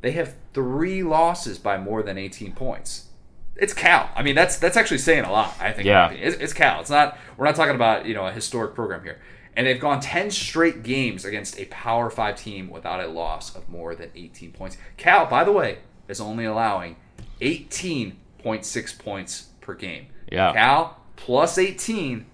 they 0.00 0.12
have 0.12 0.34
3 0.54 1.02
losses 1.02 1.58
by 1.58 1.76
more 1.76 2.02
than 2.02 2.16
18 2.16 2.52
points. 2.52 3.08
It's 3.56 3.74
Cal. 3.74 4.08
I 4.16 4.22
mean, 4.22 4.34
that's 4.34 4.56
that's 4.56 4.78
actually 4.78 4.98
saying 4.98 5.24
a 5.24 5.32
lot, 5.32 5.54
I 5.60 5.72
think. 5.72 5.86
Yeah. 5.86 6.10
It's, 6.10 6.36
it's 6.38 6.52
Cal. 6.54 6.80
It's 6.80 6.88
not 6.88 7.18
we're 7.36 7.44
not 7.44 7.54
talking 7.54 7.74
about, 7.74 8.06
you 8.06 8.14
know, 8.14 8.26
a 8.26 8.32
historic 8.32 8.74
program 8.74 9.02
here. 9.02 9.20
And 9.54 9.66
they've 9.66 9.80
gone 9.80 10.00
10 10.00 10.30
straight 10.30 10.82
games 10.82 11.24
against 11.24 11.58
a 11.58 11.66
Power 11.66 12.08
5 12.08 12.36
team 12.36 12.70
without 12.70 13.00
a 13.00 13.06
loss 13.06 13.54
of 13.54 13.68
more 13.68 13.94
than 13.94 14.10
18 14.14 14.52
points. 14.52 14.78
Cal, 14.96 15.26
by 15.26 15.44
the 15.44 15.52
way, 15.52 15.78
is 16.08 16.20
only 16.20 16.44
allowing 16.44 16.96
18.6 17.40 18.98
points 18.98 19.48
per 19.60 19.74
game. 19.74 20.06
Yeah. 20.30 20.52
Cal 20.52 20.98
plus 21.16 21.58
18 21.58 22.26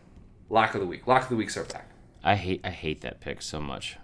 lock 0.49 0.75
of 0.75 0.81
the 0.81 0.87
week. 0.87 1.07
Lock 1.07 1.25
of 1.25 1.29
the 1.29 1.37
weeks 1.37 1.57
are 1.57 1.65
back. 1.65 1.91
I 2.23 2.37
hate 2.37 2.61
I 2.65 2.71
hate 2.71 3.01
that 3.03 3.21
pick 3.21 3.43
so 3.43 3.61
much. 3.61 3.97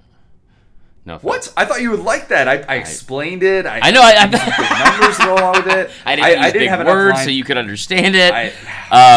No. 1.06 1.16
offense. 1.16 1.48
What? 1.48 1.52
I 1.56 1.66
thought 1.66 1.82
you 1.82 1.90
would 1.90 2.00
like 2.00 2.28
that. 2.28 2.48
I, 2.48 2.64
I 2.66 2.76
explained 2.76 3.42
it. 3.42 3.66
I, 3.66 3.80
I 3.82 3.90
know. 3.90 4.00
I, 4.00 4.26
big 4.26 4.40
numbers 4.40 5.18
go 5.18 5.34
along 5.34 5.64
with 5.64 5.66
it. 5.66 5.90
I 6.06 6.16
didn't 6.16 6.42
use 6.44 6.52
big 6.54 6.68
have 6.70 6.80
enough 6.80 6.94
words 6.94 7.24
so 7.24 7.30
you 7.30 7.44
could 7.44 7.58
understand 7.58 8.14
it. 8.16 8.32
I- 8.32 8.52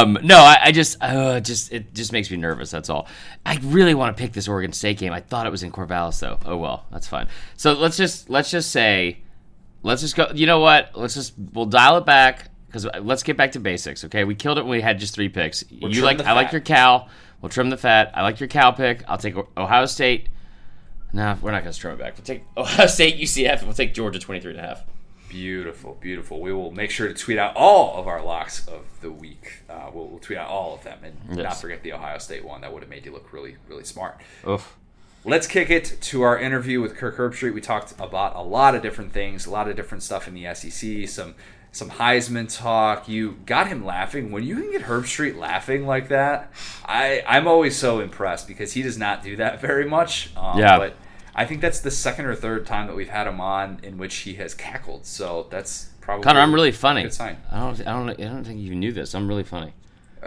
um, 0.02 0.18
no, 0.22 0.38
I, 0.38 0.58
I 0.66 0.72
just, 0.72 0.98
uh, 1.02 1.40
just 1.40 1.72
it 1.72 1.94
just 1.94 2.12
makes 2.12 2.30
me 2.30 2.38
nervous. 2.38 2.72
That's 2.72 2.90
all. 2.90 3.08
I 3.46 3.58
really 3.64 3.94
want 3.94 4.16
to 4.16 4.22
pick 4.22 4.34
this 4.34 4.48
Oregon 4.48 4.74
State 4.74 4.98
game. 4.98 5.14
I 5.14 5.22
thought 5.22 5.46
it 5.48 5.50
was 5.50 5.64
in 5.64 5.72
Corvallis, 5.72 6.20
though. 6.20 6.40
Oh 6.46 6.58
well, 6.58 6.86
that's 6.92 7.08
fine. 7.08 7.28
So 7.56 7.74
let's 7.74 7.96
just 7.96 8.30
let's 8.30 8.52
just 8.52 8.72
say, 8.72 9.20
let's 9.84 10.02
just 10.02 10.16
go. 10.16 10.28
You 10.34 10.46
know 10.46 10.60
what? 10.60 10.92
Let's 10.96 11.14
just 11.14 11.34
we'll 11.54 11.68
dial 11.68 11.98
it 11.98 12.06
back 12.06 12.50
because 12.68 12.86
let's 13.02 13.24
get 13.24 13.38
back 13.38 13.54
to 13.54 13.60
basics. 13.60 14.04
Okay, 14.04 14.24
we 14.26 14.36
killed 14.36 14.58
it 14.58 14.64
when 14.64 14.72
we 14.72 14.82
had 14.82 15.00
just 15.00 15.14
three 15.16 15.30
picks. 15.30 15.64
you 15.70 16.02
like 16.02 16.20
I 16.22 16.34
like 16.34 16.52
your 16.52 16.62
cow. 16.62 17.08
We'll 17.42 17.50
trim 17.50 17.70
the 17.70 17.78
fat. 17.78 18.12
I 18.14 18.24
like 18.24 18.40
your 18.40 18.50
cow 18.50 18.72
pick. 18.72 19.04
I'll 19.08 19.18
take 19.18 19.36
Ohio 19.56 19.86
State. 19.86 20.28
No, 21.14 21.38
we're 21.42 21.52
not 21.52 21.64
going 21.64 21.74
to 21.74 21.80
trim 21.80 21.94
it 21.94 22.00
back. 22.00 22.18
We'll 22.18 22.26
take 22.26 22.44
Ohio 22.58 22.88
State, 22.88 23.18
UCF, 23.20 23.60
and 23.60 23.64
we'll 23.64 23.74
take 23.74 23.94
Georgia 23.94 24.20
23 24.20 24.52
and 24.52 24.60
a 24.60 24.64
half. 24.64 24.84
Beautiful, 25.30 25.98
beautiful. 26.00 26.40
We 26.40 26.54
will 26.54 26.72
make 26.72 26.90
sure 26.90 27.08
to 27.08 27.14
tweet 27.14 27.38
out 27.38 27.56
all 27.56 27.98
of 28.00 28.08
our 28.08 28.24
locks 28.24 28.66
of 28.68 28.84
the 29.02 29.12
week. 29.12 29.64
Uh, 29.70 29.90
we'll, 29.94 30.08
we'll 30.08 30.20
tweet 30.20 30.40
out 30.40 30.48
all 30.48 30.76
of 30.76 30.84
them 30.84 31.00
and 31.04 31.38
not 31.38 31.58
forget 31.60 31.84
the 31.84 31.92
Ohio 31.94 32.18
State 32.18 32.46
one. 32.46 32.62
That 32.62 32.72
would 32.72 32.82
have 32.82 32.90
made 32.90 33.06
you 33.06 33.12
look 33.12 33.34
really, 33.34 33.58
really 33.68 33.84
smart. 33.84 34.22
Oof. 34.48 34.78
Let's 35.26 35.46
kick 35.46 35.70
it 35.70 35.98
to 36.00 36.22
our 36.22 36.40
interview 36.40 36.80
with 36.80 36.96
Kirk 36.96 37.18
Herbstreit. 37.18 37.54
We 37.54 37.60
talked 37.60 37.92
about 38.00 38.36
a 38.38 38.42
lot 38.42 38.76
of 38.76 38.82
different 38.82 39.12
things, 39.12 39.46
a 39.46 39.52
lot 39.52 39.68
of 39.68 39.76
different 39.76 40.04
stuff 40.04 40.28
in 40.28 40.34
the 40.34 40.54
SEC, 40.54 41.10
some 41.10 41.36
some 41.78 41.90
Heisman 41.92 42.54
talk. 42.54 43.08
You 43.08 43.38
got 43.46 43.68
him 43.68 43.86
laughing. 43.86 44.32
When 44.32 44.44
you 44.44 44.56
can 44.56 44.72
get 44.72 44.82
Herbstreit 44.82 45.38
laughing 45.38 45.86
like 45.86 46.10
that, 46.10 46.52
I 46.86 47.24
I'm 47.28 47.48
always 47.48 47.78
so 47.78 48.00
impressed 48.00 48.48
because 48.48 48.74
he 48.74 48.82
does 48.82 48.98
not 48.98 49.24
do 49.24 49.36
that 49.38 49.62
very 49.62 49.88
much. 49.88 50.32
Um, 50.36 50.58
Yeah. 50.58 50.78
But 50.78 50.96
I 51.36 51.46
think 51.46 51.62
that's 51.62 51.80
the 51.82 51.92
second 51.92 52.26
or 52.26 52.36
third 52.36 52.66
time 52.66 52.88
that 52.88 52.96
we've 52.96 53.10
had 53.10 53.28
him 53.28 53.40
on 53.40 53.80
in 53.84 53.98
which 53.98 54.16
he 54.16 54.34
has 54.36 54.54
cackled. 54.56 55.06
So 55.06 55.48
that's 55.52 55.90
probably 56.02 56.24
Connor, 56.24 56.40
I'm 56.40 56.54
really 56.54 56.72
funny. 56.72 57.04
good 57.04 57.14
sign. 57.14 57.38
I 57.52 57.60
don't, 57.60 57.80
I 57.82 57.94
don't, 57.94 58.10
I 58.10 58.14
don't 58.24 58.44
think 58.44 58.60
you 58.60 58.74
knew 58.74 58.92
this. 58.92 59.14
I'm 59.14 59.28
really 59.28 59.44
funny. 59.44 59.74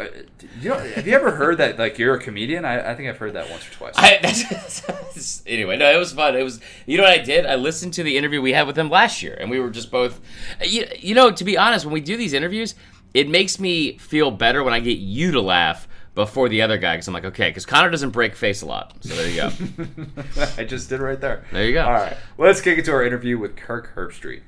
Uh, 0.01 0.22
you 0.61 0.70
know, 0.70 0.78
have 0.78 1.07
you 1.07 1.14
ever 1.14 1.32
heard 1.32 1.59
that 1.59 1.78
like 1.78 1.98
you're 1.98 2.14
a 2.14 2.20
comedian? 2.20 2.64
I, 2.64 2.92
I 2.92 2.94
think 2.94 3.09
I've 3.09 3.18
heard 3.18 3.34
that 3.34 3.51
once 3.51 3.68
or 3.68 3.72
twice. 3.72 3.94
I, 3.96 5.42
anyway, 5.46 5.76
no, 5.76 5.90
it 5.92 5.98
was 5.98 6.12
fun. 6.12 6.36
It 6.36 6.42
was, 6.42 6.61
you 6.86 6.96
know 6.96 7.05
what 7.05 7.12
I 7.12 7.22
did? 7.22 7.46
I 7.46 7.57
listened 7.57 7.92
to 7.94 8.03
the 8.03 8.16
interview 8.16 8.40
we 8.40 8.53
had 8.53 8.66
with 8.66 8.78
him 8.78 8.88
last 8.88 9.22
year, 9.22 9.36
and 9.38 9.51
we 9.51 9.61
were 9.61 9.70
just 9.70 9.90
both, 9.90 10.20
you, 10.64 10.86
you 10.98 11.14
know, 11.14 11.30
to 11.30 11.44
be 11.44 11.59
honest, 11.59 11.84
when 11.84 11.92
we 11.92 12.01
do 12.01 12.16
these 12.16 12.32
interviews, 12.32 12.74
it 13.14 13.28
makes 13.28 13.61
me 13.61 13.98
feel 13.98 14.30
better 14.30 14.64
when 14.64 14.72
I 14.72 14.80
get 14.80 14.98
you 14.98 15.32
to 15.32 15.40
laugh 15.40 15.86
before 16.14 16.48
the 16.48 16.62
other 16.62 16.78
guy, 16.78 16.94
because 16.94 17.09
I'm 17.09 17.14
like, 17.14 17.24
okay, 17.24 17.51
because 17.51 17.66
Connor 17.66 17.90
doesn't 17.90 18.11
break 18.11 18.34
face 18.34 18.62
a 18.62 18.66
lot. 18.66 18.94
So 19.01 19.14
there 19.14 19.28
you 19.28 19.36
go. 19.36 20.44
I 20.59 20.64
just 20.64 20.88
did 20.88 21.01
right 21.01 21.20
there. 21.20 21.44
There 21.53 21.64
you 21.64 21.72
go. 21.72 21.84
All 21.84 21.92
right, 21.92 22.16
let's 22.38 22.61
kick 22.61 22.78
it 22.78 22.84
to 22.86 22.92
our 22.92 23.05
interview 23.05 23.38
with 23.38 23.57
Kirk 23.57 23.94
Herbstreit. 23.94 24.42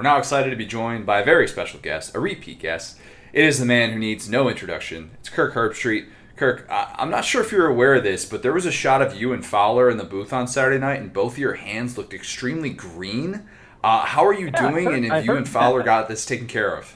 We're 0.00 0.04
now 0.04 0.18
excited 0.18 0.48
to 0.48 0.56
be 0.56 0.64
joined 0.64 1.04
by 1.04 1.20
a 1.20 1.24
very 1.24 1.46
special 1.46 1.78
guest, 1.78 2.14
a 2.14 2.20
repeat 2.20 2.58
guest. 2.58 2.98
It 3.32 3.44
is 3.44 3.58
the 3.58 3.66
man 3.66 3.92
who 3.92 3.98
needs 3.98 4.28
no 4.28 4.48
introduction. 4.48 5.10
It's 5.20 5.28
Kirk 5.28 5.54
Herbstreit. 5.54 6.06
Kirk, 6.36 6.66
I- 6.70 6.94
I'm 6.98 7.10
not 7.10 7.24
sure 7.24 7.42
if 7.42 7.52
you're 7.52 7.66
aware 7.66 7.94
of 7.94 8.02
this, 8.02 8.24
but 8.24 8.42
there 8.42 8.52
was 8.52 8.66
a 8.66 8.72
shot 8.72 9.02
of 9.02 9.14
you 9.20 9.32
and 9.32 9.44
Fowler 9.44 9.90
in 9.90 9.98
the 9.98 10.04
booth 10.04 10.32
on 10.32 10.48
Saturday 10.48 10.78
night, 10.78 11.00
and 11.00 11.12
both 11.12 11.34
of 11.34 11.38
your 11.38 11.54
hands 11.54 11.96
looked 11.98 12.14
extremely 12.14 12.70
green. 12.70 13.42
Uh, 13.84 14.00
how 14.04 14.24
are 14.26 14.32
you 14.34 14.46
Yeah, 14.46 14.70
doing, 14.70 14.84
heard- 14.86 14.94
and 14.94 15.06
if 15.06 15.12
I 15.12 15.18
you 15.20 15.36
and 15.36 15.48
Fowler 15.48 15.78
that. 15.80 15.84
got 15.84 16.08
this 16.08 16.24
taken 16.26 16.46
care 16.46 16.74
of? 16.76 16.94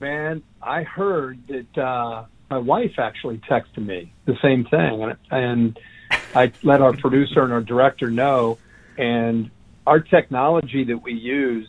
Man, 0.00 0.42
I 0.62 0.82
heard 0.84 1.38
that 1.48 1.78
uh, 1.78 2.24
my 2.48 2.58
wife 2.58 2.98
actually 2.98 3.38
texted 3.38 3.84
me 3.84 4.12
the 4.24 4.36
same 4.40 4.64
thing, 4.64 5.02
and, 5.02 5.16
and 5.30 5.78
I 6.34 6.52
let 6.62 6.80
our 6.80 6.94
producer 6.94 7.42
and 7.42 7.52
our 7.52 7.60
director 7.60 8.10
know. 8.10 8.56
And 8.96 9.50
our 9.86 10.00
technology 10.00 10.84
that 10.84 11.02
we 11.02 11.12
use, 11.12 11.68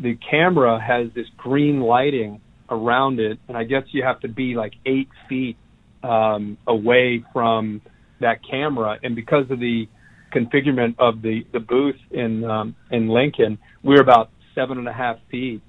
the 0.00 0.14
camera 0.16 0.80
has 0.80 1.10
this 1.12 1.26
green 1.36 1.80
lighting 1.80 2.40
around 2.68 3.20
it, 3.20 3.38
and 3.48 3.56
I 3.56 3.64
guess 3.64 3.84
you 3.88 4.02
have 4.02 4.20
to 4.20 4.28
be 4.28 4.54
like 4.54 4.74
eight 4.84 5.08
feet 5.28 5.56
um, 6.02 6.58
away 6.66 7.24
from 7.32 7.80
that 8.20 8.40
camera. 8.48 8.98
And 9.02 9.14
because 9.14 9.50
of 9.50 9.60
the 9.60 9.88
configurement 10.32 10.96
of 10.98 11.22
the 11.22 11.46
the 11.52 11.60
booth 11.60 12.00
in 12.10 12.44
um, 12.44 12.76
in 12.90 13.08
Lincoln, 13.08 13.58
we're 13.82 14.00
about 14.00 14.30
seven 14.54 14.78
and 14.78 14.88
a 14.88 14.92
half 14.92 15.18
feet, 15.30 15.62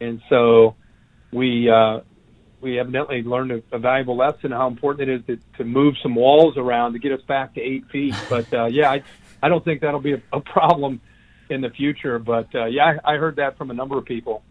and 0.00 0.20
so 0.28 0.76
we 1.32 1.70
uh, 1.70 2.00
we 2.60 2.78
evidently 2.78 3.22
learned 3.22 3.52
a, 3.52 3.62
a 3.72 3.78
valuable 3.78 4.16
lesson 4.16 4.50
how 4.50 4.66
important 4.66 5.08
it 5.08 5.20
is 5.20 5.26
to, 5.26 5.58
to 5.58 5.64
move 5.64 5.94
some 6.02 6.14
walls 6.14 6.56
around 6.56 6.94
to 6.94 6.98
get 6.98 7.12
us 7.12 7.20
back 7.22 7.54
to 7.54 7.60
eight 7.60 7.84
feet. 7.90 8.14
But 8.28 8.52
uh, 8.52 8.66
yeah, 8.66 8.90
I 8.90 9.02
I 9.42 9.48
don't 9.48 9.64
think 9.64 9.82
that'll 9.82 10.00
be 10.00 10.14
a, 10.14 10.22
a 10.32 10.40
problem 10.40 11.00
in 11.50 11.60
the 11.60 11.70
future. 11.70 12.18
But 12.18 12.54
uh, 12.54 12.66
yeah, 12.66 12.98
I, 13.04 13.14
I 13.14 13.16
heard 13.16 13.36
that 13.36 13.58
from 13.58 13.70
a 13.70 13.74
number 13.74 13.98
of 13.98 14.04
people. 14.04 14.42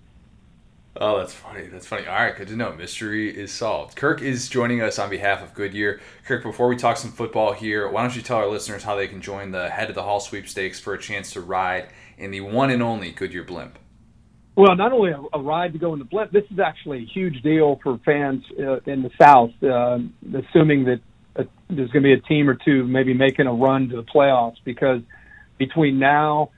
Oh, 0.95 1.17
that's 1.17 1.33
funny. 1.33 1.65
That's 1.65 1.87
funny. 1.87 2.05
All 2.05 2.13
right, 2.13 2.35
good 2.35 2.49
to 2.49 2.55
know. 2.55 2.71
Mystery 2.73 3.35
is 3.35 3.51
solved. 3.51 3.95
Kirk 3.95 4.21
is 4.21 4.47
joining 4.47 4.81
us 4.81 4.99
on 4.99 5.09
behalf 5.09 5.41
of 5.41 5.53
Goodyear. 5.55 5.99
Kirk, 6.25 6.43
before 6.43 6.67
we 6.67 6.75
talk 6.75 6.97
some 6.97 7.11
football 7.11 7.53
here, 7.53 7.89
why 7.89 8.03
don't 8.03 8.15
you 8.15 8.21
tell 8.21 8.37
our 8.37 8.47
listeners 8.47 8.83
how 8.83 8.95
they 8.95 9.07
can 9.07 9.19
join 9.19 9.51
the 9.51 9.69
Head 9.69 9.89
of 9.89 9.95
the 9.95 10.03
Hall 10.03 10.19
sweepstakes 10.19 10.79
for 10.79 10.93
a 10.93 10.99
chance 10.99 11.31
to 11.33 11.41
ride 11.41 11.89
in 12.17 12.29
the 12.29 12.41
one 12.41 12.69
and 12.69 12.83
only 12.83 13.11
Goodyear 13.11 13.43
Blimp? 13.43 13.79
Well, 14.55 14.75
not 14.75 14.91
only 14.91 15.11
a, 15.11 15.21
a 15.33 15.41
ride 15.41 15.73
to 15.73 15.79
go 15.79 15.93
in 15.93 15.99
the 15.99 16.05
blimp, 16.05 16.31
this 16.31 16.43
is 16.51 16.59
actually 16.59 16.99
a 16.99 17.05
huge 17.05 17.41
deal 17.41 17.79
for 17.81 17.99
fans 18.05 18.43
uh, 18.59 18.79
in 18.85 19.01
the 19.01 19.09
South, 19.19 19.51
uh, 19.63 19.97
assuming 20.37 20.85
that 20.85 21.01
uh, 21.35 21.43
there's 21.69 21.89
going 21.89 22.03
to 22.03 22.07
be 22.07 22.13
a 22.13 22.19
team 22.19 22.47
or 22.47 22.53
two 22.53 22.85
maybe 22.85 23.15
making 23.15 23.47
a 23.47 23.53
run 23.53 23.89
to 23.89 23.95
the 23.95 24.03
playoffs 24.03 24.57
because 24.63 25.01
between 25.57 25.97
now 25.97 26.51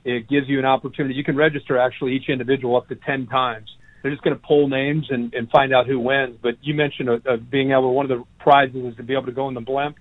it 0.05 0.29
gives 0.29 0.49
you 0.49 0.61
an 0.61 0.65
opportunity. 0.65 1.17
You 1.17 1.25
can 1.25 1.35
register 1.35 1.77
actually 1.77 2.13
each 2.13 2.29
individual 2.29 2.77
up 2.77 2.87
to 2.89 2.95
10 2.95 3.27
times. 3.27 3.69
They're 4.03 4.13
just 4.13 4.23
going 4.23 4.37
to 4.37 4.43
pull 4.47 4.69
names 4.69 5.07
and, 5.11 5.35
and 5.35 5.51
find 5.51 5.75
out 5.75 5.89
who 5.89 5.99
wins. 5.99 6.39
But 6.41 6.59
you 6.63 6.75
mentioned 6.75 7.11
uh, 7.11 7.19
uh, 7.29 7.39
being 7.39 7.73
able, 7.73 7.93
one 7.93 8.09
of 8.09 8.17
the 8.17 8.23
prizes 8.39 8.93
is 8.93 8.97
to 8.99 9.03
be 9.03 9.15
able 9.15 9.27
to 9.27 9.33
go 9.33 9.49
in 9.49 9.55
the 9.55 9.61
blimp. 9.61 9.97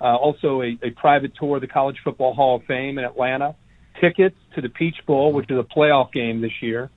Uh, 0.00 0.14
also, 0.14 0.62
a, 0.62 0.78
a 0.84 0.90
private 0.90 1.34
tour 1.34 1.56
of 1.56 1.62
the 1.62 1.66
College 1.66 1.96
Football 2.04 2.34
Hall 2.34 2.54
of 2.56 2.62
Fame 2.66 2.98
in 2.98 3.04
Atlanta, 3.04 3.56
tickets 4.00 4.36
to 4.54 4.60
the 4.60 4.68
Peach 4.68 5.04
Bowl, 5.06 5.32
which 5.32 5.50
is 5.50 5.58
a 5.58 5.64
playoff 5.64 6.12
game 6.12 6.40
this 6.40 6.62
year, 6.62 6.88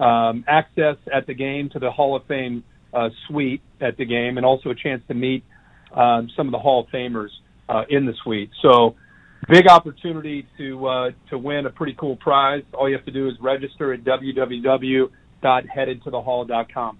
um, 0.00 0.44
access 0.48 0.96
at 1.14 1.28
the 1.28 1.34
game 1.34 1.70
to 1.70 1.78
the 1.78 1.92
Hall 1.92 2.16
of 2.16 2.26
Fame 2.26 2.64
uh, 2.92 3.10
suite 3.26 3.62
at 3.80 3.96
the 3.96 4.04
game, 4.04 4.36
and 4.36 4.46
also 4.46 4.70
a 4.70 4.74
chance 4.74 5.02
to 5.08 5.14
meet 5.14 5.44
um, 5.92 6.30
some 6.36 6.46
of 6.46 6.52
the 6.52 6.58
Hall 6.58 6.80
of 6.80 6.88
Famers 6.88 7.30
uh, 7.68 7.84
in 7.88 8.06
the 8.06 8.14
suite. 8.22 8.50
So, 8.60 8.96
big 9.48 9.68
opportunity 9.68 10.46
to 10.58 10.86
uh, 10.86 11.10
to 11.30 11.38
win 11.38 11.66
a 11.66 11.70
pretty 11.70 11.94
cool 11.94 12.16
prize. 12.16 12.62
All 12.74 12.88
you 12.88 12.96
have 12.96 13.06
to 13.06 13.12
do 13.12 13.28
is 13.28 13.34
register 13.40 13.92
at 13.92 14.04
www.headedtothehall.com. 14.04 16.98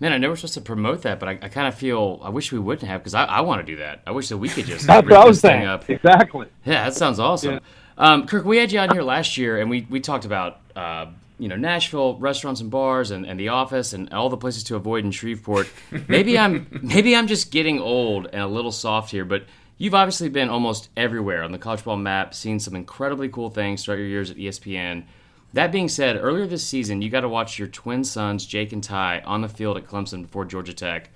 Man, 0.00 0.12
I 0.12 0.18
know 0.18 0.28
we're 0.28 0.36
supposed 0.36 0.54
to 0.54 0.60
promote 0.60 1.02
that, 1.02 1.20
but 1.20 1.28
I, 1.28 1.38
I 1.40 1.48
kind 1.48 1.68
of 1.68 1.74
feel 1.76 2.20
I 2.22 2.28
wish 2.28 2.50
we 2.50 2.58
wouldn't 2.58 2.88
have 2.88 3.00
because 3.00 3.14
I, 3.14 3.24
I 3.24 3.40
want 3.42 3.64
to 3.64 3.66
do 3.66 3.76
that. 3.76 4.02
I 4.06 4.10
wish 4.10 4.28
that 4.28 4.38
we 4.38 4.48
could 4.48 4.66
just 4.66 4.86
That's 4.86 5.08
what 5.08 5.16
I 5.16 5.24
was 5.24 5.40
saying. 5.40 5.66
up. 5.66 5.88
Exactly. 5.88 6.48
Yeah, 6.64 6.84
that 6.84 6.94
sounds 6.94 7.20
awesome. 7.20 7.54
Yeah. 7.54 7.60
Um, 7.96 8.26
Kirk, 8.26 8.44
we 8.44 8.58
had 8.58 8.72
you 8.72 8.80
on 8.80 8.90
here 8.90 9.02
last 9.02 9.38
year, 9.38 9.60
and 9.60 9.70
we, 9.70 9.86
we 9.88 10.00
talked 10.00 10.24
about 10.24 10.58
uh, 10.74 11.06
you 11.44 11.50
know 11.50 11.56
Nashville 11.56 12.16
restaurants 12.16 12.62
and 12.62 12.70
bars, 12.70 13.10
and, 13.10 13.26
and 13.26 13.38
the 13.38 13.48
office, 13.48 13.92
and 13.92 14.10
all 14.14 14.30
the 14.30 14.36
places 14.38 14.64
to 14.64 14.76
avoid 14.76 15.04
in 15.04 15.10
Shreveport. 15.10 15.68
Maybe 16.08 16.38
I'm 16.38 16.66
maybe 16.82 17.14
I'm 17.14 17.26
just 17.26 17.50
getting 17.50 17.80
old 17.80 18.28
and 18.32 18.40
a 18.40 18.46
little 18.46 18.72
soft 18.72 19.10
here, 19.10 19.26
but 19.26 19.44
you've 19.76 19.94
obviously 19.94 20.30
been 20.30 20.48
almost 20.48 20.88
everywhere 20.96 21.42
on 21.42 21.52
the 21.52 21.58
college 21.58 21.84
ball 21.84 21.98
map, 21.98 22.32
seen 22.32 22.58
some 22.58 22.74
incredibly 22.74 23.28
cool 23.28 23.50
things 23.50 23.84
throughout 23.84 23.98
your 23.98 24.06
years 24.06 24.30
at 24.30 24.38
ESPN. 24.38 25.04
That 25.52 25.70
being 25.70 25.90
said, 25.90 26.16
earlier 26.16 26.46
this 26.46 26.66
season, 26.66 27.02
you 27.02 27.10
got 27.10 27.20
to 27.20 27.28
watch 27.28 27.58
your 27.58 27.68
twin 27.68 28.04
sons, 28.04 28.46
Jake 28.46 28.72
and 28.72 28.82
Ty, 28.82 29.20
on 29.26 29.42
the 29.42 29.48
field 29.48 29.76
at 29.76 29.84
Clemson 29.84 30.22
before 30.22 30.46
Georgia 30.46 30.72
Tech. 30.72 31.10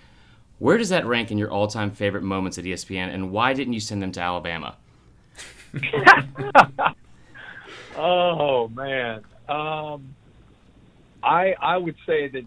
Where 0.58 0.76
does 0.76 0.90
that 0.90 1.06
rank 1.06 1.30
in 1.30 1.38
your 1.38 1.50
all-time 1.50 1.90
favorite 1.90 2.22
moments 2.22 2.58
at 2.58 2.64
ESPN, 2.64 3.14
and 3.14 3.32
why 3.32 3.54
didn't 3.54 3.72
you 3.72 3.80
send 3.80 4.02
them 4.02 4.12
to 4.12 4.20
Alabama? 4.20 4.76
Oh 8.00 8.68
man, 8.68 9.24
um, 9.48 10.14
I 11.28 11.54
I 11.60 11.76
would 11.76 11.96
say 12.06 12.28
that 12.28 12.44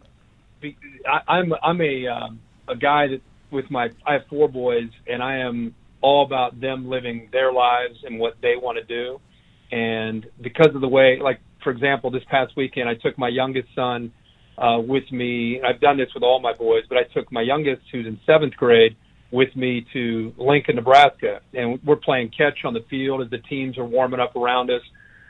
be, 0.61 0.77
I, 1.07 1.33
I'm 1.35 1.53
I'm 1.63 1.81
a 1.81 2.07
um, 2.07 2.39
a 2.67 2.75
guy 2.75 3.07
that 3.07 3.21
with 3.51 3.69
my 3.69 3.89
I 4.05 4.13
have 4.13 4.23
four 4.29 4.49
boys 4.49 4.89
and 5.07 5.21
I 5.21 5.37
am 5.37 5.75
all 6.01 6.25
about 6.25 6.59
them 6.59 6.89
living 6.89 7.29
their 7.31 7.53
lives 7.53 7.99
and 8.03 8.19
what 8.19 8.33
they 8.41 8.55
want 8.55 8.77
to 8.79 8.83
do, 8.83 9.19
and 9.71 10.25
because 10.41 10.73
of 10.73 10.81
the 10.81 10.87
way, 10.87 11.19
like 11.21 11.39
for 11.63 11.71
example, 11.71 12.09
this 12.09 12.23
past 12.29 12.53
weekend 12.57 12.89
I 12.89 12.95
took 12.95 13.17
my 13.17 13.29
youngest 13.29 13.67
son 13.75 14.11
uh, 14.57 14.79
with 14.79 15.11
me. 15.11 15.61
I've 15.61 15.79
done 15.79 15.97
this 15.97 16.09
with 16.13 16.23
all 16.23 16.39
my 16.39 16.53
boys, 16.53 16.83
but 16.89 16.97
I 16.97 17.03
took 17.13 17.31
my 17.31 17.41
youngest, 17.41 17.83
who's 17.91 18.05
in 18.05 18.19
seventh 18.25 18.55
grade, 18.55 18.95
with 19.31 19.55
me 19.55 19.85
to 19.93 20.33
Lincoln, 20.37 20.75
Nebraska, 20.75 21.39
and 21.53 21.79
we're 21.85 21.95
playing 21.95 22.31
catch 22.37 22.59
on 22.65 22.73
the 22.73 22.85
field 22.89 23.21
as 23.21 23.29
the 23.29 23.37
teams 23.37 23.77
are 23.77 23.85
warming 23.85 24.19
up 24.19 24.35
around 24.35 24.69
us. 24.69 24.81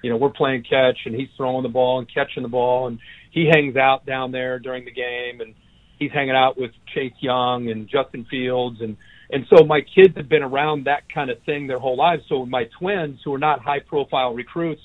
You 0.03 0.09
know, 0.09 0.17
we're 0.17 0.31
playing 0.31 0.63
catch, 0.63 0.97
and 1.05 1.13
he's 1.13 1.29
throwing 1.37 1.63
the 1.63 1.69
ball 1.69 1.99
and 1.99 2.07
catching 2.11 2.41
the 2.41 2.49
ball, 2.49 2.87
and 2.87 2.99
he 3.31 3.47
hangs 3.51 3.75
out 3.75 4.05
down 4.05 4.31
there 4.31 4.59
during 4.59 4.85
the 4.85 4.91
game, 4.91 5.41
and 5.41 5.55
he's 5.97 6.11
hanging 6.11 6.35
out 6.35 6.59
with 6.59 6.71
Chase 6.93 7.13
Young 7.19 7.69
and 7.69 7.89
Justin 7.89 8.25
Fields, 8.29 8.79
and 8.81 8.95
and 9.33 9.45
so 9.49 9.63
my 9.63 9.79
kids 9.79 10.15
have 10.17 10.27
been 10.27 10.43
around 10.43 10.85
that 10.87 11.03
kind 11.13 11.29
of 11.29 11.41
thing 11.43 11.65
their 11.65 11.79
whole 11.79 11.95
lives. 11.95 12.21
So 12.27 12.45
my 12.45 12.65
twins, 12.77 13.21
who 13.23 13.33
are 13.33 13.39
not 13.39 13.61
high-profile 13.61 14.33
recruits, 14.33 14.81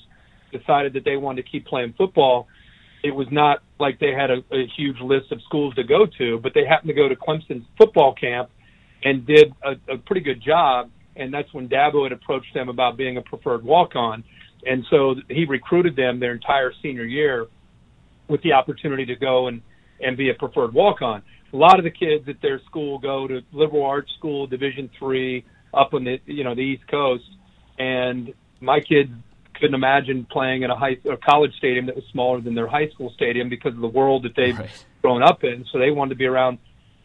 decided 0.53 0.93
that 0.93 1.03
they 1.03 1.17
wanted 1.17 1.43
to 1.43 1.51
keep 1.51 1.67
playing 1.67 1.95
football. 1.97 2.47
It 3.03 3.11
was 3.11 3.27
not 3.29 3.61
like 3.77 3.99
they 3.99 4.13
had 4.13 4.31
a, 4.31 4.37
a 4.53 4.65
huge 4.77 5.01
list 5.01 5.33
of 5.33 5.41
schools 5.41 5.75
to 5.75 5.83
go 5.83 6.05
to, 6.17 6.39
but 6.41 6.53
they 6.53 6.65
happened 6.65 6.87
to 6.87 6.93
go 6.93 7.09
to 7.09 7.15
Clemson's 7.17 7.65
football 7.77 8.15
camp 8.15 8.49
and 9.03 9.27
did 9.27 9.53
a, 9.63 9.93
a 9.95 9.97
pretty 9.97 10.21
good 10.21 10.41
job. 10.41 10.89
And 11.17 11.33
that's 11.33 11.53
when 11.53 11.67
Dabo 11.67 12.03
had 12.03 12.13
approached 12.13 12.53
them 12.53 12.69
about 12.69 12.95
being 12.95 13.17
a 13.17 13.21
preferred 13.21 13.65
walk-on. 13.65 14.23
And 14.65 14.85
so 14.89 15.15
he 15.27 15.43
recruited 15.43 15.97
them 15.97 16.21
their 16.21 16.31
entire 16.31 16.71
senior 16.81 17.03
year 17.03 17.47
with 18.27 18.41
the 18.43 18.53
opportunity 18.53 19.05
to 19.05 19.15
go 19.15 19.47
and, 19.47 19.61
and 20.01 20.17
be 20.17 20.29
a 20.29 20.33
preferred 20.33 20.73
walk-on. 20.73 21.21
A 21.53 21.55
lot 21.55 21.79
of 21.79 21.83
the 21.83 21.91
kids 21.91 22.27
at 22.27 22.41
their 22.41 22.59
school 22.65 22.99
go 22.99 23.27
to 23.27 23.41
liberal 23.53 23.85
arts 23.85 24.11
school, 24.17 24.47
Division 24.47 24.89
three, 24.99 25.45
up 25.73 25.93
on 25.93 26.03
the 26.03 26.19
you 26.25 26.43
know 26.43 26.53
the 26.55 26.61
East 26.61 26.83
Coast, 26.89 27.23
and 27.79 28.33
my 28.59 28.79
kids 28.79 29.11
couldn't 29.53 29.75
imagine 29.75 30.27
playing 30.29 30.63
in 30.63 30.71
a 30.71 30.75
high 30.75 30.97
a 31.09 31.17
college 31.17 31.53
stadium 31.57 31.85
that 31.85 31.95
was 31.95 32.03
smaller 32.11 32.41
than 32.41 32.53
their 32.53 32.67
high 32.67 32.89
school 32.89 33.11
stadium 33.15 33.49
because 33.49 33.73
of 33.73 33.79
the 33.79 33.87
world 33.87 34.23
that 34.23 34.35
they've 34.35 34.57
Right. 34.57 34.85
grown 35.01 35.23
up 35.23 35.43
in. 35.43 35.65
So 35.71 35.79
they 35.79 35.91
wanted 35.91 36.09
to 36.09 36.15
be 36.15 36.25
around 36.25 36.57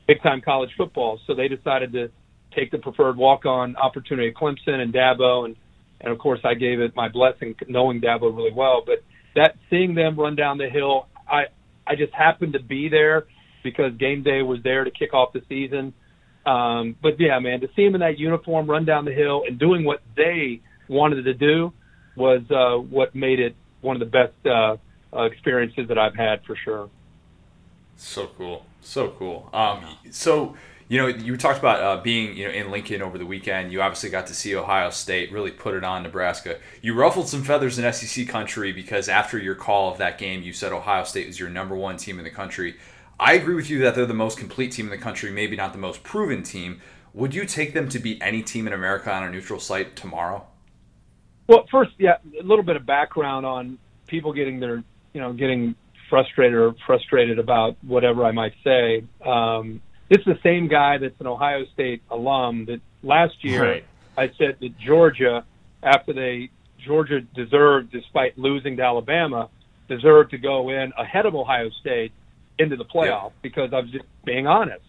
big 0.08 0.22
time 0.22 0.40
college 0.40 0.70
football. 0.76 1.20
So 1.26 1.34
they 1.34 1.48
decided 1.48 1.92
to 1.92 2.10
take 2.54 2.70
the 2.70 2.78
preferred 2.78 3.16
walk 3.16 3.46
on 3.46 3.76
opportunity 3.76 4.28
at 4.28 4.34
Clemson 4.34 4.80
and 4.80 4.92
Dabo 4.92 5.44
and 5.44 5.56
and 6.00 6.12
of 6.12 6.18
course 6.18 6.40
I 6.44 6.54
gave 6.54 6.80
it 6.80 6.96
my 6.96 7.08
blessing 7.08 7.54
knowing 7.68 8.00
Dabo 8.00 8.36
really 8.36 8.52
well. 8.52 8.82
But 8.84 9.04
that 9.36 9.56
seeing 9.70 9.94
them 9.94 10.18
run 10.18 10.36
down 10.36 10.58
the 10.58 10.68
hill, 10.68 11.06
I 11.86 11.96
just 11.96 12.12
happened 12.12 12.54
to 12.54 12.60
be 12.60 12.88
there 12.88 13.26
because 13.62 13.92
game 13.94 14.22
day 14.22 14.42
was 14.42 14.60
there 14.62 14.84
to 14.84 14.90
kick 14.90 15.14
off 15.14 15.32
the 15.32 15.42
season. 15.48 15.94
Um, 16.44 16.96
but 17.00 17.20
yeah, 17.20 17.38
man, 17.38 17.60
to 17.60 17.68
see 17.76 17.84
him 17.84 17.94
in 17.94 18.00
that 18.00 18.18
uniform 18.18 18.68
run 18.68 18.84
down 18.84 19.04
the 19.04 19.12
hill 19.12 19.44
and 19.46 19.58
doing 19.58 19.84
what 19.84 20.00
they 20.16 20.60
wanted 20.88 21.22
to 21.24 21.34
do 21.34 21.72
was 22.16 22.42
uh, 22.50 22.76
what 22.76 23.14
made 23.14 23.40
it 23.40 23.54
one 23.80 23.96
of 23.96 24.00
the 24.00 24.06
best 24.06 24.34
uh, 24.46 24.76
uh, 25.16 25.22
experiences 25.24 25.88
that 25.88 25.98
I've 25.98 26.16
had 26.16 26.44
for 26.44 26.56
sure. 26.56 26.90
So 27.96 28.28
cool, 28.36 28.66
so 28.80 29.10
cool. 29.10 29.48
Um, 29.52 29.84
so 30.10 30.56
you 30.92 30.98
know, 30.98 31.06
you 31.06 31.38
talked 31.38 31.58
about 31.58 31.80
uh, 31.80 32.02
being 32.02 32.36
you 32.36 32.46
know 32.46 32.52
in 32.52 32.70
Lincoln 32.70 33.00
over 33.00 33.16
the 33.16 33.24
weekend. 33.24 33.72
You 33.72 33.80
obviously 33.80 34.10
got 34.10 34.26
to 34.26 34.34
see 34.34 34.54
Ohio 34.54 34.90
State 34.90 35.32
really 35.32 35.50
put 35.50 35.72
it 35.72 35.84
on 35.84 36.02
Nebraska. 36.02 36.58
You 36.82 36.92
ruffled 36.92 37.30
some 37.30 37.42
feathers 37.42 37.78
in 37.78 37.90
SEC 37.90 38.28
country 38.28 38.72
because 38.72 39.08
after 39.08 39.38
your 39.38 39.54
call 39.54 39.90
of 39.90 39.96
that 39.96 40.18
game, 40.18 40.42
you 40.42 40.52
said 40.52 40.70
Ohio 40.70 41.04
State 41.04 41.28
was 41.28 41.40
your 41.40 41.48
number 41.48 41.74
one 41.74 41.96
team 41.96 42.18
in 42.18 42.24
the 42.24 42.30
country. 42.30 42.76
I 43.18 43.32
agree 43.32 43.54
with 43.54 43.70
you 43.70 43.78
that 43.78 43.94
they're 43.94 44.04
the 44.04 44.12
most 44.12 44.36
complete 44.36 44.72
team 44.72 44.84
in 44.84 44.90
the 44.90 44.98
country, 44.98 45.30
maybe 45.30 45.56
not 45.56 45.72
the 45.72 45.78
most 45.78 46.02
proven 46.02 46.42
team. 46.42 46.82
Would 47.14 47.34
you 47.34 47.46
take 47.46 47.72
them 47.72 47.88
to 47.88 47.98
beat 47.98 48.18
any 48.20 48.42
team 48.42 48.66
in 48.66 48.74
America 48.74 49.10
on 49.10 49.24
a 49.24 49.30
neutral 49.30 49.60
site 49.60 49.96
tomorrow? 49.96 50.46
Well, 51.46 51.64
first, 51.70 51.92
yeah, 51.98 52.16
a 52.38 52.42
little 52.42 52.64
bit 52.64 52.76
of 52.76 52.84
background 52.84 53.46
on 53.46 53.78
people 54.08 54.34
getting 54.34 54.60
their, 54.60 54.84
you 55.14 55.22
know, 55.22 55.32
getting 55.32 55.74
frustrated 56.10 56.58
or 56.58 56.74
frustrated 56.86 57.38
about 57.38 57.78
whatever 57.80 58.26
I 58.26 58.32
might 58.32 58.52
say. 58.62 59.04
Um, 59.24 59.80
this 60.12 60.20
is 60.20 60.26
the 60.26 60.38
same 60.42 60.68
guy 60.68 60.98
that's 60.98 61.18
an 61.20 61.26
Ohio 61.26 61.64
State 61.72 62.02
alum 62.10 62.66
that 62.66 62.80
last 63.02 63.42
year 63.42 63.62
Right. 63.62 63.84
I 64.16 64.30
said 64.36 64.58
that 64.60 64.76
Georgia, 64.76 65.42
after 65.82 66.12
they 66.12 66.50
Georgia 66.78 67.22
deserved, 67.22 67.92
despite 67.92 68.36
losing 68.36 68.76
to 68.76 68.82
Alabama, 68.82 69.48
deserved 69.88 70.32
to 70.32 70.38
go 70.38 70.68
in 70.68 70.92
ahead 70.98 71.24
of 71.24 71.34
Ohio 71.34 71.70
State 71.80 72.12
into 72.58 72.76
the 72.76 72.84
playoff 72.84 73.32
because 73.40 73.72
I 73.72 73.80
was 73.80 73.90
just 73.90 74.04
being 74.26 74.46
honest. 74.46 74.84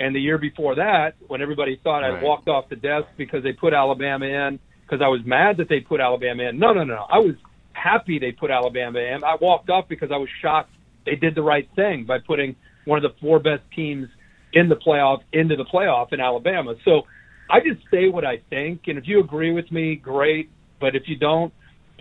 And 0.00 0.12
the 0.12 0.20
year 0.20 0.38
before 0.38 0.74
that, 0.74 1.14
when 1.28 1.40
everybody 1.40 1.80
thought 1.84 2.02
I 2.02 2.20
walked 2.20 2.48
off 2.48 2.68
the 2.68 2.74
desk 2.74 3.06
because 3.16 3.44
they 3.44 3.52
put 3.52 3.72
Alabama 3.72 4.26
in, 4.26 4.58
because 4.82 5.00
I 5.00 5.06
was 5.06 5.24
mad 5.24 5.58
that 5.58 5.68
they 5.68 5.78
put 5.78 6.00
Alabama 6.00 6.42
in. 6.42 6.58
No, 6.58 6.72
no, 6.72 6.82
no, 6.82 6.96
no. 6.96 7.06
I 7.08 7.18
was 7.18 7.36
happy 7.74 8.18
they 8.18 8.32
put 8.32 8.50
Alabama 8.50 8.98
in. 8.98 9.22
I 9.22 9.36
walked 9.40 9.70
off 9.70 9.86
because 9.86 10.10
I 10.10 10.16
was 10.16 10.28
shocked 10.42 10.70
they 11.06 11.14
did 11.14 11.36
the 11.36 11.42
right 11.42 11.68
thing 11.76 12.04
by 12.04 12.18
putting 12.18 12.56
one 12.86 13.02
of 13.02 13.02
the 13.02 13.16
four 13.20 13.38
best 13.38 13.62
teams 13.76 14.08
in 14.54 14.68
the 14.68 14.76
playoff 14.76 15.22
into 15.32 15.56
the 15.56 15.64
playoff 15.64 16.12
in 16.12 16.20
Alabama. 16.20 16.74
So 16.84 17.02
I 17.50 17.60
just 17.60 17.80
say 17.90 18.08
what 18.08 18.24
I 18.24 18.38
think, 18.50 18.82
and 18.86 18.96
if 18.96 19.06
you 19.06 19.20
agree 19.20 19.52
with 19.52 19.70
me, 19.70 19.96
great. 19.96 20.50
But 20.80 20.96
if 20.96 21.02
you 21.06 21.16
don't, 21.16 21.52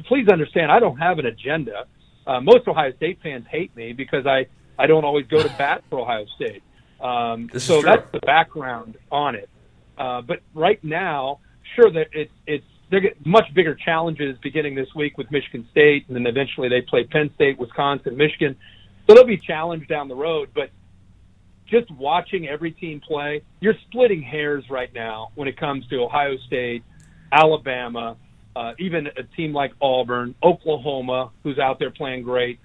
please 0.07 0.27
understand 0.29 0.71
I 0.71 0.79
don't 0.79 0.97
have 0.97 1.19
an 1.19 1.25
agenda. 1.25 1.85
Uh, 2.25 2.39
most 2.39 2.67
Ohio 2.67 2.93
State 2.95 3.19
fans 3.21 3.45
hate 3.49 3.75
me 3.75 3.93
because 3.93 4.25
I 4.25 4.47
I 4.77 4.87
don't 4.87 5.03
always 5.03 5.27
go 5.27 5.41
to 5.41 5.49
bat 5.57 5.83
for 5.89 5.99
Ohio 5.99 6.25
State. 6.35 6.63
Um, 7.01 7.49
so 7.57 7.81
that's 7.81 8.09
the 8.11 8.19
background 8.19 8.97
on 9.11 9.35
it. 9.35 9.49
Uh, 9.97 10.21
but 10.21 10.39
right 10.53 10.81
now, 10.83 11.39
sure 11.75 11.91
that 11.91 12.07
it's 12.13 12.31
it's 12.47 12.65
they 12.89 12.99
get 12.99 13.25
much 13.25 13.45
bigger 13.53 13.75
challenges 13.75 14.37
beginning 14.41 14.75
this 14.75 14.93
week 14.95 15.17
with 15.17 15.29
Michigan 15.31 15.67
State, 15.71 16.05
and 16.07 16.15
then 16.15 16.27
eventually 16.27 16.69
they 16.69 16.81
play 16.81 17.03
Penn 17.03 17.31
State, 17.35 17.57
Wisconsin, 17.57 18.15
Michigan. 18.15 18.55
So 19.07 19.15
they'll 19.15 19.25
be 19.25 19.37
challenged 19.37 19.89
down 19.89 20.07
the 20.07 20.15
road. 20.15 20.49
But 20.53 20.69
just 21.73 21.89
watching 21.91 22.47
every 22.47 22.71
team 22.71 23.01
play, 23.05 23.41
you're 23.59 23.73
splitting 23.89 24.21
hairs 24.21 24.63
right 24.69 24.93
now 24.93 25.31
when 25.33 25.47
it 25.47 25.59
comes 25.59 25.87
to 25.87 26.03
Ohio 26.03 26.35
State, 26.45 26.83
Alabama, 27.31 28.15
uh, 28.55 28.73
even 28.77 29.07
a 29.07 29.23
team 29.35 29.53
like 29.53 29.71
Auburn, 29.81 30.35
Oklahoma, 30.43 31.31
who's 31.41 31.57
out 31.57 31.79
there 31.79 31.89
playing 31.89 32.21
great. 32.21 32.59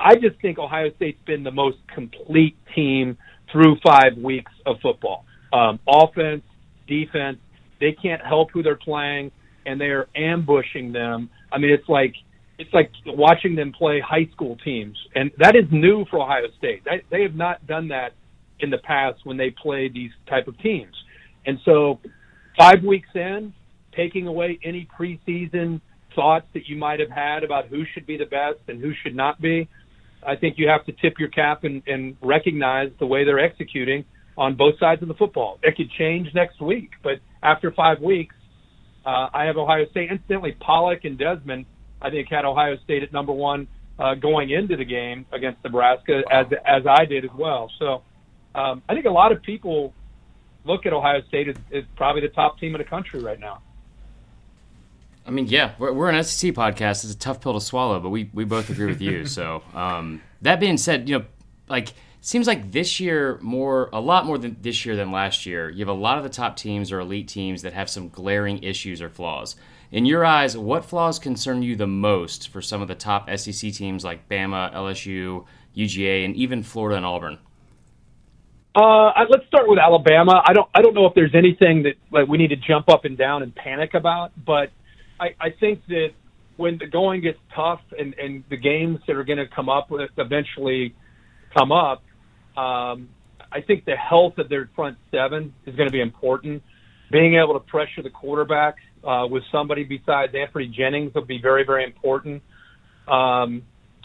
I 0.00 0.14
just 0.14 0.40
think 0.40 0.58
Ohio 0.58 0.90
State's 0.96 1.22
been 1.26 1.44
the 1.44 1.50
most 1.50 1.76
complete 1.94 2.56
team 2.74 3.18
through 3.52 3.76
five 3.86 4.16
weeks 4.16 4.50
of 4.64 4.76
football. 4.80 5.26
Um, 5.52 5.78
offense, 5.86 6.42
defense, 6.88 7.38
they 7.80 7.92
can't 7.92 8.22
help 8.24 8.50
who 8.50 8.62
they're 8.62 8.76
playing, 8.76 9.30
and 9.66 9.78
they 9.78 9.90
are 9.90 10.08
ambushing 10.16 10.92
them. 10.92 11.28
I 11.52 11.58
mean, 11.58 11.70
it's 11.70 11.88
like 11.88 12.14
it's 12.58 12.72
like 12.72 12.90
watching 13.06 13.56
them 13.56 13.72
play 13.72 14.00
high 14.00 14.28
school 14.32 14.56
teams, 14.64 14.96
and 15.14 15.30
that 15.38 15.54
is 15.54 15.64
new 15.70 16.06
for 16.10 16.22
Ohio 16.22 16.46
State. 16.56 16.82
They, 16.84 17.02
they 17.10 17.22
have 17.22 17.34
not 17.34 17.66
done 17.66 17.88
that 17.88 18.14
in 18.60 18.70
the 18.70 18.78
past 18.78 19.20
when 19.24 19.36
they 19.36 19.50
played 19.50 19.94
these 19.94 20.12
type 20.28 20.48
of 20.48 20.58
teams, 20.58 20.94
and 21.46 21.58
so 21.64 22.00
five 22.58 22.82
weeks 22.82 23.08
in, 23.14 23.52
taking 23.96 24.26
away 24.26 24.58
any 24.64 24.88
preseason 24.98 25.80
thoughts 26.14 26.46
that 26.54 26.68
you 26.68 26.76
might 26.76 27.00
have 27.00 27.10
had 27.10 27.42
about 27.42 27.66
who 27.66 27.84
should 27.92 28.06
be 28.06 28.16
the 28.16 28.26
best 28.26 28.58
and 28.68 28.80
who 28.80 28.92
should 29.02 29.16
not 29.16 29.40
be. 29.40 29.68
I 30.26 30.36
think 30.36 30.56
you 30.58 30.68
have 30.68 30.84
to 30.86 30.92
tip 30.92 31.18
your 31.18 31.28
cap 31.28 31.64
and, 31.64 31.82
and 31.86 32.16
recognize 32.22 32.90
the 32.98 33.06
way 33.06 33.24
they're 33.24 33.38
executing 33.38 34.04
on 34.36 34.56
both 34.56 34.78
sides 34.78 35.02
of 35.02 35.08
the 35.08 35.14
football. 35.14 35.58
It 35.62 35.76
could 35.76 35.90
change 35.90 36.28
next 36.34 36.60
week, 36.60 36.90
but 37.02 37.14
after 37.42 37.72
five 37.72 38.00
weeks, 38.00 38.34
uh, 39.04 39.28
I 39.34 39.44
have 39.44 39.56
Ohio 39.56 39.84
State. 39.90 40.10
Incidentally, 40.10 40.56
Pollack 40.60 41.04
and 41.04 41.18
Desmond, 41.18 41.66
I 42.00 42.10
think, 42.10 42.28
had 42.30 42.44
Ohio 42.44 42.76
State 42.84 43.02
at 43.02 43.12
number 43.12 43.32
one 43.32 43.68
uh, 43.98 44.14
going 44.14 44.50
into 44.50 44.76
the 44.76 44.84
game 44.84 45.26
against 45.32 45.62
Nebraska, 45.62 46.22
as 46.30 46.46
as 46.66 46.82
I 46.88 47.04
did 47.04 47.24
as 47.24 47.30
well. 47.36 47.70
So 47.78 48.02
um, 48.54 48.82
I 48.88 48.94
think 48.94 49.06
a 49.06 49.10
lot 49.10 49.32
of 49.32 49.42
people 49.42 49.92
look 50.64 50.86
at 50.86 50.92
Ohio 50.92 51.22
State 51.28 51.48
as, 51.48 51.56
as 51.72 51.84
probably 51.96 52.22
the 52.22 52.28
top 52.28 52.58
team 52.58 52.74
in 52.74 52.78
the 52.78 52.88
country 52.88 53.20
right 53.20 53.38
now. 53.38 53.60
I 55.26 55.30
mean, 55.30 55.46
yeah, 55.46 55.72
we're, 55.78 55.92
we're 55.92 56.10
an 56.10 56.22
SEC 56.22 56.54
podcast. 56.54 57.04
It's 57.04 57.14
a 57.14 57.18
tough 57.18 57.40
pill 57.40 57.54
to 57.54 57.60
swallow, 57.60 57.98
but 58.00 58.10
we, 58.10 58.30
we 58.34 58.44
both 58.44 58.68
agree 58.70 58.86
with 58.86 59.00
you. 59.00 59.26
so 59.26 59.62
um, 59.74 60.20
that 60.42 60.60
being 60.60 60.76
said, 60.76 61.08
you 61.08 61.18
know, 61.18 61.24
like 61.68 61.94
seems 62.20 62.46
like 62.46 62.72
this 62.72 63.00
year 63.00 63.38
more 63.42 63.88
a 63.92 64.00
lot 64.00 64.26
more 64.26 64.38
than 64.38 64.56
this 64.60 64.84
year 64.84 64.96
than 64.96 65.12
last 65.12 65.46
year. 65.46 65.70
You 65.70 65.80
have 65.80 65.88
a 65.88 65.98
lot 65.98 66.18
of 66.18 66.24
the 66.24 66.30
top 66.30 66.56
teams 66.56 66.92
or 66.92 67.00
elite 67.00 67.28
teams 67.28 67.62
that 67.62 67.72
have 67.72 67.88
some 67.88 68.08
glaring 68.08 68.62
issues 68.62 69.00
or 69.00 69.08
flaws. 69.08 69.56
In 69.90 70.06
your 70.06 70.24
eyes, 70.24 70.56
what 70.56 70.84
flaws 70.84 71.18
concern 71.18 71.62
you 71.62 71.76
the 71.76 71.86
most 71.86 72.48
for 72.48 72.60
some 72.60 72.82
of 72.82 72.88
the 72.88 72.94
top 72.94 73.30
SEC 73.38 73.72
teams 73.72 74.04
like 74.04 74.28
Bama, 74.28 74.72
LSU, 74.74 75.44
UGA, 75.76 76.24
and 76.24 76.34
even 76.34 76.62
Florida 76.62 76.96
and 76.96 77.06
Auburn? 77.06 77.38
Uh, 78.74 79.12
let's 79.30 79.46
start 79.46 79.68
with 79.68 79.78
Alabama. 79.78 80.42
I 80.44 80.52
don't 80.52 80.68
I 80.74 80.82
don't 80.82 80.94
know 80.94 81.06
if 81.06 81.14
there's 81.14 81.34
anything 81.34 81.84
that 81.84 81.94
like 82.10 82.26
we 82.26 82.38
need 82.38 82.48
to 82.48 82.56
jump 82.56 82.88
up 82.88 83.04
and 83.04 83.16
down 83.16 83.42
and 83.42 83.54
panic 83.54 83.94
about, 83.94 84.32
but 84.44 84.70
I, 85.20 85.28
I 85.40 85.50
think 85.60 85.86
that 85.88 86.08
when 86.56 86.78
the 86.78 86.86
going 86.86 87.20
gets 87.20 87.38
tough 87.54 87.80
and, 87.96 88.14
and 88.14 88.42
the 88.50 88.56
games 88.56 88.98
that 89.06 89.16
are 89.16 89.24
going 89.24 89.38
to 89.38 89.46
come 89.46 89.68
up 89.68 89.90
with 89.90 90.10
eventually 90.18 90.94
come 91.56 91.70
up, 91.70 92.02
um, 92.56 93.08
I 93.52 93.60
think 93.64 93.84
the 93.84 93.96
health 93.96 94.38
of 94.38 94.48
their 94.48 94.68
front 94.74 94.98
seven 95.12 95.54
is 95.66 95.76
going 95.76 95.88
to 95.88 95.92
be 95.92 96.00
important. 96.00 96.62
Being 97.12 97.36
able 97.36 97.54
to 97.54 97.60
pressure 97.60 98.02
the 98.02 98.10
quarterback 98.10 98.76
uh, 99.04 99.26
with 99.28 99.44
somebody 99.52 99.84
besides 99.84 100.32
Anfernee 100.32 100.72
Jennings 100.72 101.14
will 101.14 101.24
be 101.24 101.40
very, 101.40 101.64
very 101.64 101.84
important. 101.84 102.42
Um, 103.06 103.62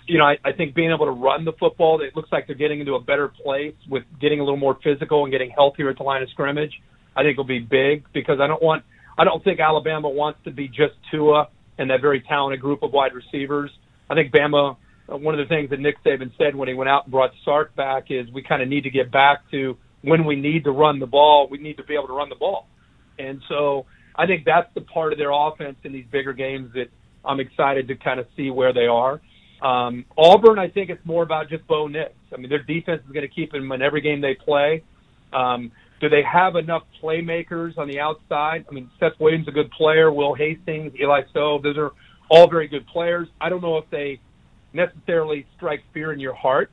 you 0.09 0.17
know, 0.17 0.25
I, 0.25 0.37
I 0.43 0.51
think 0.53 0.73
being 0.73 0.91
able 0.91 1.05
to 1.05 1.11
run 1.11 1.45
the 1.45 1.53
football, 1.53 2.01
it 2.01 2.15
looks 2.15 2.31
like 2.31 2.47
they're 2.47 2.55
getting 2.55 2.79
into 2.79 2.95
a 2.95 2.99
better 2.99 3.27
place 3.27 3.75
with 3.87 4.03
getting 4.19 4.39
a 4.39 4.43
little 4.43 4.57
more 4.57 4.77
physical 4.83 5.23
and 5.23 5.31
getting 5.31 5.51
healthier 5.51 5.89
at 5.89 5.97
the 5.97 6.03
line 6.03 6.23
of 6.23 6.29
scrimmage. 6.29 6.73
I 7.15 7.23
think 7.23 7.37
will 7.37 7.43
be 7.43 7.59
big 7.59 8.05
because 8.13 8.39
I 8.41 8.47
don't 8.47 8.61
want, 8.61 8.83
I 9.17 9.23
don't 9.23 9.43
think 9.43 9.59
Alabama 9.59 10.09
wants 10.09 10.39
to 10.45 10.51
be 10.51 10.67
just 10.67 10.93
Tua 11.11 11.49
and 11.77 11.89
that 11.91 12.01
very 12.01 12.21
talented 12.21 12.59
group 12.59 12.81
of 12.81 12.91
wide 12.91 13.13
receivers. 13.13 13.71
I 14.09 14.15
think 14.15 14.33
Bama 14.33 14.77
uh, 15.11 15.17
one 15.17 15.37
of 15.37 15.47
the 15.47 15.53
things 15.53 15.69
that 15.69 15.79
Nick 15.79 16.03
Saban 16.03 16.31
said 16.37 16.55
when 16.55 16.67
he 16.67 16.73
went 16.73 16.89
out 16.89 17.05
and 17.05 17.11
brought 17.11 17.31
Sark 17.45 17.75
back 17.75 18.05
is 18.09 18.27
we 18.33 18.41
kind 18.41 18.61
of 18.61 18.67
need 18.67 18.83
to 18.83 18.89
get 18.89 19.11
back 19.11 19.49
to 19.51 19.77
when 20.01 20.25
we 20.25 20.35
need 20.35 20.63
to 20.63 20.71
run 20.71 20.99
the 20.99 21.07
ball, 21.07 21.47
we 21.49 21.57
need 21.57 21.77
to 21.77 21.83
be 21.83 21.93
able 21.93 22.07
to 22.07 22.13
run 22.13 22.29
the 22.29 22.35
ball. 22.35 22.67
And 23.17 23.41
so 23.49 23.85
I 24.15 24.25
think 24.25 24.45
that's 24.45 24.73
the 24.73 24.81
part 24.81 25.11
of 25.11 25.19
their 25.19 25.31
offense 25.31 25.77
in 25.83 25.91
these 25.91 26.05
bigger 26.11 26.33
games 26.33 26.71
that 26.73 26.87
I'm 27.23 27.39
excited 27.39 27.87
to 27.89 27.95
kind 27.95 28.19
of 28.19 28.27
see 28.35 28.49
where 28.49 28.73
they 28.73 28.87
are. 28.87 29.21
Um, 29.61 30.05
Auburn, 30.17 30.57
I 30.57 30.69
think 30.69 30.89
it's 30.89 31.05
more 31.05 31.23
about 31.23 31.49
just 31.49 31.67
Bo 31.67 31.87
Nix. 31.87 32.13
I 32.33 32.37
mean, 32.37 32.49
their 32.49 32.63
defense 32.63 33.01
is 33.05 33.11
going 33.11 33.27
to 33.27 33.33
keep 33.33 33.51
them 33.51 33.71
in 33.71 33.81
every 33.81 34.01
game 34.01 34.21
they 34.21 34.35
play. 34.35 34.83
Um, 35.33 35.71
do 35.99 36.07
they 36.07 36.23
have 36.23 36.55
enough 36.55 36.83
playmakers 37.03 37.77
on 37.77 37.87
the 37.87 37.99
outside? 37.99 38.65
I 38.69 38.73
mean, 38.73 38.89
Seth 38.99 39.19
Williams 39.19 39.47
a 39.47 39.51
good 39.51 39.69
player, 39.71 40.11
Will 40.11 40.33
Hastings, 40.33 40.93
Eli 40.99 41.21
Stove, 41.29 41.63
those 41.63 41.77
are 41.77 41.91
all 42.29 42.49
very 42.49 42.67
good 42.67 42.87
players. 42.87 43.27
I 43.41 43.49
don't 43.49 43.61
know 43.61 43.77
if 43.77 43.89
they 43.89 44.21
necessarily 44.71 45.45
strike 45.57 45.83
fear 45.93 46.13
in 46.13 46.19
your 46.19 46.35
heart. 46.35 46.71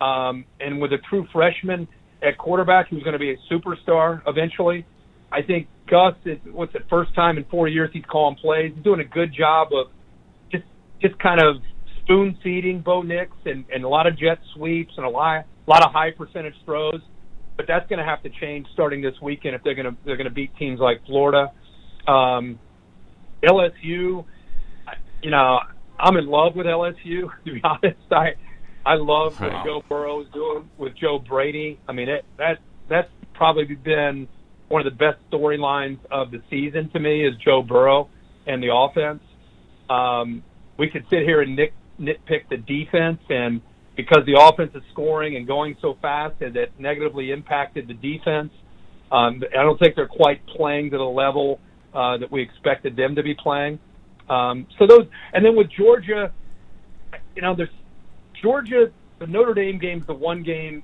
Um, 0.00 0.44
and 0.60 0.80
with 0.80 0.92
a 0.92 0.98
true 1.08 1.26
freshman 1.32 1.86
at 2.22 2.36
quarterback 2.36 2.88
who's 2.88 3.02
going 3.02 3.12
to 3.12 3.18
be 3.18 3.30
a 3.30 3.36
superstar 3.50 4.22
eventually, 4.26 4.84
I 5.30 5.42
think 5.42 5.68
Gus 5.88 6.14
is 6.24 6.38
what's 6.50 6.72
the 6.72 6.80
first 6.90 7.14
time 7.14 7.38
in 7.38 7.44
four 7.44 7.68
years 7.68 7.90
he's 7.92 8.04
calling 8.10 8.36
plays. 8.36 8.72
He's 8.74 8.84
doing 8.84 9.00
a 9.00 9.04
good 9.04 9.32
job 9.32 9.68
of 9.72 9.88
just 10.50 10.64
just 11.00 11.18
kind 11.18 11.40
of 11.42 11.56
spoon 12.04 12.38
feeding 12.42 12.80
Bo 12.80 13.02
Nix 13.02 13.32
and, 13.44 13.64
and 13.72 13.84
a 13.84 13.88
lot 13.88 14.06
of 14.06 14.18
jet 14.18 14.38
sweeps 14.54 14.92
and 14.96 15.06
a 15.06 15.08
lot 15.08 15.44
a 15.66 15.70
lot 15.70 15.84
of 15.84 15.92
high 15.92 16.10
percentage 16.10 16.54
throws. 16.64 17.00
But 17.56 17.66
that's 17.68 17.88
going 17.88 17.98
to 17.98 18.04
have 18.04 18.22
to 18.24 18.30
change 18.40 18.66
starting 18.72 19.00
this 19.00 19.14
weekend 19.22 19.54
if 19.54 19.62
they're 19.62 19.74
going 19.74 19.86
to 19.86 19.96
they're 20.04 20.16
going 20.16 20.28
to 20.28 20.34
beat 20.34 20.56
teams 20.56 20.80
like 20.80 21.04
Florida, 21.06 21.52
um, 22.06 22.58
LSU. 23.42 24.24
You 25.22 25.30
know, 25.30 25.60
I'm 25.98 26.16
in 26.16 26.26
love 26.26 26.56
with 26.56 26.66
LSU. 26.66 27.30
To 27.44 27.52
be 27.52 27.60
honest, 27.62 27.98
I 28.10 28.34
I 28.84 28.94
love 28.96 29.40
what 29.40 29.52
wow. 29.52 29.62
Joe 29.64 29.82
Burrow 29.88 30.20
is 30.22 30.26
doing 30.32 30.68
with 30.76 30.94
Joe 30.96 31.18
Brady. 31.18 31.78
I 31.88 31.92
mean, 31.92 32.08
it, 32.08 32.24
that 32.38 32.58
that's 32.88 33.08
probably 33.34 33.64
been 33.76 34.28
one 34.68 34.84
of 34.84 34.92
the 34.92 34.96
best 34.96 35.18
storylines 35.30 35.98
of 36.10 36.30
the 36.30 36.42
season 36.50 36.90
to 36.90 36.98
me 36.98 37.26
is 37.26 37.34
Joe 37.44 37.62
Burrow 37.62 38.08
and 38.46 38.62
the 38.62 38.74
offense. 38.74 39.22
Um, 39.88 40.42
we 40.76 40.90
could 40.90 41.04
sit 41.10 41.20
here 41.22 41.40
and 41.40 41.56
nit, 41.56 41.72
nitpick 42.00 42.48
the 42.50 42.56
defense, 42.56 43.20
and 43.28 43.60
because 43.96 44.24
the 44.26 44.38
offense 44.40 44.72
is 44.74 44.82
scoring 44.92 45.36
and 45.36 45.46
going 45.46 45.76
so 45.80 45.96
fast, 46.02 46.40
and 46.40 46.56
it 46.56 46.72
negatively 46.78 47.30
impacted 47.30 47.88
the 47.88 47.94
defense. 47.94 48.50
Um, 49.12 49.42
I 49.56 49.62
don't 49.62 49.78
think 49.78 49.94
they're 49.94 50.08
quite 50.08 50.44
playing 50.46 50.90
to 50.90 50.98
the 50.98 51.04
level 51.04 51.60
uh, 51.94 52.18
that 52.18 52.30
we 52.30 52.42
expected 52.42 52.96
them 52.96 53.14
to 53.14 53.22
be 53.22 53.34
playing. 53.34 53.78
Um, 54.28 54.66
so 54.78 54.86
those, 54.86 55.06
and 55.32 55.44
then 55.44 55.54
with 55.54 55.68
Georgia, 55.76 56.32
you 57.36 57.42
know, 57.42 57.54
there's 57.56 57.68
Georgia. 58.42 58.86
The 59.20 59.26
Notre 59.26 59.54
Dame 59.54 59.78
game 59.78 60.00
is 60.00 60.06
the 60.06 60.14
one 60.14 60.42
game 60.42 60.82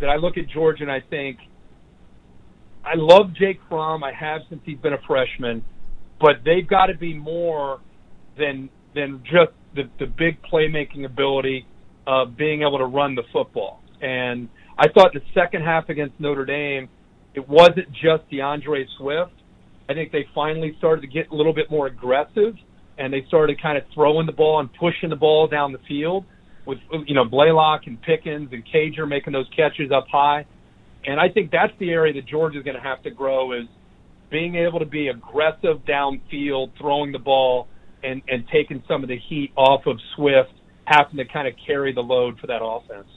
that 0.00 0.08
I 0.08 0.16
look 0.16 0.36
at 0.36 0.48
Georgia 0.48 0.82
and 0.82 0.90
I 0.90 1.00
think 1.00 1.38
I 2.84 2.94
love 2.96 3.34
Jake 3.34 3.60
Fromm. 3.68 4.02
I 4.02 4.12
have 4.12 4.42
since 4.48 4.62
he's 4.64 4.78
been 4.78 4.94
a 4.94 5.02
freshman, 5.06 5.64
but 6.20 6.36
they've 6.44 6.66
got 6.66 6.86
to 6.86 6.94
be 6.94 7.14
more 7.14 7.80
than 8.38 8.70
than 8.94 9.22
just 9.24 9.52
the 9.78 9.88
the 10.04 10.10
big 10.10 10.38
playmaking 10.42 11.04
ability 11.04 11.66
of 12.06 12.36
being 12.36 12.62
able 12.62 12.78
to 12.78 12.86
run 12.86 13.14
the 13.14 13.22
football. 13.32 13.82
And 14.00 14.48
I 14.78 14.88
thought 14.88 15.12
the 15.12 15.22
second 15.34 15.62
half 15.62 15.88
against 15.88 16.18
Notre 16.18 16.44
Dame, 16.44 16.88
it 17.34 17.46
wasn't 17.48 17.90
just 17.92 18.28
DeAndre 18.30 18.84
Swift. 18.96 19.32
I 19.88 19.94
think 19.94 20.12
they 20.12 20.26
finally 20.34 20.74
started 20.78 21.02
to 21.02 21.06
get 21.06 21.30
a 21.30 21.34
little 21.34 21.52
bit 21.54 21.70
more 21.70 21.86
aggressive 21.86 22.54
and 22.98 23.12
they 23.12 23.24
started 23.28 23.60
kind 23.62 23.78
of 23.78 23.84
throwing 23.94 24.26
the 24.26 24.32
ball 24.32 24.60
and 24.60 24.68
pushing 24.74 25.08
the 25.08 25.16
ball 25.16 25.46
down 25.46 25.72
the 25.72 25.78
field 25.88 26.24
with 26.66 26.78
you 27.06 27.14
know 27.14 27.24
Blaylock 27.24 27.82
and 27.86 28.00
Pickens 28.02 28.50
and 28.52 28.62
Cager 28.66 29.08
making 29.08 29.32
those 29.32 29.48
catches 29.56 29.90
up 29.90 30.06
high. 30.10 30.44
And 31.04 31.20
I 31.20 31.28
think 31.28 31.50
that's 31.50 31.72
the 31.78 31.90
area 31.90 32.12
that 32.14 32.26
Georgia's 32.26 32.64
going 32.64 32.76
to 32.76 32.82
have 32.82 33.02
to 33.04 33.10
grow 33.10 33.52
is 33.52 33.66
being 34.30 34.56
able 34.56 34.78
to 34.78 34.84
be 34.84 35.08
aggressive 35.08 35.78
downfield, 35.88 36.72
throwing 36.78 37.12
the 37.12 37.18
ball 37.18 37.68
and 38.02 38.22
and 38.28 38.46
taking 38.48 38.82
some 38.88 39.02
of 39.02 39.08
the 39.08 39.18
heat 39.18 39.52
off 39.56 39.86
of 39.86 39.98
Swift 40.14 40.52
having 40.84 41.16
to 41.18 41.24
kind 41.24 41.46
of 41.46 41.54
carry 41.66 41.92
the 41.92 42.02
load 42.02 42.38
for 42.40 42.46
that 42.46 42.62
offense. 42.62 43.08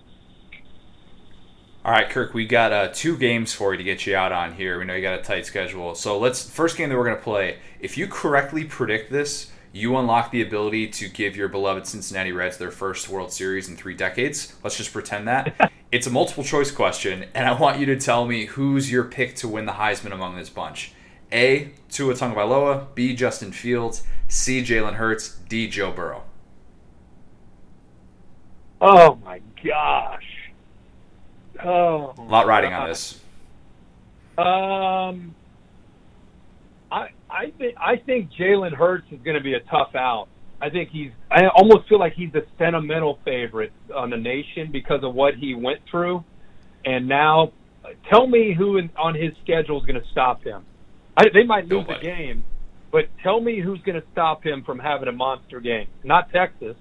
All 1.84 1.92
right, 1.92 2.08
Kirk, 2.08 2.36
we 2.36 2.46
got 2.46 2.72
uh, 2.72 2.90
two 2.90 3.18
games 3.18 3.54
for 3.54 3.74
you 3.74 3.78
to 3.78 3.84
get 3.84 4.06
you 4.06 4.16
out 4.16 4.32
on 4.32 4.54
here. 4.54 4.78
We 4.78 4.86
know 4.86 4.94
you 4.94 5.02
got 5.02 5.20
a 5.20 5.24
tight 5.24 5.48
schedule. 5.48 5.96
So 5.96 6.20
let's 6.20 6.48
first 6.48 6.78
game 6.78 6.90
that 6.90 6.98
we're 6.98 7.06
going 7.06 7.18
to 7.18 7.24
play. 7.24 7.58
If 7.80 7.98
you 7.98 8.08
correctly 8.08 8.66
predict 8.66 9.12
this, 9.12 9.52
you 9.74 9.98
unlock 9.98 10.30
the 10.30 10.44
ability 10.44 10.90
to 10.90 11.10
give 11.10 11.36
your 11.36 11.48
beloved 11.48 11.88
Cincinnati 11.88 12.32
Reds 12.34 12.58
their 12.58 12.70
first 12.70 13.10
World 13.10 13.32
Series 13.32 13.68
in 13.68 13.78
three 13.78 13.96
decades. 13.96 14.54
Let's 14.64 14.78
just 14.78 14.94
pretend 14.94 15.28
that. 15.28 15.72
it's 15.92 16.06
a 16.06 16.12
multiple 16.12 16.44
choice 16.44 16.70
question, 16.70 17.26
and 17.34 17.48
I 17.48 17.54
want 17.54 17.80
you 17.80 17.88
to 17.88 18.00
tell 18.00 18.28
me 18.28 18.46
who's 18.46 18.92
your 18.92 19.06
pick 19.06 19.36
to 19.38 19.48
win 19.48 19.66
the 19.66 19.72
Heisman 19.72 20.12
among 20.12 20.36
this 20.36 20.50
bunch. 20.50 20.94
A. 21.32 21.72
Tua 21.90 22.14
Tagovailoa. 22.14 22.94
B. 22.96 23.16
Justin 23.16 23.52
Fields. 23.52 24.04
C. 24.28 24.62
Jalen 24.62 24.94
Hurts. 24.94 25.38
D. 25.50 25.68
Joe 25.68 25.92
Burrow. 25.92 26.24
Oh 28.80 29.16
my 29.24 29.42
gosh. 29.64 30.52
Oh. 31.64 32.14
A 32.18 32.22
lot 32.22 32.48
riding 32.48 32.74
on 32.74 32.88
this. 32.88 33.20
Um, 34.38 35.36
I 36.92 37.10
I 37.30 37.52
think 37.58 37.76
I 37.78 37.98
think 37.98 38.32
Jalen 38.32 38.74
Hurts 38.74 39.06
is 39.12 39.20
going 39.22 39.38
to 39.38 39.44
be 39.44 39.54
a 39.54 39.60
tough 39.60 39.94
out. 39.96 40.28
I 40.62 40.70
think 40.70 40.90
he's. 40.90 41.12
I 41.30 41.48
almost 41.48 41.88
feel 41.90 42.00
like 42.00 42.14
he's 42.14 42.32
the 42.32 42.46
sentimental 42.58 43.20
favorite 43.24 43.72
on 43.96 44.10
the 44.10 44.18
nation 44.18 44.72
because 44.72 45.04
of 45.04 45.14
what 45.14 45.36
he 45.36 45.54
went 45.54 45.82
through, 45.90 46.24
and 46.86 47.08
now, 47.08 47.52
tell 48.10 48.28
me 48.28 48.54
who 48.54 48.78
in, 48.78 48.90
on 48.98 49.16
his 49.16 49.34
schedule 49.44 49.80
is 49.80 49.86
going 49.86 50.00
to 50.02 50.08
stop 50.12 50.44
him. 50.44 50.64
I, 51.18 51.30
they 51.34 51.44
might 51.44 51.64
lose 51.68 51.88
Nobody. 51.88 52.00
the 52.00 52.06
game, 52.16 52.44
but 52.92 53.06
tell 53.22 53.40
me 53.40 53.60
who's 53.60 53.82
going 53.82 54.00
to 54.00 54.08
stop 54.12 54.46
him 54.46 54.64
from 54.64 54.80
having 54.80 55.08
a 55.08 55.12
monster 55.12 55.60
game. 55.60 55.88
Not 56.04 56.32
Texas. 56.32 56.76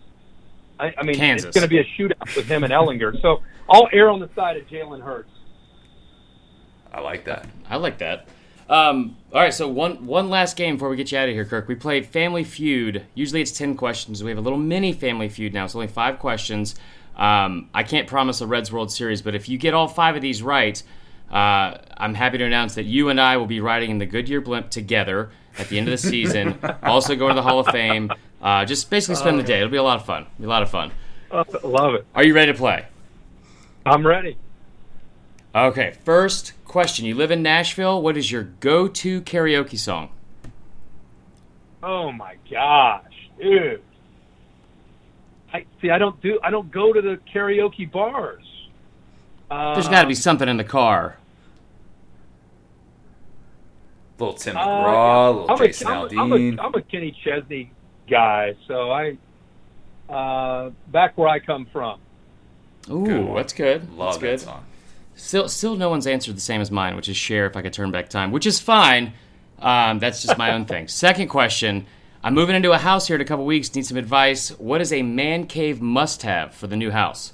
I, 0.79 0.95
I 0.97 1.03
mean, 1.03 1.17
Kansas. 1.17 1.49
it's 1.49 1.55
going 1.57 1.69
to 1.69 1.69
be 1.69 1.79
a 1.79 1.85
shootout 1.85 2.37
with 2.37 2.47
him 2.47 2.65
and 2.65 2.73
Ehlinger. 2.73 3.21
So 3.21 3.43
I'll 3.69 3.89
err 3.93 4.09
on 4.09 4.21
the 4.21 4.31
side 4.35 4.57
of 4.57 4.67
Jalen 4.67 5.03
Hurts. 5.03 5.31
I 6.93 7.01
like 7.01 7.25
that. 7.27 7.47
I 7.69 7.77
like 7.77 7.99
that. 7.99 8.29
Um, 8.69 9.17
all 9.33 9.41
right, 9.41 9.53
so 9.53 9.69
one 9.69 10.07
one 10.07 10.31
last 10.31 10.57
game 10.57 10.77
before 10.77 10.89
we 10.91 10.97
get 10.97 11.11
you 11.11 11.19
out 11.19 11.29
of 11.29 11.35
here, 11.35 11.45
Kirk. 11.45 11.67
We 11.67 11.75
played 11.75 12.07
Family 12.07 12.45
Feud. 12.45 13.05
Usually 13.15 13.43
it's 13.43 13.51
ten 13.51 13.77
questions. 13.77 14.23
We 14.23 14.31
have 14.31 14.39
a 14.39 14.43
little 14.43 14.59
mini 14.59 14.93
Family 14.93 15.29
Feud 15.29 15.53
now. 15.53 15.65
It's 15.65 15.75
only 15.75 15.89
five 15.89 16.21
questions. 16.21 16.77
Um, 17.17 17.69
I 17.75 17.83
can't 17.83 18.07
promise 18.07 18.41
a 18.41 18.47
Reds 18.47 18.73
World 18.73 18.93
Series, 18.93 19.23
but 19.23 19.35
if 19.35 19.49
you 19.49 19.59
get 19.59 19.75
all 19.75 19.89
five 19.89 20.15
of 20.15 20.23
these 20.23 20.41
right, 20.43 20.81
uh, 21.31 21.79
I'm 21.97 22.15
happy 22.15 22.39
to 22.39 22.45
announce 22.45 22.75
that 22.75 22.85
you 22.85 23.09
and 23.09 23.21
I 23.21 23.37
will 23.37 23.47
be 23.47 23.61
riding 23.61 23.91
in 23.91 23.99
the 23.99 24.07
Goodyear 24.07 24.41
blimp 24.41 24.71
together 24.71 25.31
at 25.59 25.69
the 25.69 25.79
end 25.79 25.89
of 25.89 25.93
the 25.93 25.99
season. 25.99 26.59
also 26.83 27.15
going 27.15 27.31
to 27.31 27.35
the 27.35 27.43
Hall 27.43 27.61
of 27.61 27.67
Fame. 27.69 28.11
Uh, 28.43 28.65
just 28.65 28.91
basically 28.91 29.17
spend 29.17 29.39
the 29.39 29.43
day. 29.43 29.59
It'll 29.59 29.71
be 29.71 29.77
a 29.77 29.83
lot 29.83 30.01
of 30.01 30.05
fun. 30.05 30.23
It'll 30.23 30.41
be 30.41 30.45
a 30.47 30.49
lot 30.49 30.63
of 30.63 30.71
fun. 30.71 30.91
Love 31.31 31.95
it. 31.95 32.07
Are 32.15 32.25
you 32.25 32.35
ready 32.35 32.53
to 32.53 32.59
play? 32.59 32.87
I'm 33.87 34.07
ready. 34.07 34.37
Okay, 35.55 35.97
first 36.05 36.53
question. 36.65 37.07
You 37.07 37.15
live 37.15 37.31
in 37.31 37.43
Nashville. 37.43 38.01
What 38.03 38.17
is 38.17 38.31
your 38.31 38.45
go-to 38.45 39.21
karaoke 39.23 39.79
song? 39.79 40.11
Oh 41.83 42.13
my 42.13 42.37
gosh, 42.51 43.31
dude. 43.41 43.83
I 45.53 45.65
see. 45.81 45.91
I 45.91 45.99
don't 45.99 46.21
do. 46.21 46.39
I 46.43 46.51
don't 46.51 46.71
go 46.71 46.93
to 46.93 47.01
the 47.01 47.19
karaoke 47.33 47.91
bars. 47.91 48.45
Uh, 49.51 49.75
There's 49.75 49.89
got 49.89 50.03
to 50.03 50.09
be 50.09 50.15
something 50.15 50.49
in 50.49 50.57
the 50.57 50.65
car. 50.65 51.17
Little 54.19 54.35
Tim 54.35 54.57
uh, 54.57 54.61
McGraw, 54.61 55.35
little 55.35 55.51
I'm 55.51 55.59
Jason 55.59 55.89
a, 55.89 55.91
I'm, 55.91 55.99
a, 55.99 56.09
Aldean. 56.09 56.21
I'm, 56.21 56.33
a, 56.33 56.63
I'm 56.63 56.75
a 56.75 56.83
Kenny 56.83 57.17
Chesney 57.25 57.73
guy, 58.09 58.55
so 58.69 58.91
I 58.93 59.17
uh, 60.11 60.71
back 60.89 61.17
where 61.17 61.29
I 61.29 61.39
come 61.39 61.67
from. 61.73 62.01
Ooh, 62.91 63.05
Good 63.05 63.37
that's 63.37 63.53
good. 63.53 63.93
Love 63.97 64.13
that's 64.13 64.19
good. 64.19 64.39
that 64.39 64.45
song. 64.45 64.65
Still, 65.15 65.49
still, 65.49 65.77
no 65.77 65.91
one's 65.91 66.07
answered 66.07 66.37
the 66.37 66.41
same 66.41 66.61
as 66.61 66.71
mine, 66.71 66.97
which 66.97 67.09
is 67.09 67.17
share 67.17 67.47
if 67.47 67.57
I 67.57 67.63
could 67.63 67.73
turn 67.73 67.91
back 67.91 68.09
time, 68.09 68.31
which 68.31 68.47
is 68.47 68.61
fine. 68.61 69.13
Um, 69.59 69.99
that's 69.99 70.23
just 70.23 70.39
my 70.39 70.53
own 70.53 70.65
thing. 70.67 70.89
Second 70.89 71.29
question: 71.29 71.87
I'm 72.23 72.35
moving 72.35 72.57
into 72.57 72.73
a 72.73 72.79
house 72.79 73.07
here 73.07 73.17
in 73.17 73.23
a 73.23 73.25
couple 73.27 73.47
weeks. 73.47 73.75
Need 73.75 73.87
some 73.87 73.97
advice. 73.97 74.51
What 74.59 74.81
is 74.81 74.93
a 74.93 75.03
man 75.03 75.47
cave 75.47 75.81
must-have 75.81 76.55
for 76.55 76.67
the 76.67 76.77
new 76.77 76.91
house? 76.91 77.33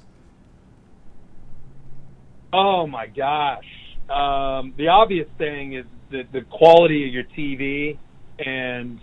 Oh 2.57 2.87
my 2.87 3.07
gosh. 3.07 3.65
Um, 4.09 4.73
the 4.79 4.89
obvious 4.89 5.29
thing 5.37 5.75
is 5.75 5.85
the, 6.11 6.23
the 6.33 6.41
quality 6.51 7.07
of 7.07 7.13
your 7.13 7.25
TV 7.37 7.99
and 8.39 8.99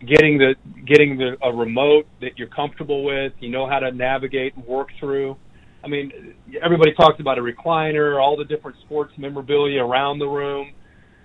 getting 0.00 0.38
the 0.38 0.54
getting 0.86 1.18
the 1.18 1.36
a 1.42 1.54
remote 1.54 2.06
that 2.22 2.38
you're 2.38 2.48
comfortable 2.48 3.04
with, 3.04 3.34
you 3.38 3.50
know 3.50 3.68
how 3.68 3.80
to 3.80 3.92
navigate 3.92 4.56
and 4.56 4.64
work 4.64 4.88
through. 4.98 5.36
I 5.84 5.88
mean, 5.88 6.34
everybody 6.62 6.94
talks 6.94 7.20
about 7.20 7.38
a 7.38 7.42
recliner, 7.42 8.18
all 8.18 8.34
the 8.34 8.44
different 8.44 8.78
sports 8.86 9.12
memorabilia 9.18 9.84
around 9.84 10.18
the 10.18 10.28
room, 10.28 10.72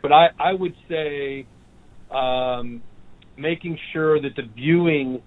but 0.01 0.11
I 0.11 0.27
I 0.37 0.51
would 0.51 0.75
say 0.89 1.45
um, 2.11 2.81
making 3.37 3.77
sure 3.93 4.21
that 4.21 4.35
the 4.35 4.43
viewing 4.53 5.21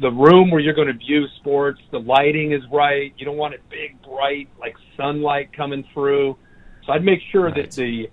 the 0.00 0.10
room 0.10 0.50
where 0.50 0.60
you're 0.60 0.74
going 0.74 0.88
to 0.88 0.94
view 0.94 1.26
sports, 1.36 1.80
the 1.92 2.00
lighting 2.00 2.52
is 2.52 2.62
right. 2.72 3.12
You 3.16 3.24
don't 3.24 3.36
want 3.36 3.54
it 3.54 3.62
big, 3.70 4.02
bright, 4.02 4.48
like 4.58 4.74
sunlight 4.96 5.52
coming 5.52 5.84
through. 5.94 6.36
So 6.84 6.92
I'd 6.92 7.04
make 7.04 7.20
sure 7.30 7.44
Right. 7.44 7.54
that 7.56 7.72
the 7.72 8.08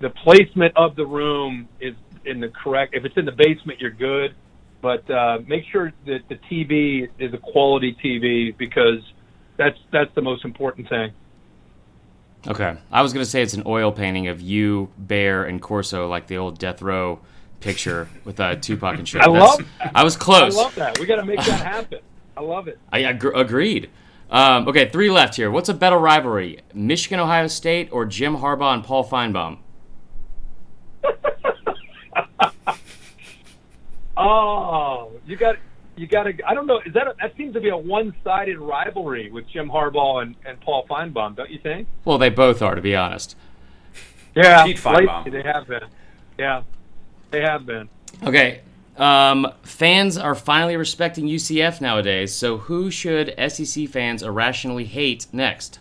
the 0.00 0.10
placement 0.10 0.74
of 0.76 0.96
the 0.96 1.04
room 1.04 1.68
is 1.78 1.94
in 2.24 2.40
the 2.40 2.48
correct. 2.48 2.94
If 2.94 3.04
it's 3.04 3.16
in 3.18 3.26
the 3.26 3.32
basement, 3.32 3.80
you're 3.80 3.90
good. 3.90 4.34
But 4.80 5.08
uh, 5.10 5.40
make 5.46 5.64
sure 5.70 5.92
that 6.06 6.20
the 6.30 6.36
TV 6.50 7.06
is 7.18 7.34
a 7.34 7.38
quality 7.38 7.94
TV 8.02 8.56
because 8.56 9.00
that's 9.58 9.76
that's 9.92 10.14
the 10.14 10.22
most 10.22 10.44
important 10.44 10.88
thing. 10.88 11.12
Okay, 12.48 12.78
I 12.90 13.02
was 13.02 13.12
gonna 13.12 13.26
say 13.26 13.42
it's 13.42 13.52
an 13.52 13.64
oil 13.66 13.92
painting 13.92 14.28
of 14.28 14.40
you, 14.40 14.90
Bear, 14.96 15.44
and 15.44 15.60
Corso, 15.60 16.08
like 16.08 16.28
the 16.28 16.38
old 16.38 16.58
Death 16.58 16.80
Row 16.80 17.20
picture 17.60 18.08
with 18.24 18.40
uh, 18.40 18.56
Tupac 18.56 18.98
and 18.98 19.06
shit. 19.08 19.22
I 19.22 19.26
That's- 19.30 19.58
love 19.58 19.66
that. 19.78 19.92
I 19.94 20.04
was 20.04 20.16
close. 20.16 20.56
I 20.56 20.62
love 20.62 20.74
that. 20.76 20.98
We 20.98 21.06
got 21.06 21.16
to 21.16 21.24
make 21.24 21.38
that 21.38 21.60
happen. 21.64 22.00
I 22.36 22.40
love 22.42 22.68
it. 22.68 22.78
I 22.92 23.04
ag- 23.04 23.24
agreed. 23.24 23.90
Um, 24.30 24.68
okay, 24.68 24.88
three 24.88 25.10
left 25.10 25.34
here. 25.36 25.50
What's 25.50 25.68
a 25.68 25.74
better 25.74 25.98
rivalry, 25.98 26.60
Michigan 26.72 27.18
Ohio 27.20 27.48
State 27.48 27.88
or 27.92 28.04
Jim 28.06 28.36
Harbaugh 28.38 28.74
and 28.74 28.84
Paul 28.84 29.04
Finebaum? 29.04 29.58
Oh, 34.16 35.12
you 35.26 35.36
got 35.36 35.56
you 35.96 36.06
got 36.06 36.24
to. 36.24 36.34
I 36.46 36.52
don't 36.54 36.66
know. 36.66 36.80
Is 36.84 36.92
that 36.92 37.06
a, 37.06 37.14
that 37.20 37.34
seems 37.36 37.54
to 37.54 37.60
be 37.60 37.70
a 37.70 37.76
one-sided 37.76 38.58
rivalry 38.58 39.30
with 39.30 39.48
Jim 39.48 39.70
Harbaugh 39.70 40.22
and, 40.22 40.34
and 40.44 40.60
Paul 40.60 40.86
Finebaum? 40.88 41.36
Don't 41.36 41.48
you 41.50 41.58
think? 41.58 41.88
Well, 42.04 42.18
they 42.18 42.28
both 42.28 42.60
are, 42.60 42.74
to 42.74 42.82
be 42.82 42.94
honest. 42.94 43.34
Yeah, 44.34 44.64
Pete 44.64 44.76
Finebaum. 44.76 45.30
they 45.30 45.42
have 45.42 45.66
been. 45.66 45.84
Yeah, 46.38 46.62
they 47.30 47.40
have 47.40 47.66
been. 47.66 47.88
Okay, 48.24 48.60
um, 48.96 49.46
fans 49.62 50.16
are 50.18 50.34
finally 50.34 50.76
respecting 50.76 51.26
UCF 51.26 51.80
nowadays. 51.80 52.34
So 52.34 52.58
who 52.58 52.90
should 52.90 53.34
SEC 53.48 53.88
fans 53.88 54.22
irrationally 54.22 54.84
hate 54.84 55.26
next? 55.32 55.78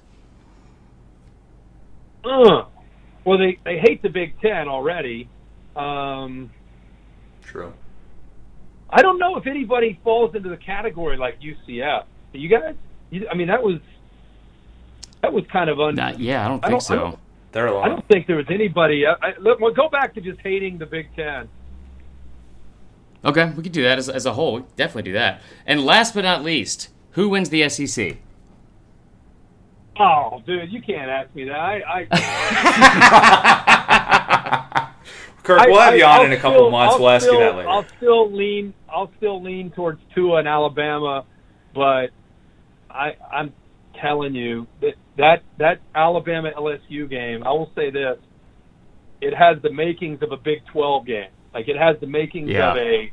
Ugh. 2.26 2.66
Well, 3.26 3.38
they 3.38 3.58
they 3.64 3.78
hate 3.80 4.02
the 4.02 4.10
Big 4.10 4.40
Ten 4.42 4.68
already. 4.68 5.28
Um, 5.76 6.50
True. 7.44 7.74
I 8.90 9.02
don't 9.02 9.20
know 9.20 9.36
if 9.38 9.46
anybody 9.48 10.00
falls 10.04 10.34
into 10.36 10.50
the 10.50 10.58
category 10.58 11.18
like 11.18 11.40
UCF. 11.42 12.06
You 12.34 12.50
guys, 12.50 12.76
you, 13.12 13.28
I 13.32 13.36
mean, 13.36 13.48
that 13.48 13.62
was 13.62 13.80
that 15.22 15.32
was 15.32 15.46
kind 15.52 15.70
of 15.70 15.80
un. 15.80 15.96
Nah, 15.96 16.14
yeah, 16.18 16.46
I 16.46 16.48
don't 16.48 16.64
I 16.64 16.70
think 16.70 16.82
don't- 16.82 16.92
I 16.92 16.96
so. 16.96 16.96
don't- 16.96 17.20
They're 17.52 17.68
a 17.68 17.74
lot. 17.74 17.86
I 17.86 17.90
don't 17.90 18.08
think 18.08 18.28
there 18.28 18.36
was 18.36 18.46
anybody. 18.50 19.06
I, 19.06 19.14
I, 19.22 19.34
look, 19.40 19.60
well, 19.60 19.74
go 19.74 19.90
back 19.90 20.14
to 20.16 20.22
just 20.22 20.40
hating 20.42 20.78
the 20.78 20.86
Big 20.86 21.14
Ten. 21.16 21.50
Okay, 23.26 23.52
we 23.58 23.64
could 23.64 23.72
do 23.72 23.84
that 23.84 23.98
as, 23.98 24.08
as 24.08 24.26
a 24.26 24.34
whole. 24.34 24.56
We 24.56 24.64
definitely 24.76 25.04
do 25.04 25.14
that. 25.14 25.42
And 25.66 25.84
last 25.84 26.14
but 26.14 26.24
not 26.24 26.44
least, 26.44 26.90
who 27.12 27.30
wins 27.30 27.50
the 27.50 27.68
SEC? 27.68 28.18
Oh, 30.00 30.42
dude, 30.46 30.72
you 30.72 30.82
can't 30.82 31.10
ask 31.10 31.34
me 31.36 31.44
that. 31.46 31.60
I, 31.60 32.08
I 32.10 34.90
Kirk, 35.44 35.62
we'll 35.66 35.82
have 35.82 35.98
you 35.98 36.06
on 36.06 36.20
I'll 36.20 36.26
in 36.26 36.32
a 36.32 36.38
couple 36.38 36.60
still- 36.60 36.72
months. 36.72 36.94
I'll 36.94 37.00
we'll 37.02 37.10
ask 37.10 37.26
you 37.26 37.40
that 37.40 37.56
later. 37.56 37.70
I'll 37.70 37.86
still 37.98 38.32
lean. 38.32 38.74
I'll 38.88 39.12
still 39.18 39.42
lean 39.44 39.72
towards 39.72 40.00
Tua 40.16 40.38
and 40.40 40.48
Alabama, 40.48 41.26
but 41.74 42.12
I, 42.90 43.18
I'm 43.32 43.54
telling 44.02 44.36
you 44.36 44.68
that 44.82 44.94
that 45.18 45.44
that 45.58 45.80
Alabama 45.96 46.52
LSU 46.56 47.10
game. 47.10 47.44
I 47.44 47.50
will 47.50 47.72
say 47.76 47.90
this: 47.92 48.18
it 49.22 49.34
has 49.36 49.62
the 49.62 49.72
makings 49.72 50.22
of 50.22 50.32
a 50.32 50.38
Big 50.38 50.66
12 50.72 51.06
game. 51.06 51.30
Like 51.54 51.68
it 51.68 51.78
has 51.78 52.00
the 52.00 52.08
makings 52.08 52.50
Yeah. 52.50 52.72
of 52.72 52.78
a 52.78 53.12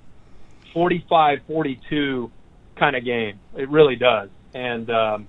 45-42 0.74 2.30
kind 2.78 2.96
of 2.96 3.04
game. 3.04 3.38
It 3.56 3.68
really 3.70 3.96
does, 3.96 4.28
and 4.54 4.90
um, 4.90 5.26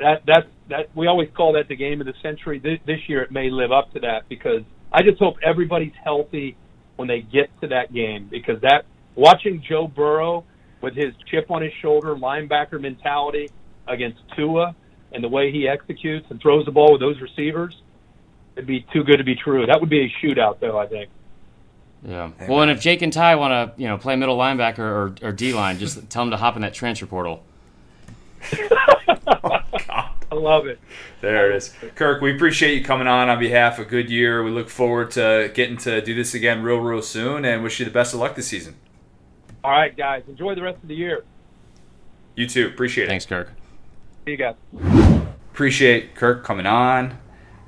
that 0.00 0.22
that 0.26 0.46
that 0.68 0.94
we 0.94 1.06
always 1.06 1.28
call 1.34 1.54
that 1.54 1.68
the 1.68 1.76
game 1.76 2.00
of 2.00 2.06
the 2.06 2.14
century. 2.22 2.58
This, 2.58 2.78
this 2.86 3.00
year, 3.08 3.22
it 3.22 3.30
may 3.30 3.50
live 3.50 3.72
up 3.72 3.92
to 3.94 4.00
that 4.00 4.28
because 4.28 4.62
I 4.92 5.02
just 5.02 5.18
hope 5.18 5.36
everybody's 5.42 5.92
healthy 6.04 6.56
when 6.96 7.08
they 7.08 7.20
get 7.20 7.48
to 7.62 7.68
that 7.68 7.92
game 7.92 8.28
because 8.30 8.60
that 8.60 8.84
watching 9.14 9.62
Joe 9.66 9.88
Burrow 9.88 10.44
with 10.82 10.94
his 10.94 11.14
chip 11.30 11.50
on 11.50 11.62
his 11.62 11.72
shoulder, 11.80 12.14
linebacker 12.14 12.80
mentality 12.80 13.48
against 13.86 14.20
Tua, 14.36 14.74
and 15.12 15.22
the 15.22 15.28
way 15.28 15.50
he 15.50 15.68
executes 15.68 16.30
and 16.30 16.40
throws 16.40 16.64
the 16.64 16.72
ball 16.72 16.92
with 16.92 17.00
those 17.00 17.20
receivers, 17.20 17.80
it'd 18.56 18.66
be 18.66 18.86
too 18.92 19.04
good 19.04 19.18
to 19.18 19.24
be 19.24 19.34
true. 19.34 19.66
That 19.66 19.80
would 19.80 19.90
be 19.90 20.00
a 20.00 20.10
shootout, 20.22 20.60
though. 20.60 20.78
I 20.78 20.86
think. 20.86 21.10
Yeah. 22.04 22.30
Well, 22.48 22.62
and 22.62 22.70
if 22.70 22.80
Jake 22.80 23.02
and 23.02 23.12
Ty 23.12 23.36
want 23.36 23.76
to, 23.76 23.80
you 23.80 23.86
know, 23.88 23.96
play 23.96 24.16
middle 24.16 24.36
linebacker 24.36 24.78
or, 24.78 25.14
or 25.22 25.32
D 25.32 25.52
line, 25.52 25.78
just 25.78 26.10
tell 26.10 26.24
them 26.24 26.30
to 26.30 26.36
hop 26.36 26.56
in 26.56 26.62
that 26.62 26.74
transfer 26.74 27.06
portal. 27.06 27.44
I 30.32 30.34
love 30.34 30.66
it. 30.66 30.80
There 31.20 31.52
it 31.52 31.56
is. 31.56 31.74
Kirk, 31.94 32.22
we 32.22 32.34
appreciate 32.34 32.74
you 32.74 32.82
coming 32.82 33.06
on 33.06 33.28
on 33.28 33.38
behalf 33.38 33.78
of 33.78 33.88
Goodyear. 33.88 34.42
We 34.42 34.50
look 34.50 34.70
forward 34.70 35.10
to 35.12 35.52
getting 35.54 35.76
to 35.78 36.00
do 36.00 36.14
this 36.14 36.34
again 36.34 36.62
real, 36.62 36.78
real 36.78 37.02
soon 37.02 37.44
and 37.44 37.62
wish 37.62 37.78
you 37.78 37.84
the 37.84 37.92
best 37.92 38.14
of 38.14 38.20
luck 38.20 38.34
this 38.34 38.48
season. 38.48 38.74
All 39.62 39.70
right, 39.70 39.96
guys. 39.96 40.24
Enjoy 40.26 40.54
the 40.54 40.62
rest 40.62 40.82
of 40.82 40.88
the 40.88 40.96
year. 40.96 41.24
You 42.34 42.48
too. 42.48 42.66
Appreciate 42.66 43.04
it. 43.04 43.08
Thanks, 43.08 43.26
Kirk. 43.26 43.52
See 44.24 44.32
you 44.32 44.36
guys. 44.36 44.54
Appreciate 45.52 46.14
Kirk 46.14 46.44
coming 46.44 46.66
on 46.66 47.18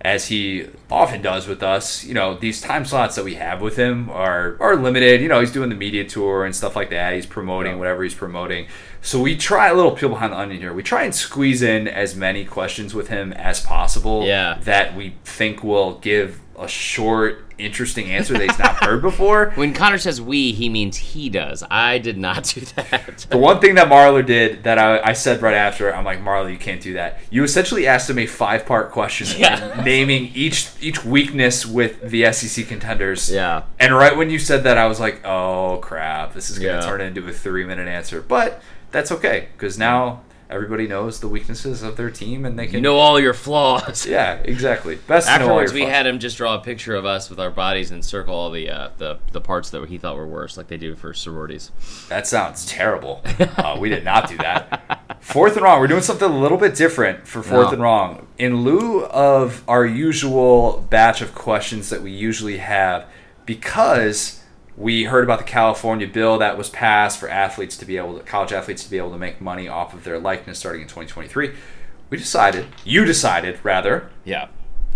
as 0.01 0.28
he 0.28 0.66
often 0.89 1.20
does 1.20 1.48
with 1.48 1.64
us. 1.64 2.05
You 2.05 2.14
know, 2.14 2.36
these 2.36 2.60
time 2.60 2.85
slots 2.85 3.16
that 3.16 3.24
we 3.24 3.35
have 3.35 3.60
with 3.60 3.76
him 3.76 4.09
are 4.10 4.56
are 4.60 4.76
limited. 4.76 5.20
You 5.20 5.28
know, 5.28 5.40
he's 5.40 5.51
doing 5.51 5.68
the 5.68 5.74
media 5.74 6.05
tour 6.05 6.44
and 6.44 6.55
stuff 6.55 6.76
like 6.76 6.90
that. 6.90 7.14
He's 7.14 7.26
promoting 7.26 7.78
whatever 7.78 8.05
he's 8.05 8.14
promoting. 8.14 8.68
So 9.02 9.20
we 9.20 9.36
try 9.36 9.68
a 9.68 9.74
little 9.74 9.90
peel 9.90 10.10
behind 10.10 10.32
the 10.32 10.39
onion 10.39 10.60
here. 10.60 10.72
We 10.72 10.85
try 10.85 11.02
and 11.02 11.12
squeeze 11.12 11.60
in 11.60 11.89
as 11.89 12.14
many 12.14 12.44
questions 12.44 12.94
with 12.94 13.09
him 13.09 13.32
as 13.32 13.59
possible. 13.59 14.24
Yeah. 14.24 14.59
That 14.62 14.94
we 14.94 15.16
think 15.24 15.64
will 15.64 15.98
give 15.98 16.40
a 16.59 16.68
short, 16.68 17.44
interesting 17.59 18.10
answer 18.10 18.32
that 18.35 18.43
he's 18.43 18.59
not 18.59 18.82
heard 18.85 19.01
before. 19.10 19.51
When 19.55 19.74
Connor 19.74 19.98
says 19.98 20.20
we, 20.20 20.52
he 20.52 20.68
means 20.68 20.97
he 20.97 21.28
does. 21.28 21.62
I 21.70 21.98
did 21.98 22.16
not 22.18 22.44
do 22.44 22.60
that. 22.62 23.26
The 23.31 23.39
one 23.39 23.60
thing 23.60 23.74
that 23.76 23.89
Marler 23.89 24.24
did 24.24 24.64
that 24.64 24.78
I, 24.78 25.01
I 25.01 25.12
said 25.14 25.43
right 25.43 25.55
after, 25.55 25.94
I'm 25.94 26.05
like, 26.05 26.20
Marler, 26.20 26.51
you 26.52 26.59
can't 26.59 26.81
do 26.81 26.94
that. 26.94 27.20
You 27.31 27.43
essentially 27.44 27.86
asked 27.86 28.09
him 28.10 28.18
a 28.18 28.26
five 28.26 28.66
part 28.66 28.90
question, 28.93 29.26
Yeah. 29.39 29.82
naming 29.85 30.31
each 30.35 30.68
each 30.81 31.05
weakness 31.05 31.64
with 31.66 32.01
the 32.02 32.31
SEC 32.32 32.66
contenders. 32.66 33.31
Yeah. 33.31 33.64
And 33.81 33.94
right 33.94 34.16
when 34.16 34.31
you 34.31 34.39
said 34.39 34.64
that, 34.64 34.78
I 34.78 34.86
was 34.86 35.01
like, 35.01 35.24
oh 35.24 35.78
crap, 35.82 36.35
this 36.35 36.51
is 36.51 36.59
going 36.59 36.78
to 36.81 36.85
Yeah. 36.85 36.90
turn 36.90 37.01
into 37.01 37.26
a 37.28 37.32
three 37.32 37.64
minute 37.64 37.89
answer. 37.89 38.20
But 38.20 38.62
that's 38.90 39.10
okay 39.12 39.48
because 39.56 39.76
now 39.78 40.22
everybody 40.55 40.86
knows 40.86 41.20
the 41.20 41.28
weaknesses 41.28 41.82
of 41.82 41.97
their 41.97 42.10
team 42.10 42.44
and 42.44 42.59
they 42.59 42.66
can. 42.66 42.76
You 42.76 42.81
know 42.81 42.97
all 42.97 43.18
your 43.18 43.35
flaws. 43.35 44.06
yeah, 44.09 44.35
exactly. 44.44 44.94
Best 44.97 45.26
to 45.26 45.32
know 45.39 45.44
all 45.47 45.51
Afterwards, 45.51 45.72
we 45.72 45.81
flaws. 45.81 45.93
had 45.93 46.06
him 46.06 46.18
just 46.20 46.36
draw 46.36 46.55
a 46.55 46.60
picture 46.60 46.94
of 46.94 47.05
us 47.05 47.28
with 47.28 47.40
our 47.40 47.51
bodies 47.51 47.90
and 47.90 48.05
circle 48.05 48.35
all 48.35 48.51
the 48.51 48.70
uh, 48.70 48.90
the 48.98 49.18
the 49.32 49.40
parts 49.40 49.70
that 49.70 49.86
he 49.89 49.98
thought 49.98 50.16
were 50.16 50.26
worse, 50.26 50.56
like 50.56 50.68
they 50.68 50.76
do 50.76 50.94
for 50.94 51.12
sororities. 51.12 51.70
That 52.09 52.26
sounds 52.26 52.66
terrible. 52.66 53.22
Uh, 53.64 53.76
we 53.78 53.89
did 53.89 54.05
not 54.05 54.28
do 54.28 54.36
that. 54.39 55.18
Fourth 55.20 55.55
and 55.55 55.62
wrong. 55.62 55.81
We're 55.81 55.86
doing 55.86 56.02
something 56.02 56.28
a 56.28 56.39
little 56.39 56.59
bit 56.59 56.74
different 56.74 57.26
for 57.26 57.43
fourth 57.43 57.66
No. 57.68 57.72
and 57.72 57.82
wrong. 57.82 58.26
In 58.39 58.62
lieu 58.62 59.05
of 59.06 59.62
our 59.68 59.86
usual 59.86 60.86
batch 60.90 61.20
of 61.22 61.35
questions 61.35 61.89
that 61.90 62.02
we 62.02 62.10
usually 62.10 62.59
have, 62.59 63.06
because 63.47 64.40
we 64.76 65.05
heard 65.05 65.24
about 65.24 65.38
the 65.38 65.44
California 65.44 66.06
bill 66.06 66.38
that 66.38 66.59
was 66.59 66.68
passed 66.68 67.18
for 67.20 67.28
athletes 67.28 67.76
to 67.76 67.84
be 67.84 67.96
able 67.96 68.18
to, 68.18 68.24
college 68.24 68.52
athletes 68.52 68.84
to 68.84 68.90
be 68.90 68.98
able 68.98 69.10
to 69.12 69.18
make 69.18 69.40
money 69.40 69.68
off 69.68 69.94
of 69.94 70.05
their 70.05 70.18
likeness 70.18 70.59
starting 70.59 70.82
in 70.82 70.88
2023, 70.88 71.55
we 72.10 72.18
decided, 72.18 72.66
you 72.84 73.05
decided 73.05 73.59
rather, 73.62 74.10
Yeah, 74.24 74.48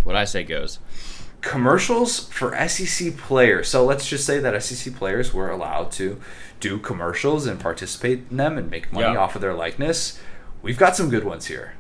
what 0.04 0.16
I 0.16 0.24
say 0.24 0.42
goes. 0.42 0.78
commercials 1.40 2.28
for 2.28 2.54
SEC 2.68 3.16
players. 3.16 3.68
So 3.68 3.84
let's 3.84 4.08
just 4.08 4.26
say 4.26 4.38
that 4.40 4.60
SEC 4.62 4.94
players 4.94 5.32
were 5.32 5.50
allowed 5.50 5.92
to 5.92 6.20
do 6.60 6.78
commercials 6.78 7.46
and 7.46 7.60
participate 7.60 8.24
in 8.30 8.36
them 8.36 8.58
and 8.58 8.68
make 8.70 8.92
money 8.92 9.12
Yeah. 9.14 9.18
off 9.20 9.36
of 9.36 9.40
their 9.40 9.54
likeness. 9.54 10.18
We've 10.62 10.78
got 10.78 10.96
some 10.96 11.08
good 11.08 11.22
ones 11.24 11.46
here. 11.46 11.74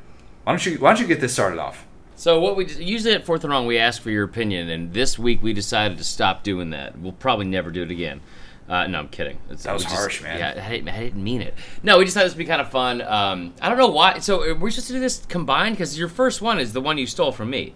Why 0.44 0.52
don't 0.52 0.64
you 0.64 0.78
Why 0.78 0.90
don't 0.92 1.00
you 1.00 1.06
get 1.08 1.20
this 1.20 1.32
started 1.32 1.58
off? 1.58 1.84
So 2.18 2.40
what 2.40 2.56
we 2.56 2.66
usually 2.66 3.14
at 3.14 3.24
fourth 3.24 3.44
and 3.44 3.52
wrong, 3.52 3.64
we 3.64 3.78
ask 3.78 4.02
for 4.02 4.10
your 4.10 4.24
opinion, 4.24 4.68
and 4.70 4.92
this 4.92 5.20
week 5.20 5.40
we 5.40 5.52
decided 5.52 5.98
to 5.98 6.04
stop 6.04 6.42
doing 6.42 6.70
that. 6.70 6.98
We'll 6.98 7.12
probably 7.12 7.46
never 7.46 7.70
do 7.70 7.84
it 7.84 7.92
again. 7.92 8.20
Uh, 8.68 8.88
no, 8.88 8.98
I'm 8.98 9.08
kidding. 9.08 9.38
It's, 9.48 9.62
That 9.62 9.72
was 9.72 9.84
just- 9.84 9.94
harsh, 9.94 10.20
man. 10.20 10.36
Yeah, 10.36 10.66
I 10.66 10.68
didn't, 10.68 10.88
I 10.88 10.98
didn't 10.98 11.22
mean 11.22 11.40
it. 11.42 11.54
No, 11.84 11.96
we 11.96 12.04
just 12.04 12.16
thought 12.16 12.24
this 12.24 12.32
would 12.34 12.38
be 12.38 12.44
kind 12.44 12.60
of 12.60 12.70
fun. 12.72 13.02
Um, 13.02 13.54
I 13.62 13.68
don't 13.68 13.78
know 13.78 13.86
why. 13.88 14.18
So 14.18 14.40
uh, 14.50 14.54
we're 14.56 14.70
supposed 14.72 14.88
to 14.88 14.94
do 14.94 15.00
this 15.00 15.24
combined 15.26 15.76
because 15.76 15.96
your 15.96 16.08
first 16.08 16.42
one 16.42 16.58
is 16.58 16.72
the 16.72 16.80
one 16.80 16.98
you 16.98 17.06
stole 17.06 17.30
from 17.30 17.50
me. 17.50 17.74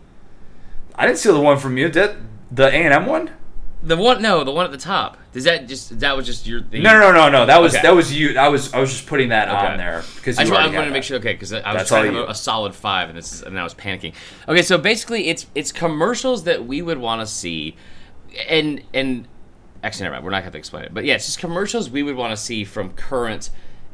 I 0.96 1.06
didn't 1.06 1.18
steal 1.20 1.34
the 1.34 1.40
one 1.40 1.56
from 1.58 1.78
you. 1.78 1.88
Did 1.88 2.16
the 2.50 2.66
A 2.66 2.72
and 2.72 2.92
M 2.92 3.06
one? 3.06 3.30
The 3.84 3.96
one, 3.96 4.22
no, 4.22 4.44
the 4.44 4.52
one 4.52 4.64
at 4.64 4.70
the 4.70 4.78
top. 4.78 5.18
Does 5.32 5.44
that 5.44 5.66
just 5.66 5.98
that 6.00 6.16
was 6.16 6.24
just 6.26 6.46
your? 6.46 6.60
The, 6.60 6.80
No, 6.80 7.00
no, 7.00 7.10
no, 7.12 7.28
no. 7.28 7.46
That 7.46 7.60
was 7.60 7.74
Okay. 7.74 7.82
that 7.82 7.94
was 7.96 8.16
you. 8.16 8.38
I 8.38 8.48
was 8.48 8.72
I 8.72 8.78
was 8.78 8.92
just 8.92 9.06
putting 9.06 9.30
that 9.30 9.48
Okay. 9.48 9.72
on 9.72 9.76
there 9.78 10.02
because 10.16 10.38
I 10.38 10.42
you 10.42 10.48
just 10.48 10.52
already 10.52 10.68
wanted 10.68 10.76
had 10.76 10.84
to 10.86 10.90
make 10.92 11.02
that. 11.02 11.06
sure, 11.06 11.16
okay, 11.18 11.32
because 11.32 11.52
I 11.52 11.56
was 11.56 11.64
That's 11.80 11.88
trying 11.88 12.04
to 12.04 12.08
all 12.10 12.14
have 12.14 12.22
you. 12.22 12.28
a, 12.28 12.30
a 12.30 12.34
solid 12.34 12.74
five, 12.76 13.08
and 13.08 13.18
this 13.18 13.32
is, 13.32 13.42
and 13.42 13.58
I 13.58 13.64
was 13.64 13.74
panicking. 13.74 14.14
Okay, 14.48 14.62
so 14.62 14.78
basically, 14.78 15.28
it's 15.28 15.46
it's 15.56 15.72
commercials 15.72 16.44
that 16.44 16.64
we 16.64 16.80
would 16.80 16.98
want 16.98 17.22
to 17.22 17.26
see, 17.26 17.76
and 18.48 18.82
and 18.94 19.26
actually, 19.82 20.04
never 20.04 20.14
mind, 20.14 20.24
we're 20.26 20.30
not 20.30 20.42
going 20.42 20.52
to 20.52 20.58
explain 20.58 20.84
it, 20.84 20.94
but 20.94 21.04
yeah, 21.04 21.14
it's 21.14 21.26
just 21.26 21.40
commercials 21.40 21.90
we 21.90 22.04
would 22.04 22.14
want 22.16 22.30
to 22.30 22.36
see 22.36 22.62
from 22.64 22.90
current 22.92 23.50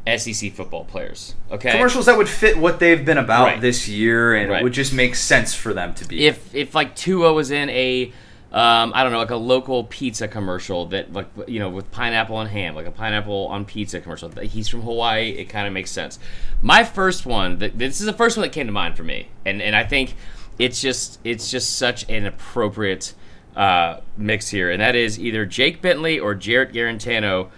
SEC 0.07 0.53
football 0.53 0.85
players. 0.85 1.35
Okay, 1.51 1.71
commercials 1.71 2.05
that 2.07 2.17
would 2.19 2.29
fit 2.29 2.59
what 2.59 2.79
they've 2.79 3.05
been 3.07 3.19
about 3.19 3.45
Right. 3.47 3.61
this 3.61 3.89
year 3.89 4.35
and 4.35 4.51
Right. 4.51 4.63
would 4.63 4.73
just 4.75 4.93
make 4.93 5.15
sense 5.15 5.55
for 5.55 5.73
them 5.73 5.95
to 5.95 6.05
be. 6.07 6.27
if 6.27 6.55
if 6.55 6.75
like 6.75 6.95
Tua 6.95 7.33
was 7.33 7.51
in 7.51 7.71
a 7.71 8.13
um, 8.53 8.93
I 8.95 9.03
don't 9.03 9.13
know, 9.13 9.19
like 9.19 9.31
a 9.31 9.37
local 9.37 9.85
pizza 9.85 10.27
commercial 10.27 10.87
that, 10.87 11.13
like, 11.13 11.27
you 11.47 11.59
know, 11.59 11.69
with 11.69 11.91
pineapple 11.91 12.41
and 12.41 12.49
ham, 12.51 12.75
like 12.75 12.87
a 12.87 12.91
pineapple 12.91 13.47
on 13.49 13.65
pizza 13.67 14.01
commercial. 14.01 14.31
He's 14.31 14.69
from 14.69 14.81
Hawaii. 14.83 15.31
It 15.33 15.47
kind 15.51 15.67
of 15.67 15.73
makes 15.75 15.91
sense. 15.91 16.19
My 16.63 16.83
first 16.85 17.27
one, 17.27 17.59
this 17.59 18.01
is 18.01 18.07
the 18.07 18.13
first 18.15 18.37
one 18.37 18.43
that 18.43 18.53
came 18.53 18.67
to 18.67 18.73
mind 18.73 18.97
for 18.97 19.05
me, 19.05 19.29
and 19.45 19.61
and 19.61 19.77
I 19.77 19.85
think 19.85 20.15
it's 20.59 20.81
just 20.81 21.21
it's 21.25 21.51
just 21.51 21.77
such 21.77 22.09
an 22.09 22.25
appropriate 22.27 23.13
uh, 23.55 24.01
mix 24.17 24.49
here, 24.49 24.71
and 24.71 24.81
that 24.81 24.95
is 24.97 25.19
either 25.21 25.45
Jake 25.45 25.83
Bentley 25.83 26.19
or 26.19 26.35
Jarrett 26.35 26.73
Guarantano 26.73 27.51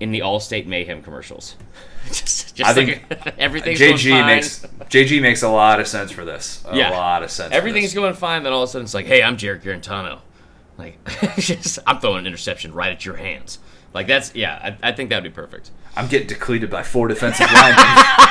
in 0.00 0.10
the 0.12 0.20
Allstate 0.20 0.66
Mayhem 0.66 1.02
commercials. 1.02 1.56
just, 2.08 2.54
just 2.54 2.60
I 2.70 2.78
like 2.78 3.08
think 3.08 3.34
everything's 3.38 3.78
going 3.78 3.94
JG 3.94 4.10
fine. 4.10 4.26
makes 4.26 4.58
JG 4.90 5.22
makes 5.22 5.42
a 5.42 5.48
lot 5.48 5.80
of 5.80 5.88
sense 5.88 6.10
for 6.12 6.24
this. 6.26 6.62
A 6.68 6.76
Yeah. 6.76 6.90
lot 6.90 7.22
of 7.22 7.30
sense. 7.30 7.48
for 7.50 7.56
Everything's 7.56 7.94
going 7.94 8.12
fine, 8.12 8.42
then 8.42 8.52
all 8.52 8.62
of 8.62 8.68
a 8.68 8.72
sudden 8.72 8.84
it's 8.84 8.92
like, 8.94 9.06
hey, 9.06 9.22
I'm 9.22 9.38
Jared 9.38 9.62
Guarantano. 9.62 10.18
Like, 10.78 10.98
just, 11.36 11.78
I'm 11.86 12.00
throwing 12.00 12.18
an 12.20 12.26
interception 12.26 12.72
right 12.74 12.92
at 12.92 13.04
your 13.04 13.16
hands. 13.16 13.58
Like, 13.92 14.06
that's, 14.06 14.34
yeah, 14.34 14.76
I, 14.82 14.88
I 14.88 14.92
think 14.92 15.10
that 15.10 15.16
would 15.22 15.30
be 15.30 15.34
perfect. 15.34 15.70
I'm 15.96 16.08
getting 16.08 16.26
depleted 16.26 16.70
by 16.70 16.82
four 16.82 17.08
defensive 17.08 17.46
linemen. 17.52 18.04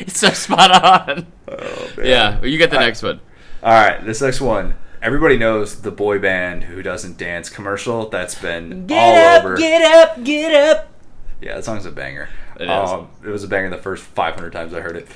It's 0.00 0.18
so 0.18 0.30
spot 0.30 0.70
on. 0.84 1.26
Oh, 1.48 1.92
yeah, 2.02 2.38
well, 2.40 2.48
you 2.48 2.58
get 2.58 2.70
the 2.70 2.78
next 2.78 3.02
one. 3.02 3.20
All 3.62 3.72
right, 3.72 4.04
this 4.04 4.20
next 4.20 4.40
one. 4.40 4.74
Everybody 5.00 5.36
knows 5.36 5.82
the 5.82 5.90
boy 5.90 6.18
band 6.18 6.64
who 6.64 6.82
doesn't 6.82 7.18
dance 7.18 7.48
commercial. 7.48 8.08
That's 8.08 8.34
been 8.34 8.86
all 8.90 9.38
over. 9.38 9.56
get 9.56 9.82
up, 9.82 10.22
get 10.24 10.54
up. 10.54 10.88
Yeah, 11.40 11.56
that 11.56 11.64
song's 11.64 11.86
a 11.86 11.90
banger. 11.90 12.28
It 12.56 12.64
is. 12.64 12.68
Um, 12.68 13.08
it 13.24 13.28
was 13.28 13.42
a 13.44 13.48
banger 13.48 13.70
the 13.70 13.78
first 13.78 14.02
500 14.04 14.52
times 14.52 14.74
I 14.74 14.80
heard 14.80 14.96
it. 14.96 15.08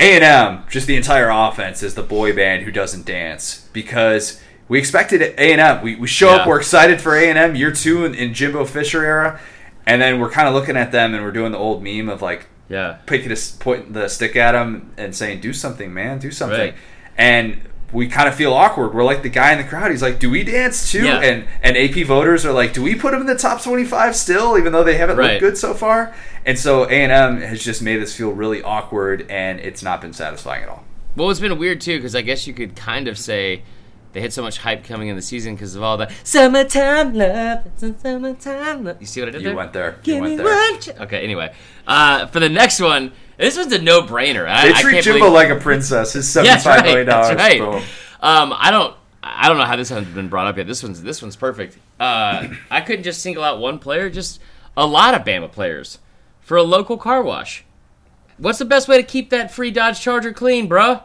A 0.00 0.14
and 0.14 0.24
M, 0.24 0.64
just 0.70 0.86
the 0.86 0.96
entire 0.96 1.28
offense 1.28 1.82
is 1.82 1.94
the 1.94 2.02
boy 2.02 2.34
band 2.34 2.62
who 2.64 2.72
doesn't 2.72 3.04
dance 3.04 3.68
because 3.72 4.40
we 4.66 4.78
expected 4.78 5.20
A 5.20 5.52
and 5.52 5.60
M. 5.60 5.82
We, 5.82 5.94
we 5.96 6.08
show 6.08 6.30
up, 6.30 6.46
we're 6.48 6.58
excited 6.58 7.00
for 7.00 7.14
A 7.16 7.28
and 7.28 7.38
M 7.38 7.54
year 7.54 7.70
two 7.70 8.04
in, 8.06 8.14
in 8.14 8.32
Jimbo 8.34 8.64
Fisher 8.64 9.04
era, 9.04 9.38
and 9.86 10.00
then 10.00 10.18
we're 10.18 10.30
kind 10.30 10.48
of 10.48 10.54
looking 10.54 10.76
at 10.76 10.90
them 10.90 11.14
and 11.14 11.22
we're 11.22 11.32
doing 11.32 11.52
the 11.52 11.58
old 11.58 11.82
meme 11.82 12.08
of 12.08 12.22
like 12.22 12.46
Yeah. 12.68 12.98
picking 13.06 13.30
a 13.30 13.36
pointing 13.58 13.92
the 13.92 14.08
stick 14.08 14.36
at 14.36 14.52
them 14.52 14.92
and 14.96 15.14
saying, 15.14 15.40
"Do 15.40 15.52
something, 15.52 15.92
man, 15.92 16.18
do 16.18 16.30
something." 16.30 16.58
Right. 16.58 16.74
And 17.18 17.60
we 17.92 18.06
kind 18.08 18.28
of 18.28 18.34
feel 18.34 18.52
awkward. 18.52 18.94
We're 18.94 19.04
like 19.04 19.22
the 19.22 19.28
guy 19.28 19.52
in 19.52 19.58
the 19.58 19.64
crowd. 19.64 19.90
He's 19.90 20.02
like, 20.02 20.18
"Do 20.18 20.30
we 20.30 20.44
dance 20.44 20.90
too?" 20.92 21.04
Yeah. 21.04 21.20
And 21.20 21.46
and 21.62 21.76
AP 21.76 22.04
voters 22.06 22.44
are 22.46 22.52
like, 22.52 22.72
"Do 22.72 22.82
we 22.82 22.94
put 22.94 23.12
him 23.14 23.20
in 23.20 23.26
the 23.26 23.34
top 23.36 23.62
twenty-five 23.62 24.14
still, 24.16 24.56
even 24.58 24.72
though 24.72 24.84
they 24.84 24.96
haven't 24.96 25.16
Right. 25.16 25.30
looked 25.32 25.40
good 25.40 25.58
so 25.58 25.74
far?" 25.74 26.14
And 26.46 26.58
so 26.58 26.84
A 26.84 26.90
and 26.92 27.12
M 27.12 27.40
has 27.42 27.62
just 27.62 27.82
made 27.82 28.00
us 28.02 28.14
feel 28.14 28.30
really 28.30 28.62
awkward, 28.62 29.26
and 29.30 29.60
it's 29.60 29.82
not 29.82 30.00
been 30.00 30.12
satisfying 30.12 30.62
at 30.62 30.68
all. 30.68 30.84
Well, 31.16 31.28
it's 31.30 31.40
been 31.40 31.58
weird, 31.58 31.80
too, 31.80 31.96
because 31.98 32.14
I 32.14 32.20
guess 32.22 32.46
you 32.46 32.54
could 32.54 32.76
kind 32.76 33.08
of 33.08 33.18
say 33.18 33.62
they 34.12 34.20
had 34.20 34.32
so 34.32 34.42
much 34.42 34.58
hype 34.58 34.84
coming 34.84 35.08
in 35.08 35.16
the 35.16 35.22
season 35.22 35.54
because 35.54 35.74
of 35.74 35.82
all 35.82 35.96
the 35.96 36.08
summertime 36.22 37.14
love. 37.14 37.66
It's 37.66 37.82
a 37.82 37.98
summertime 37.98 38.84
love. 38.84 38.96
You 39.00 39.06
see 39.06 39.20
what 39.20 39.28
I 39.28 39.32
did 39.32 39.42
You 39.42 39.48
there? 39.48 39.56
went 39.56 39.72
there. 39.72 39.96
You 40.04 40.20
went 40.20 40.36
there. 40.38 40.46
one 40.46 40.80
ch- 40.80 40.88
Okay, 41.00 41.20
anyway. 41.22 41.52
Uh, 41.86 42.26
for 42.26 42.40
the 42.40 42.48
next 42.48 42.80
one, 42.80 43.12
this 43.40 43.56
one's 43.56 43.72
a 43.72 43.80
no 43.82 44.02
brainer. 44.02 44.46
I, 44.48 44.68
They 44.68 44.74
I 44.74 44.80
treat 44.80 44.92
can't 44.92 45.04
Jimbo 45.04 45.18
believe- 45.20 45.32
like 45.32 45.48
a 45.50 45.56
princess. 45.60 46.12
His 46.12 46.34
Yeah, 46.36 46.42
that's 46.42 46.62
seventy-five 46.62 46.76
right. 46.80 46.84
million 46.86 47.06
dollars. 47.06 47.36
That's 47.36 47.58
right. 47.60 47.82
Um, 48.22 48.54
I 48.56 48.70
don't. 48.70 48.94
I 49.22 49.48
don't 49.48 49.58
know 49.58 49.64
how 49.64 49.76
this 49.76 49.90
hasn't 49.90 50.14
been 50.14 50.28
brought 50.28 50.46
up 50.46 50.56
yet. 50.56 50.66
This 50.66 50.82
one's 50.82 51.02
this 51.02 51.20
one's 51.20 51.36
perfect. 51.36 51.76
Uh, 51.98 52.48
I 52.70 52.80
couldn't 52.80 53.02
just 53.04 53.20
single 53.20 53.44
out 53.44 53.58
one 53.60 53.78
player, 53.78 54.08
just 54.08 54.40
a 54.76 54.86
lot 54.86 55.14
of 55.14 55.22
Bama 55.26 55.50
players 55.52 55.98
for 56.40 56.56
a 56.56 56.62
local 56.62 56.96
car 56.96 57.22
wash. 57.22 57.64
What's 58.38 58.58
the 58.58 58.64
best 58.64 58.88
way 58.88 58.96
to 58.96 59.02
keep 59.02 59.28
that 59.30 59.50
free 59.52 59.70
Dodge 59.70 60.00
Charger 60.00 60.32
clean, 60.32 60.68
bruh? 60.68 61.02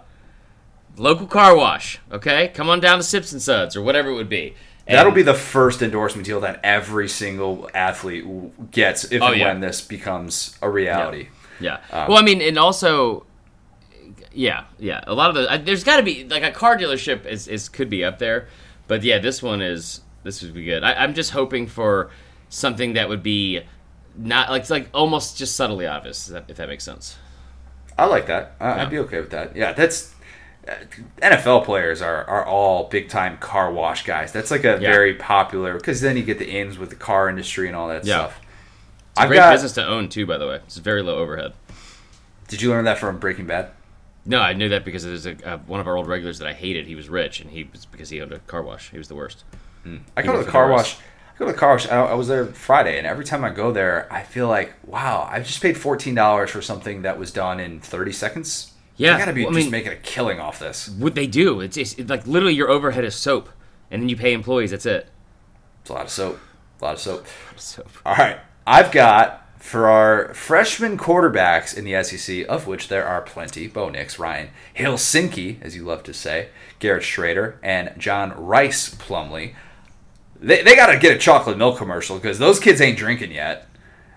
Local 0.98 1.28
car 1.28 1.56
wash. 1.58 2.00
Okay, 2.12 2.50
come 2.54 2.70
on 2.70 2.80
down 2.80 2.98
to 3.00 3.04
Sips 3.04 3.34
and 3.34 3.42
Suds 3.42 3.76
or 3.76 3.82
whatever 3.82 4.10
it 4.10 4.16
would 4.16 4.30
be. 4.30 4.56
And- 4.88 4.98
That'll 4.98 5.12
be 5.12 5.22
the 5.24 5.34
first 5.34 5.82
endorsement 5.82 6.26
deal 6.26 6.40
that 6.42 6.60
every 6.64 7.10
single 7.10 7.70
athlete 7.74 8.72
gets 8.72 9.04
if 9.12 9.22
Oh, 9.22 9.28
and 9.28 9.38
yeah. 9.38 9.48
when 9.48 9.60
this 9.60 9.82
becomes 9.82 10.58
a 10.62 10.70
reality. 10.70 11.24
Yeah. 11.24 11.30
Um, 11.62 12.10
well, 12.10 12.18
I 12.18 12.22
mean, 12.22 12.42
and 12.42 12.58
also, 12.58 13.26
yeah, 14.34 14.66
yeah. 14.80 15.02
A 15.08 15.14
lot 15.14 15.30
of 15.30 15.36
the 15.36 15.50
uh, 15.52 15.58
there's 15.58 15.84
got 15.84 15.98
to 15.98 16.04
be 16.04 16.24
like 16.26 16.44
a 16.44 16.52
car 16.52 16.78
dealership 16.78 17.26
is, 17.26 17.48
is 17.48 17.70
could 17.70 17.90
be 17.90 18.04
up 18.04 18.20
there, 18.20 18.48
but 18.88 19.04
yeah, 19.04 19.20
this 19.20 19.42
one 19.42 19.62
is 19.62 20.02
this 20.24 20.42
would 20.42 20.54
be 20.54 20.66
good. 20.66 20.84
I, 20.84 20.94
I'm 20.94 21.14
just 21.14 21.32
hoping 21.32 21.68
for 21.68 22.10
something 22.50 22.94
that 22.94 23.10
would 23.10 23.24
be 23.24 23.62
not 24.18 24.50
like 24.50 24.70
like 24.70 24.90
almost 24.94 25.38
just 25.38 25.56
subtly 25.56 25.88
obvious, 25.88 26.28
if 26.28 26.34
that, 26.34 26.46
if 26.50 26.58
that 26.58 26.68
makes 26.70 26.84
sense. 26.84 27.18
I 27.98 28.06
like 28.06 28.28
that. 28.28 28.56
I, 28.60 28.82
I'd 28.82 28.90
be 28.90 29.00
okay 29.00 29.20
with 29.22 29.32
that. 29.32 29.56
Yeah, 29.56 29.72
that's 29.72 30.14
uh, 30.68 30.74
NFL 31.22 31.64
players 31.64 32.02
are, 32.02 32.26
are 32.26 32.44
all 32.46 32.90
big 32.90 33.08
time 33.08 33.38
car 33.38 33.72
wash 33.72 34.04
guys. 34.04 34.34
That's 34.34 34.52
like 34.52 34.66
a 34.66 34.80
Yeah. 34.82 34.92
very 34.92 35.14
popular 35.14 35.76
because 35.76 36.02
then 36.02 36.18
you 36.18 36.24
get 36.24 36.40
the 36.40 36.50
ins 36.50 36.78
with 36.78 36.90
the 36.90 36.96
car 36.98 37.30
industry 37.30 37.68
and 37.68 37.76
all 37.76 37.88
that 37.88 38.04
Yeah. 38.04 38.16
stuff. 38.28 38.42
It's 39.16 39.20
a 39.20 39.24
I've 39.24 39.28
great 39.30 39.38
got. 39.38 39.52
business 39.54 39.72
to 39.74 39.88
own 39.88 40.10
too, 40.10 40.26
by 40.26 40.38
the 40.38 40.48
way. 40.48 40.56
It's 40.66 40.78
very 40.78 41.02
low 41.02 41.16
overhead. 41.18 41.54
Did 42.48 42.62
you 42.62 42.70
learn 42.70 42.86
that 42.86 42.98
from 42.98 43.18
Breaking 43.18 43.48
Bad? 43.48 43.72
No, 44.26 44.40
I 44.40 44.54
knew 44.54 44.70
that 44.70 44.84
because 44.84 45.04
there's 45.04 45.26
a 45.26 45.36
uh, 45.48 45.58
one 45.60 45.80
of 45.80 45.88
our 45.88 45.96
old 45.96 46.08
regulars 46.08 46.40
that 46.40 46.48
I 46.48 46.54
hated. 46.54 46.88
He 46.88 46.96
was 46.96 47.10
rich, 47.10 47.40
and 47.40 47.50
he 47.52 47.64
was 47.72 47.86
because 47.86 48.10
he 48.10 48.22
owned 48.22 48.34
a 48.34 48.40
car 48.40 48.62
wash. 48.64 48.90
He 48.92 48.98
was 48.98 49.08
the 49.08 49.16
worst. 49.16 49.44
I 50.18 50.22
go 50.24 50.38
to 50.38 50.44
the 50.44 50.50
car 50.52 50.70
wash. 50.70 50.96
I 50.96 51.38
go 51.38 51.46
to 51.46 51.52
the 51.52 51.58
car 51.58 51.72
wash. 51.72 51.88
I, 51.88 51.98
I 51.98 52.14
was 52.16 52.28
there 52.28 52.46
Friday, 52.46 52.98
and 52.98 53.06
every 53.06 53.24
time 53.24 53.44
I 53.44 53.52
go 53.52 53.72
there, 53.72 54.12
I 54.12 54.24
feel 54.24 54.48
like, 54.48 54.74
wow, 54.86 55.28
I 55.32 55.40
just 55.42 55.62
paid 55.62 55.78
fourteen 55.78 56.16
dollars 56.16 56.50
for 56.50 56.62
something 56.62 57.04
that 57.04 57.20
was 57.20 57.32
done 57.32 57.60
in 57.60 57.80
thirty 57.80 58.12
seconds. 58.12 58.74
Yeah, 58.98 59.16
I 59.16 59.20
gotta 59.20 59.34
be 59.34 59.44
well, 59.44 59.52
I 59.52 59.56
just 59.60 59.66
mean- 59.66 59.72
making 59.72 59.92
a 59.92 59.98
killing 59.98 60.40
off 60.40 60.58
this. 60.60 60.90
What 60.90 61.14
they 61.16 61.28
do, 61.28 61.62
it's, 61.62 61.78
it's, 61.78 61.94
it's 61.96 62.10
like 62.10 62.26
literally 62.26 62.56
your 62.56 62.70
overhead 62.70 63.04
is 63.06 63.14
soap, 63.16 63.50
and 63.92 64.02
then 64.02 64.10
you 64.10 64.16
pay 64.18 64.34
employees. 64.34 64.72
That's 64.72 64.86
it. 64.86 65.08
It's 65.82 65.90
a 65.90 65.94
lot 65.94 66.06
of 66.06 66.10
soap. 66.12 66.40
A 66.82 66.84
lot 66.86 66.94
of 66.96 67.00
soap. 67.00 67.26
Soap. 67.58 67.90
All 68.06 68.16
right, 68.16 68.40
I've 68.68 68.92
got 68.92 69.44
for 69.60 69.88
our 69.88 70.34
freshman 70.34 70.98
quarterbacks 70.98 71.76
in 71.76 71.86
the 71.86 72.04
SEC, 72.04 72.46
of 72.48 72.68
which 72.68 72.88
there 72.88 73.06
are 73.06 73.22
plenty: 73.22 73.68
Bo 73.68 73.90
Nix, 73.90 74.18
Ryan 74.18 74.50
Helsinki, 74.76 75.62
as 75.62 75.76
you 75.76 75.84
love 75.84 76.04
to 76.04 76.14
say, 76.14 76.50
Garrett 76.80 77.04
Shrader, 77.04 77.56
and 77.62 77.94
John 77.98 78.32
Rice 78.32 78.94
Plumlee. 78.94 79.54
They, 80.40 80.64
they 80.64 80.76
got 80.76 80.88
to 80.88 81.00
get 81.00 81.16
a 81.16 81.20
chocolate 81.20 81.58
milk 81.58 81.78
commercial 81.78 82.18
because 82.18 82.40
those 82.40 82.60
kids 82.60 82.82
ain't 82.82 82.98
drinking 82.98 83.32
yet. 83.32 83.68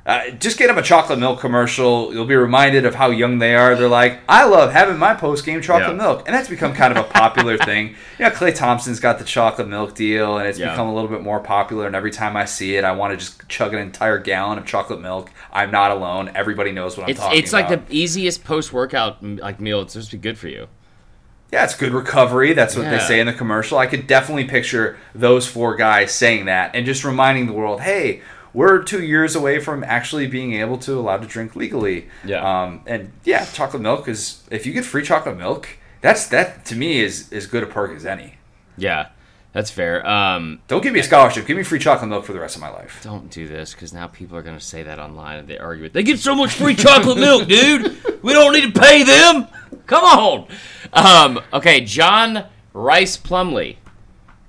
Uh, 0.08 0.30
just 0.30 0.56
get 0.56 0.68
them 0.68 0.78
a 0.78 0.82
chocolate 0.82 1.18
milk 1.18 1.38
commercial. 1.38 2.14
You'll 2.14 2.24
be 2.24 2.34
reminded 2.34 2.86
of 2.86 2.94
how 2.94 3.10
young 3.10 3.38
they 3.40 3.54
are. 3.54 3.74
They're 3.76 3.88
like, 3.90 4.20
I 4.26 4.46
love 4.46 4.72
having 4.72 4.96
my 4.96 5.12
post 5.12 5.44
game 5.44 5.60
chocolate 5.60 5.90
Yeah. 5.90 5.96
milk, 6.02 6.22
and 6.26 6.34
that's 6.34 6.48
become 6.48 6.72
kind 6.72 6.96
of 6.96 7.04
a 7.04 7.08
popular 7.10 7.58
thing. 7.70 7.88
You 8.18 8.24
know, 8.24 8.30
Klay 8.30 8.54
Thompson's 8.54 9.00
got 9.00 9.18
the 9.18 9.24
chocolate 9.26 9.68
milk 9.68 9.94
deal, 9.94 10.38
and 10.38 10.48
it's 10.48 10.58
Yeah. 10.58 10.70
become 10.70 10.88
a 10.88 10.94
little 10.94 11.10
bit 11.10 11.20
more 11.20 11.40
popular. 11.40 11.86
And 11.86 11.94
every 11.94 12.10
time 12.10 12.38
I 12.38 12.46
see 12.46 12.76
it, 12.76 12.84
I 12.84 12.92
want 12.92 13.12
to 13.12 13.18
just 13.18 13.46
chug 13.50 13.74
an 13.74 13.80
entire 13.80 14.16
gallon 14.18 14.56
of 14.56 14.64
chocolate 14.64 15.02
milk. 15.02 15.30
I'm 15.52 15.70
not 15.70 15.90
alone. 15.90 16.30
Everybody 16.34 16.72
knows 16.72 16.96
what 16.96 17.04
I'm 17.04 17.10
It's 17.10 17.20
talking 17.20 17.38
it's 17.38 17.52
like 17.52 17.66
about. 17.70 17.88
the 17.88 17.94
easiest 17.98 18.44
post 18.44 18.72
workout 18.72 19.22
like 19.22 19.60
meal. 19.60 19.82
It's 19.82 19.92
supposed 19.92 20.10
to 20.12 20.16
be 20.16 20.22
good 20.22 20.38
for 20.38 20.48
you. 20.48 20.68
Yeah, 21.52 21.64
it's 21.64 21.74
good 21.74 21.92
recovery. 21.92 22.54
That's 22.54 22.76
what 22.76 22.88
they 22.90 22.98
say 22.98 23.20
in 23.20 23.26
the 23.26 23.32
commercial. 23.32 23.76
I 23.78 23.86
could 23.86 24.06
definitely 24.06 24.44
picture 24.44 24.98
those 25.14 25.46
four 25.46 25.76
guys 25.76 26.12
saying 26.12 26.44
that 26.46 26.74
and 26.74 26.84
just 26.86 27.04
reminding 27.04 27.46
the 27.46 27.54
world, 27.54 27.80
hey, 27.82 28.20
we're 28.54 28.82
two 28.82 29.02
years 29.02 29.36
away 29.36 29.60
from 29.60 29.84
actually 29.84 30.26
being 30.26 30.54
able 30.54 30.78
to 30.78 30.98
allow 30.98 31.16
to 31.18 31.26
drink 31.26 31.54
legally. 31.56 32.08
Yeah. 32.24 32.62
Um, 32.64 32.82
and 32.86 33.12
yeah, 33.24 33.44
chocolate 33.46 33.82
milk 33.82 34.08
is 34.08 34.42
if 34.50 34.66
you 34.66 34.72
get 34.72 34.84
free 34.84 35.02
chocolate 35.02 35.36
milk, 35.36 35.68
that's 36.00 36.26
that 36.28 36.64
to 36.66 36.76
me 36.76 37.00
is 37.00 37.32
as 37.32 37.46
good 37.46 37.62
a 37.62 37.66
perk 37.66 37.92
as 37.96 38.06
any. 38.06 38.34
Yeah, 38.76 39.08
that's 39.52 39.70
fair. 39.70 40.06
Um, 40.08 40.60
Don't 40.68 40.82
give 40.82 40.92
me 40.92 41.00
a 41.00 41.04
scholarship. 41.04 41.46
Give 41.46 41.56
me 41.56 41.62
free 41.64 41.78
chocolate 41.80 42.08
milk 42.08 42.24
for 42.24 42.32
the 42.32 42.40
rest 42.40 42.54
of 42.54 42.60
my 42.62 42.68
life. 42.70 43.00
don't 43.02 43.30
do 43.30 43.48
this 43.48 43.72
because 43.74 43.92
now 43.92 44.06
people 44.06 44.36
are 44.36 44.42
gonna 44.42 44.60
say 44.60 44.82
that 44.84 44.98
online 44.98 45.38
and 45.38 45.48
they 45.48 45.58
argue 45.58 45.84
it. 45.84 45.92
They 45.92 46.02
get 46.02 46.18
so 46.20 46.34
much 46.34 46.52
free 46.52 46.74
chocolate 46.74 47.18
milk, 47.18 47.48
dude. 47.48 48.22
We 48.22 48.32
don't 48.32 48.52
need 48.52 48.72
to 48.72 48.80
pay 48.80 49.02
them. 49.02 49.46
Come 49.86 50.04
on. 50.04 50.48
Um, 50.92 51.40
okay, 51.52 51.80
John 51.80 52.44
Rice 52.72 53.16
Plumlee. 53.16 53.76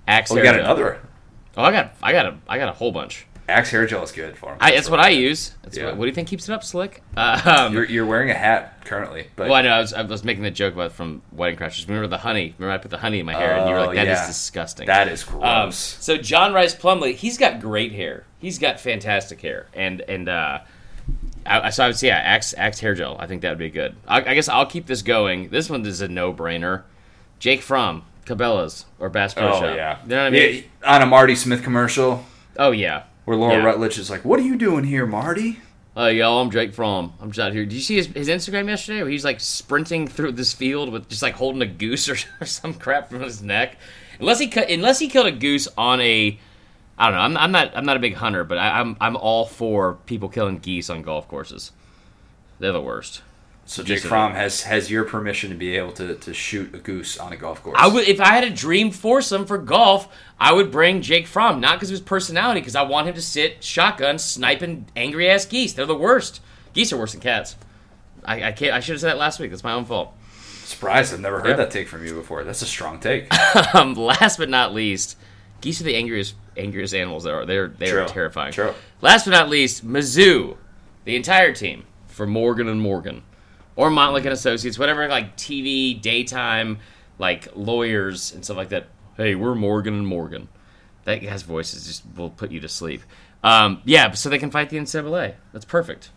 Axe 0.08 0.32
Oh, 0.32 0.36
we 0.36 0.42
got 0.42 0.60
another. 0.60 1.02
Oh, 1.58 1.64
I 1.64 1.72
got, 1.72 1.94
I 2.02 2.12
got 2.12 2.26
a, 2.26 2.38
I 2.48 2.58
got 2.58 2.70
a 2.70 2.74
whole 2.74 2.92
bunch. 2.92 3.26
Axe 3.50 3.72
hair 3.72 3.86
gel 3.86 4.04
is 4.04 4.12
good 4.12 4.38
for 4.38 4.52
him. 4.52 4.58
I, 4.62 4.72
that's 4.72 4.90
what 4.90 5.00
I 5.00 5.10
use. 5.10 5.54
That's 5.64 5.78
Yeah. 5.78 5.86
what, 5.88 5.98
what 5.98 6.06
do 6.06 6.10
you 6.10 6.16
think 6.16 6.28
keeps 6.28 6.48
it 6.48 6.54
up, 6.54 6.64
slick? 6.64 7.02
Uh, 7.18 7.42
um, 7.68 7.74
You're, 7.74 7.86
you're 7.86 8.06
wearing 8.06 8.30
a 8.30 8.34
hat 8.34 8.86
currently, 8.86 9.28
but 9.36 9.48
well, 9.50 9.56
I 9.58 9.62
know. 9.62 9.70
I 9.72 9.80
was, 9.80 9.94
I 9.94 10.02
was 10.04 10.24
making 10.24 10.44
the 10.44 10.52
joke 10.52 10.74
about 10.74 10.92
from 10.94 11.22
Wedding 11.32 11.58
Crashers. 11.60 11.88
Remember 11.88 12.08
the 12.08 12.18
honey? 12.18 12.56
Remember 12.58 12.74
I 12.74 12.78
put 12.78 12.92
the 12.92 12.98
honey 12.98 13.20
in 13.20 13.26
my 13.26 13.34
hair, 13.34 13.58
and 13.58 13.68
you 13.70 13.74
were 13.76 13.82
Oh, 13.82 13.86
like, 13.88 13.96
"That 13.96 14.08
is 14.08 14.18
yeah. 14.20 14.28
disgusting." 14.28 14.88
that 14.88 15.08
is 15.08 15.24
gross. 15.24 15.44
Um, 15.44 15.72
so 15.72 16.18
John 16.18 16.54
Rice 16.54 16.76
Plumlee, 16.76 17.14
he's 17.16 17.38
got 17.38 17.60
great 17.60 17.92
hair. 17.92 18.26
He's 18.40 18.58
got 18.60 18.80
fantastic 18.80 19.42
hair, 19.42 19.68
and 19.74 20.02
and 20.02 20.30
uh, 20.30 20.60
I, 21.46 21.60
I- 21.62 21.70
so 21.70 21.84
I 21.84 21.88
would 21.88 21.98
say 21.98 22.08
yeah, 22.08 22.18
Axe 22.18 22.54
Axe 22.58 22.80
hair 22.80 22.94
gel. 22.96 23.18
I 23.20 23.28
think 23.28 23.42
that 23.42 23.50
would 23.50 23.58
be 23.60 23.70
good. 23.70 23.96
I, 24.08 24.18
I 24.22 24.34
guess 24.36 24.48
I'll 24.50 24.66
keep 24.66 24.86
this 24.88 25.02
going. 25.02 25.50
This 25.50 25.70
one 25.70 25.86
is 25.86 26.02
a 26.02 26.08
no 26.08 26.34
brainer. 26.34 26.84
Jake 27.40 27.62
Fromm, 27.62 28.04
Cabela's 28.26 28.86
or 29.00 29.10
Bass 29.10 29.34
Pro 29.34 29.48
oh 29.50 29.60
Shop. 29.60 29.76
yeah. 29.76 30.00
you 30.04 30.10
know 30.10 30.18
what 30.18 30.28
I 30.28 30.30
mean? 30.30 30.64
Yeah, 30.82 30.96
on 30.96 31.02
a 31.02 31.06
Marty 31.06 31.36
Smith 31.36 31.64
commercial. 31.64 32.26
Oh 32.58 32.72
yeah. 32.72 33.04
Where 33.30 33.38
Laura 33.38 33.58
Yeah. 33.58 33.64
Rutledge 33.64 34.00
is 34.00 34.10
like, 34.10 34.26
"What 34.26 34.40
are 34.40 34.44
you 34.44 34.56
doing 34.56 34.86
here, 34.86 35.06
Marty?" 35.06 35.60
Uh, 35.96 36.08
y'all, 36.08 36.42
I'm 36.42 36.50
Jake 36.50 36.74
Fromm. 36.74 37.14
I'm 37.22 37.30
just 37.30 37.40
out 37.40 37.54
here. 37.54 37.64
Did 37.64 37.74
you 37.76 37.80
see 37.80 37.98
his, 37.98 38.08
his 38.08 38.28
Instagram 38.28 38.68
yesterday 38.68 39.04
where 39.04 39.12
he's 39.12 39.24
like 39.24 39.40
sprinting 39.40 40.08
through 40.08 40.32
this 40.32 40.52
field 40.52 40.92
with 40.92 41.08
just 41.10 41.22
like 41.22 41.36
holding 41.36 41.62
a 41.62 41.68
goose 41.68 42.10
or, 42.10 42.18
or 42.42 42.48
some 42.48 42.74
crap 42.74 43.12
from 43.12 43.22
his 43.22 43.44
neck? 43.44 43.78
Unless 44.20 44.40
he 44.40 44.48
cut, 44.48 44.72
unless 44.72 44.98
he 44.98 45.08
killed 45.08 45.28
a 45.28 45.32
goose 45.32 45.68
on 45.78 46.02
a, 46.02 46.40
I 46.98 47.06
don't 47.06 47.14
know. 47.18 47.22
I'm, 47.22 47.38
I'm 47.38 47.52
not 47.52 47.78
I'm 47.78 47.86
not 47.86 47.98
a 47.98 48.00
big 48.00 48.16
hunter, 48.16 48.44
but 48.44 48.58
I, 48.58 48.80
I'm 48.80 48.98
I'm 49.00 49.16
all 49.16 49.46
for 49.46 50.00
people 50.08 50.28
killing 50.28 50.58
geese 50.58 50.90
on 50.90 51.04
golf 51.04 51.28
courses. 51.28 51.72
They're 52.58 52.72
the 52.72 52.82
worst. 52.82 53.22
So 53.70 53.84
Jake 53.84 54.00
Fromm 54.02 54.34
has 54.34 54.64
has 54.64 54.90
your 54.90 55.04
permission 55.04 55.52
to 55.52 55.56
be 55.56 55.78
able 55.78 55.92
to, 55.92 56.16
to 56.16 56.34
shoot 56.34 56.74
a 56.74 56.80
goose 56.80 57.20
on 57.20 57.34
a 57.34 57.38
golf 57.38 57.62
course. 57.62 57.78
I 57.80 57.86
would 57.88 58.08
if 58.08 58.20
I 58.20 58.30
had 58.30 58.44
a 58.44 58.50
dream 58.50 58.90
foursome 58.90 59.46
for 59.46 59.60
golf, 59.60 60.08
I 60.40 60.54
would 60.54 60.72
bring 60.72 61.04
Jake 61.04 61.28
Fromm, 61.28 61.60
not 61.62 61.76
because 61.76 61.90
of 61.90 61.94
his 61.94 62.02
personality, 62.02 62.62
because 62.62 62.76
I 62.76 62.82
want 62.82 63.08
him 63.08 63.14
to 63.14 63.22
sit 63.22 63.64
shotgun 63.64 64.18
sniping 64.18 64.88
angry 64.96 65.30
ass 65.30 65.46
geese. 65.46 65.74
They're 65.74 65.86
the 65.86 65.94
worst. 65.94 66.42
Geese 66.74 66.92
are 66.92 66.98
worse 66.98 67.12
than 67.12 67.22
cats. 67.22 67.58
I, 68.26 68.46
I 68.46 68.52
can't. 68.54 68.74
I 68.74 68.80
should 68.80 68.94
have 68.94 69.02
said 69.02 69.10
that 69.12 69.20
last 69.20 69.40
week. 69.40 69.52
That's 69.52 69.64
my 69.64 69.74
own 69.74 69.86
fault. 69.86 70.14
surprised. 70.64 71.14
I've 71.14 71.20
never 71.20 71.40
heard 71.40 71.50
Yeah. 71.50 71.56
that 71.58 71.70
take 71.70 71.88
from 71.88 72.04
you 72.04 72.16
before. 72.16 72.44
That's 72.44 72.64
a 72.64 72.66
strong 72.66 73.00
take. 73.00 73.32
Um, 73.76 73.94
last 73.94 74.38
but 74.40 74.50
not 74.50 74.74
least, 74.74 75.16
geese 75.62 75.80
are 75.80 75.84
the 75.84 75.96
angriest 75.96 76.34
angriest 76.58 76.96
animals 76.96 77.24
there 77.24 77.36
are. 77.42 77.46
They're 77.46 77.68
they 77.68 77.92
are 77.92 78.08
terrifying. 78.08 78.52
True. 78.52 78.74
Last 79.02 79.26
but 79.26 79.32
not 79.32 79.48
least, 79.48 79.88
Mizzou, 79.88 80.58
the 81.06 81.16
entire 81.16 81.54
team 81.54 81.86
for 82.08 82.26
Morgan 82.26 82.68
and 82.68 82.82
Morgan, 82.82 83.22
or 83.80 83.90
Montlick 83.90 84.26
and 84.26 84.34
Associates, 84.34 84.78
whatever 84.78 85.08
like 85.08 85.38
TV 85.38 86.00
daytime 86.00 86.80
like 87.18 87.48
lawyers 87.56 88.34
and 88.34 88.44
stuff 88.44 88.58
like 88.58 88.70
that. 88.70 88.88
Hey, 89.16 89.36
we're 89.36 89.56
Morgan 89.56 89.94
and 89.94 90.06
Morgan. 90.06 90.50
That 91.06 91.22
guy's 91.22 91.44
voices 91.44 91.88
just 91.88 92.04
will 92.14 92.30
put 92.30 92.52
you 92.52 92.60
to 92.60 92.68
sleep. 92.68 93.04
Um, 93.42 93.82
yeah, 93.86 94.12
so 94.12 94.28
they 94.28 94.38
can 94.38 94.52
fight 94.52 94.70
the 94.70 94.76
NCAA. 94.76 95.36
That's 95.54 95.64
perfect. 95.64 96.10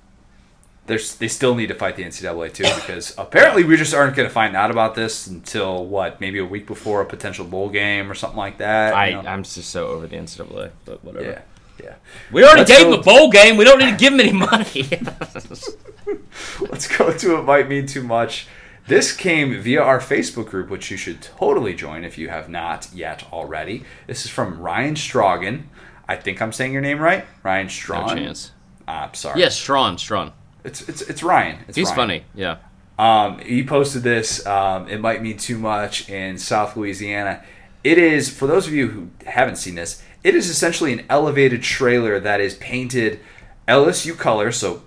There's, 0.87 1.15
they 1.15 1.29
still 1.29 1.55
need 1.55 1.69
to 1.69 1.77
fight 1.77 1.95
the 1.95 2.03
NCAA 2.03 2.53
too 2.53 2.65
because 2.65 3.15
apparently 3.19 3.63
we 3.63 3.77
just 3.77 3.95
aren't 3.95 4.17
going 4.17 4.29
to 4.29 4.35
find 4.35 4.57
out 4.57 4.73
about 4.73 4.97
this 4.97 5.29
until 5.29 5.87
what 5.87 6.21
maybe 6.21 6.41
a 6.41 6.45
week 6.45 6.67
before 6.67 7.01
a 7.01 7.07
potential 7.07 7.45
bowl 7.45 7.69
game 7.69 8.11
or 8.11 8.15
something 8.15 8.39
like 8.39 8.59
that. 8.59 8.93
I 8.93 9.11
you 9.11 9.23
know? 9.23 9.29
I'm 9.29 9.45
just 9.45 9.71
so 9.71 9.87
over 9.87 10.09
the 10.09 10.17
NCAA, 10.17 10.73
but 10.85 11.05
whatever. 11.05 11.25
yeah, 11.25 11.43
yeah. 11.83 11.95
We 12.31 12.43
already 12.45 12.61
Let's 12.61 12.71
gave 12.71 12.81
go- 12.87 12.91
them 12.93 13.01
a 13.01 13.03
bowl 13.03 13.31
game. 13.31 13.57
We 13.57 13.65
don't 13.65 13.79
need 13.79 13.91
to 13.91 13.97
give 13.97 14.13
him 14.13 14.21
any 14.21 14.33
money. 14.33 14.89
Let's 16.71 16.97
go 16.97 17.13
to 17.13 17.39
it 17.39 17.43
might 17.43 17.69
mean 17.69 17.87
too 17.87 18.03
much. 18.03 18.47
This 18.87 19.13
came 19.15 19.61
via 19.61 19.81
our 19.83 20.01
Facebook 20.01 20.47
group, 20.51 20.69
which 20.69 20.91
you 20.91 20.97
should 20.97 21.23
totally 21.23 21.75
join 21.75 22.05
if 22.05 22.19
you 22.19 22.29
have 22.31 22.49
not 22.49 22.89
yet 22.93 23.25
already. 23.33 23.85
This 24.07 24.25
is 24.25 24.31
from 24.31 24.59
Ryan 24.61 24.95
Strogan. 24.95 25.65
I 26.09 26.17
think 26.17 26.43
I'm 26.43 26.53
saying 26.53 26.73
your 26.73 26.83
name 26.83 26.99
right, 26.99 27.25
Ryan 27.45 27.67
no 27.67 27.71
Strawn. 27.71 28.17
chance. 28.17 28.51
Ah, 28.89 29.11
sorry. 29.13 29.39
Yes, 29.41 29.57
Strawn, 29.57 29.99
Strawn. 29.99 30.33
it's 30.65 30.87
it's 30.89 31.01
it's 31.03 31.23
Ryan. 31.23 31.59
It's 31.69 31.77
He's 31.77 31.87
Ryan. 31.89 31.97
funny. 31.97 32.25
Yeah. 32.35 32.57
Um, 32.99 33.39
he 33.39 33.65
posted 33.65 34.03
this. 34.03 34.45
Um, 34.47 34.89
it 34.89 35.01
might 35.01 35.23
mean 35.23 35.37
too 35.39 35.59
much 35.59 36.09
in 36.11 36.37
South 36.39 36.77
Louisiana. 36.77 37.43
It 37.85 37.99
is 37.99 38.29
for 38.29 38.47
those 38.47 38.67
of 38.67 38.73
you 38.73 38.89
who 38.89 39.09
haven't 39.27 39.57
seen 39.57 39.77
this. 39.77 40.03
It 40.24 40.35
is 40.35 40.49
essentially 40.49 40.93
an 40.93 41.05
elevated 41.09 41.62
trailer 41.62 42.20
that 42.20 42.40
is 42.40 42.55
painted 42.55 43.20
LSU 43.69 44.16
color, 44.16 44.53
so 44.53 44.82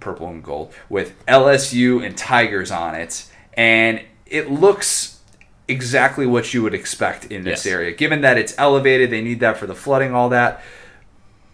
purple 0.00 0.28
and 0.28 0.42
gold, 0.42 0.72
with 0.88 1.14
LSU 1.26 2.04
and 2.04 2.16
tigers 2.16 2.70
on 2.70 2.94
it, 2.94 3.26
and 3.54 4.02
it 4.26 4.50
looks 4.50 5.20
exactly 5.68 6.26
what 6.26 6.54
you 6.54 6.62
would 6.62 6.74
expect 6.74 7.24
in 7.26 7.42
this 7.44 7.64
Yes. 7.64 7.72
area. 7.72 7.92
Given 7.92 8.20
that 8.20 8.38
it's 8.38 8.54
elevated, 8.58 9.10
they 9.10 9.20
need 9.22 9.40
that 9.40 9.56
for 9.56 9.66
the 9.66 9.74
flooding, 9.74 10.12
all 10.14 10.28
that 10.30 10.62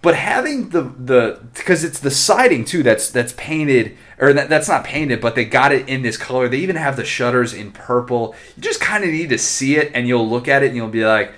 but 0.02 0.16
having 0.16 0.70
the 0.70 0.82
the 0.82 1.40
because 1.54 1.84
it's 1.84 2.00
the 2.00 2.10
siding 2.10 2.64
too 2.64 2.82
that's 2.82 3.08
that's 3.08 3.32
painted 3.36 3.96
or 4.18 4.32
that, 4.32 4.48
that's 4.48 4.68
not 4.68 4.82
painted 4.84 5.20
but 5.20 5.36
they 5.36 5.44
got 5.44 5.70
it 5.70 5.88
in 5.88 6.02
this 6.02 6.16
color 6.16 6.48
they 6.48 6.58
even 6.58 6.74
have 6.74 6.96
the 6.96 7.04
shutters 7.04 7.54
in 7.54 7.70
purple 7.70 8.34
you 8.56 8.62
just 8.62 8.80
kind 8.80 9.04
of 9.04 9.10
need 9.10 9.28
to 9.30 9.38
see 9.38 9.76
it 9.76 9.92
and 9.94 10.08
you'll 10.08 10.28
look 10.28 10.48
at 10.48 10.64
it 10.64 10.66
and 10.66 10.76
you'll 10.76 10.88
be 10.88 11.04
like 11.06 11.32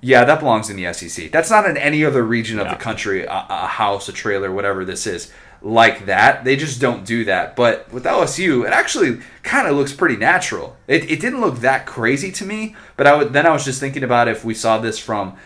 yeah 0.00 0.24
that 0.24 0.38
belongs 0.40 0.70
in 0.70 0.76
the 0.76 0.92
sec 0.92 1.30
that's 1.30 1.50
not 1.50 1.68
in 1.68 1.76
any 1.76 2.04
other 2.04 2.22
region 2.22 2.58
of 2.58 2.66
Yeah. 2.66 2.74
the 2.74 2.80
country 2.80 3.24
a, 3.24 3.46
a 3.48 3.66
house 3.66 4.08
a 4.08 4.12
trailer 4.12 4.50
whatever 4.50 4.84
this 4.84 5.06
is 5.06 5.30
like 5.62 6.06
that. 6.06 6.44
They 6.44 6.56
just 6.56 6.80
don't 6.80 7.04
do 7.04 7.24
that. 7.26 7.54
But 7.54 7.92
with 7.92 8.04
LSU, 8.04 8.66
it 8.66 8.72
actually 8.72 9.20
kind 9.42 9.68
of 9.68 9.76
looks 9.76 9.92
pretty 9.92 10.16
natural. 10.16 10.76
It, 10.88 11.10
it 11.10 11.20
didn't 11.20 11.40
look 11.42 11.56
that 11.58 11.86
crazy 11.86 12.32
to 12.32 12.46
me, 12.46 12.76
but 12.96 13.06
I 13.06 13.14
would, 13.16 13.32
then 13.32 13.46
I 13.46 13.50
was 13.50 13.64
just 13.64 13.80
thinking 13.80 14.02
about 14.02 14.28
if 14.28 14.44
we 14.44 14.54
saw 14.54 14.78
this 14.78 14.98
from 14.98 15.36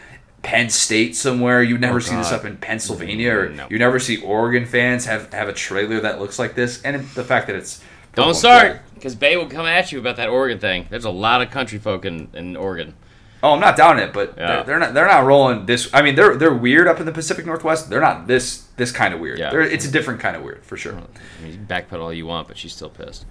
Penn 0.43 0.71
State 0.71 1.17
somewhere, 1.17 1.63
you 1.63 1.79
never 1.79 1.97
oh, 1.97 2.01
see 2.01 2.15
this 2.15 2.31
up 2.31 2.45
in 2.45 2.57
Pennsylvania, 2.59 3.35
or 3.35 3.49
No. 3.49 3.67
you 3.71 3.79
never 3.79 3.99
see 3.99 4.19
Oregon 4.23 4.67
fans 4.67 5.07
have, 5.07 5.33
have 5.33 5.49
a 5.49 5.53
trailer 5.53 6.01
that 6.01 6.21
looks 6.21 6.39
like 6.39 6.55
this. 6.55 6.81
And 6.83 7.05
the 7.11 7.25
fact 7.25 7.49
that 7.49 7.57
it's 7.57 7.81
Don't 8.15 8.35
start, 8.35 8.83
because 8.95 9.17
Bay 9.17 9.37
will 9.37 9.49
come 9.49 9.67
at 9.67 9.91
you 9.91 9.99
about 9.99 10.17
that 10.19 10.29
Oregon 10.29 10.61
thing. 10.61 10.87
There's 10.91 11.07
a 11.07 11.11
lot 11.11 11.43
of 11.43 11.51
country 11.51 11.79
folk 11.79 12.05
in, 12.05 12.29
in 12.35 12.57
Oregon. 12.57 12.95
Oh, 13.45 13.53
I'm 13.53 13.61
not 13.61 13.77
down 13.77 13.99
it, 13.99 14.13
but 14.13 14.35
Yeah. 14.37 14.47
they're, 14.47 14.65
they're 14.65 14.79
not 14.79 14.95
they're 14.95 15.07
not 15.07 15.25
rolling 15.25 15.67
this. 15.67 15.89
I 15.93 16.03
mean, 16.03 16.15
they're 16.15 16.35
they're 16.37 16.55
weird 16.55 16.89
up 16.89 16.99
in 16.99 17.07
the 17.07 17.13
Pacific 17.13 17.45
Northwest. 17.47 17.91
They're 17.91 18.01
not 18.01 18.27
this 18.27 18.63
this 18.77 18.91
kind 18.91 19.13
of 19.15 19.21
weird. 19.21 19.39
Yeah. 19.39 19.51
They're, 19.51 19.61
it's 19.61 19.85
a 19.85 19.91
different 19.91 20.19
kind 20.21 20.35
of 20.35 20.43
weird 20.43 20.65
for 20.65 20.77
sure. 20.77 20.95
I 20.95 21.43
mean, 21.43 21.53
you 21.53 21.59
can 21.59 21.67
backpedal 21.67 22.01
all 22.01 22.13
you 22.13 22.27
want, 22.27 22.49
but 22.49 22.57
she's 22.59 22.73
still 22.73 22.89
pissed. 22.91 23.27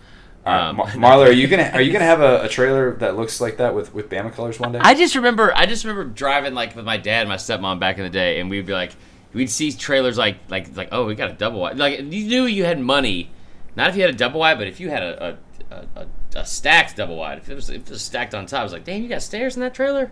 Right, 0.45 0.69
Um, 0.69 0.75
Mar- 0.77 0.87
Marler, 0.91 1.27
are 1.27 1.31
you 1.31 1.47
gonna 1.47 1.71
are 1.73 1.81
you 1.81 1.91
gonna 1.91 2.05
have 2.05 2.21
a, 2.21 2.43
a 2.43 2.47
trailer 2.49 2.93
that 2.97 3.15
looks 3.17 3.41
like 3.41 3.57
that 3.57 3.73
with 3.73 3.93
with 3.93 4.09
Bama 4.09 4.31
colors 4.33 4.59
one 4.59 4.71
day? 4.73 4.79
I 4.81 4.93
just 4.93 5.15
remember, 5.15 5.51
I 5.55 5.65
just 5.65 5.83
remember 5.85 6.03
driving 6.05 6.53
like 6.53 6.75
with 6.75 6.85
my 6.85 6.97
dad 6.97 7.21
and 7.21 7.29
my 7.29 7.37
stepmom 7.37 7.79
back 7.79 7.97
in 7.97 8.03
the 8.03 8.09
day, 8.09 8.39
and 8.39 8.49
we'd 8.49 8.65
be 8.65 8.73
like, 8.73 8.91
we'd 9.33 9.49
see 9.49 9.71
trailers 9.71 10.17
like 10.17 10.37
like 10.49 10.75
like 10.77 10.89
oh 10.91 11.05
we 11.05 11.15
got 11.15 11.31
a 11.31 11.33
double 11.33 11.59
wide. 11.61 11.77
Like 11.77 11.97
you 11.99 12.03
knew 12.27 12.43
you 12.45 12.65
had 12.65 12.79
money, 12.79 13.31
not 13.75 13.89
if 13.89 13.95
you 13.95 14.01
had 14.03 14.11
a 14.13 14.17
double 14.17 14.41
wide, 14.41 14.57
but 14.59 14.67
if 14.67 14.79
you 14.81 14.89
had 14.89 15.01
a 15.01 15.37
a, 15.71 15.75
a, 15.75 16.01
a, 16.01 16.05
a 16.35 16.45
stacked 16.45 16.97
double 16.97 17.15
wide, 17.17 17.37
if 17.37 17.49
it 17.49 17.55
was 17.55 17.69
if 17.69 17.81
it 17.81 17.89
was 17.89 18.01
stacked 18.01 18.33
on 18.33 18.45
top, 18.45 18.61
I 18.61 18.63
was 18.63 18.73
like, 18.73 18.83
damn, 18.83 19.01
you 19.01 19.09
got 19.09 19.21
stairs 19.21 19.55
in 19.55 19.61
that 19.61 19.73
trailer. 19.73 20.11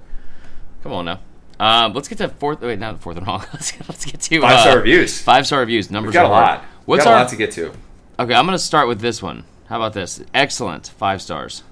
Come 0.84 0.94
on 0.94 1.06
now. 1.06 1.20
Um, 1.60 1.94
let's 1.94 2.08
get 2.08 2.18
to 2.18 2.30
fourth. 2.30 2.62
Wait, 2.62 2.80
not 2.80 3.02
fourth 3.02 3.18
and 3.18 3.28
wrong. 3.28 3.46
Let's 3.54 3.72
get, 3.72 3.88
let's 3.88 4.04
get 4.04 4.20
to 4.20 4.42
Five 4.42 4.52
uh, 4.52 4.62
star 4.64 4.78
reviews. 4.78 5.22
Five 5.22 5.46
star 5.46 5.60
reviews. 5.60 5.92
Numbers 5.92 6.08
We've 6.10 6.14
got 6.16 6.26
a 6.26 6.30
hard. 6.30 6.60
lot. 6.60 6.66
What's 6.86 7.04
got 7.04 7.12
our 7.12 7.18
a 7.18 7.22
lot 7.22 7.30
to 7.30 7.36
get 7.36 7.52
to. 7.52 7.72
Okay, 8.18 8.34
I'm 8.34 8.46
gonna 8.46 8.58
start 8.58 8.88
with 8.88 9.00
this 9.00 9.22
one. 9.22 9.46
How 9.68 9.76
about 9.76 9.94
this? 9.94 10.24
Excellent, 10.34 10.88
five 10.88 11.22
stars. 11.22 11.64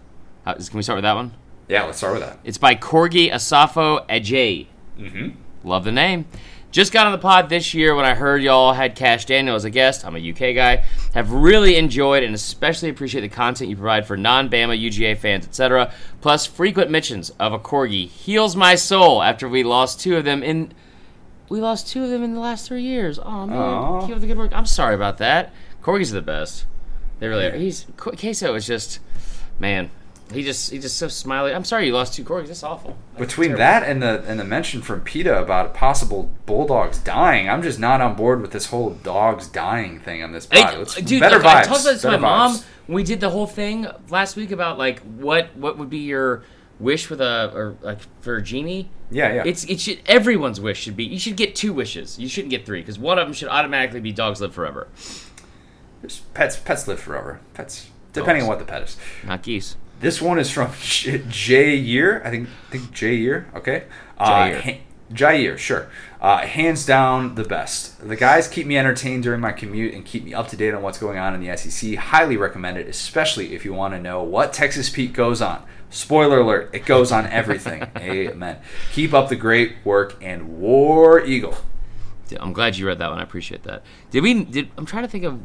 How, 0.45 0.53
can 0.53 0.77
we 0.77 0.83
start 0.83 0.97
with 0.97 1.03
that 1.03 1.15
one? 1.15 1.33
Yeah, 1.67 1.83
let's 1.83 1.97
start 1.97 2.13
with 2.13 2.21
that. 2.21 2.39
It's 2.43 2.57
by 2.59 2.75
Corgi 2.75 3.31
Asafo 3.31 4.07
Ajay. 4.07 4.67
Mm-hmm. 4.99 5.29
Love 5.67 5.83
the 5.85 5.91
name. 5.91 6.25
Just 6.71 6.93
got 6.93 7.07
on 7.07 7.11
the 7.11 7.17
pod 7.17 7.49
this 7.49 7.73
year 7.73 7.95
when 7.95 8.05
I 8.05 8.13
heard 8.13 8.43
y'all 8.43 8.73
had 8.73 8.95
Cash 8.95 9.25
Daniel 9.25 9.55
as 9.55 9.65
a 9.65 9.71
guest. 9.71 10.05
I'm 10.05 10.15
a 10.15 10.29
UK 10.29 10.53
guy. 10.55 10.83
Have 11.15 11.31
really 11.31 11.77
enjoyed 11.77 12.21
and 12.21 12.35
especially 12.35 12.89
appreciate 12.89 13.21
the 13.21 13.29
content 13.29 13.71
you 13.71 13.75
provide 13.75 14.05
for 14.05 14.15
non-Bama 14.15 14.79
UGA 14.79 15.17
fans, 15.17 15.47
etc. 15.47 15.91
Plus, 16.21 16.45
frequent 16.45 16.91
mentions 16.91 17.31
of 17.39 17.53
a 17.53 17.59
corgi 17.59 18.07
heals 18.07 18.55
my 18.55 18.75
soul 18.75 19.23
after 19.23 19.49
we 19.49 19.63
lost 19.63 19.99
two 19.99 20.15
of 20.15 20.25
them 20.25 20.43
in. 20.43 20.71
We 21.49 21.59
lost 21.59 21.87
two 21.87 22.03
of 22.03 22.11
them 22.11 22.21
in 22.21 22.35
the 22.35 22.39
last 22.39 22.67
three 22.67 22.83
years. 22.83 23.17
Oh 23.17 23.47
man, 23.47 23.57
Aw. 23.57 24.05
keep 24.05 24.15
up 24.15 24.21
the 24.21 24.27
good 24.27 24.37
work. 24.37 24.51
I'm 24.53 24.67
sorry 24.67 24.93
about 24.93 25.17
that. 25.17 25.51
Corgis 25.81 26.11
are 26.11 26.15
the 26.15 26.21
best. 26.21 26.67
They 27.17 27.27
really 27.27 27.47
are. 27.47 27.55
He's 27.55 27.87
Queso 27.97 28.53
is 28.53 28.67
just, 28.67 28.99
man. 29.57 29.89
He 30.31 30.43
just 30.43 30.69
he's 30.71 30.83
just 30.83 30.97
so 30.97 31.07
smiley. 31.07 31.53
I'm 31.53 31.63
sorry 31.63 31.87
you 31.87 31.93
lost 31.93 32.13
two 32.13 32.23
corgis. 32.23 32.47
That's 32.47 32.61
awful. 32.63 32.95
That's 33.13 33.21
Between 33.31 33.49
terrible. 33.55 33.59
that 33.59 33.83
and 33.83 34.01
the 34.01 34.23
and 34.27 34.39
the 34.39 34.43
mention 34.43 34.81
from 34.83 35.01
PETA 35.01 35.39
about 35.41 35.73
possible 35.73 36.29
bulldogs 36.45 36.99
dying, 36.99 37.49
I'm 37.49 37.63
just 37.63 37.79
not 37.79 37.99
on 37.99 38.15
board 38.15 38.41
with 38.41 38.51
this 38.51 38.67
whole 38.67 38.91
dogs 38.91 39.47
dying 39.47 39.99
thing 39.99 40.21
on 40.21 40.31
this 40.31 40.45
pod. 40.45 40.87
Dude, 41.03 41.19
better 41.19 41.37
look, 41.37 41.45
vibes. 41.45 41.47
I 41.47 41.63
talked 41.63 41.81
about 41.81 41.83
this 41.93 42.01
to 42.01 42.07
my 42.09 42.13
better 42.13 42.21
mom 42.21 42.59
when 42.85 42.95
we 42.95 43.03
did 43.03 43.19
the 43.21 43.29
whole 43.31 43.47
thing 43.47 43.87
last 44.09 44.35
week 44.35 44.51
about 44.51 44.77
like 44.77 44.99
what 45.01 45.55
what 45.55 45.79
would 45.79 45.89
be 45.89 45.99
your 45.99 46.43
wish 46.79 47.09
with 47.09 47.21
a 47.21 47.51
or 47.55 47.75
like 47.81 47.99
for 48.21 48.35
a 48.35 48.41
genie. 48.41 48.89
Yeah, 49.09 49.33
yeah. 49.33 49.43
It's 49.47 49.63
it 49.65 49.79
should 49.79 49.99
everyone's 50.05 50.61
wish 50.61 50.79
should 50.79 50.95
be 50.95 51.05
you 51.05 51.17
should 51.17 51.37
get 51.37 51.55
two 51.55 51.73
wishes. 51.73 52.19
You 52.19 52.29
shouldn't 52.29 52.51
get 52.51 52.67
three 52.67 52.81
because 52.81 52.99
one 52.99 53.17
of 53.17 53.25
them 53.25 53.33
should 53.33 53.49
automatically 53.49 53.99
be 53.99 54.11
dogs 54.11 54.41
live 54.41 54.53
forever, 54.53 54.87
Just 56.03 56.31
pets 56.35 56.57
pets 56.57 56.87
live 56.87 56.99
forever. 56.99 57.39
Pets 57.55 57.89
depending 58.13 58.41
Dogs. 58.41 58.43
on 58.43 58.49
what 58.49 58.59
the 58.59 58.65
pet 58.65 58.83
is. 58.83 58.97
not 59.25 59.41
geese. 59.43 59.75
This 59.99 60.21
one 60.21 60.39
is 60.39 60.49
from 60.51 60.71
J- 60.81 61.23
Jay 61.29 61.75
Year. 61.75 62.21
I 62.25 62.29
think 62.29 62.49
I 62.67 62.71
think 62.71 62.91
Jay 62.91 63.15
Year. 63.15 63.47
Okay. 63.55 63.83
Uh, 64.17 64.29
Jair. 64.49 64.61
ha- 64.61 64.81
Jair, 65.13 65.57
sure. 65.57 65.89
Uh, 66.21 66.39
hands 66.39 66.85
down 66.85 67.33
the 67.35 67.43
best. 67.43 68.07
The 68.07 68.15
guys 68.15 68.47
keep 68.47 68.67
me 68.67 68.77
entertained 68.77 69.23
during 69.23 69.41
my 69.41 69.51
commute 69.51 69.93
and 69.95 70.05
keep 70.05 70.23
me 70.23 70.33
up 70.33 70.49
to 70.49 70.57
date 70.57 70.73
on 70.73 70.81
what's 70.83 70.99
going 70.99 71.17
on 71.17 71.33
in 71.33 71.41
the 71.43 71.55
SEC. 71.57 71.95
Highly 71.95 72.37
recommended, 72.37 72.87
especially 72.87 73.55
if 73.55 73.65
you 73.65 73.73
want 73.73 73.93
to 73.95 73.99
know 74.01 74.21
what 74.21 74.53
Texas 74.53 74.89
Pete 74.89 75.13
goes 75.13 75.41
on. 75.41 75.63
Spoiler 75.89 76.41
alert, 76.41 76.69
it 76.73 76.85
goes 76.85 77.11
on 77.11 77.25
everything. 77.25 77.87
Amen. 77.97 78.57
Keep 78.93 79.13
up 79.15 79.29
the 79.29 79.35
great 79.35 79.77
work 79.83 80.15
and 80.21 80.59
War 80.59 81.19
Eagle. 81.25 81.57
I'm 82.39 82.53
glad 82.53 82.77
you 82.77 82.85
read 82.85 82.99
that 82.99 83.09
one. 83.09 83.17
I 83.19 83.23
appreciate 83.23 83.63
that. 83.63 83.81
Did 84.11 84.21
we? 84.21 84.43
Did 84.43 84.69
I'm 84.77 84.85
trying 84.85 85.03
to 85.03 85.09
think 85.09 85.23
of 85.23 85.39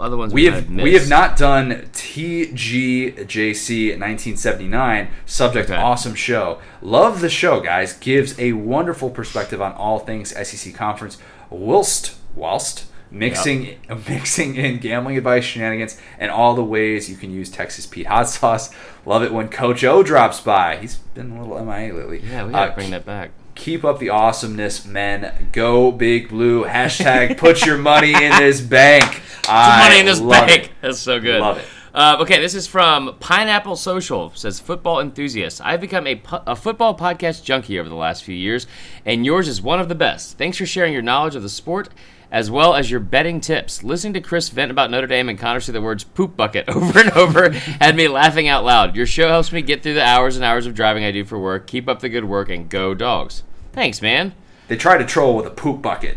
other 0.00 0.16
ones 0.16 0.32
We 0.32 0.42
we, 0.42 0.54
have 0.54 0.70
we 0.70 0.94
have 0.94 1.08
not 1.08 1.36
done 1.36 1.88
TGJC 1.92 3.90
1979. 3.98 5.08
Subject 5.26 5.70
Okay. 5.70 5.80
awesome 5.80 6.14
show. 6.14 6.58
Love 6.82 7.20
the 7.20 7.28
show, 7.30 7.60
guys. 7.60 7.92
Gives 7.94 8.38
a 8.38 8.52
wonderful 8.52 9.10
perspective 9.10 9.60
on 9.62 9.72
all 9.72 9.98
things 9.98 10.30
SEC 10.34 10.74
conference. 10.74 11.18
Whilst 11.50 12.16
whilst 12.34 12.84
mixing 13.10 13.78
mixing 14.08 14.56
in 14.56 14.78
gambling 14.78 15.16
advice, 15.16 15.44
shenanigans, 15.44 15.98
and 16.18 16.30
all 16.30 16.54
the 16.54 16.64
ways 16.64 17.08
you 17.10 17.16
can 17.16 17.30
use 17.30 17.50
Texas 17.50 17.86
Pete 17.86 18.06
hot 18.06 18.28
sauce. 18.28 18.70
Love 19.06 19.22
it 19.22 19.32
when 19.32 19.48
Coach 19.48 19.82
O 19.84 20.02
drops 20.02 20.40
by. 20.40 20.76
He's 20.76 20.96
been 20.96 21.30
a 21.32 21.40
little 21.42 21.64
MIA 21.64 21.94
lately. 21.94 22.20
Yeah, 22.20 22.44
we 22.44 22.52
gotta 22.52 22.72
Uh, 22.72 22.74
bring 22.74 22.90
that 22.90 23.06
back. 23.06 23.30
Keep 23.58 23.84
up 23.84 23.98
the 23.98 24.08
awesomeness, 24.08 24.86
men. 24.86 25.48
Go 25.52 25.92
Big 25.92 26.28
Blue. 26.28 26.64
Hashtag 26.64 27.36
put 27.36 27.66
your 27.66 27.76
money 27.76 28.14
in 28.14 28.30
this 28.38 28.60
bank. 28.60 29.22
Put 29.48 29.54
money 29.54 30.00
in 30.00 30.04
this 30.06 30.20
bank. 30.20 30.64
it. 30.66 30.70
That's 30.82 30.98
so 30.98 31.18
good. 31.20 31.40
Love 31.40 31.56
it. 31.56 31.64
Uh, 31.94 32.18
okay, 32.20 32.38
this 32.38 32.54
is 32.54 32.66
from 32.66 33.16
Pineapple 33.18 33.76
Social. 33.76 34.30
Says 34.34 34.60
football 34.60 35.00
enthusiast. 35.00 35.62
I've 35.64 35.80
become 35.80 36.06
a, 36.06 36.16
pu- 36.16 36.42
a 36.46 36.54
football 36.54 36.96
podcast 36.96 37.44
junkie 37.44 37.80
over 37.80 37.88
the 37.88 37.94
last 37.94 38.24
few 38.24 38.34
years, 38.34 38.66
and 39.06 39.24
yours 39.24 39.48
is 39.48 39.62
one 39.62 39.80
of 39.80 39.88
the 39.88 39.94
best. 39.94 40.36
Thanks 40.36 40.58
for 40.58 40.66
sharing 40.66 40.92
your 40.92 41.00
knowledge 41.00 41.34
of 41.34 41.42
the 41.42 41.48
sport 41.48 41.88
as 42.30 42.50
well 42.50 42.74
as 42.74 42.90
your 42.90 43.00
betting 43.00 43.40
tips. 43.40 43.82
Listening 43.82 44.12
to 44.12 44.20
Chris 44.20 44.48
vent 44.50 44.70
about 44.70 44.90
Notre 44.90 45.06
Dame 45.06 45.28
and 45.28 45.38
Connor 45.38 45.60
say 45.60 45.72
the 45.72 45.80
words 45.80 46.04
"poop 46.04 46.36
bucket" 46.36 46.68
over 46.74 46.98
and 46.98 47.10
over 47.12 47.50
had 47.50 47.96
me 47.96 48.06
laughing 48.08 48.48
out 48.48 48.64
loud. 48.64 48.94
Your 48.94 49.06
show 49.06 49.28
helps 49.28 49.52
me 49.52 49.62
get 49.62 49.82
through 49.82 49.94
the 49.94 50.04
hours 50.04 50.36
and 50.36 50.44
hours 50.44 50.66
of 50.66 50.74
driving 50.74 51.04
I 51.04 51.10
do 51.12 51.24
for 51.24 51.38
work. 51.38 51.66
Keep 51.66 51.88
up 51.88 52.00
the 52.00 52.08
good 52.08 52.24
work 52.24 52.50
and 52.50 52.68
go 52.68 52.94
dogs. 52.94 53.44
Thanks, 53.72 54.02
man. 54.02 54.34
They 54.68 54.76
try 54.76 54.98
to 54.98 55.04
troll 55.04 55.36
with 55.36 55.46
a 55.46 55.50
poop 55.50 55.80
bucket. 55.82 56.16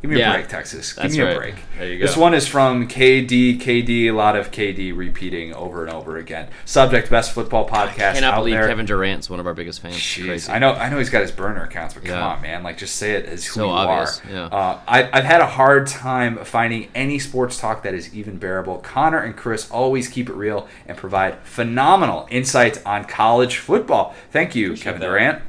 Give 0.00 0.12
me 0.12 0.18
Yeah. 0.20 0.30
a 0.30 0.34
break, 0.34 0.48
Texas. 0.48 0.92
Give 0.92 1.10
me 1.10 1.18
a 1.18 1.24
right. 1.26 1.36
break. 1.36 1.54
There 1.76 1.88
you 1.88 1.98
go. 1.98 2.06
This 2.06 2.16
one 2.16 2.32
is 2.32 2.46
from 2.46 2.86
KD. 2.86 3.58
KD, 3.58 4.06
a 4.06 4.12
lot 4.12 4.36
of 4.36 4.52
KD 4.52 4.92
repeating 4.96 5.52
over 5.52 5.84
and 5.84 5.92
over 5.92 6.16
again. 6.18 6.46
Subject: 6.64 7.10
Best 7.10 7.32
football 7.32 7.68
podcast 7.68 8.14
Cannot 8.14 8.34
out 8.34 8.36
believe 8.38 8.54
there. 8.54 8.68
Kevin 8.68 8.86
Durant's 8.86 9.28
one 9.28 9.40
of 9.40 9.46
our 9.48 9.54
biggest 9.54 9.80
fans. 9.82 9.96
Jeez, 9.96 10.24
Crazy. 10.26 10.52
I 10.52 10.60
know, 10.60 10.74
I 10.74 10.88
know 10.88 10.98
he's 10.98 11.10
got 11.10 11.22
his 11.22 11.32
burner 11.32 11.64
accounts, 11.64 11.94
but 11.94 12.04
come 12.04 12.22
on, 12.22 12.40
man! 12.42 12.62
Like, 12.62 12.78
just 12.78 12.94
say 12.94 13.14
it 13.14 13.26
as 13.26 13.44
who 13.44 13.54
So 13.54 13.64
you 13.66 13.70
obvious, 13.72 14.20
are. 14.20 14.30
yeah. 14.30 14.44
Uh, 14.44 14.78
I, 14.86 15.10
I've 15.12 15.24
had 15.24 15.40
a 15.40 15.46
hard 15.48 15.88
time 15.88 16.36
finding 16.44 16.90
any 16.94 17.18
sports 17.18 17.58
talk 17.58 17.82
that 17.82 17.92
is 17.94 18.14
even 18.14 18.36
bearable. 18.38 18.78
Connor 18.78 19.18
and 19.18 19.36
Chris 19.36 19.68
always 19.68 20.06
keep 20.06 20.28
it 20.30 20.34
real 20.36 20.68
and 20.86 20.96
provide 20.96 21.38
phenomenal 21.42 22.28
insights 22.30 22.80
on 22.86 23.04
college 23.04 23.56
football. 23.56 24.14
Thank 24.30 24.54
you, 24.54 24.76
Kevin 24.76 25.00
that. 25.00 25.06
Durant. 25.08 25.42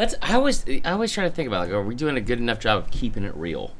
That's 0.00 0.14
I 0.22 0.32
always 0.32 0.64
I 0.66 0.92
always 0.92 1.12
try 1.12 1.24
to 1.24 1.30
think 1.30 1.46
about 1.46 1.66
like, 1.66 1.74
are 1.74 1.82
we 1.82 1.94
doing 1.94 2.16
a 2.16 2.22
good 2.22 2.38
enough 2.38 2.58
job 2.58 2.82
of 2.82 2.90
keeping 2.90 3.22
it 3.22 3.36
real? 3.36 3.72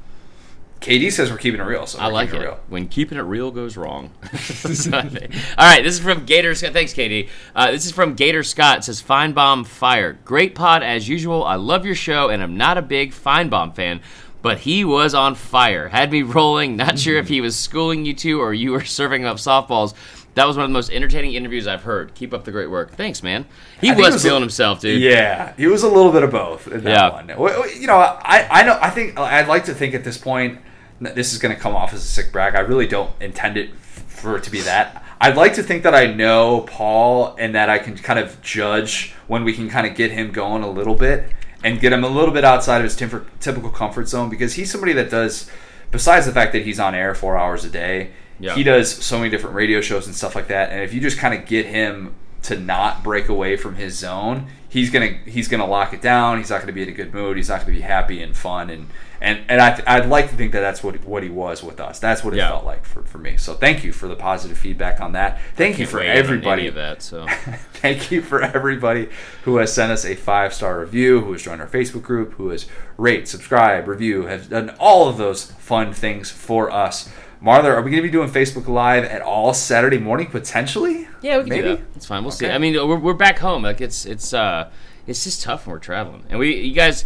KD 0.83 1.11
says 1.11 1.31
we're 1.31 1.39
keeping 1.39 1.61
it 1.61 1.65
real, 1.65 1.87
so 1.87 1.99
I 1.99 2.09
like 2.09 2.35
it 2.35 2.39
real. 2.39 2.61
when 2.69 2.89
keeping 2.89 3.17
it 3.17 3.23
real 3.23 3.51
goes 3.51 3.75
wrong. 3.79 4.11
So 4.37 4.99
All 4.99 5.03
right, 5.03 5.83
this 5.83 5.95
is 5.95 6.01
from 6.01 6.27
Gator 6.27 6.55
Scott. 6.55 6.75
Thanks, 6.75 6.93
Katie. 6.93 7.31
Uh, 7.55 7.71
this 7.71 7.87
is 7.87 7.93
from 7.93 8.15
Gator 8.15 8.43
Scott. 8.43 8.79
It 8.79 8.85
says 8.85 9.01
Bomb 9.01 9.65
fire. 9.65 10.19
Great 10.27 10.55
pod 10.55 10.83
as 10.83 11.09
usual. 11.09 11.43
I 11.43 11.55
love 11.55 11.87
your 11.87 11.95
show, 11.95 12.29
and 12.29 12.43
I'm 12.43 12.59
not 12.59 12.77
a 12.77 12.83
big 12.83 13.13
Finebaum 13.13 13.75
fan, 13.75 14.03
but 14.43 14.59
he 14.59 14.85
was 14.85 15.15
on 15.15 15.35
fire. 15.35 15.89
Had 15.89 16.13
me 16.13 16.23
rolling. 16.23 16.77
Not 16.77 16.99
sure 16.99 17.17
if 17.17 17.29
he 17.29 17.41
was 17.41 17.59
schooling 17.59 18.05
you 18.05 18.13
two 18.13 18.41
or 18.41 18.53
you 18.53 18.73
were 18.73 18.85
serving 18.85 19.25
up 19.25 19.39
softballs. 19.39 19.95
That 20.35 20.47
was 20.47 20.57
one 20.57 20.65
of 20.65 20.71
the 20.71 20.75
most 20.75 20.91
entertaining 20.91 21.35
interviews 21.35 21.67
I've 21.67 21.83
heard. 21.83 22.15
Keep 22.15 22.33
up 22.33 22.45
the 22.45 22.53
great 22.53 22.71
work. 22.71 22.93
Thanks, 22.93 23.23
man. 23.23 23.47
He 23.81 23.91
was, 23.91 24.13
was 24.15 24.25
a- 24.25 24.29
feeling 24.29 24.43
himself, 24.43 24.81
dude. 24.81 25.01
Yeah, 25.01 25.55
he 25.57 25.67
was 25.67 25.83
a 25.83 25.89
little 25.89 26.13
bit 26.13 26.23
of 26.23 26.31
both 26.31 26.69
in 26.69 26.85
that 26.85 26.91
Yeah. 27.29 27.37
one. 27.37 27.71
You 27.81 27.87
know, 27.89 27.97
I, 27.99 28.47
I 28.51 28.63
know. 28.63 28.79
I 28.81 28.91
think 28.91 29.19
I'd 29.19 29.49
like 29.49 29.65
to 29.65 29.75
think 29.75 29.95
at 29.95 30.05
this 30.05 30.17
point 30.19 30.61
that 31.01 31.15
this 31.15 31.33
is 31.33 31.39
going 31.39 31.55
to 31.55 31.61
come 31.61 31.75
off 31.75 31.93
as 31.93 32.01
a 32.05 32.07
sick 32.09 32.31
brag. 32.33 32.55
I 32.55 32.61
really 32.61 32.87
don't 32.87 33.11
intend 33.21 33.57
it 33.57 33.75
for 33.77 34.37
it 34.37 34.45
to 34.45 34.51
be 34.51 34.61
that. 34.63 35.05
I'd 35.21 35.37
like 35.37 35.55
to 35.55 35.63
think 35.63 35.83
that 35.83 35.95
I 35.95 36.07
know 36.07 36.63
Paul 36.63 37.35
and 37.39 37.55
that 37.55 37.69
I 37.69 37.79
can 37.79 37.97
kind 37.97 38.19
of 38.19 38.41
judge 38.41 39.13
when 39.27 39.45
we 39.45 39.53
can 39.53 39.69
kind 39.69 39.87
of 39.87 39.95
get 39.95 40.11
him 40.13 40.31
going 40.33 40.63
a 40.63 40.71
little 40.71 40.95
bit 40.95 41.29
and 41.65 41.79
get 41.81 41.93
him 41.93 42.05
a 42.05 42.09
little 42.09 42.33
bit 42.33 42.45
outside 42.45 42.79
of 42.79 42.85
his 42.85 42.97
typ- 42.97 43.27
typical 43.41 43.69
comfort 43.71 44.09
zone 44.09 44.31
because 44.31 44.55
he's 44.55 44.71
somebody 44.71 44.93
that 44.95 45.11
does. 45.11 45.51
Besides 45.91 46.25
the 46.25 46.33
fact 46.33 46.53
that 46.53 46.63
he's 46.63 46.79
on 46.79 46.95
air 46.95 47.15
four 47.15 47.37
hours 47.37 47.65
a 47.65 47.69
day, 47.69 48.13
Yeah. 48.41 48.55
he 48.55 48.63
does 48.63 48.91
so 48.91 49.19
many 49.19 49.31
different 49.31 49.55
radio 49.55 49.81
shows 49.81 50.07
and 50.07 50.15
stuff 50.17 50.35
like 50.35 50.49
that. 50.49 50.71
And 50.71 50.83
if 50.83 50.93
you 50.95 51.01
just 51.01 51.19
kind 51.19 51.35
of 51.35 51.47
get 51.47 51.67
him 51.67 52.15
to 52.43 52.59
not 52.59 53.05
break 53.05 53.29
away 53.29 53.57
from 53.57 53.75
his 53.75 53.99
zone, 53.99 54.47
he's 54.69 54.91
gonna 54.91 55.19
he's 55.27 55.47
gonna 55.49 55.67
lock 55.67 55.93
it 55.93 56.01
down. 56.01 56.39
He's 56.39 56.49
not 56.51 56.61
gonna 56.61 56.73
be 56.73 56.83
in 56.83 56.89
a 56.89 56.93
good 56.93 57.13
mood. 57.13 57.37
He's 57.37 57.49
not 57.51 57.61
gonna 57.61 57.73
be 57.75 57.83
happy 57.83 58.23
and 58.23 58.35
fun 58.35 58.71
and 58.71 58.89
and 59.21 59.41
and 59.51 59.61
I 59.61 59.83
I'd 59.87 60.07
like 60.09 60.31
to 60.31 60.37
think 60.37 60.53
that 60.53 60.61
that's 60.61 60.83
what 60.83 61.05
what 61.05 61.23
he 61.23 61.29
was 61.29 61.63
with 61.63 61.79
us. 61.81 61.99
That's 61.99 62.25
what 62.25 62.33
it 62.33 62.39
Yeah. 62.39 62.49
felt 62.49 62.65
like 62.65 62.87
for, 62.87 63.03
for 63.03 63.19
me. 63.19 63.37
So 63.37 63.53
thank 63.53 63.85
you 63.85 63.93
for 63.93 64.09
the 64.09 64.17
positive 64.17 64.57
feedback 64.57 65.03
on 65.03 65.13
that. 65.13 65.39
Thank 65.57 65.79
you 65.79 65.85
for 65.87 66.01
everybody 66.01 66.67
of 66.67 66.77
that. 66.77 67.03
So 67.03 67.27
Thank 67.75 68.11
you 68.11 68.23
for 68.23 68.43
everybody 68.43 69.09
who 69.45 69.57
has 69.57 69.73
sent 69.73 69.93
us 69.93 70.07
a 70.07 70.15
five 70.15 70.55
star 70.55 70.81
review, 70.81 71.21
who 71.21 71.33
has 71.33 71.43
joined 71.43 71.61
our 71.61 71.67
Facebook 71.69 72.03
group, 72.03 72.33
who 72.35 72.49
has 72.49 72.67
rate, 72.97 73.29
subscribe, 73.29 73.87
review, 73.87 74.25
has 74.27 74.47
done 74.47 74.75
all 74.79 75.09
of 75.11 75.19
those 75.19 75.45
fun 75.53 75.93
things 75.93 76.31
for 76.31 76.71
us. 76.71 77.11
Martha, 77.41 77.69
are 77.69 77.81
we 77.81 77.91
going 77.91 78.03
to 78.03 78.09
be 78.09 78.13
doing 78.13 78.29
Facebook 78.29 78.69
Live 78.69 79.05
at 79.05 79.23
all 79.23 79.55
Saturday 79.55 79.99
morning 79.99 80.27
potentially? 80.27 81.09
yeah, 81.23 81.39
we 81.39 81.45
can 81.45 81.49
Maybe? 81.49 81.63
do 81.63 81.77
that. 81.77 81.85
It's 81.97 82.07
fine. 82.07 82.23
We'll 82.23 82.33
see. 82.33 82.49
I 82.49 82.59
mean, 82.59 82.75
we're, 82.75 82.99
we're 82.99 83.15
back 83.15 83.39
home. 83.39 83.63
Like 83.63 83.81
it's 83.81 84.05
it's 84.05 84.35
uh 84.35 84.71
it's 85.07 85.25
just 85.25 85.43
tough 85.43 85.67
when 85.67 85.73
we're 85.73 85.79
traveling. 85.81 86.25
And 86.29 86.39
we 86.39 86.55
you 86.57 86.75
guys, 86.75 87.05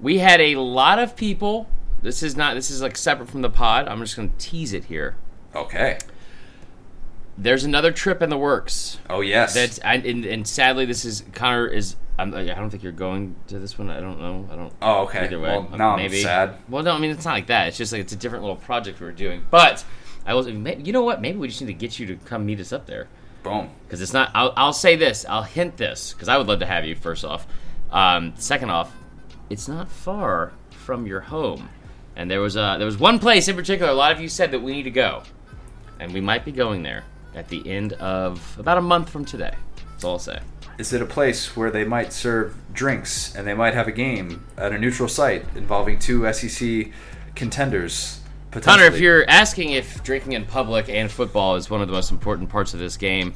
we 0.00 0.18
had 0.18 0.40
a 0.40 0.56
lot 0.56 0.98
of 0.98 1.16
people. 1.16 1.68
This 2.02 2.22
is 2.22 2.36
not. 2.36 2.54
This 2.54 2.70
is 2.70 2.82
like 2.82 2.96
separate 2.96 3.28
from 3.28 3.42
the 3.42 3.50
pod. 3.50 3.88
I'm 3.88 4.00
just 4.00 4.16
going 4.16 4.30
to 4.30 4.36
tease 4.38 4.72
it 4.72 4.84
here. 4.84 5.16
Okay. 5.54 5.98
There's 7.36 7.64
another 7.64 7.92
trip 7.92 8.20
in 8.20 8.30
the 8.30 8.38
works. 8.38 8.98
Oh 9.08 9.20
yes. 9.20 9.54
That's 9.54 9.78
and, 9.78 10.04
and 10.04 10.46
sadly, 10.46 10.84
this 10.84 11.04
is 11.04 11.24
Connor 11.32 11.66
is. 11.68 11.96
I'm, 12.18 12.34
I 12.34 12.42
don't 12.44 12.68
think 12.68 12.82
you're 12.82 12.90
going 12.92 13.36
to 13.46 13.58
this 13.60 13.78
one. 13.78 13.90
I 13.90 14.00
don't 14.00 14.20
know. 14.20 14.48
I 14.50 14.56
don't. 14.56 14.72
oh 14.82 15.04
okay. 15.04 15.24
Either 15.24 15.38
way, 15.38 15.50
Well, 15.50 15.68
now 15.76 15.96
maybe. 15.96 16.18
I'm 16.18 16.24
sad. 16.24 16.54
Well, 16.68 16.82
no, 16.82 16.92
I 16.92 16.98
mean 16.98 17.12
it's 17.12 17.24
not 17.24 17.32
like 17.32 17.46
that. 17.46 17.68
It's 17.68 17.76
just 17.76 17.92
like 17.92 18.00
it's 18.00 18.12
a 18.12 18.16
different 18.16 18.42
little 18.42 18.56
project 18.56 19.00
we're 19.00 19.12
doing. 19.12 19.44
But 19.50 19.84
I 20.26 20.34
was, 20.34 20.48
you 20.48 20.92
know 20.92 21.02
what? 21.02 21.20
Maybe 21.20 21.38
we 21.38 21.48
just 21.48 21.60
need 21.60 21.68
to 21.68 21.72
get 21.74 21.98
you 21.98 22.06
to 22.06 22.16
come 22.16 22.44
meet 22.44 22.60
us 22.60 22.72
up 22.72 22.86
there 22.86 23.08
Boom. 23.42 23.70
because 23.86 24.02
it's 24.02 24.12
not. 24.12 24.30
I'll, 24.34 24.52
I'll 24.56 24.72
say 24.72 24.96
this. 24.96 25.24
I'll 25.28 25.44
hint 25.44 25.76
this 25.76 26.12
because 26.12 26.28
I 26.28 26.36
would 26.36 26.48
love 26.48 26.58
to 26.58 26.66
have 26.66 26.84
you. 26.84 26.96
First 26.96 27.24
off, 27.24 27.46
um, 27.92 28.34
second 28.36 28.70
off, 28.70 28.92
it's 29.48 29.68
not 29.68 29.88
far 29.88 30.52
from 30.70 31.06
your 31.06 31.20
home, 31.20 31.68
and 32.16 32.28
there 32.30 32.40
was 32.40 32.56
a 32.56 32.74
there 32.78 32.86
was 32.86 32.98
one 32.98 33.20
place 33.20 33.46
in 33.46 33.54
particular. 33.54 33.92
A 33.92 33.94
lot 33.94 34.10
of 34.10 34.20
you 34.20 34.28
said 34.28 34.50
that 34.50 34.60
we 34.60 34.72
need 34.72 34.82
to 34.82 34.90
go, 34.90 35.22
and 36.00 36.12
we 36.12 36.20
might 36.20 36.44
be 36.44 36.52
going 36.52 36.82
there 36.82 37.04
at 37.34 37.48
the 37.48 37.66
end 37.70 37.92
of 37.94 38.56
about 38.58 38.76
a 38.76 38.82
month 38.82 39.08
from 39.08 39.24
today. 39.24 39.54
That's 39.92 40.04
all 40.04 40.12
I'll 40.14 40.18
say. 40.18 40.40
Is 40.78 40.92
it 40.92 41.02
a 41.02 41.06
place 41.06 41.56
where 41.56 41.70
they 41.70 41.84
might 41.84 42.12
serve 42.12 42.56
drinks 42.72 43.34
and 43.34 43.46
they 43.46 43.54
might 43.54 43.74
have 43.74 43.88
a 43.88 43.92
game 43.92 44.46
at 44.56 44.72
a 44.72 44.78
neutral 44.78 45.08
site 45.08 45.44
involving 45.56 45.98
two 45.98 46.32
SEC 46.32 46.92
contenders? 47.34 48.20
Connor, 48.52 48.84
if 48.84 48.98
you're 48.98 49.28
asking 49.28 49.70
if 49.70 50.02
drinking 50.02 50.32
in 50.32 50.44
public 50.44 50.88
and 50.88 51.10
football 51.10 51.56
is 51.56 51.68
one 51.68 51.82
of 51.82 51.88
the 51.88 51.92
most 51.92 52.10
important 52.10 52.48
parts 52.48 52.72
of 52.72 52.80
this 52.80 52.96
game, 52.96 53.34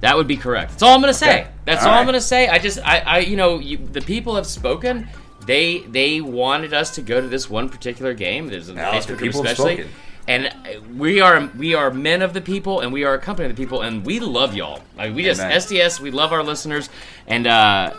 that 0.00 0.16
would 0.16 0.26
be 0.26 0.36
correct. 0.36 0.72
That's 0.72 0.82
all 0.82 0.94
I'm 0.94 1.00
going 1.00 1.12
to 1.12 1.18
say. 1.18 1.42
Okay. 1.42 1.50
That's 1.64 1.84
All 1.84 1.92
all, 1.92 1.98
I'm 1.98 2.04
going 2.04 2.14
to 2.14 2.20
say. 2.20 2.48
I 2.48 2.58
just, 2.58 2.78
I, 2.80 2.98
I 2.98 3.18
you 3.20 3.36
know, 3.36 3.58
you, 3.58 3.78
the 3.78 4.00
people 4.00 4.34
have 4.36 4.46
spoken. 4.46 5.08
They 5.46 5.78
they 5.80 6.20
wanted 6.20 6.74
us 6.74 6.94
to 6.96 7.02
go 7.02 7.20
to 7.20 7.26
this 7.26 7.48
one 7.48 7.68
particular 7.68 8.12
game. 8.14 8.48
There's 8.48 8.68
a 8.68 8.74
Facebook 8.74 9.18
people 9.18 9.42
have 9.42 9.52
especially. 9.52 9.76
spoken. 9.76 9.92
And 10.28 10.54
we 10.96 11.20
are 11.20 11.50
we 11.56 11.74
are 11.74 11.90
men 11.90 12.22
of 12.22 12.34
the 12.34 12.40
people, 12.40 12.80
and 12.80 12.92
we 12.92 13.04
are 13.04 13.14
a 13.14 13.18
company 13.18 13.48
of 13.48 13.56
the 13.56 13.60
people, 13.60 13.82
and 13.82 14.04
we 14.04 14.20
love 14.20 14.54
y'all. 14.54 14.82
Like 14.96 15.14
we 15.14 15.24
just 15.24 15.40
Amen. 15.40 15.56
SDS, 15.56 16.00
we 16.00 16.10
love 16.10 16.32
our 16.32 16.42
listeners, 16.42 16.88
and 17.26 17.46
uh, 17.46 17.94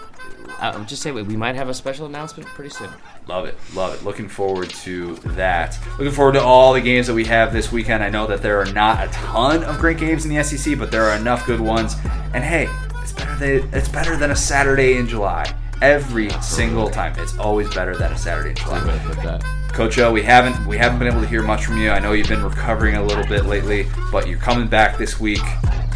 I'll 0.59 0.85
just 0.85 1.01
say 1.01 1.11
we 1.11 1.23
we 1.23 1.35
might 1.35 1.55
have 1.55 1.69
a 1.69 1.73
special 1.73 2.05
announcement 2.05 2.47
pretty 2.49 2.69
soon. 2.69 2.89
Love 3.27 3.45
it, 3.45 3.57
love 3.73 3.93
it. 3.93 4.03
Looking 4.03 4.29
forward 4.29 4.69
to 4.69 5.15
that. 5.35 5.77
Looking 5.97 6.13
forward 6.13 6.33
to 6.33 6.41
all 6.41 6.73
the 6.73 6.81
games 6.81 7.07
that 7.07 7.13
we 7.13 7.25
have 7.25 7.51
this 7.51 7.71
weekend. 7.71 8.03
I 8.03 8.09
know 8.09 8.27
that 8.27 8.41
there 8.41 8.61
are 8.61 8.71
not 8.71 9.07
a 9.07 9.11
ton 9.11 9.63
of 9.63 9.79
great 9.79 9.97
games 9.97 10.25
in 10.25 10.33
the 10.33 10.43
SEC, 10.43 10.77
but 10.77 10.91
there 10.91 11.03
are 11.03 11.17
enough 11.17 11.45
good 11.45 11.59
ones. 11.59 11.95
And 12.33 12.43
hey, 12.43 12.67
it's 13.01 13.11
better 13.13 13.35
than 13.37 13.73
it's 13.73 13.89
better 13.89 14.15
than 14.15 14.31
a 14.31 14.35
Saturday 14.35 14.97
in 14.97 15.07
July. 15.07 15.53
Every 15.81 16.29
single 16.41 16.89
time, 16.89 17.15
it's 17.17 17.37
always 17.39 17.73
better 17.73 17.97
than 17.97 18.11
a 18.11 18.17
Saturday 18.17 18.51
in 18.51 18.55
July. 18.55 19.57
Way 19.71 19.79
to 19.79 19.87
put 19.87 19.93
that. 19.93 19.93
Coach 19.93 19.97
O, 19.99 20.11
we 20.11 20.21
haven't 20.23 20.67
we 20.67 20.77
haven't 20.77 20.99
been 20.99 21.07
able 21.07 21.21
to 21.21 21.27
hear 21.27 21.43
much 21.43 21.65
from 21.65 21.77
you. 21.77 21.91
I 21.91 21.99
know 21.99 22.13
you've 22.13 22.27
been 22.27 22.43
recovering 22.43 22.95
a 22.95 23.03
little 23.03 23.25
bit 23.25 23.45
lately, 23.45 23.87
but 24.11 24.27
you're 24.27 24.39
coming 24.39 24.67
back 24.67 24.97
this 24.97 25.19
week. 25.19 25.41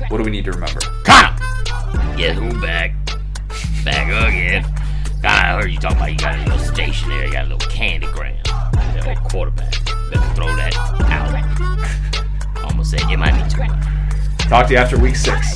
What 0.10 0.18
do 0.18 0.24
we 0.24 0.32
need 0.32 0.46
to 0.46 0.52
remember? 0.52 0.80
Connor! 1.04 1.38
Guess 2.18 2.38
who 2.38 2.62
back? 2.62 2.94
Back 3.84 4.08
again. 4.08 4.64
God, 5.22 5.46
I 5.46 5.62
heard 5.62 5.72
you 5.72 5.80
talking 5.80 5.98
about 5.98 6.12
you 6.12 6.18
got 6.18 6.36
a 6.36 6.44
little 6.44 6.74
station 6.74 7.10
there, 7.10 7.26
you 7.26 7.32
got 7.32 7.46
a 7.46 7.50
little 7.50 7.70
candy 7.70 8.08
gram. 8.08 8.38
That 8.44 9.08
old 9.08 9.32
quarterback. 9.32 9.74
Better 10.12 10.36
throw 10.36 10.56
that 10.56 10.76
out. 10.76 12.64
Almost 12.64 12.92
said 12.92 13.02
you 13.10 13.18
might 13.18 13.44
be 13.44 13.50
too 13.50 13.64
much. 13.64 13.86
Talk 14.50 14.68
to 14.68 14.74
you 14.74 14.80
after 14.80 15.00
week 15.00 15.16
six. 15.16 15.56